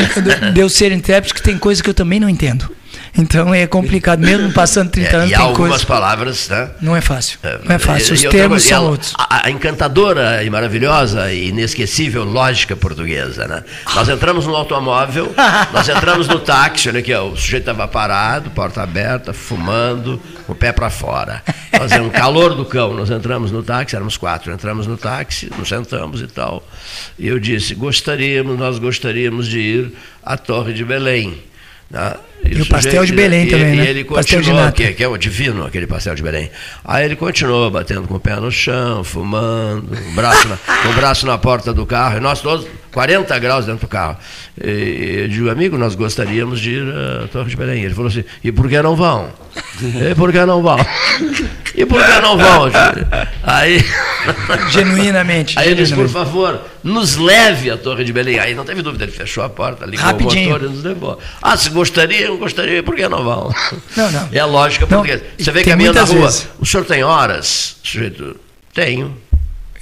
de 0.52 0.60
eu 0.60 0.68
ser 0.68 0.90
intérprete 0.90 1.32
é 1.32 1.36
que 1.36 1.42
tem 1.42 1.56
coisa 1.56 1.80
que 1.80 1.88
eu 1.88 1.94
também 1.94 2.18
não 2.18 2.28
entendo. 2.28 2.68
Então 3.16 3.55
é 3.55 3.66
complicado, 3.66 4.20
mesmo 4.20 4.53
passando 4.53 4.91
30 4.91 5.11
é, 5.11 5.15
anos. 5.16 5.31
E 5.31 5.35
tem 5.35 5.43
algumas 5.43 5.70
coisa... 5.70 5.87
palavras, 5.87 6.49
né? 6.49 6.70
Não 6.81 6.97
é 6.97 7.01
fácil. 7.01 7.39
É, 7.43 7.59
não 7.65 7.74
é 7.74 7.78
fácil. 7.78 8.15
Os 8.15 8.23
termos 8.23 8.62
são 8.62 8.87
outros. 8.87 9.12
A, 9.16 9.47
a, 9.47 9.51
encantadora 9.51 10.43
e 10.45 10.51
maravilhosa 10.51 11.32
e 11.32 11.49
inesquecível 11.49 12.24
lógica 12.24 12.77
portuguesa, 12.77 13.47
né? 13.47 13.65
Nós 13.95 14.09
entramos 14.09 14.47
no 14.47 14.55
automóvel, 14.55 15.32
nós 15.73 15.89
entramos 15.89 16.28
no 16.28 16.39
táxi, 16.39 16.89
olha 16.89 17.01
aqui, 17.01 17.12
ó, 17.15 17.28
o 17.28 17.37
sujeito 17.37 17.62
estava 17.70 17.87
parado, 17.89 18.51
porta 18.51 18.82
aberta, 18.82 19.32
fumando, 19.32 20.20
com 20.47 20.53
o 20.53 20.57
pé 20.57 20.73
para 20.73 20.91
fora. 20.91 21.43
Nós 21.73 21.93
um 22.01 22.11
calor 22.11 22.55
do 22.55 22.65
cão, 22.65 22.95
nós 22.95 23.11
entramos 23.11 23.51
no 23.51 23.62
táxi, 23.62 23.97
éramos 23.97 24.16
quatro, 24.16 24.53
entramos 24.53 24.87
no 24.87 24.97
táxi, 24.97 25.51
nos 25.57 25.69
sentamos 25.69 26.20
e 26.20 26.27
tal. 26.27 26.62
E 27.19 27.28
eu 27.28 27.39
disse, 27.39 27.74
gostaríamos, 27.74 28.59
nós 28.59 28.78
gostaríamos 28.78 29.47
de 29.47 29.59
ir 29.59 29.93
à 30.23 30.37
Torre 30.37 30.73
de 30.73 30.85
Belém. 30.85 31.43
Né? 31.91 32.15
E, 32.45 32.59
e 32.59 32.62
o, 32.62 32.67
pastel 32.67 33.05
de 33.05 33.12
Belém 33.12 33.47
e, 33.47 33.51
também, 33.51 33.75
e, 33.75 33.77
né? 33.77 33.85
E 33.85 33.89
ele 33.89 34.05
continuou, 34.05 34.73
que, 34.73 34.93
que, 34.93 35.05
é 35.05 35.09
o 35.09 35.17
divino, 35.17 35.67
aquele 35.67 35.87
pastel 35.87 36.15
de 36.15 36.23
Belém. 36.23 36.51
Aí 36.85 37.05
ele 37.05 37.17
continuou 37.17 37.71
batendo 37.71 38.09
com 38.09 38.15
o 38.15 38.21
pé 38.21 38.37
no 38.37 38.51
chão, 38.51 39.05
fumando, 39.05 39.93
o 39.93 40.15
braço 40.15 40.49
na, 40.49 40.59
o 40.91 40.93
braço 40.95 41.27
na 41.27 41.39
porta 41.39 41.73
do 41.73 41.85
carro, 41.85 42.17
e 42.17 42.21
nós 42.21 42.41
todos 42.41 42.67
40 42.93 43.39
graus 43.39 43.67
dentro 43.67 43.87
do 43.87 43.89
carro. 43.89 44.17
E 44.62 45.21
eu 45.23 45.29
digo, 45.29 45.51
amigo, 45.51 45.79
nós 45.79 45.95
gostaríamos 45.95 46.61
de 46.61 46.71
ir 46.71 46.95
à 47.25 47.29
Torre 47.29 47.51
de 47.51 47.57
Belém. 47.57 47.83
Ele 47.85 47.95
falou 47.95 48.09
assim, 48.09 48.25
e 48.43 48.51
por 48.51 48.69
que 48.69 48.81
não 48.83 48.97
vão? 48.97 49.29
E 49.83 50.15
por 50.15 50.31
que 50.31 50.45
não 50.45 50.62
vão? 50.62 50.77
E 51.75 51.87
por 51.87 52.05
que 52.05 52.21
não 52.21 52.37
vão? 52.37 52.71
Aí. 53.43 53.83
Genuinamente. 54.71 55.59
Aí 55.59 55.69
ele 55.69 55.83
disse, 55.83 55.95
por 55.95 56.09
favor, 56.09 56.61
nos 56.85 57.17
leve 57.17 57.71
à 57.71 57.77
Torre 57.77 58.05
de 58.05 58.12
Belém. 58.12 58.39
Aí 58.39 58.55
não 58.55 58.65
teve 58.65 58.83
dúvida, 58.83 59.05
ele 59.05 59.12
fechou 59.12 59.43
a 59.43 59.49
porta, 59.49 59.87
ligou 59.87 60.05
Rapidinho. 60.05 60.51
o 60.51 60.53
motor 60.53 60.69
e 60.69 60.73
nos 60.73 60.85
levou. 60.85 61.19
Ah, 61.41 61.57
se 61.57 61.71
gostaria, 62.39 62.82
por 62.82 62.94
que 62.94 63.09
não 63.09 63.24
vão? 63.24 63.55
Não, 63.97 64.11
não. 64.11 64.28
É 64.32 64.39
a 64.39 64.47
lógica 64.47 64.86
portuguesa. 64.86 65.23
Você 65.39 65.51
vê 65.51 65.65
caminhando 65.65 65.97
na 65.97 66.05
rua, 66.05 66.27
vezes. 66.27 66.48
o 66.59 66.66
senhor 66.66 66.85
tem 66.85 67.02
horas? 67.02 67.77
Sujeito, 67.82 68.36
tenho. 68.74 69.16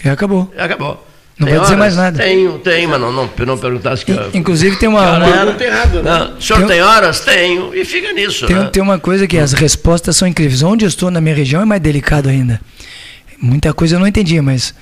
E 0.04 0.08
acabou. 0.08 0.52
E 0.56 0.60
acabou. 0.60 1.08
Não 1.38 1.46
tem 1.46 1.54
vai 1.54 1.64
dizer 1.64 1.76
mais 1.76 1.96
nada. 1.96 2.18
Tenho, 2.18 2.58
tenho, 2.58 2.88
mas 2.88 3.00
não, 3.00 3.12
não, 3.12 3.30
não 3.46 3.58
perguntasse 3.58 4.04
que. 4.04 4.12
Inclusive 4.34 4.76
tem 4.76 4.88
uma. 4.88 5.18
uma 5.18 5.32
pergunta 5.32 5.64
errada, 5.64 6.02
né? 6.02 6.10
Não, 6.10 6.36
o 6.36 6.42
senhor 6.42 6.58
tem, 6.60 6.68
tem, 6.68 6.82
horas? 6.82 7.20
Tenho. 7.20 7.74
E 7.74 7.84
fica 7.84 8.12
nisso. 8.12 8.46
Tem, 8.46 8.56
né? 8.56 8.70
tem 8.72 8.82
uma 8.82 8.98
coisa 8.98 9.26
que 9.26 9.38
as 9.38 9.52
respostas 9.52 10.16
são 10.16 10.26
incríveis. 10.26 10.64
Onde 10.64 10.84
eu 10.84 10.88
estou 10.88 11.12
na 11.12 11.20
minha 11.20 11.34
região 11.34 11.62
é 11.62 11.64
mais 11.64 11.80
delicado 11.80 12.28
ainda. 12.28 12.60
Muita 13.40 13.72
coisa 13.72 13.94
eu 13.94 14.00
não 14.00 14.06
entendi, 14.06 14.40
mas. 14.40 14.74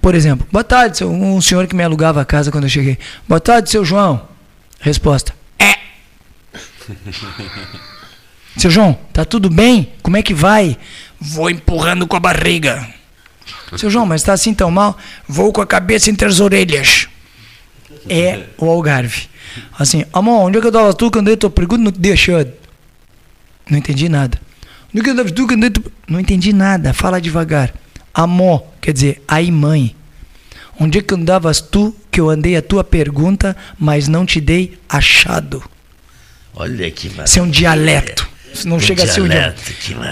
Por 0.00 0.14
exemplo, 0.14 0.46
boa 0.52 0.62
tarde, 0.62 1.04
um 1.04 1.40
senhor 1.40 1.66
que 1.66 1.74
me 1.74 1.82
alugava 1.82 2.20
a 2.20 2.24
casa 2.24 2.52
quando 2.52 2.64
eu 2.64 2.70
cheguei. 2.70 2.96
Boa 3.26 3.40
tarde, 3.40 3.68
seu 3.68 3.84
João. 3.84 4.28
Resposta: 4.78 5.34
É. 5.58 5.74
seu 8.56 8.70
João, 8.70 8.98
tá 9.12 9.24
tudo 9.24 9.50
bem? 9.50 9.92
Como 10.02 10.16
é 10.16 10.22
que 10.22 10.34
vai? 10.34 10.76
Vou 11.20 11.50
empurrando 11.50 12.06
com 12.06 12.16
a 12.16 12.20
barriga. 12.20 12.88
Seu 13.76 13.90
João, 13.90 14.06
mas 14.06 14.22
está 14.22 14.32
assim 14.32 14.54
tão 14.54 14.70
mal? 14.70 14.96
Vou 15.26 15.52
com 15.52 15.60
a 15.60 15.66
cabeça 15.66 16.10
entre 16.10 16.26
as 16.26 16.40
orelhas. 16.40 17.08
É 18.08 18.44
o 18.56 18.68
Algarve. 18.68 19.28
Assim, 19.78 20.04
amor, 20.12 20.46
onde 20.46 20.58
é 20.58 20.60
que 20.60 20.66
eu 20.66 20.70
estava 20.70 20.94
tu 20.94 21.10
quando 21.10 21.28
eu 21.28 21.36
tô 21.36 21.50
perguntando 21.50 21.84
não 21.84 21.92
te 21.92 22.00
deixando? 22.00 22.52
Não 23.68 23.78
entendi 23.78 24.08
nada. 24.08 24.40
Onde 24.88 25.00
é 25.00 25.02
que 25.02 25.10
eu 25.10 25.14
estava 25.14 25.30
tu 25.30 25.46
quando 25.46 25.64
eu 25.64 25.70
tô... 25.70 25.82
Não 26.06 26.20
entendi 26.20 26.52
nada, 26.52 26.92
fala 26.94 27.20
devagar. 27.20 27.74
Amor, 28.14 28.64
quer 28.80 28.92
dizer, 28.92 29.22
aí 29.26 29.50
mãe. 29.50 29.94
Onde 30.80 30.98
é 30.98 31.02
que 31.02 31.14
andavas 31.14 31.60
tu 31.60 31.94
que 32.10 32.20
eu 32.20 32.30
andei 32.30 32.56
a 32.56 32.62
tua 32.62 32.84
pergunta, 32.84 33.56
mas 33.78 34.08
não 34.08 34.24
te 34.24 34.40
dei 34.40 34.78
achado? 34.88 35.62
Olha 36.54 36.90
que 36.90 37.08
maravilha. 37.08 37.24
Isso 37.24 37.38
é 37.38 37.42
um 37.42 37.50
dialeto 37.50 38.28
não 38.64 38.80
chega 38.80 39.04
a 39.04 39.06
ser 39.06 39.20
um 39.20 39.28
dia. 39.28 39.54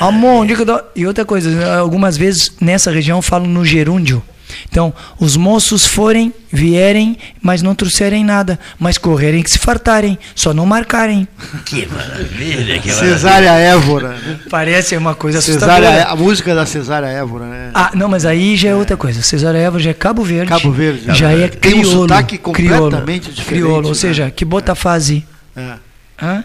Amor, 0.01 0.43
onde 0.43 0.55
que 0.55 0.63
eu 0.63 0.85
E 0.95 1.07
outra 1.07 1.25
coisa, 1.25 1.79
algumas 1.79 2.17
vezes 2.17 2.53
nessa 2.61 2.91
região 2.91 3.21
falam 3.23 3.49
no 3.49 3.65
gerúndio. 3.65 4.23
Então, 4.71 4.95
os 5.19 5.37
moços 5.37 5.85
forem, 5.85 6.33
vierem, 6.53 7.19
mas 7.43 7.63
não 7.63 7.75
trouxerem 7.75 8.25
nada, 8.25 8.59
mas 8.79 8.97
correrem 8.97 9.43
que 9.43 9.51
se 9.51 9.59
fartarem, 9.59 10.17
só 10.37 10.55
não 10.55 10.65
marcarem. 10.65 11.27
Que 11.65 11.87
maravilha, 11.87 12.79
que 12.79 12.91
Cesária 12.93 13.51
Évora. 13.51 14.11
Né? 14.11 14.41
Parece 14.49 14.97
uma 14.97 15.15
coisa 15.15 15.41
Cesária, 15.41 15.87
é- 15.87 16.03
A 16.05 16.15
música 16.15 16.55
da 16.55 16.65
Cesária 16.65 17.07
Évora, 17.07 17.45
né? 17.47 17.71
Ah, 17.75 17.91
não, 17.95 18.09
mas 18.09 18.25
aí 18.25 18.57
já 18.57 18.69
é, 18.69 18.73
é. 18.73 18.75
outra 18.77 18.97
coisa. 18.97 19.21
Cesária 19.21 19.59
Évora 19.59 19.83
já 19.83 19.91
é 19.91 19.95
Cabo 19.95 20.23
Verde. 20.23 20.49
Cabo 20.49 20.71
Verde. 20.71 21.03
Já 21.09 21.33
é 21.33 21.49
crioulo. 21.49 21.59
Tem 21.59 21.81
um 21.81 21.85
sotaque 21.85 22.39
completamente 22.39 22.65
crioulo, 22.65 23.35
diferente. 23.35 23.45
Crioulo, 23.47 23.89
ou 23.89 23.95
né? 23.95 23.99
seja, 23.99 24.31
que 24.31 24.45
bota 24.45 24.75
fase. 24.77 25.27
É. 25.57 25.86
Hã? 26.21 26.45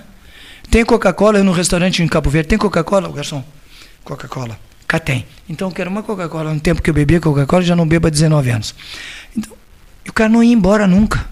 Tem 0.69 0.85
Coca-Cola 0.85 1.43
no 1.43 1.51
restaurante 1.51 2.01
em 2.01 2.07
Cabo 2.07 2.29
Verde? 2.29 2.49
Tem 2.49 2.57
Coca-Cola? 2.57 3.11
Garçom, 3.11 3.43
Coca-Cola. 4.03 4.57
Cá 4.87 4.99
tem. 4.99 5.25
Então 5.49 5.69
eu 5.69 5.73
quero 5.73 5.89
uma 5.89 6.03
Coca-Cola. 6.03 6.53
No 6.53 6.59
tempo 6.59 6.81
que 6.81 6.89
eu 6.89 6.93
bebia 6.93 7.19
Coca-Cola, 7.19 7.61
já 7.61 7.75
não 7.75 7.87
bebo 7.87 8.07
há 8.07 8.09
19 8.09 8.49
anos. 8.49 8.75
Então, 9.35 9.53
o 10.07 10.13
cara 10.13 10.29
não 10.29 10.43
ia 10.43 10.53
embora 10.53 10.85
nunca. 10.87 11.29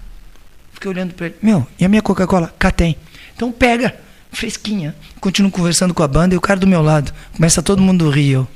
Fiquei 0.72 0.90
olhando 0.90 1.12
para 1.12 1.26
ele. 1.26 1.36
Meu, 1.42 1.66
e 1.78 1.84
a 1.84 1.88
minha 1.88 2.00
Coca-Cola? 2.00 2.54
Cá 2.58 2.70
tem. 2.70 2.96
Então 3.36 3.52
pega, 3.52 3.94
fresquinha. 4.32 4.94
Continuo 5.20 5.50
conversando 5.50 5.92
com 5.92 6.02
a 6.02 6.08
banda 6.08 6.34
e 6.34 6.38
o 6.38 6.40
cara 6.40 6.58
do 6.58 6.66
meu 6.66 6.80
lado. 6.80 7.12
Começa 7.34 7.62
todo 7.62 7.82
mundo 7.82 8.08
rir. 8.08 8.32
Eu. 8.32 8.48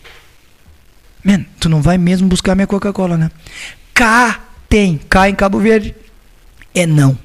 Man, 1.23 1.45
tu 1.59 1.69
não 1.69 1.83
vai 1.83 1.99
mesmo 1.99 2.29
buscar 2.29 2.55
minha 2.55 2.67
Coca-Cola, 2.67 3.17
né? 3.17 3.31
Cá 3.93 4.41
tem. 4.69 4.99
Cá 5.09 5.29
em 5.29 5.35
Cabo 5.35 5.59
Verde. 5.59 5.95
É 6.75 6.87
não. 6.87 7.19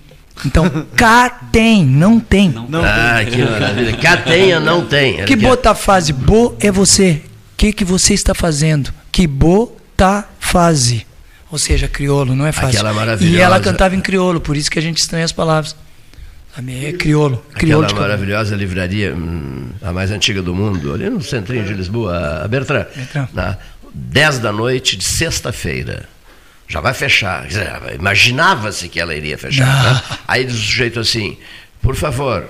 Então, 0.45 0.69
cá 0.95 1.29
tem, 1.51 1.85
não 1.85 2.19
tem. 2.19 2.49
Não 2.49 2.83
ah, 2.83 3.17
tem. 3.17 3.27
que 3.27 3.43
maravilha. 3.43 3.97
Cá 3.97 4.17
tenha, 4.17 4.59
não 4.59 4.85
tem. 4.85 5.25
Que 5.25 5.35
bota 5.35 5.75
fase? 5.75 6.13
Bo 6.13 6.55
é 6.59 6.71
você. 6.71 7.21
O 7.53 7.57
que, 7.57 7.73
que 7.73 7.83
você 7.83 8.13
está 8.13 8.33
fazendo? 8.33 8.93
Que 9.11 9.27
bota 9.27 10.25
fase. 10.39 11.05
Ou 11.51 11.57
seja, 11.57 11.87
crioulo, 11.87 12.35
não 12.35 12.45
é 12.45 12.51
fácil. 12.51 12.79
Aquela 12.79 12.93
maravilhosa. 12.93 13.37
E 13.37 13.41
ela 13.41 13.59
cantava 13.59 13.95
em 13.95 14.01
crioulo, 14.01 14.39
por 14.39 14.55
isso 14.55 14.69
que 14.69 14.79
a 14.79 14.81
gente 14.81 14.97
estranha 14.97 15.25
as 15.25 15.31
palavras. 15.31 15.75
É 16.57 16.91
crioulo. 16.91 17.43
crioulo 17.53 17.85
Aquela 17.85 18.01
maravilhosa 18.01 18.55
livraria, 18.55 19.15
hum, 19.15 19.69
a 19.81 19.93
mais 19.93 20.11
antiga 20.11 20.41
do 20.41 20.53
mundo, 20.53 20.93
ali 20.93 21.09
no 21.09 21.21
centrinho 21.21 21.63
de 21.63 21.73
Lisboa, 21.73 22.41
a 22.43 22.47
Bertrand. 22.47 22.85
Bertrand. 22.95 23.29
Na 23.33 23.57
10 23.93 24.39
da 24.39 24.51
noite 24.51 24.97
de 24.97 25.03
sexta-feira 25.03 26.07
já 26.69 26.79
vai 26.79 26.93
fechar. 26.93 27.47
Imaginava-se 27.97 28.87
que 28.87 28.99
ela 28.99 29.15
iria 29.15 29.37
fechar. 29.37 29.83
Né? 29.83 30.01
Aí 30.27 30.45
diz 30.45 30.55
o 30.55 30.59
sujeito 30.59 30.99
assim: 30.99 31.35
por 31.81 31.95
favor, 31.95 32.47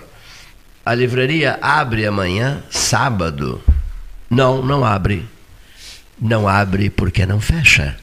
a 0.86 0.94
livraria 0.94 1.58
abre 1.62 2.06
amanhã, 2.06 2.62
sábado? 2.70 3.64
Não, 4.30 4.62
não 4.62 4.84
abre. 4.84 5.26
Não 6.22 6.50
abre 6.50 6.90
porque 6.90 7.26
não 7.26 7.40
fecha. 7.40 7.96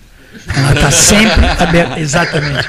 Ela 0.48 0.72
está 0.72 0.90
sempre 0.90 1.44
aberta. 1.46 2.00
Exatamente. 2.00 2.68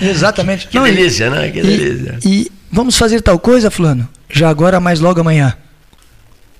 Exatamente. 0.00 0.68
Que 0.68 0.78
não, 0.78 0.84
delícia, 0.84 1.26
e, 1.26 1.30
né? 1.30 1.50
Que 1.50 1.62
delícia. 1.62 2.18
E, 2.24 2.42
e 2.42 2.52
vamos 2.72 2.96
fazer 2.96 3.20
tal 3.20 3.38
coisa, 3.38 3.70
Fulano? 3.70 4.08
Já 4.30 4.48
agora, 4.48 4.80
mais 4.80 4.98
logo 4.98 5.20
amanhã. 5.20 5.54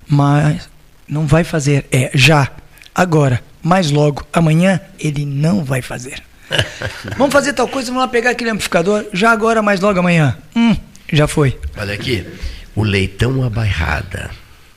Mas 0.06 0.68
não 1.08 1.26
vai 1.26 1.42
fazer. 1.42 1.86
É 1.90 2.10
já. 2.14 2.50
Agora 2.94 3.47
mais 3.62 3.90
logo, 3.90 4.26
amanhã, 4.32 4.80
ele 4.98 5.24
não 5.24 5.64
vai 5.64 5.82
fazer. 5.82 6.22
vamos 7.16 7.32
fazer 7.32 7.52
tal 7.52 7.68
coisa, 7.68 7.88
vamos 7.88 8.02
lá 8.02 8.08
pegar 8.08 8.30
aquele 8.30 8.50
amplificador, 8.50 9.06
já 9.12 9.30
agora, 9.30 9.62
mais 9.62 9.80
logo 9.80 9.98
amanhã. 9.98 10.38
Hum, 10.56 10.76
já 11.12 11.26
foi. 11.28 11.58
Olha 11.76 11.94
aqui, 11.94 12.26
o 12.74 12.82
leitão 12.82 13.42
a 13.44 13.50
bairrada. 13.50 14.30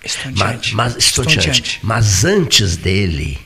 Estonteante. 0.04 0.76
Mas, 0.76 0.94
mas, 0.94 1.04
estonteante. 1.04 1.80
mas 1.84 2.26
antes 2.26 2.76
dele, 2.76 3.40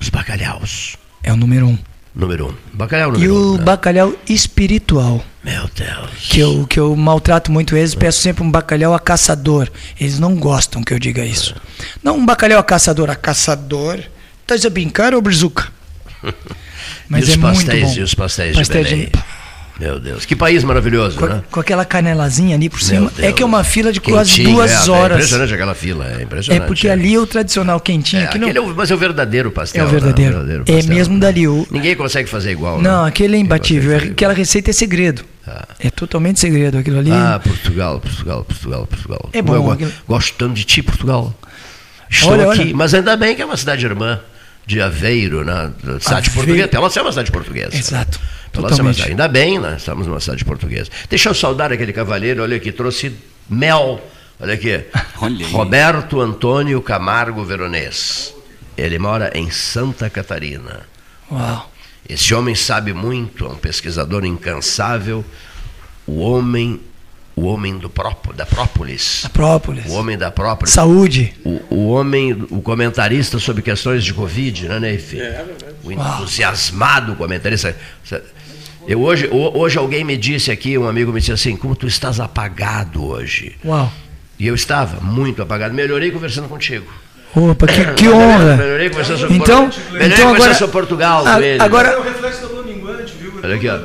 os 0.00 0.08
bacalhaus. 0.08 0.96
É 1.22 1.32
o 1.32 1.36
número 1.36 1.66
um. 1.66 1.78
Número 2.14 2.48
um. 2.48 2.54
Bacalhau 2.72 3.12
número 3.12 3.30
E 3.30 3.32
o 3.32 3.54
um, 3.54 3.56
né? 3.56 3.64
bacalhau 3.64 4.14
espiritual. 4.28 5.24
Meu 5.44 5.68
Deus. 5.74 6.28
Que 6.28 6.40
eu, 6.40 6.66
que 6.66 6.78
eu 6.78 6.94
maltrato 6.96 7.52
muito 7.52 7.76
eles, 7.76 7.94
peço 7.94 8.20
sempre 8.20 8.42
um 8.42 8.50
bacalhau 8.50 8.94
a 8.94 9.00
caçador. 9.00 9.68
Eles 9.98 10.18
não 10.18 10.34
gostam 10.36 10.82
que 10.82 10.92
eu 10.92 10.98
diga 10.98 11.24
isso. 11.24 11.54
Não 12.02 12.16
um 12.16 12.26
bacalhau 12.26 12.58
a 12.58 12.64
caçador, 12.64 13.10
a 13.10 13.16
caçador 13.16 14.00
Estás 14.50 14.66
a 14.66 14.70
brincar 14.70 15.14
ou 15.14 15.22
brizuca? 15.22 15.68
Mas 17.08 17.28
e 17.28 17.34
é 17.34 17.36
pastéis, 17.36 17.82
muito 17.82 17.94
bom. 17.94 18.00
E 18.00 18.02
os 18.02 18.14
pastéis 18.14 18.56
Pastéis 18.56 18.88
de 18.88 18.94
Belém? 18.96 19.10
De... 19.10 19.22
Meu 19.78 20.00
Deus, 20.00 20.24
que 20.24 20.34
país 20.34 20.64
maravilhoso, 20.64 21.16
com, 21.16 21.26
né? 21.26 21.42
Com 21.48 21.60
aquela 21.60 21.84
canelazinha 21.84 22.56
ali 22.56 22.68
por 22.68 22.82
cima. 22.82 23.12
É 23.18 23.30
que 23.30 23.44
é 23.44 23.46
uma 23.46 23.62
fila 23.62 23.92
de 23.92 24.00
quase 24.00 24.42
duas 24.42 24.88
é, 24.88 24.90
horas. 24.90 25.12
É 25.12 25.14
impressionante 25.14 25.54
aquela 25.54 25.74
fila, 25.76 26.04
é 26.04 26.22
impressionante. 26.24 26.64
É 26.64 26.66
porque 26.66 26.88
é. 26.88 26.90
ali 26.90 27.14
é 27.14 27.20
o 27.20 27.26
tradicional 27.28 27.78
quentinho. 27.78 28.22
É, 28.22 28.24
aquele 28.24 28.52
não... 28.52 28.64
é 28.64 28.72
o, 28.72 28.74
mas 28.74 28.90
é 28.90 28.94
o 28.94 28.98
verdadeiro 28.98 29.52
pastel. 29.52 29.84
É 29.84 29.86
o 29.86 29.88
verdadeiro. 29.88 30.32
Né? 30.32 30.36
o 30.36 30.46
verdadeiro 30.46 30.64
pastel, 30.64 30.92
é 30.92 30.94
mesmo 30.96 31.14
né? 31.14 31.20
dali. 31.20 31.46
O... 31.46 31.66
Ninguém 31.70 31.94
consegue 31.94 32.28
fazer 32.28 32.50
igual. 32.50 32.78
Né? 32.78 32.90
Não, 32.90 33.04
né? 33.04 33.08
aquele 33.08 33.36
é 33.36 33.38
imbatível. 33.38 33.96
Aquela 33.98 34.34
receita 34.34 34.70
é 34.70 34.72
segredo. 34.72 35.24
Ah. 35.46 35.64
É 35.78 35.90
totalmente 35.90 36.40
segredo 36.40 36.76
aquilo 36.76 36.98
ali. 36.98 37.12
Ah, 37.12 37.40
Portugal, 37.42 38.00
Portugal, 38.00 38.44
Portugal, 38.44 38.86
Portugal. 38.88 39.30
É 39.32 39.40
bom. 39.40 39.54
Eu 39.54 39.70
aquilo... 39.70 39.92
gosto 40.08 40.34
tanto 40.36 40.54
de 40.54 40.64
ti, 40.64 40.82
Portugal. 40.82 41.32
Estou 42.10 42.32
olha, 42.32 42.50
aqui, 42.50 42.62
olha. 42.62 42.76
mas 42.76 42.92
ainda 42.92 43.16
bem 43.16 43.36
que 43.36 43.42
é 43.42 43.44
uma 43.44 43.56
cidade 43.56 43.86
irmã 43.86 44.20
de 44.70 44.80
Aveiro, 44.80 45.44
né? 45.44 45.72
Cidade 46.00 46.30
portuguesa, 46.30 46.64
até 46.66 46.76
ela 46.76 46.86
é 46.86 47.00
uma 47.00 47.10
cidade 47.10 47.32
portuguesa. 47.32 47.76
Exato. 47.76 48.20
Totalmente. 48.52 49.02
Ainda 49.02 49.26
bem, 49.26 49.58
nós 49.58 49.78
estamos 49.78 50.06
numa 50.06 50.20
cidade 50.20 50.44
portuguesa. 50.44 50.88
Deixa 51.08 51.28
eu 51.28 51.34
saudar 51.34 51.72
aquele 51.72 51.92
cavalheiro, 51.92 52.40
olha 52.40 52.56
aqui, 52.56 52.70
trouxe 52.70 53.12
mel. 53.48 54.00
Olha 54.38 54.54
aqui. 54.54 54.80
Olha 55.20 55.46
Roberto 55.48 56.20
Antônio 56.20 56.80
Camargo 56.80 57.44
Veronês. 57.44 58.32
Ele 58.76 58.98
mora 58.98 59.30
em 59.34 59.50
Santa 59.50 60.08
Catarina. 60.08 60.80
Uau. 61.30 61.70
Esse 62.08 62.32
homem 62.32 62.54
sabe 62.54 62.92
muito, 62.92 63.44
é 63.44 63.48
um 63.48 63.56
pesquisador 63.56 64.24
incansável. 64.24 65.24
O 66.06 66.20
homem 66.20 66.80
o 67.40 67.46
homem 67.46 67.78
do 67.78 67.88
própolis, 67.88 68.36
da 68.36 68.44
própolis. 68.44 69.20
Da 69.22 69.30
própolis. 69.30 69.86
O 69.86 69.94
homem 69.94 70.18
da 70.18 70.30
própolis. 70.30 70.74
Saúde. 70.74 71.32
O, 71.42 71.74
o 71.74 71.88
homem, 71.88 72.32
o 72.50 72.60
comentarista 72.60 73.38
sobre 73.38 73.62
questões 73.62 74.04
de 74.04 74.12
Covid, 74.12 74.68
né, 74.68 74.78
Neif? 74.78 75.18
É, 75.18 75.24
é 75.24 75.46
o 75.82 75.90
entusiasmado 75.90 77.16
comentarista. 77.16 77.74
Eu 78.86 79.00
hoje, 79.00 79.26
hoje 79.32 79.78
alguém 79.78 80.04
me 80.04 80.18
disse 80.18 80.50
aqui, 80.50 80.76
um 80.76 80.86
amigo 80.86 81.12
me 81.12 81.20
disse 81.20 81.32
assim, 81.32 81.56
como 81.56 81.74
tu 81.74 81.86
estás 81.86 82.20
apagado 82.20 83.02
hoje. 83.02 83.56
Uau. 83.64 83.90
E 84.38 84.46
eu 84.46 84.54
estava 84.54 85.00
muito 85.00 85.40
apagado. 85.40 85.74
Melhorei 85.74 86.10
conversando 86.10 86.48
contigo. 86.48 86.86
Opa, 87.34 87.66
que, 87.66 87.84
que 87.94 88.08
honra. 88.08 88.56
Melhorei 88.56 88.90
conversando 88.90 89.18
sobre, 89.20 89.36
então, 89.36 89.70
Melhorei 89.92 90.12
então 90.12 90.34
agora, 90.34 90.54
sobre 90.54 90.72
Portugal. 90.72 91.24
A, 91.26 91.64
agora, 91.64 91.96
Olha 93.42 93.56
aqui, 93.56 93.68
ó. 93.68 93.78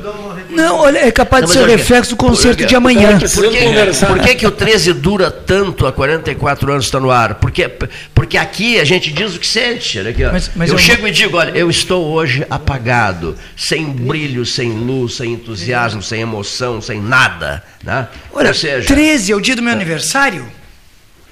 Não, 0.50 0.78
olha, 0.80 0.98
é 0.98 1.10
capaz 1.10 1.42
não, 1.42 1.48
de 1.48 1.54
ser 1.54 1.64
o 1.64 1.66
reflexo 1.66 2.10
do 2.10 2.16
concerto 2.16 2.64
de 2.64 2.76
amanhã. 2.76 3.18
Por 3.18 3.50
que, 3.50 4.06
por 4.06 4.18
que, 4.20 4.34
que 4.34 4.46
o 4.46 4.50
13 4.50 4.92
dura 4.92 5.30
tanto 5.30 5.86
há 5.86 5.92
44 5.92 6.72
anos 6.72 6.84
está 6.84 7.00
no 7.00 7.10
ar? 7.10 7.36
Porque, 7.36 7.68
porque 8.14 8.36
aqui 8.36 8.78
a 8.78 8.84
gente 8.84 9.12
diz 9.12 9.34
o 9.34 9.38
que 9.38 9.46
sente. 9.46 9.98
Olha 9.98 10.10
aqui, 10.10 10.24
ó. 10.24 10.32
Mas, 10.32 10.50
mas 10.54 10.68
eu, 10.68 10.74
eu 10.74 10.78
chego 10.78 11.02
não... 11.02 11.08
e 11.08 11.12
digo, 11.12 11.36
olha, 11.36 11.50
eu 11.50 11.70
estou 11.70 12.04
hoje 12.06 12.46
apagado, 12.50 13.36
sem 13.56 13.84
brilho, 13.86 14.44
sem 14.44 14.70
luz, 14.70 15.14
sem 15.14 15.32
entusiasmo, 15.32 16.02
sem 16.02 16.20
emoção, 16.20 16.80
sem 16.80 17.00
nada. 17.00 17.62
Né? 17.82 18.06
Olha, 18.32 18.48
Ou 18.48 18.54
seja, 18.54 18.86
13 18.86 19.32
é 19.32 19.36
o 19.36 19.40
dia 19.40 19.56
do 19.56 19.62
meu 19.62 19.72
aniversário? 19.72 20.46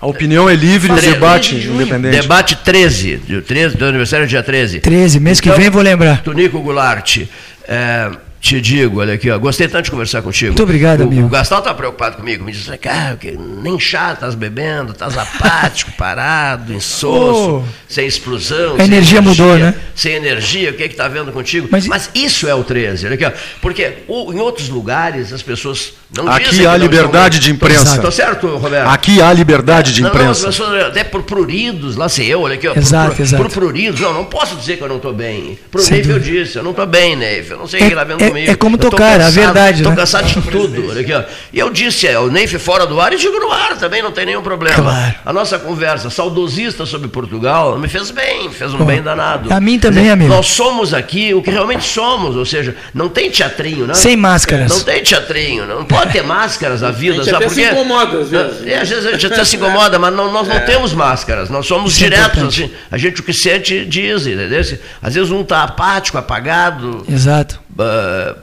A 0.04 0.06
opinião 0.06 0.50
é 0.50 0.54
livre 0.54 0.92
e 0.92 1.00
debate 1.00 1.58
de 1.58 1.66
independente. 1.66 2.20
Debate 2.20 2.56
13, 2.56 3.22
dia 3.26 3.40
13, 3.40 3.74
do 3.74 3.86
aniversário 3.86 4.26
dia 4.26 4.42
13. 4.42 4.80
13, 4.80 5.18
mês 5.18 5.40
que 5.40 5.48
então, 5.48 5.58
vem 5.58 5.70
vou 5.70 5.80
lembrar. 5.80 6.20
Tonico 6.20 6.60
Goulart, 6.60 7.22
é, 7.66 8.10
te 8.44 8.60
digo, 8.60 9.00
olha 9.00 9.14
aqui, 9.14 9.30
ó, 9.30 9.38
gostei 9.38 9.66
tanto 9.66 9.86
de 9.86 9.90
conversar 9.90 10.20
contigo. 10.20 10.50
Muito 10.50 10.62
obrigado, 10.62 11.00
o, 11.00 11.04
amigo. 11.04 11.26
O 11.26 11.30
Gastão 11.30 11.60
está 11.60 11.72
preocupado 11.72 12.16
comigo, 12.18 12.44
me 12.44 12.52
diz, 12.52 12.68
cara, 12.78 13.18
nem 13.62 13.80
chá 13.80 14.12
estás 14.12 14.34
bebendo, 14.34 14.92
estás 14.92 15.16
apático, 15.16 15.92
parado, 15.96 16.70
insosso, 16.74 17.64
oh, 17.64 17.64
sem 17.88 18.06
explosão. 18.06 18.72
A 18.72 18.84
energia, 18.84 19.18
energia, 19.18 19.22
mudou, 19.22 19.56
né? 19.56 19.74
Sem 19.94 20.12
energia, 20.12 20.72
o 20.72 20.74
que 20.74 20.82
é 20.82 20.88
que 20.88 20.92
está 20.92 21.08
vendo 21.08 21.32
contigo? 21.32 21.68
Mas, 21.70 21.86
Mas, 21.86 22.10
isso 22.14 22.46
é 22.46 22.54
o 22.54 22.62
13, 22.62 23.06
olha 23.06 23.14
aqui, 23.14 23.24
ó, 23.24 23.32
porque 23.62 23.94
o, 24.06 24.30
em 24.30 24.38
outros 24.38 24.68
lugares 24.68 25.32
as 25.32 25.42
pessoas 25.42 25.94
não 26.16 26.28
Aqui 26.28 26.66
há 26.66 26.76
liberdade 26.76 27.40
de 27.40 27.50
imprensa. 27.50 27.96
Estou 27.96 28.10
certo, 28.10 28.46
Roberto? 28.46 28.88
Aqui 28.88 29.20
há 29.20 29.32
liberdade 29.32 29.92
de 29.92 30.02
imprensa. 30.02 30.42
Não, 30.42 30.50
as 30.50 30.56
pessoas 30.56 30.84
até 30.84 31.02
por 31.02 31.22
pruridos, 31.22 31.96
lá 31.96 32.08
sei 32.08 32.32
eu, 32.32 32.42
olha 32.42 32.54
aqui, 32.54 32.68
ó, 32.68 32.74
exato, 32.74 33.16
por, 33.16 33.22
exato. 33.22 33.42
por 33.42 33.52
pruridos, 33.52 34.00
não, 34.00 34.12
não 34.12 34.24
posso 34.24 34.54
dizer 34.56 34.76
que 34.76 34.82
eu 34.82 34.88
não 34.88 34.96
estou 34.96 35.12
bem. 35.12 35.58
Pro 35.70 35.82
Neif 35.82 36.08
eu 36.08 36.20
disse, 36.20 36.56
eu 36.56 36.62
não 36.62 36.70
estou 36.70 36.86
bem, 36.86 37.16
Neif, 37.16 37.50
eu 37.50 37.58
não 37.58 37.66
sei 37.66 37.80
o 37.80 37.82
é, 37.82 37.86
que 37.86 37.92
está 37.92 38.04
vendo 38.04 38.22
é, 38.22 38.33
comigo. 38.34 38.50
É 38.50 38.54
como 38.56 38.76
tocar, 38.76 39.20
a 39.20 39.30
verdade. 39.30 39.78
Estou 39.78 39.92
né? 39.92 39.96
cansado 39.96 40.26
de 40.26 40.40
tudo. 40.50 40.88
Olha 40.90 41.00
aqui, 41.00 41.12
ó. 41.12 41.22
E 41.52 41.58
eu 41.58 41.70
disse, 41.70 42.06
é, 42.06 42.18
o 42.18 42.28
Neif 42.28 42.58
fora 42.58 42.86
do 42.86 43.00
ar 43.00 43.12
e 43.12 43.16
digo 43.16 43.38
no 43.38 43.50
ar 43.50 43.76
também, 43.76 44.02
não 44.02 44.10
tem 44.10 44.26
nenhum 44.26 44.42
problema. 44.42 44.74
Claro. 44.76 45.14
A 45.24 45.32
nossa 45.32 45.58
conversa 45.58 46.10
saudosista 46.10 46.84
sobre 46.84 47.08
Portugal 47.08 47.78
me 47.78 47.88
fez 47.88 48.10
bem, 48.10 48.50
fez 48.50 48.74
um 48.74 48.78
Bom, 48.78 48.84
bem 48.84 49.02
danado. 49.02 49.52
A 49.52 49.60
mim 49.60 49.78
também, 49.78 50.10
amigo. 50.10 50.32
Nós 50.32 50.46
somos 50.46 50.92
aqui 50.92 51.32
o 51.32 51.42
que 51.42 51.50
realmente 51.50 51.84
somos, 51.84 52.36
ou 52.36 52.44
seja, 52.44 52.76
não 52.92 53.08
tem 53.08 53.30
teatrinho, 53.30 53.86
né? 53.86 53.94
Sem 53.94 54.16
máscaras. 54.16 54.70
Não 54.70 54.80
tem 54.80 55.02
teatrinho, 55.02 55.66
não 55.66 55.84
pode 55.84 56.12
ter 56.12 56.22
máscaras 56.22 56.80
na 56.80 56.90
vida, 56.90 57.20
a 57.20 57.24
gente 57.24 57.30
sabe 57.30 57.44
até 57.44 57.54
se 57.54 57.62
incomoda 57.62 58.18
às 58.18 58.30
vezes. 58.30 58.66
É, 58.66 58.80
às 58.80 58.88
vezes 58.88 59.06
a 59.06 59.12
gente 59.12 59.26
até 59.26 59.44
se 59.44 59.56
incomoda, 59.56 59.98
mas 59.98 60.14
não, 60.14 60.32
nós 60.32 60.48
não 60.48 60.56
é. 60.56 60.60
temos 60.60 60.92
máscaras, 60.92 61.48
nós 61.48 61.66
somos 61.66 61.92
Isso 61.92 62.04
é 62.04 62.08
diretos, 62.08 62.42
é 62.42 62.46
assim, 62.46 62.70
a 62.90 62.98
gente 62.98 63.20
o 63.20 63.22
que 63.22 63.32
sente 63.32 63.84
diz, 63.84 64.26
entendeu? 64.26 64.60
Às 65.02 65.14
vezes 65.14 65.30
um 65.30 65.42
está 65.42 65.62
apático, 65.62 66.18
apagado. 66.18 67.04
Exato. 67.08 67.63
Uh, 67.78 68.38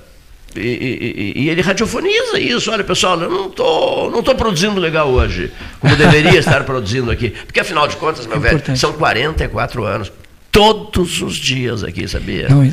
e, 0.56 1.34
e, 1.36 1.44
e, 1.44 1.50
ele 1.50 1.62
radiofoniza 1.62 2.40
isso. 2.40 2.72
Olha, 2.72 2.84
pessoal, 2.84 3.20
eu 3.22 3.30
não 3.30 3.50
tô, 3.50 4.10
não 4.10 4.22
tô 4.22 4.36
produzindo 4.36 4.80
legal 4.80 5.10
hoje, 5.10 5.52
como 5.80 5.96
deveria 5.96 6.38
estar 6.40 6.64
produzindo 6.64 7.10
aqui. 7.10 7.30
Porque, 7.30 7.60
afinal 7.60 7.88
de 7.88 7.96
contas, 7.96 8.28
meu 8.28 8.38
é 8.38 8.40
velho, 8.40 8.78
são 8.78 8.94
44 8.94 9.86
anos. 9.86 10.12
Todos 10.52 11.22
os 11.22 11.38
dias 11.38 11.82
aqui, 11.82 12.06
sabia? 12.10 12.50
Não, 12.50 12.70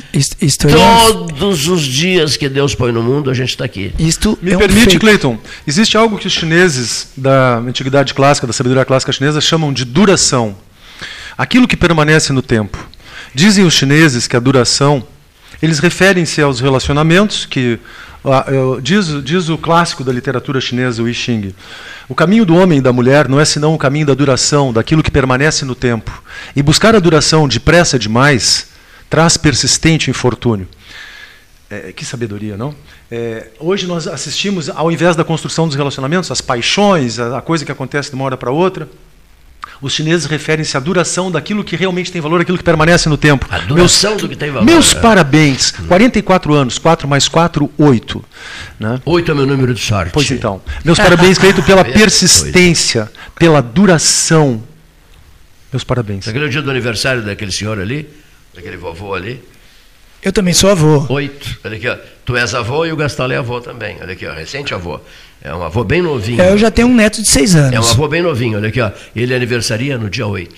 Todos 1.29 1.69
os 1.69 1.83
dias 1.83 2.37
que 2.37 2.49
Deus 2.49 2.75
põe 2.75 2.91
no 2.91 3.01
mundo, 3.05 3.31
a 3.31 3.35
gente 3.35 3.51
está 3.51 3.65
aqui. 3.65 3.95
Isto 3.97 4.37
Me 4.43 4.53
é 4.53 4.57
permite, 4.57 4.97
um 4.97 4.99
Cleiton, 4.99 5.39
existe 5.65 5.97
algo 5.97 6.19
que 6.19 6.27
os 6.27 6.33
chineses 6.33 7.13
da 7.17 7.59
antiguidade 7.59 8.15
clássica, 8.15 8.49
da 8.49 8.53
sabedoria 8.53 8.85
clássica 8.85 9.13
chinesa, 9.13 9.41
chamam 9.41 9.73
de 9.73 9.85
duração. 9.85 10.57
Aquilo 11.37 11.69
que 11.69 11.77
permanece 11.77 12.33
no 12.33 12.43
tempo. 12.43 12.85
Dizem 13.33 13.65
os 13.65 13.75
chineses 13.75 14.27
que 14.27 14.37
a 14.37 14.41
duração 14.41 15.07
eles 15.63 15.79
referem-se 15.79 16.41
aos 16.41 16.61
relacionamentos 16.61 17.45
que 17.45 17.79
diz, 18.83 19.23
diz, 19.23 19.49
o 19.49 19.57
clássico 19.57 20.05
da 20.05 20.13
literatura 20.13 20.61
chinesa, 20.61 21.03
o 21.03 21.09
I 21.09 21.15
Ching. 21.15 21.55
O 22.09 22.15
caminho 22.15 22.45
do 22.45 22.57
homem 22.57 22.79
e 22.79 22.83
da 22.83 22.93
mulher 22.93 23.29
não 23.29 23.41
é 23.41 23.45
senão 23.45 23.75
o 23.75 23.79
caminho 23.79 24.07
da 24.07 24.15
duração, 24.15 24.73
daquilo 24.73 25.03
que 25.03 25.11
permanece 25.11 25.65
no 25.65 25.75
tempo. 25.75 26.23
E 26.55 26.63
buscar 26.63 26.95
a 26.95 26.99
duração 26.99 27.47
depressa 27.47 27.99
demais 27.99 28.69
traz 29.09 29.37
persistente 29.37 30.11
infortúnio. 30.11 30.69
É, 31.71 31.93
que 31.93 32.05
sabedoria, 32.05 32.57
não? 32.57 32.75
É, 33.11 33.49
hoje 33.61 33.87
nós 33.87 34.07
assistimos, 34.07 34.71
ao 34.71 34.91
invés 34.91 35.17
da 35.17 35.25
construção 35.25 35.67
dos 35.67 35.77
relacionamentos, 35.77 36.31
as 36.31 36.41
paixões, 36.41 37.19
a, 37.19 37.39
a 37.39 37.43
coisa 37.43 37.65
que 37.65 37.73
acontece 37.73 38.09
de 38.09 38.17
uma 38.17 38.25
hora 38.25 38.39
para 38.39 38.51
outra, 38.51 38.89
os 39.81 39.93
chineses 39.93 40.27
referem-se 40.27 40.77
à 40.77 40.81
duração 40.81 41.31
daquilo 41.31 41.63
que 41.63 41.77
realmente 41.77 42.11
tem 42.11 42.21
valor, 42.21 42.41
aquilo 42.41 42.59
que 42.59 42.65
permanece 42.65 43.09
no 43.09 43.17
tempo. 43.17 43.47
A 43.51 43.59
duração 43.59 44.11
meus, 44.11 44.23
do 44.23 44.29
que 44.29 44.37
tem 44.37 44.51
valor. 44.51 44.65
Meus 44.65 44.95
é. 44.95 45.01
parabéns. 45.01 45.71
44 45.71 46.53
anos, 46.53 46.79
4 46.79 47.07
mais 47.07 47.29
4, 47.29 47.71
8. 47.79 48.25
Né? 48.81 49.01
8 49.05 49.31
é 49.31 49.35
meu 49.35 49.47
número 49.47 49.73
de 49.73 49.81
sorte. 49.81 50.11
Pois 50.13 50.31
então. 50.31 50.61
Meus 50.85 50.99
parabéns, 50.99 51.39
Cleito, 51.39 51.63
pela 51.63 51.85
persistência, 51.87 53.11
pela 53.39 53.61
duração. 53.61 54.63
Meus 55.73 55.85
parabéns. 55.85 56.27
Aquele 56.27 56.45
é 56.45 56.49
o 56.49 56.51
dia 56.51 56.63
do 56.63 56.71
aniversário 56.71 57.23
daquele 57.23 57.53
senhor 57.53 57.79
ali, 57.79 58.09
daquele 58.55 58.77
vovô 58.77 59.15
ali. 59.15 59.43
Eu 60.21 60.33
também 60.33 60.53
sou 60.53 60.71
avô. 60.71 61.07
Oito. 61.11 61.61
Olha 61.65 61.77
aqui, 61.77 61.89
ó. 61.89 61.97
Tu 62.25 62.37
és 62.37 62.53
avô 62.53 62.85
e 62.85 62.93
o 62.93 62.97
Gastal 62.97 63.31
é 63.31 63.37
avô 63.37 63.61
também. 63.61 63.99
Olha 64.01 64.13
aqui, 64.13 64.27
ó. 64.27 64.33
Recente 64.33 64.75
avô. 64.75 65.01
É 65.43 65.55
um 65.55 65.63
avô 65.63 65.85
bem 65.85 66.03
novinho. 66.03 66.41
É, 66.41 66.51
eu 66.51 66.59
já 66.59 66.71
tenho 66.71 66.89
um 66.89 66.95
neto 66.95 67.23
de 67.23 67.29
seis 67.29 67.55
anos. 67.55 67.73
É 67.73 67.81
um 67.81 67.91
avô 67.91 68.09
bem 68.09 68.23
novinho, 68.23 68.59
olha 68.59 68.69
aqui, 68.69 68.81
ó. 68.81 68.91
Ele 69.15 69.35
aniversaria 69.35 69.97
no 69.97 70.11
dia 70.11 70.27
8 70.27 70.55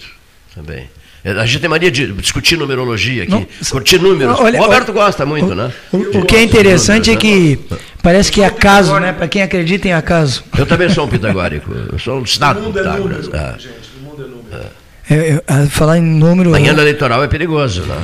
também. 0.55 0.89
É, 1.23 1.33
a 1.33 1.45
gente 1.45 1.61
tem 1.61 1.69
mania 1.69 1.91
de 1.91 2.11
discutir 2.15 2.57
numerologia 2.57 3.25
aqui, 3.25 3.31
não, 3.31 3.47
curtir 3.71 3.99
números. 3.99 4.41
Olha, 4.41 4.59
o 4.59 4.63
Roberto 4.63 4.91
gosta 4.91 5.27
muito, 5.27 5.53
o, 5.53 5.55
né? 5.55 5.71
O, 5.93 5.99
o 5.99 6.25
que 6.25 6.35
é 6.35 6.43
interessante 6.43 7.11
é 7.11 7.17
que 7.17 7.59
parece 8.03 8.33
que 8.33 8.41
é 8.41 8.47
acaso, 8.47 8.99
né? 8.99 9.13
Para 9.13 9.29
quem 9.29 9.43
acredita 9.43 9.87
em 9.87 9.93
acaso. 9.93 10.43
Eu 10.57 10.65
também 10.65 10.89
sou 10.89 11.05
um 11.05 11.09
pitagórico. 11.09 11.71
Eu 11.93 11.99
sou 11.99 12.19
um 12.19 12.23
estado 12.23 12.73
Pitágoras. 12.73 13.29
É 13.35 13.59
gente, 13.59 13.75
o 14.01 14.05
mundo 14.05 14.25
é 14.25 14.29
número. 14.29 14.47
É. 14.51 14.80
É, 15.11 15.43
é, 15.45 15.67
falar 15.67 15.99
em 15.99 16.03
número. 16.03 16.57
Em 16.57 16.69
ano 16.69 16.81
eleitoral 16.81 17.25
é 17.25 17.27
perigoso, 17.27 17.83
né? 17.83 17.97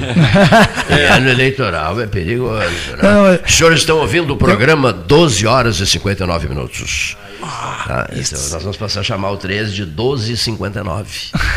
em 0.91 1.05
ano 1.17 1.29
eleitoral 1.31 2.01
é 2.01 2.07
perigoso. 2.09 2.59
Né? 2.61 2.99
Não, 3.01 3.27
é- 3.29 3.41
Os 3.47 3.55
senhores 3.57 3.79
estão 3.79 3.99
ouvindo 3.99 4.35
o 4.35 4.37
programa 4.37 4.93
12 4.93 5.47
horas 5.47 5.79
e 5.79 5.87
59 5.87 6.49
minutos. 6.49 7.17
Ah, 7.43 8.09
então 8.11 8.39
nós 8.51 8.63
vamos 8.63 8.77
passar 8.77 9.01
a 9.01 9.03
chamar 9.03 9.31
o 9.31 9.37
13 9.37 9.73
de 9.73 9.87
12,59. 9.87 11.07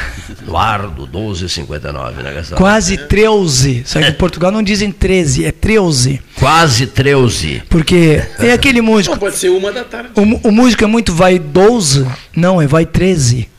no 0.46 0.58
ar 0.58 0.88
do 0.88 1.08
12,59, 1.08 2.16
né, 2.24 2.34
Gastão? 2.34 2.58
Quase 2.58 2.98
13. 2.98 3.84
Só 3.86 4.00
que 4.00 4.08
em 4.08 4.14
Portugal 4.14 4.52
não 4.52 4.64
dizem 4.64 4.92
13, 4.92 5.46
é 5.46 5.52
13. 5.52 6.22
Quase 6.36 6.88
13. 6.88 7.64
Porque 7.70 8.22
é 8.40 8.52
aquele 8.52 8.82
músico. 8.82 9.16
Não, 9.16 9.20
pode 9.20 9.38
ser 9.38 9.50
uma 9.50 9.72
da 9.72 9.84
tarde. 9.84 10.12
O, 10.16 10.50
o 10.50 10.52
músico 10.52 10.84
é 10.84 10.88
muito 10.88 11.14
vai 11.14 11.40
12. 11.40 12.06
Não, 12.36 12.62
é 12.62 12.68
vai 12.68 12.86
13. 12.86 13.50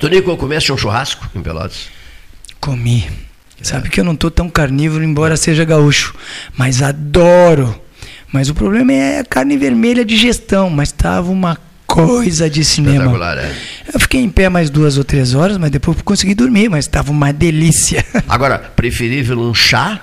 Tonico, 0.00 0.36
comeste 0.36 0.72
um 0.72 0.76
churrasco 0.76 1.28
em 1.34 1.42
Pelotas? 1.42 1.88
Comi. 2.60 3.08
É. 3.60 3.64
Sabe 3.64 3.90
que 3.90 4.00
eu 4.00 4.04
não 4.04 4.16
tô 4.16 4.30
tão 4.30 4.48
carnívoro, 4.48 5.04
embora 5.04 5.36
seja 5.36 5.64
gaúcho. 5.64 6.14
Mas 6.56 6.82
adoro 6.82 7.80
mas 8.32 8.48
o 8.48 8.54
problema 8.54 8.92
é 8.92 9.20
a 9.20 9.24
carne 9.24 9.56
vermelha 9.56 10.04
de 10.04 10.16
gestão, 10.16 10.70
mas 10.70 10.88
estava 10.88 11.30
uma 11.30 11.58
coisa 11.86 12.48
de 12.48 12.64
cinema. 12.64 13.12
É. 13.40 13.52
Eu 13.92 14.00
fiquei 14.00 14.20
em 14.20 14.30
pé 14.30 14.48
mais 14.48 14.70
duas 14.70 14.96
ou 14.96 15.04
três 15.04 15.34
horas, 15.34 15.58
mas 15.58 15.70
depois 15.70 16.00
consegui 16.02 16.34
dormir, 16.34 16.68
mas 16.68 16.84
estava 16.84 17.10
uma 17.10 17.32
delícia. 17.32 18.04
Agora, 18.28 18.58
preferível 18.58 19.38
um 19.40 19.52
chá, 19.52 20.00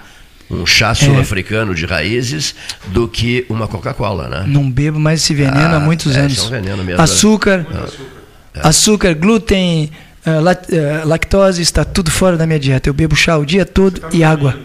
um 0.51 0.65
chá 0.65 0.93
sul-africano 0.93 1.71
é. 1.71 1.75
de 1.75 1.85
raízes, 1.85 2.53
do 2.87 3.07
que 3.07 3.45
uma 3.49 3.67
Coca-Cola, 3.67 4.27
né? 4.27 4.43
Não 4.45 4.69
bebo 4.69 4.99
mais 4.99 5.21
esse 5.21 5.33
veneno 5.33 5.57
ah, 5.57 5.77
há 5.77 5.79
muitos 5.79 6.15
é, 6.15 6.19
anos. 6.19 6.37
É 6.37 6.41
um 6.41 6.49
veneno 6.49 6.83
mesmo. 6.83 7.01
Açúcar, 7.01 7.65
ah. 8.53 8.67
açúcar, 8.67 9.13
glúten, 9.13 9.89
uh, 10.25 11.07
lactose, 11.07 11.61
está 11.61 11.85
tudo 11.85 12.11
fora 12.11 12.35
da 12.35 12.45
minha 12.45 12.59
dieta. 12.59 12.89
Eu 12.89 12.93
bebo 12.93 13.15
chá 13.15 13.37
o 13.37 13.45
dia 13.45 13.65
todo 13.65 14.01
e 14.11 14.23
água. 14.23 14.59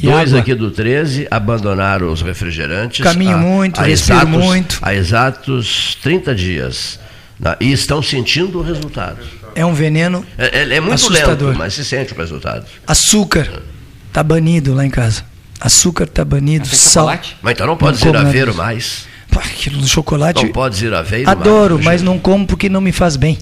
E 0.00 0.06
Dois 0.06 0.30
água. 0.30 0.40
aqui 0.40 0.54
do 0.54 0.70
13 0.70 1.26
abandonaram 1.30 2.12
os 2.12 2.22
refrigerantes. 2.22 3.02
Caminho 3.02 3.34
a, 3.34 3.38
muito, 3.38 3.80
a 3.80 3.84
respiro 3.84 4.18
exatos, 4.20 4.44
muito. 4.44 4.78
Há 4.80 4.94
exatos 4.94 5.98
30 6.02 6.34
dias. 6.34 7.00
Na, 7.38 7.56
e 7.60 7.72
estão 7.72 8.00
sentindo 8.02 8.58
o 8.58 8.62
resultado. 8.62 9.18
É 9.54 9.64
um 9.64 9.72
veneno. 9.72 10.24
É, 10.36 10.60
é, 10.60 10.76
é 10.76 10.80
muito 10.80 10.94
assustador. 10.94 11.48
lento, 11.48 11.58
mas 11.58 11.74
se 11.74 11.84
sente 11.84 12.12
o 12.12 12.16
resultado. 12.16 12.64
Açúcar 12.86 13.62
está 14.06 14.22
banido 14.22 14.72
lá 14.74 14.84
em 14.84 14.90
casa. 14.90 15.24
Açúcar 15.60 16.04
está 16.04 16.24
banido. 16.24 16.68
Sal. 16.68 17.06
Mas 17.42 17.54
então 17.54 17.66
não 17.66 17.76
pode 17.76 18.04
não 18.04 18.20
aveiro 18.20 18.54
mais. 18.54 19.06
Pá, 19.30 19.40
aquilo 19.40 19.80
do 19.80 19.88
chocolate. 19.88 20.44
Não 20.44 20.52
pode 20.52 20.94
aveiro 20.94 21.28
Adoro, 21.28 21.74
mais, 21.74 21.84
mas 21.84 22.02
não 22.02 22.18
como 22.18 22.46
porque 22.46 22.68
não 22.68 22.80
me 22.80 22.92
faz 22.92 23.16
bem. 23.16 23.36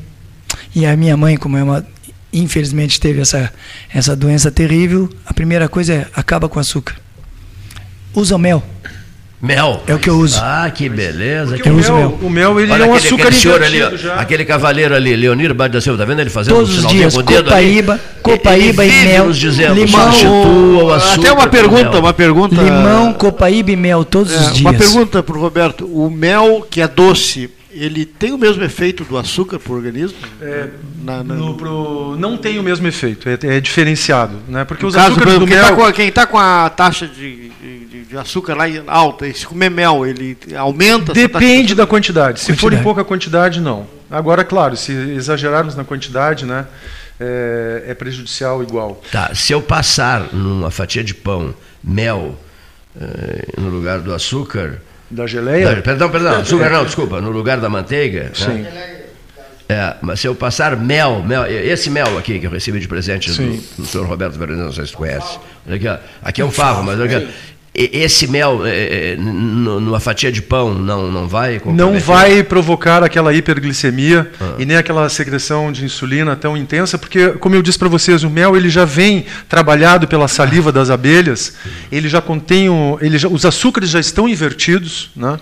E 0.75 0.87
a 0.87 0.97
minha 0.97 1.17
mãe, 1.17 1.37
como 1.37 1.57
é 1.57 1.63
uma 1.63 1.87
infelizmente 2.33 3.01
teve 3.01 3.21
essa, 3.21 3.53
essa 3.93 4.15
doença 4.15 4.51
terrível, 4.51 5.09
a 5.25 5.33
primeira 5.33 5.69
coisa 5.69 5.95
é 5.95 6.07
acaba 6.15 6.49
com 6.49 6.59
açúcar. 6.59 6.97
Usa 8.15 8.39
mel. 8.39 8.63
Mel. 9.41 9.83
É 9.87 9.95
o 9.95 9.99
que 9.99 10.09
eu 10.09 10.17
uso. 10.19 10.41
Ah, 10.43 10.71
que 10.75 10.89
beleza. 10.89 11.59
Que 11.59 11.69
eu 11.69 11.77
uso 11.77 11.93
mel. 11.93 12.19
O 12.23 12.31
mel 12.31 12.59
ele 12.59 12.73
Olha 12.73 12.85
é 12.85 12.87
um 12.87 12.95
aquele, 12.95 13.07
açúcar 13.07 13.23
aquele 13.25 13.41
senhor 13.41 13.63
ali, 13.63 13.83
Aquele 14.17 14.45
cavaleiro 14.45 14.95
ali, 14.95 15.15
Leonir 15.15 15.53
Bade 15.53 15.75
da 15.75 15.81
Silva, 15.81 15.99
tá 15.99 16.05
vendo 16.07 16.21
ele 16.21 16.31
fazendo 16.31 16.55
Todos 16.55 16.79
os 16.79 16.87
dias, 16.87 17.15
copaíba, 17.15 18.01
copaíba 18.23 18.85
e, 18.85 18.91
mel. 19.05 19.31
Dizendo, 19.31 19.75
limão, 19.75 20.09
o 20.85 20.91
açúcar 20.91 21.21
Até 21.21 21.33
uma 21.33 21.47
pergunta, 21.47 21.99
uma 21.99 22.15
pergunta. 22.15 22.55
Limão, 22.63 23.13
copaíba 23.13 23.71
e 23.71 23.77
mel 23.77 24.05
todos 24.05 24.33
é, 24.33 24.37
os 24.39 24.53
dias. 24.55 24.61
Uma 24.61 24.75
pergunta 24.75 25.23
para 25.23 25.37
o 25.37 25.41
Roberto. 25.41 25.85
O 25.87 26.11
mel 26.11 26.67
que 26.71 26.81
é 26.81 26.89
doce, 26.89 27.51
ele 27.79 28.05
tem 28.05 28.33
o 28.33 28.39
mesmo 28.39 28.63
efeito 28.65 29.05
do 29.05 29.17
açúcar 29.17 29.59
para 29.59 29.73
o 29.73 29.77
organismo? 29.77 30.19
É, 30.41 30.69
na, 31.03 31.23
na... 31.23 31.35
No, 31.35 31.55
pro, 31.55 32.17
não 32.19 32.37
tem 32.37 32.59
o 32.59 32.63
mesmo 32.63 32.87
efeito, 32.87 33.29
é, 33.29 33.39
é 33.43 33.61
diferenciado. 33.61 34.37
Né? 34.49 34.65
Porque 34.65 34.83
no 34.83 34.89
os 34.89 34.95
caso, 34.95 35.13
açúcares 35.13 35.39
do 35.39 35.47
quem 35.47 35.57
mel... 35.57 35.77
Tá 35.77 35.93
quem 35.93 36.09
está 36.09 36.27
com 36.27 36.39
a 36.39 36.69
taxa 36.71 37.07
de, 37.07 37.51
de, 37.51 38.05
de, 38.05 38.19
açúcar 38.19 38.55
lá 38.55 38.65
alta, 38.87 39.33
se 39.33 39.47
comer 39.47 39.71
mel, 39.71 40.07
ele 40.07 40.37
aumenta? 40.57 41.13
Depende 41.13 41.75
da 41.75 41.87
quantidade. 41.87 42.41
Se 42.41 42.47
quantidade. 42.47 42.61
for 42.61 42.73
em 42.73 42.83
pouca 42.83 43.05
quantidade, 43.05 43.61
não. 43.61 43.87
Agora, 44.11 44.45
claro, 44.45 44.77
se 44.77 44.93
exagerarmos 44.93 45.75
na 45.75 45.85
quantidade, 45.85 46.47
né, 46.47 46.67
é, 47.21 47.85
é 47.89 47.95
prejudicial 47.95 48.63
igual. 48.63 49.03
Tá, 49.11 49.35
se 49.35 49.53
eu 49.53 49.61
passar 49.61 50.33
numa 50.33 50.71
fatia 50.71 51.03
de 51.03 51.15
pão 51.15 51.55
mel 51.83 52.39
eh, 52.99 53.49
no 53.59 53.69
lugar 53.69 54.01
do 54.01 54.15
açúcar 54.15 54.81
da 55.11 55.27
geleia? 55.27 55.75
Da, 55.75 55.83
perdão, 55.83 56.11
perdão, 56.11 56.41
açúcar 56.41 56.71
não, 56.71 56.85
desculpa, 56.85 57.21
no 57.21 57.31
lugar 57.31 57.59
da 57.61 57.69
manteiga. 57.69 58.31
Sim. 58.35 58.63
Né? 58.63 58.97
É, 59.69 59.97
mas 60.01 60.21
se 60.21 60.29
eu 60.29 60.35
passar 60.35 60.77
mel, 60.77 61.25
mel, 61.25 61.45
esse 61.47 61.91
mel 61.91 62.17
aqui 62.17 62.39
que 62.39 62.47
eu 62.47 62.51
recebi 62.51 62.79
de 62.79 62.87
presente 62.87 63.33
do, 63.33 63.57
do 63.79 63.85
senhor 63.85 64.07
Roberto 64.07 64.39
Veronese, 64.39 64.65
não 64.65 64.73
sei 64.73 64.87
se 64.87 64.93
conhece. 64.93 65.39
Aqui, 65.69 65.89
aqui 66.23 66.41
é 66.41 66.45
um 66.45 66.53
favo, 66.53 66.85
mas 66.85 67.01
aqui, 67.01 67.29
esse 67.77 68.27
mel 68.27 68.65
é, 68.65 69.13
é 69.13 69.17
numa 69.17 70.01
fatia 70.01 70.33
de 70.33 70.41
pão 70.41 70.73
não, 70.73 71.13
não 71.13 71.29
vai 71.29 71.61
não 71.67 71.99
vai 71.99 72.43
provocar 72.43 73.05
aquela 73.05 73.35
hiperglicemia 73.35 74.31
ah. 74.41 74.55
e 74.59 74.65
nem 74.65 74.79
aquela 74.79 75.07
secreção 75.11 75.71
de 75.71 75.85
insulina 75.85 76.35
tão 76.35 76.57
intensa 76.57 76.97
porque 76.97 77.31
como 77.33 77.55
eu 77.55 77.61
disse 77.61 77.79
para 77.79 77.89
vocês 77.89 78.25
o 78.25 78.31
mel 78.31 78.57
ele 78.57 78.71
já 78.71 78.87
vem 78.87 79.27
trabalhado 79.47 80.09
pela 80.09 80.27
saliva 80.27 80.73
das 80.73 80.89
abelhas 80.89 81.55
ele 81.93 82.09
já 82.09 82.23
contém 82.23 82.71
o, 82.71 82.99
ele 83.03 83.19
já, 83.19 83.29
os 83.29 83.45
açúcares 83.45 83.91
já 83.91 84.01
estão 84.01 84.27
invertidos 84.27 85.11
né? 85.15 85.39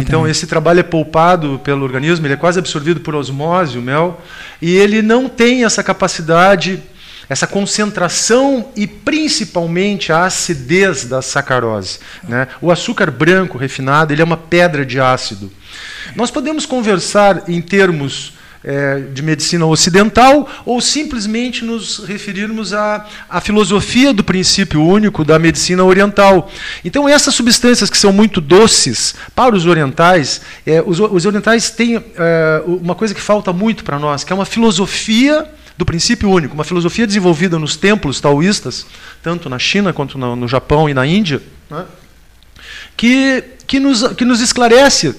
então 0.00 0.26
esse 0.26 0.46
trabalho 0.46 0.80
é 0.80 0.82
poupado 0.82 1.60
pelo 1.62 1.84
organismo 1.84 2.26
ele 2.26 2.34
é 2.34 2.38
quase 2.38 2.58
absorvido 2.58 2.98
por 2.98 3.14
osmose 3.14 3.78
o 3.78 3.82
mel 3.82 4.20
e 4.60 4.74
ele 4.74 5.02
não 5.02 5.28
tem 5.28 5.64
essa 5.64 5.84
capacidade 5.84 6.82
essa 7.28 7.46
concentração 7.46 8.68
e 8.76 8.86
principalmente 8.86 10.12
a 10.12 10.24
acidez 10.24 11.04
da 11.04 11.20
sacarose. 11.20 11.98
Né? 12.28 12.46
O 12.60 12.70
açúcar 12.70 13.10
branco 13.10 13.58
refinado 13.58 14.12
ele 14.12 14.22
é 14.22 14.24
uma 14.24 14.36
pedra 14.36 14.84
de 14.84 15.00
ácido. 15.00 15.50
Nós 16.14 16.30
podemos 16.30 16.64
conversar 16.64 17.44
em 17.48 17.60
termos 17.60 18.34
é, 18.66 18.98
de 19.12 19.22
medicina 19.22 19.64
ocidental 19.64 20.48
ou 20.64 20.80
simplesmente 20.80 21.64
nos 21.64 21.98
referirmos 22.04 22.72
à, 22.72 23.06
à 23.28 23.40
filosofia 23.40 24.12
do 24.12 24.24
princípio 24.24 24.82
único 24.82 25.24
da 25.24 25.38
medicina 25.38 25.84
oriental. 25.84 26.50
Então, 26.84 27.08
essas 27.08 27.34
substâncias 27.34 27.88
que 27.88 27.96
são 27.96 28.12
muito 28.12 28.40
doces 28.40 29.14
para 29.34 29.54
os 29.54 29.66
orientais, 29.66 30.40
é, 30.66 30.82
os, 30.84 30.98
os, 30.98 31.24
orientais 31.24 31.70
têm 31.70 31.96
é, 31.96 32.62
uma 32.66 32.94
coisa 32.94 33.14
que 33.14 33.20
falta 33.20 33.52
muito 33.52 33.84
para 33.84 33.98
nós, 33.98 34.24
que 34.24 34.32
é 34.32 34.36
uma 34.36 34.44
filosofia 34.44 35.48
do 35.76 35.84
princípio 35.84 36.30
único, 36.30 36.54
uma 36.54 36.64
filosofia 36.64 37.06
desenvolvida 37.06 37.58
nos 37.58 37.76
templos 37.76 38.20
taoístas, 38.20 38.86
tanto 39.22 39.48
na 39.48 39.58
China 39.58 39.92
quanto 39.92 40.16
no, 40.16 40.34
no 40.34 40.48
Japão 40.48 40.88
e 40.88 40.94
na 40.94 41.06
Índia, 41.06 41.42
né, 41.70 41.84
que, 42.96 43.44
que, 43.66 43.78
nos, 43.78 44.02
que 44.14 44.24
nos 44.24 44.40
esclarece 44.40 45.14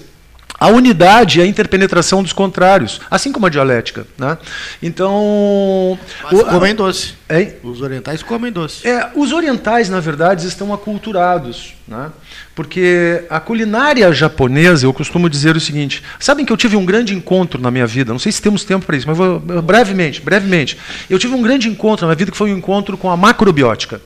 a 0.59 0.67
unidade 0.67 1.39
e 1.39 1.41
a 1.41 1.45
interpenetração 1.45 2.23
dos 2.23 2.33
contrários, 2.33 2.99
assim 3.11 3.31
como 3.31 3.45
a 3.45 3.49
dialética. 3.49 4.07
Né? 4.17 4.37
Então. 4.81 5.99
Mas 6.23 6.33
o, 6.33 6.45
comem 6.45 6.73
doce. 6.73 7.13
É, 7.29 7.55
os 7.61 7.81
orientais 7.81 8.23
comem 8.23 8.51
doce. 8.51 8.87
É, 8.87 9.11
os 9.15 9.31
orientais, 9.31 9.89
na 9.89 9.99
verdade, 9.99 10.47
estão 10.47 10.73
aculturados. 10.73 11.75
Né? 11.87 12.11
Porque 12.57 13.23
a 13.29 13.39
culinária 13.39 14.11
japonesa, 14.11 14.83
eu 14.83 14.91
costumo 14.91 15.29
dizer 15.29 15.55
o 15.55 15.59
seguinte: 15.59 16.03
sabem 16.19 16.43
que 16.43 16.51
eu 16.51 16.57
tive 16.57 16.75
um 16.75 16.83
grande 16.83 17.13
encontro 17.13 17.61
na 17.61 17.69
minha 17.69 17.85
vida, 17.85 18.11
não 18.11 18.17
sei 18.17 18.31
se 18.31 18.41
temos 18.41 18.63
tempo 18.63 18.83
para 18.83 18.97
isso, 18.97 19.07
mas 19.07 19.15
vou, 19.15 19.39
brevemente, 19.39 20.19
brevemente. 20.19 20.75
Eu 21.07 21.19
tive 21.19 21.35
um 21.35 21.41
grande 21.43 21.69
encontro 21.69 22.07
na 22.07 22.07
minha 22.07 22.17
vida 22.17 22.31
que 22.31 22.37
foi 22.37 22.51
um 22.51 22.57
encontro 22.57 22.97
com 22.97 23.11
a 23.11 23.15
macrobiótica. 23.15 24.01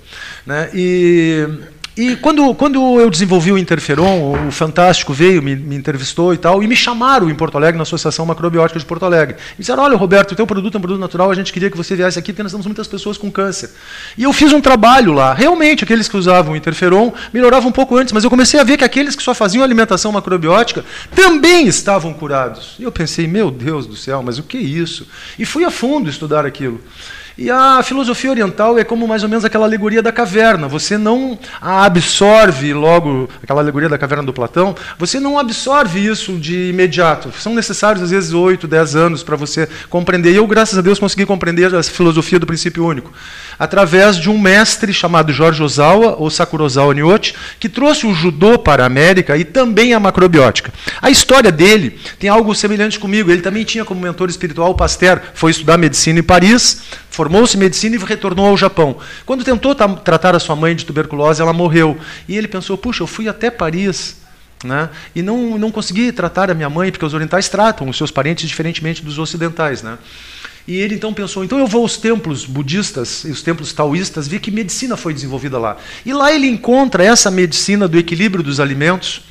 Né? 0.45 0.69
E 0.73 1.47
e 1.95 2.15
quando, 2.15 2.55
quando 2.55 3.01
eu 3.01 3.09
desenvolvi 3.09 3.51
o 3.51 3.57
Interferon, 3.57 4.47
o 4.47 4.51
Fantástico 4.51 5.11
veio, 5.11 5.43
me, 5.43 5.57
me, 5.57 5.75
entrevistou 5.75 6.33
e 6.33 6.37
tal, 6.37 6.63
e 6.63 6.67
me 6.67 6.75
chamaram 6.75 7.29
em 7.29 7.35
Porto 7.35 7.57
Alegre, 7.57 7.75
na 7.75 7.83
Associação 7.83 8.25
Macrobiótica 8.25 8.79
de 8.79 8.85
Porto 8.85 9.03
Alegre. 9.03 9.35
Me 9.35 9.59
disseram, 9.59 9.83
olha, 9.83 9.97
Roberto, 9.97 10.31
o 10.31 10.35
teu 10.35 10.47
produto 10.47 10.75
é 10.75 10.77
um 10.77 10.81
produto 10.81 11.01
natural, 11.01 11.29
a 11.29 11.35
gente 11.35 11.51
queria 11.51 11.69
que 11.69 11.75
você 11.75 11.93
viesse 11.93 12.17
aqui, 12.17 12.31
porque 12.31 12.43
nós 12.43 12.51
temos 12.53 12.65
muitas 12.65 12.87
pessoas 12.87 13.17
com 13.17 13.29
câncer. 13.29 13.71
E 14.17 14.23
eu 14.23 14.31
fiz 14.31 14.53
um 14.53 14.61
trabalho 14.61 15.11
lá. 15.11 15.33
Realmente, 15.33 15.83
aqueles 15.83 16.07
que 16.07 16.15
usavam 16.15 16.53
o 16.53 16.55
Interferon 16.55 17.11
melhoravam 17.33 17.69
um 17.69 17.73
pouco 17.73 17.97
antes, 17.97 18.13
mas 18.13 18.23
eu 18.23 18.29
comecei 18.29 18.57
a 18.57 18.63
ver 18.63 18.77
que 18.77 18.85
aqueles 18.85 19.13
que 19.13 19.21
só 19.21 19.33
faziam 19.33 19.61
alimentação 19.61 20.13
macrobiótica 20.13 20.85
também 21.13 21.67
estavam 21.67 22.13
curados. 22.13 22.75
E 22.79 22.83
eu 22.83 22.91
pensei, 22.91 23.27
meu 23.27 23.51
Deus 23.51 23.85
do 23.85 23.97
céu, 23.97 24.23
mas 24.23 24.39
o 24.39 24.43
que 24.43 24.57
é 24.57 24.61
isso? 24.61 25.05
E 25.37 25.43
fui 25.43 25.65
a 25.65 25.71
fundo 25.71 26.09
estudar 26.09 26.45
aquilo. 26.45 26.79
E 27.37 27.49
a 27.49 27.81
filosofia 27.83 28.29
oriental 28.29 28.77
é 28.77 28.83
como 28.83 29.07
mais 29.07 29.23
ou 29.23 29.29
menos 29.29 29.45
aquela 29.45 29.65
alegoria 29.65 30.01
da 30.01 30.11
caverna. 30.11 30.67
Você 30.67 30.97
não 30.97 31.39
a 31.61 31.85
absorve 31.85 32.73
logo, 32.73 33.29
aquela 33.41 33.61
alegoria 33.61 33.87
da 33.87 33.97
caverna 33.97 34.23
do 34.23 34.33
Platão, 34.33 34.75
você 34.97 35.19
não 35.19 35.39
absorve 35.39 36.05
isso 36.05 36.33
de 36.37 36.69
imediato. 36.69 37.31
São 37.39 37.55
necessários, 37.55 38.03
às 38.03 38.11
vezes, 38.11 38.33
oito, 38.33 38.67
dez 38.67 38.95
anos 38.95 39.23
para 39.23 39.35
você 39.35 39.67
compreender. 39.89 40.31
E 40.31 40.35
eu, 40.35 40.45
graças 40.45 40.77
a 40.77 40.81
Deus, 40.81 40.99
consegui 40.99 41.25
compreender 41.25 41.73
a 41.73 41.81
filosofia 41.83 42.37
do 42.37 42.45
princípio 42.45 42.85
único. 42.85 43.11
Através 43.57 44.17
de 44.17 44.29
um 44.29 44.39
mestre 44.39 44.93
chamado 44.93 45.31
Jorge 45.31 45.63
Ozawa, 45.63 46.15
ou 46.17 46.29
Sakura 46.29 46.63
Ozawa 46.63 46.93
Nyochi, 46.93 47.33
que 47.59 47.69
trouxe 47.69 48.05
o 48.05 48.13
judô 48.13 48.57
para 48.59 48.83
a 48.83 48.87
América 48.87 49.37
e 49.37 49.45
também 49.45 49.93
a 49.93 49.99
macrobiótica. 49.99 50.73
A 51.01 51.09
história 51.09 51.51
dele 51.51 51.99
tem 52.19 52.29
algo 52.29 52.53
semelhante 52.53 52.99
comigo. 52.99 53.31
Ele 53.31 53.41
também 53.41 53.63
tinha 53.63 53.85
como 53.85 54.01
mentor 54.01 54.29
espiritual 54.29 54.71
o 54.71 54.75
Pasteur, 54.75 55.21
foi 55.33 55.51
estudar 55.51 55.77
medicina 55.77 56.19
em 56.19 56.23
Paris, 56.23 56.81
Formou-se 57.11 57.57
em 57.57 57.59
medicina 57.59 57.95
e 57.97 57.99
retornou 57.99 58.47
ao 58.47 58.57
Japão. 58.57 58.97
Quando 59.25 59.43
tentou 59.43 59.75
tratar 59.75 60.33
a 60.33 60.39
sua 60.39 60.55
mãe 60.55 60.73
de 60.73 60.85
tuberculose, 60.85 61.41
ela 61.41 61.51
morreu. 61.51 61.97
E 62.27 62.37
ele 62.37 62.47
pensou: 62.47 62.77
puxa, 62.77 63.03
eu 63.03 63.07
fui 63.07 63.27
até 63.27 63.51
Paris 63.51 64.21
né? 64.63 64.89
e 65.13 65.21
não, 65.21 65.57
não 65.57 65.71
consegui 65.71 66.11
tratar 66.11 66.49
a 66.49 66.53
minha 66.53 66.69
mãe, 66.69 66.89
porque 66.89 67.05
os 67.05 67.13
orientais 67.13 67.49
tratam 67.49 67.89
os 67.89 67.97
seus 67.97 68.11
parentes 68.11 68.47
diferentemente 68.47 69.03
dos 69.03 69.19
ocidentais. 69.19 69.83
Né? 69.83 69.97
E 70.65 70.77
ele 70.77 70.95
então 70.95 71.13
pensou: 71.13 71.43
então 71.43 71.59
eu 71.59 71.67
vou 71.67 71.81
aos 71.81 71.97
templos 71.97 72.45
budistas 72.45 73.25
e 73.25 73.29
os 73.29 73.41
templos 73.41 73.73
taoístas, 73.73 74.25
ver 74.25 74.39
que 74.39 74.49
medicina 74.49 74.95
foi 74.95 75.13
desenvolvida 75.13 75.59
lá. 75.59 75.75
E 76.05 76.13
lá 76.13 76.31
ele 76.31 76.47
encontra 76.47 77.03
essa 77.03 77.29
medicina 77.29 77.89
do 77.89 77.99
equilíbrio 77.99 78.41
dos 78.41 78.61
alimentos 78.61 79.21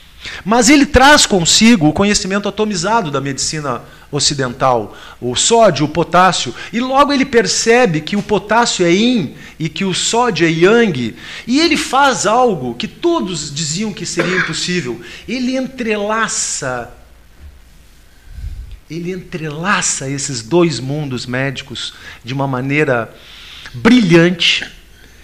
mas 0.44 0.68
ele 0.68 0.86
traz 0.86 1.26
consigo 1.26 1.88
o 1.88 1.92
conhecimento 1.92 2.48
atomizado 2.48 3.10
da 3.10 3.20
medicina 3.20 3.82
ocidental, 4.10 4.96
o 5.20 5.36
sódio, 5.36 5.86
o 5.86 5.88
potássio, 5.88 6.54
e 6.72 6.80
logo 6.80 7.12
ele 7.12 7.24
percebe 7.24 8.00
que 8.00 8.16
o 8.16 8.22
potássio 8.22 8.84
é 8.84 8.90
yin 8.90 9.34
e 9.58 9.68
que 9.68 9.84
o 9.84 9.94
sódio 9.94 10.46
é 10.46 10.50
yang, 10.50 11.14
e 11.46 11.60
ele 11.60 11.76
faz 11.76 12.26
algo 12.26 12.74
que 12.74 12.88
todos 12.88 13.54
diziam 13.54 13.92
que 13.92 14.04
seria 14.04 14.36
impossível. 14.38 15.00
Ele 15.28 15.56
entrelaça 15.56 16.96
ele 18.90 19.12
entrelaça 19.12 20.10
esses 20.10 20.42
dois 20.42 20.80
mundos 20.80 21.24
médicos 21.24 21.94
de 22.24 22.34
uma 22.34 22.48
maneira 22.48 23.14
brilhante. 23.72 24.68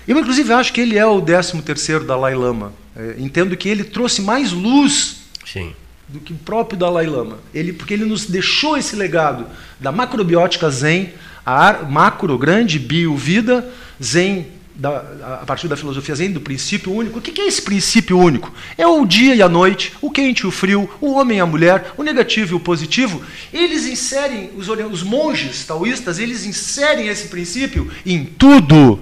Eu 0.07 0.17
inclusive 0.17 0.53
acho 0.53 0.73
que 0.73 0.81
ele 0.81 0.97
é 0.97 1.05
o 1.05 1.21
13 1.21 1.61
terceiro 1.63 2.05
Dalai 2.05 2.37
Lama. 2.37 2.73
É, 2.95 3.17
entendo 3.19 3.57
que 3.57 3.69
ele 3.69 3.83
trouxe 3.83 4.23
mais 4.23 4.53
luz 4.53 5.17
Sim. 5.45 5.75
Do 6.09 6.21
que 6.21 6.33
o 6.33 6.37
próprio 6.37 6.79
Dalai 6.79 7.07
Lama. 7.07 7.39
Ele, 7.53 7.73
porque 7.73 7.95
ele 7.95 8.05
nos 8.05 8.27
deixou 8.27 8.77
esse 8.77 8.95
legado 8.95 9.47
da 9.81 9.91
macrobiótica 9.91 10.71
Zen, 10.71 11.13
a 11.45 11.85
macro, 11.85 12.37
grande, 12.39 12.79
bio, 12.79 13.17
vida, 13.17 13.69
Zen, 14.03 14.47
da, 14.77 15.39
a 15.41 15.47
partir 15.47 15.69
da 15.69 15.77
filosofia 15.77 16.15
zen, 16.15 16.33
do 16.33 16.41
princípio 16.41 16.93
único. 16.93 17.19
O 17.19 17.23
que 17.23 17.41
é 17.41 17.47
esse 17.47 17.63
princípio 17.63 18.19
único? 18.19 18.53
É 18.77 18.87
o 18.87 19.05
dia 19.07 19.35
e 19.35 19.43
a 19.43 19.49
noite, 19.49 19.93
o 20.01 20.11
quente 20.11 20.41
e 20.41 20.47
o 20.47 20.51
frio, 20.51 20.89
o 21.01 21.13
homem 21.13 21.39
e 21.39 21.41
a 21.41 21.47
mulher, 21.47 21.93
o 21.97 22.03
negativo 22.03 22.55
e 22.55 22.57
o 22.57 22.61
positivo. 22.61 23.23
Eles 23.53 23.87
inserem, 23.87 24.51
os, 24.57 24.69
os 24.69 25.03
monges 25.03 25.65
taoístas, 25.65 26.19
eles 26.19 26.45
inserem 26.45 27.09
esse 27.09 27.29
princípio 27.29 27.91
em 28.05 28.25
tudo, 28.25 29.01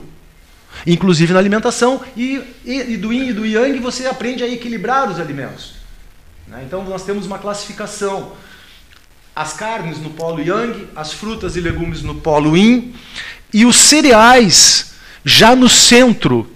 inclusive 0.87 1.33
na 1.33 1.41
alimentação, 1.41 2.01
e, 2.17 2.41
e, 2.65 2.93
e 2.93 2.97
do 2.97 3.13
yin 3.13 3.29
e 3.29 3.33
do 3.33 3.45
yang 3.45 3.79
você 3.81 4.07
aprende 4.07 4.45
a 4.45 4.49
equilibrar 4.49 5.11
os 5.11 5.19
alimentos. 5.19 5.74
Né? 6.49 6.65
Então 6.67 6.85
nós 6.85 7.05
temos 7.05 7.27
uma 7.27 7.39
classificação. 7.39 8.33
As 9.35 9.53
carnes 9.53 9.99
no 9.99 10.11
polo 10.11 10.41
yang, 10.41 10.89
as 10.95 11.13
frutas 11.13 11.57
e 11.57 11.61
legumes 11.61 12.03
no 12.03 12.15
polo 12.15 12.57
yin, 12.57 12.95
e 13.53 13.67
os 13.67 13.77
cereais 13.77 14.95
já 15.25 15.57
no 15.57 15.69
centro 15.69 16.49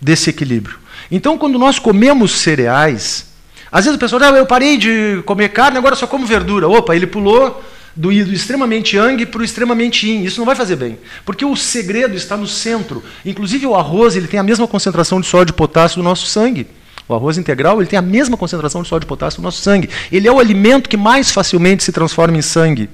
desse 0.00 0.30
equilíbrio. 0.30 0.78
Então, 1.10 1.36
quando 1.36 1.58
nós 1.58 1.78
comemos 1.78 2.32
cereais, 2.32 3.26
às 3.70 3.84
vezes 3.84 3.96
o 3.96 4.00
pessoal, 4.00 4.22
ah, 4.22 4.38
eu 4.38 4.46
parei 4.46 4.76
de 4.76 5.22
comer 5.24 5.50
carne, 5.50 5.78
agora 5.78 5.96
só 5.96 6.06
como 6.06 6.26
verdura. 6.26 6.68
Opa, 6.68 6.94
ele 6.94 7.06
pulou 7.06 7.62
do, 7.94 8.08
do 8.08 8.32
extremamente 8.32 8.96
yang 8.96 9.26
para 9.26 9.40
o 9.40 9.44
extremamente 9.44 10.06
yin. 10.06 10.22
Isso 10.22 10.38
não 10.38 10.46
vai 10.46 10.54
fazer 10.54 10.76
bem, 10.76 10.98
porque 11.24 11.44
o 11.44 11.56
segredo 11.56 12.14
está 12.14 12.36
no 12.36 12.46
centro. 12.46 13.02
Inclusive 13.24 13.66
o 13.66 13.74
arroz 13.74 14.16
ele 14.16 14.28
tem 14.28 14.38
a 14.38 14.42
mesma 14.42 14.68
concentração 14.68 15.20
de 15.20 15.26
sódio 15.26 15.52
e 15.52 15.54
potássio 15.54 15.96
do 15.96 16.04
nosso 16.04 16.26
sangue. 16.26 16.66
O 17.08 17.14
arroz 17.14 17.38
integral 17.38 17.80
ele 17.80 17.88
tem 17.88 17.98
a 17.98 18.02
mesma 18.02 18.36
concentração 18.36 18.82
de 18.82 18.88
sódio 18.88 19.06
e 19.06 19.08
potássio 19.08 19.40
no 19.40 19.44
nosso 19.44 19.62
sangue. 19.62 19.88
Ele 20.12 20.28
é 20.28 20.32
o 20.32 20.38
alimento 20.38 20.88
que 20.88 20.96
mais 20.96 21.30
facilmente 21.30 21.82
se 21.82 21.90
transforma 21.90 22.36
em 22.36 22.42
sangue. 22.42 22.90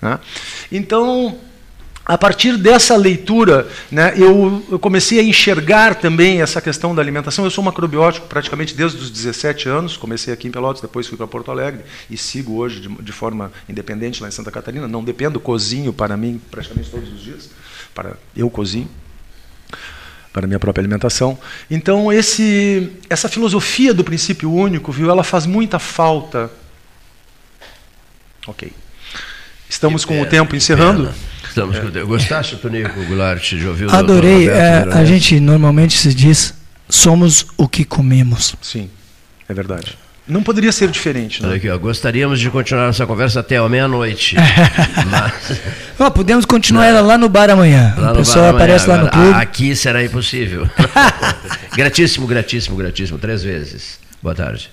Né? 0.00 0.18
Então, 0.72 1.36
a 2.08 2.16
partir 2.16 2.56
dessa 2.56 2.96
leitura, 2.96 3.68
né, 3.90 4.14
eu, 4.16 4.64
eu, 4.70 4.78
comecei 4.78 5.20
a 5.20 5.22
enxergar 5.22 5.96
também 5.96 6.40
essa 6.40 6.58
questão 6.58 6.94
da 6.94 7.02
alimentação. 7.02 7.44
Eu 7.44 7.50
sou 7.50 7.62
macrobiótico 7.62 8.26
praticamente 8.26 8.74
desde 8.74 8.96
os 8.96 9.10
17 9.10 9.68
anos, 9.68 9.94
comecei 9.94 10.32
aqui 10.32 10.48
em 10.48 10.50
Pelotas, 10.50 10.80
depois 10.80 11.06
fui 11.06 11.18
para 11.18 11.26
Porto 11.26 11.50
Alegre 11.50 11.82
e 12.08 12.16
sigo 12.16 12.56
hoje 12.56 12.80
de, 12.80 12.88
de, 12.88 13.12
forma 13.12 13.52
independente 13.68 14.22
lá 14.22 14.28
em 14.28 14.30
Santa 14.30 14.50
Catarina. 14.50 14.88
Não 14.88 15.04
dependo, 15.04 15.38
cozinho 15.38 15.92
para 15.92 16.16
mim 16.16 16.40
praticamente 16.50 16.90
todos 16.90 17.12
os 17.12 17.20
dias. 17.22 17.50
Para 17.94 18.16
eu 18.34 18.48
cozinho 18.48 18.88
para 20.38 20.46
a 20.46 20.48
minha 20.48 20.60
própria 20.60 20.80
alimentação. 20.80 21.36
Então 21.68 22.12
esse, 22.12 22.92
essa 23.10 23.28
filosofia 23.28 23.92
do 23.92 24.04
princípio 24.04 24.52
único, 24.52 24.92
viu, 24.92 25.10
ela 25.10 25.24
faz 25.24 25.46
muita 25.46 25.80
falta. 25.80 26.48
Ok. 28.46 28.72
Estamos 29.68 30.04
com 30.04 30.22
o 30.22 30.26
tempo 30.26 30.54
encerrando. 30.54 31.12
Estamos 31.46 31.76
é. 31.76 32.02
Gostaste, 32.04 32.56
Tonico 32.56 33.04
Goulart, 33.04 33.42
de 33.54 33.66
ouvir 33.66 33.86
o 33.86 33.90
Adorei. 33.90 34.48
É, 34.48 34.84
a 34.92 35.04
gente 35.04 35.40
normalmente 35.40 35.98
se 35.98 36.14
diz, 36.14 36.54
somos 36.88 37.46
o 37.56 37.68
que 37.68 37.84
comemos. 37.84 38.54
Sim, 38.62 38.88
é 39.48 39.52
verdade. 39.52 39.98
Não 40.28 40.42
poderia 40.42 40.70
ser 40.70 40.90
diferente. 40.90 41.42
Né? 41.42 41.54
Aqui, 41.54 41.68
ó, 41.70 41.78
gostaríamos 41.78 42.38
de 42.38 42.50
continuar 42.50 42.90
essa 42.90 43.06
conversa 43.06 43.40
até 43.40 43.56
a 43.56 43.68
meia-noite. 43.68 44.36
mas... 45.98 46.10
podemos 46.12 46.44
continuar 46.44 46.86
ela 46.86 47.00
lá 47.00 47.16
no 47.16 47.28
bar 47.28 47.48
amanhã. 47.48 47.94
Lá 47.96 48.12
o 48.12 48.16
pessoal 48.16 48.50
aparece 48.50 48.86
lá 48.86 48.98
no 48.98 49.10
clube. 49.10 49.34
Aqui 49.34 49.74
será 49.74 50.04
impossível. 50.04 50.68
gratíssimo, 51.74 52.26
gratíssimo, 52.26 52.76
gratíssimo. 52.76 53.18
Três 53.18 53.42
vezes. 53.42 53.98
Boa 54.22 54.34
tarde. 54.34 54.70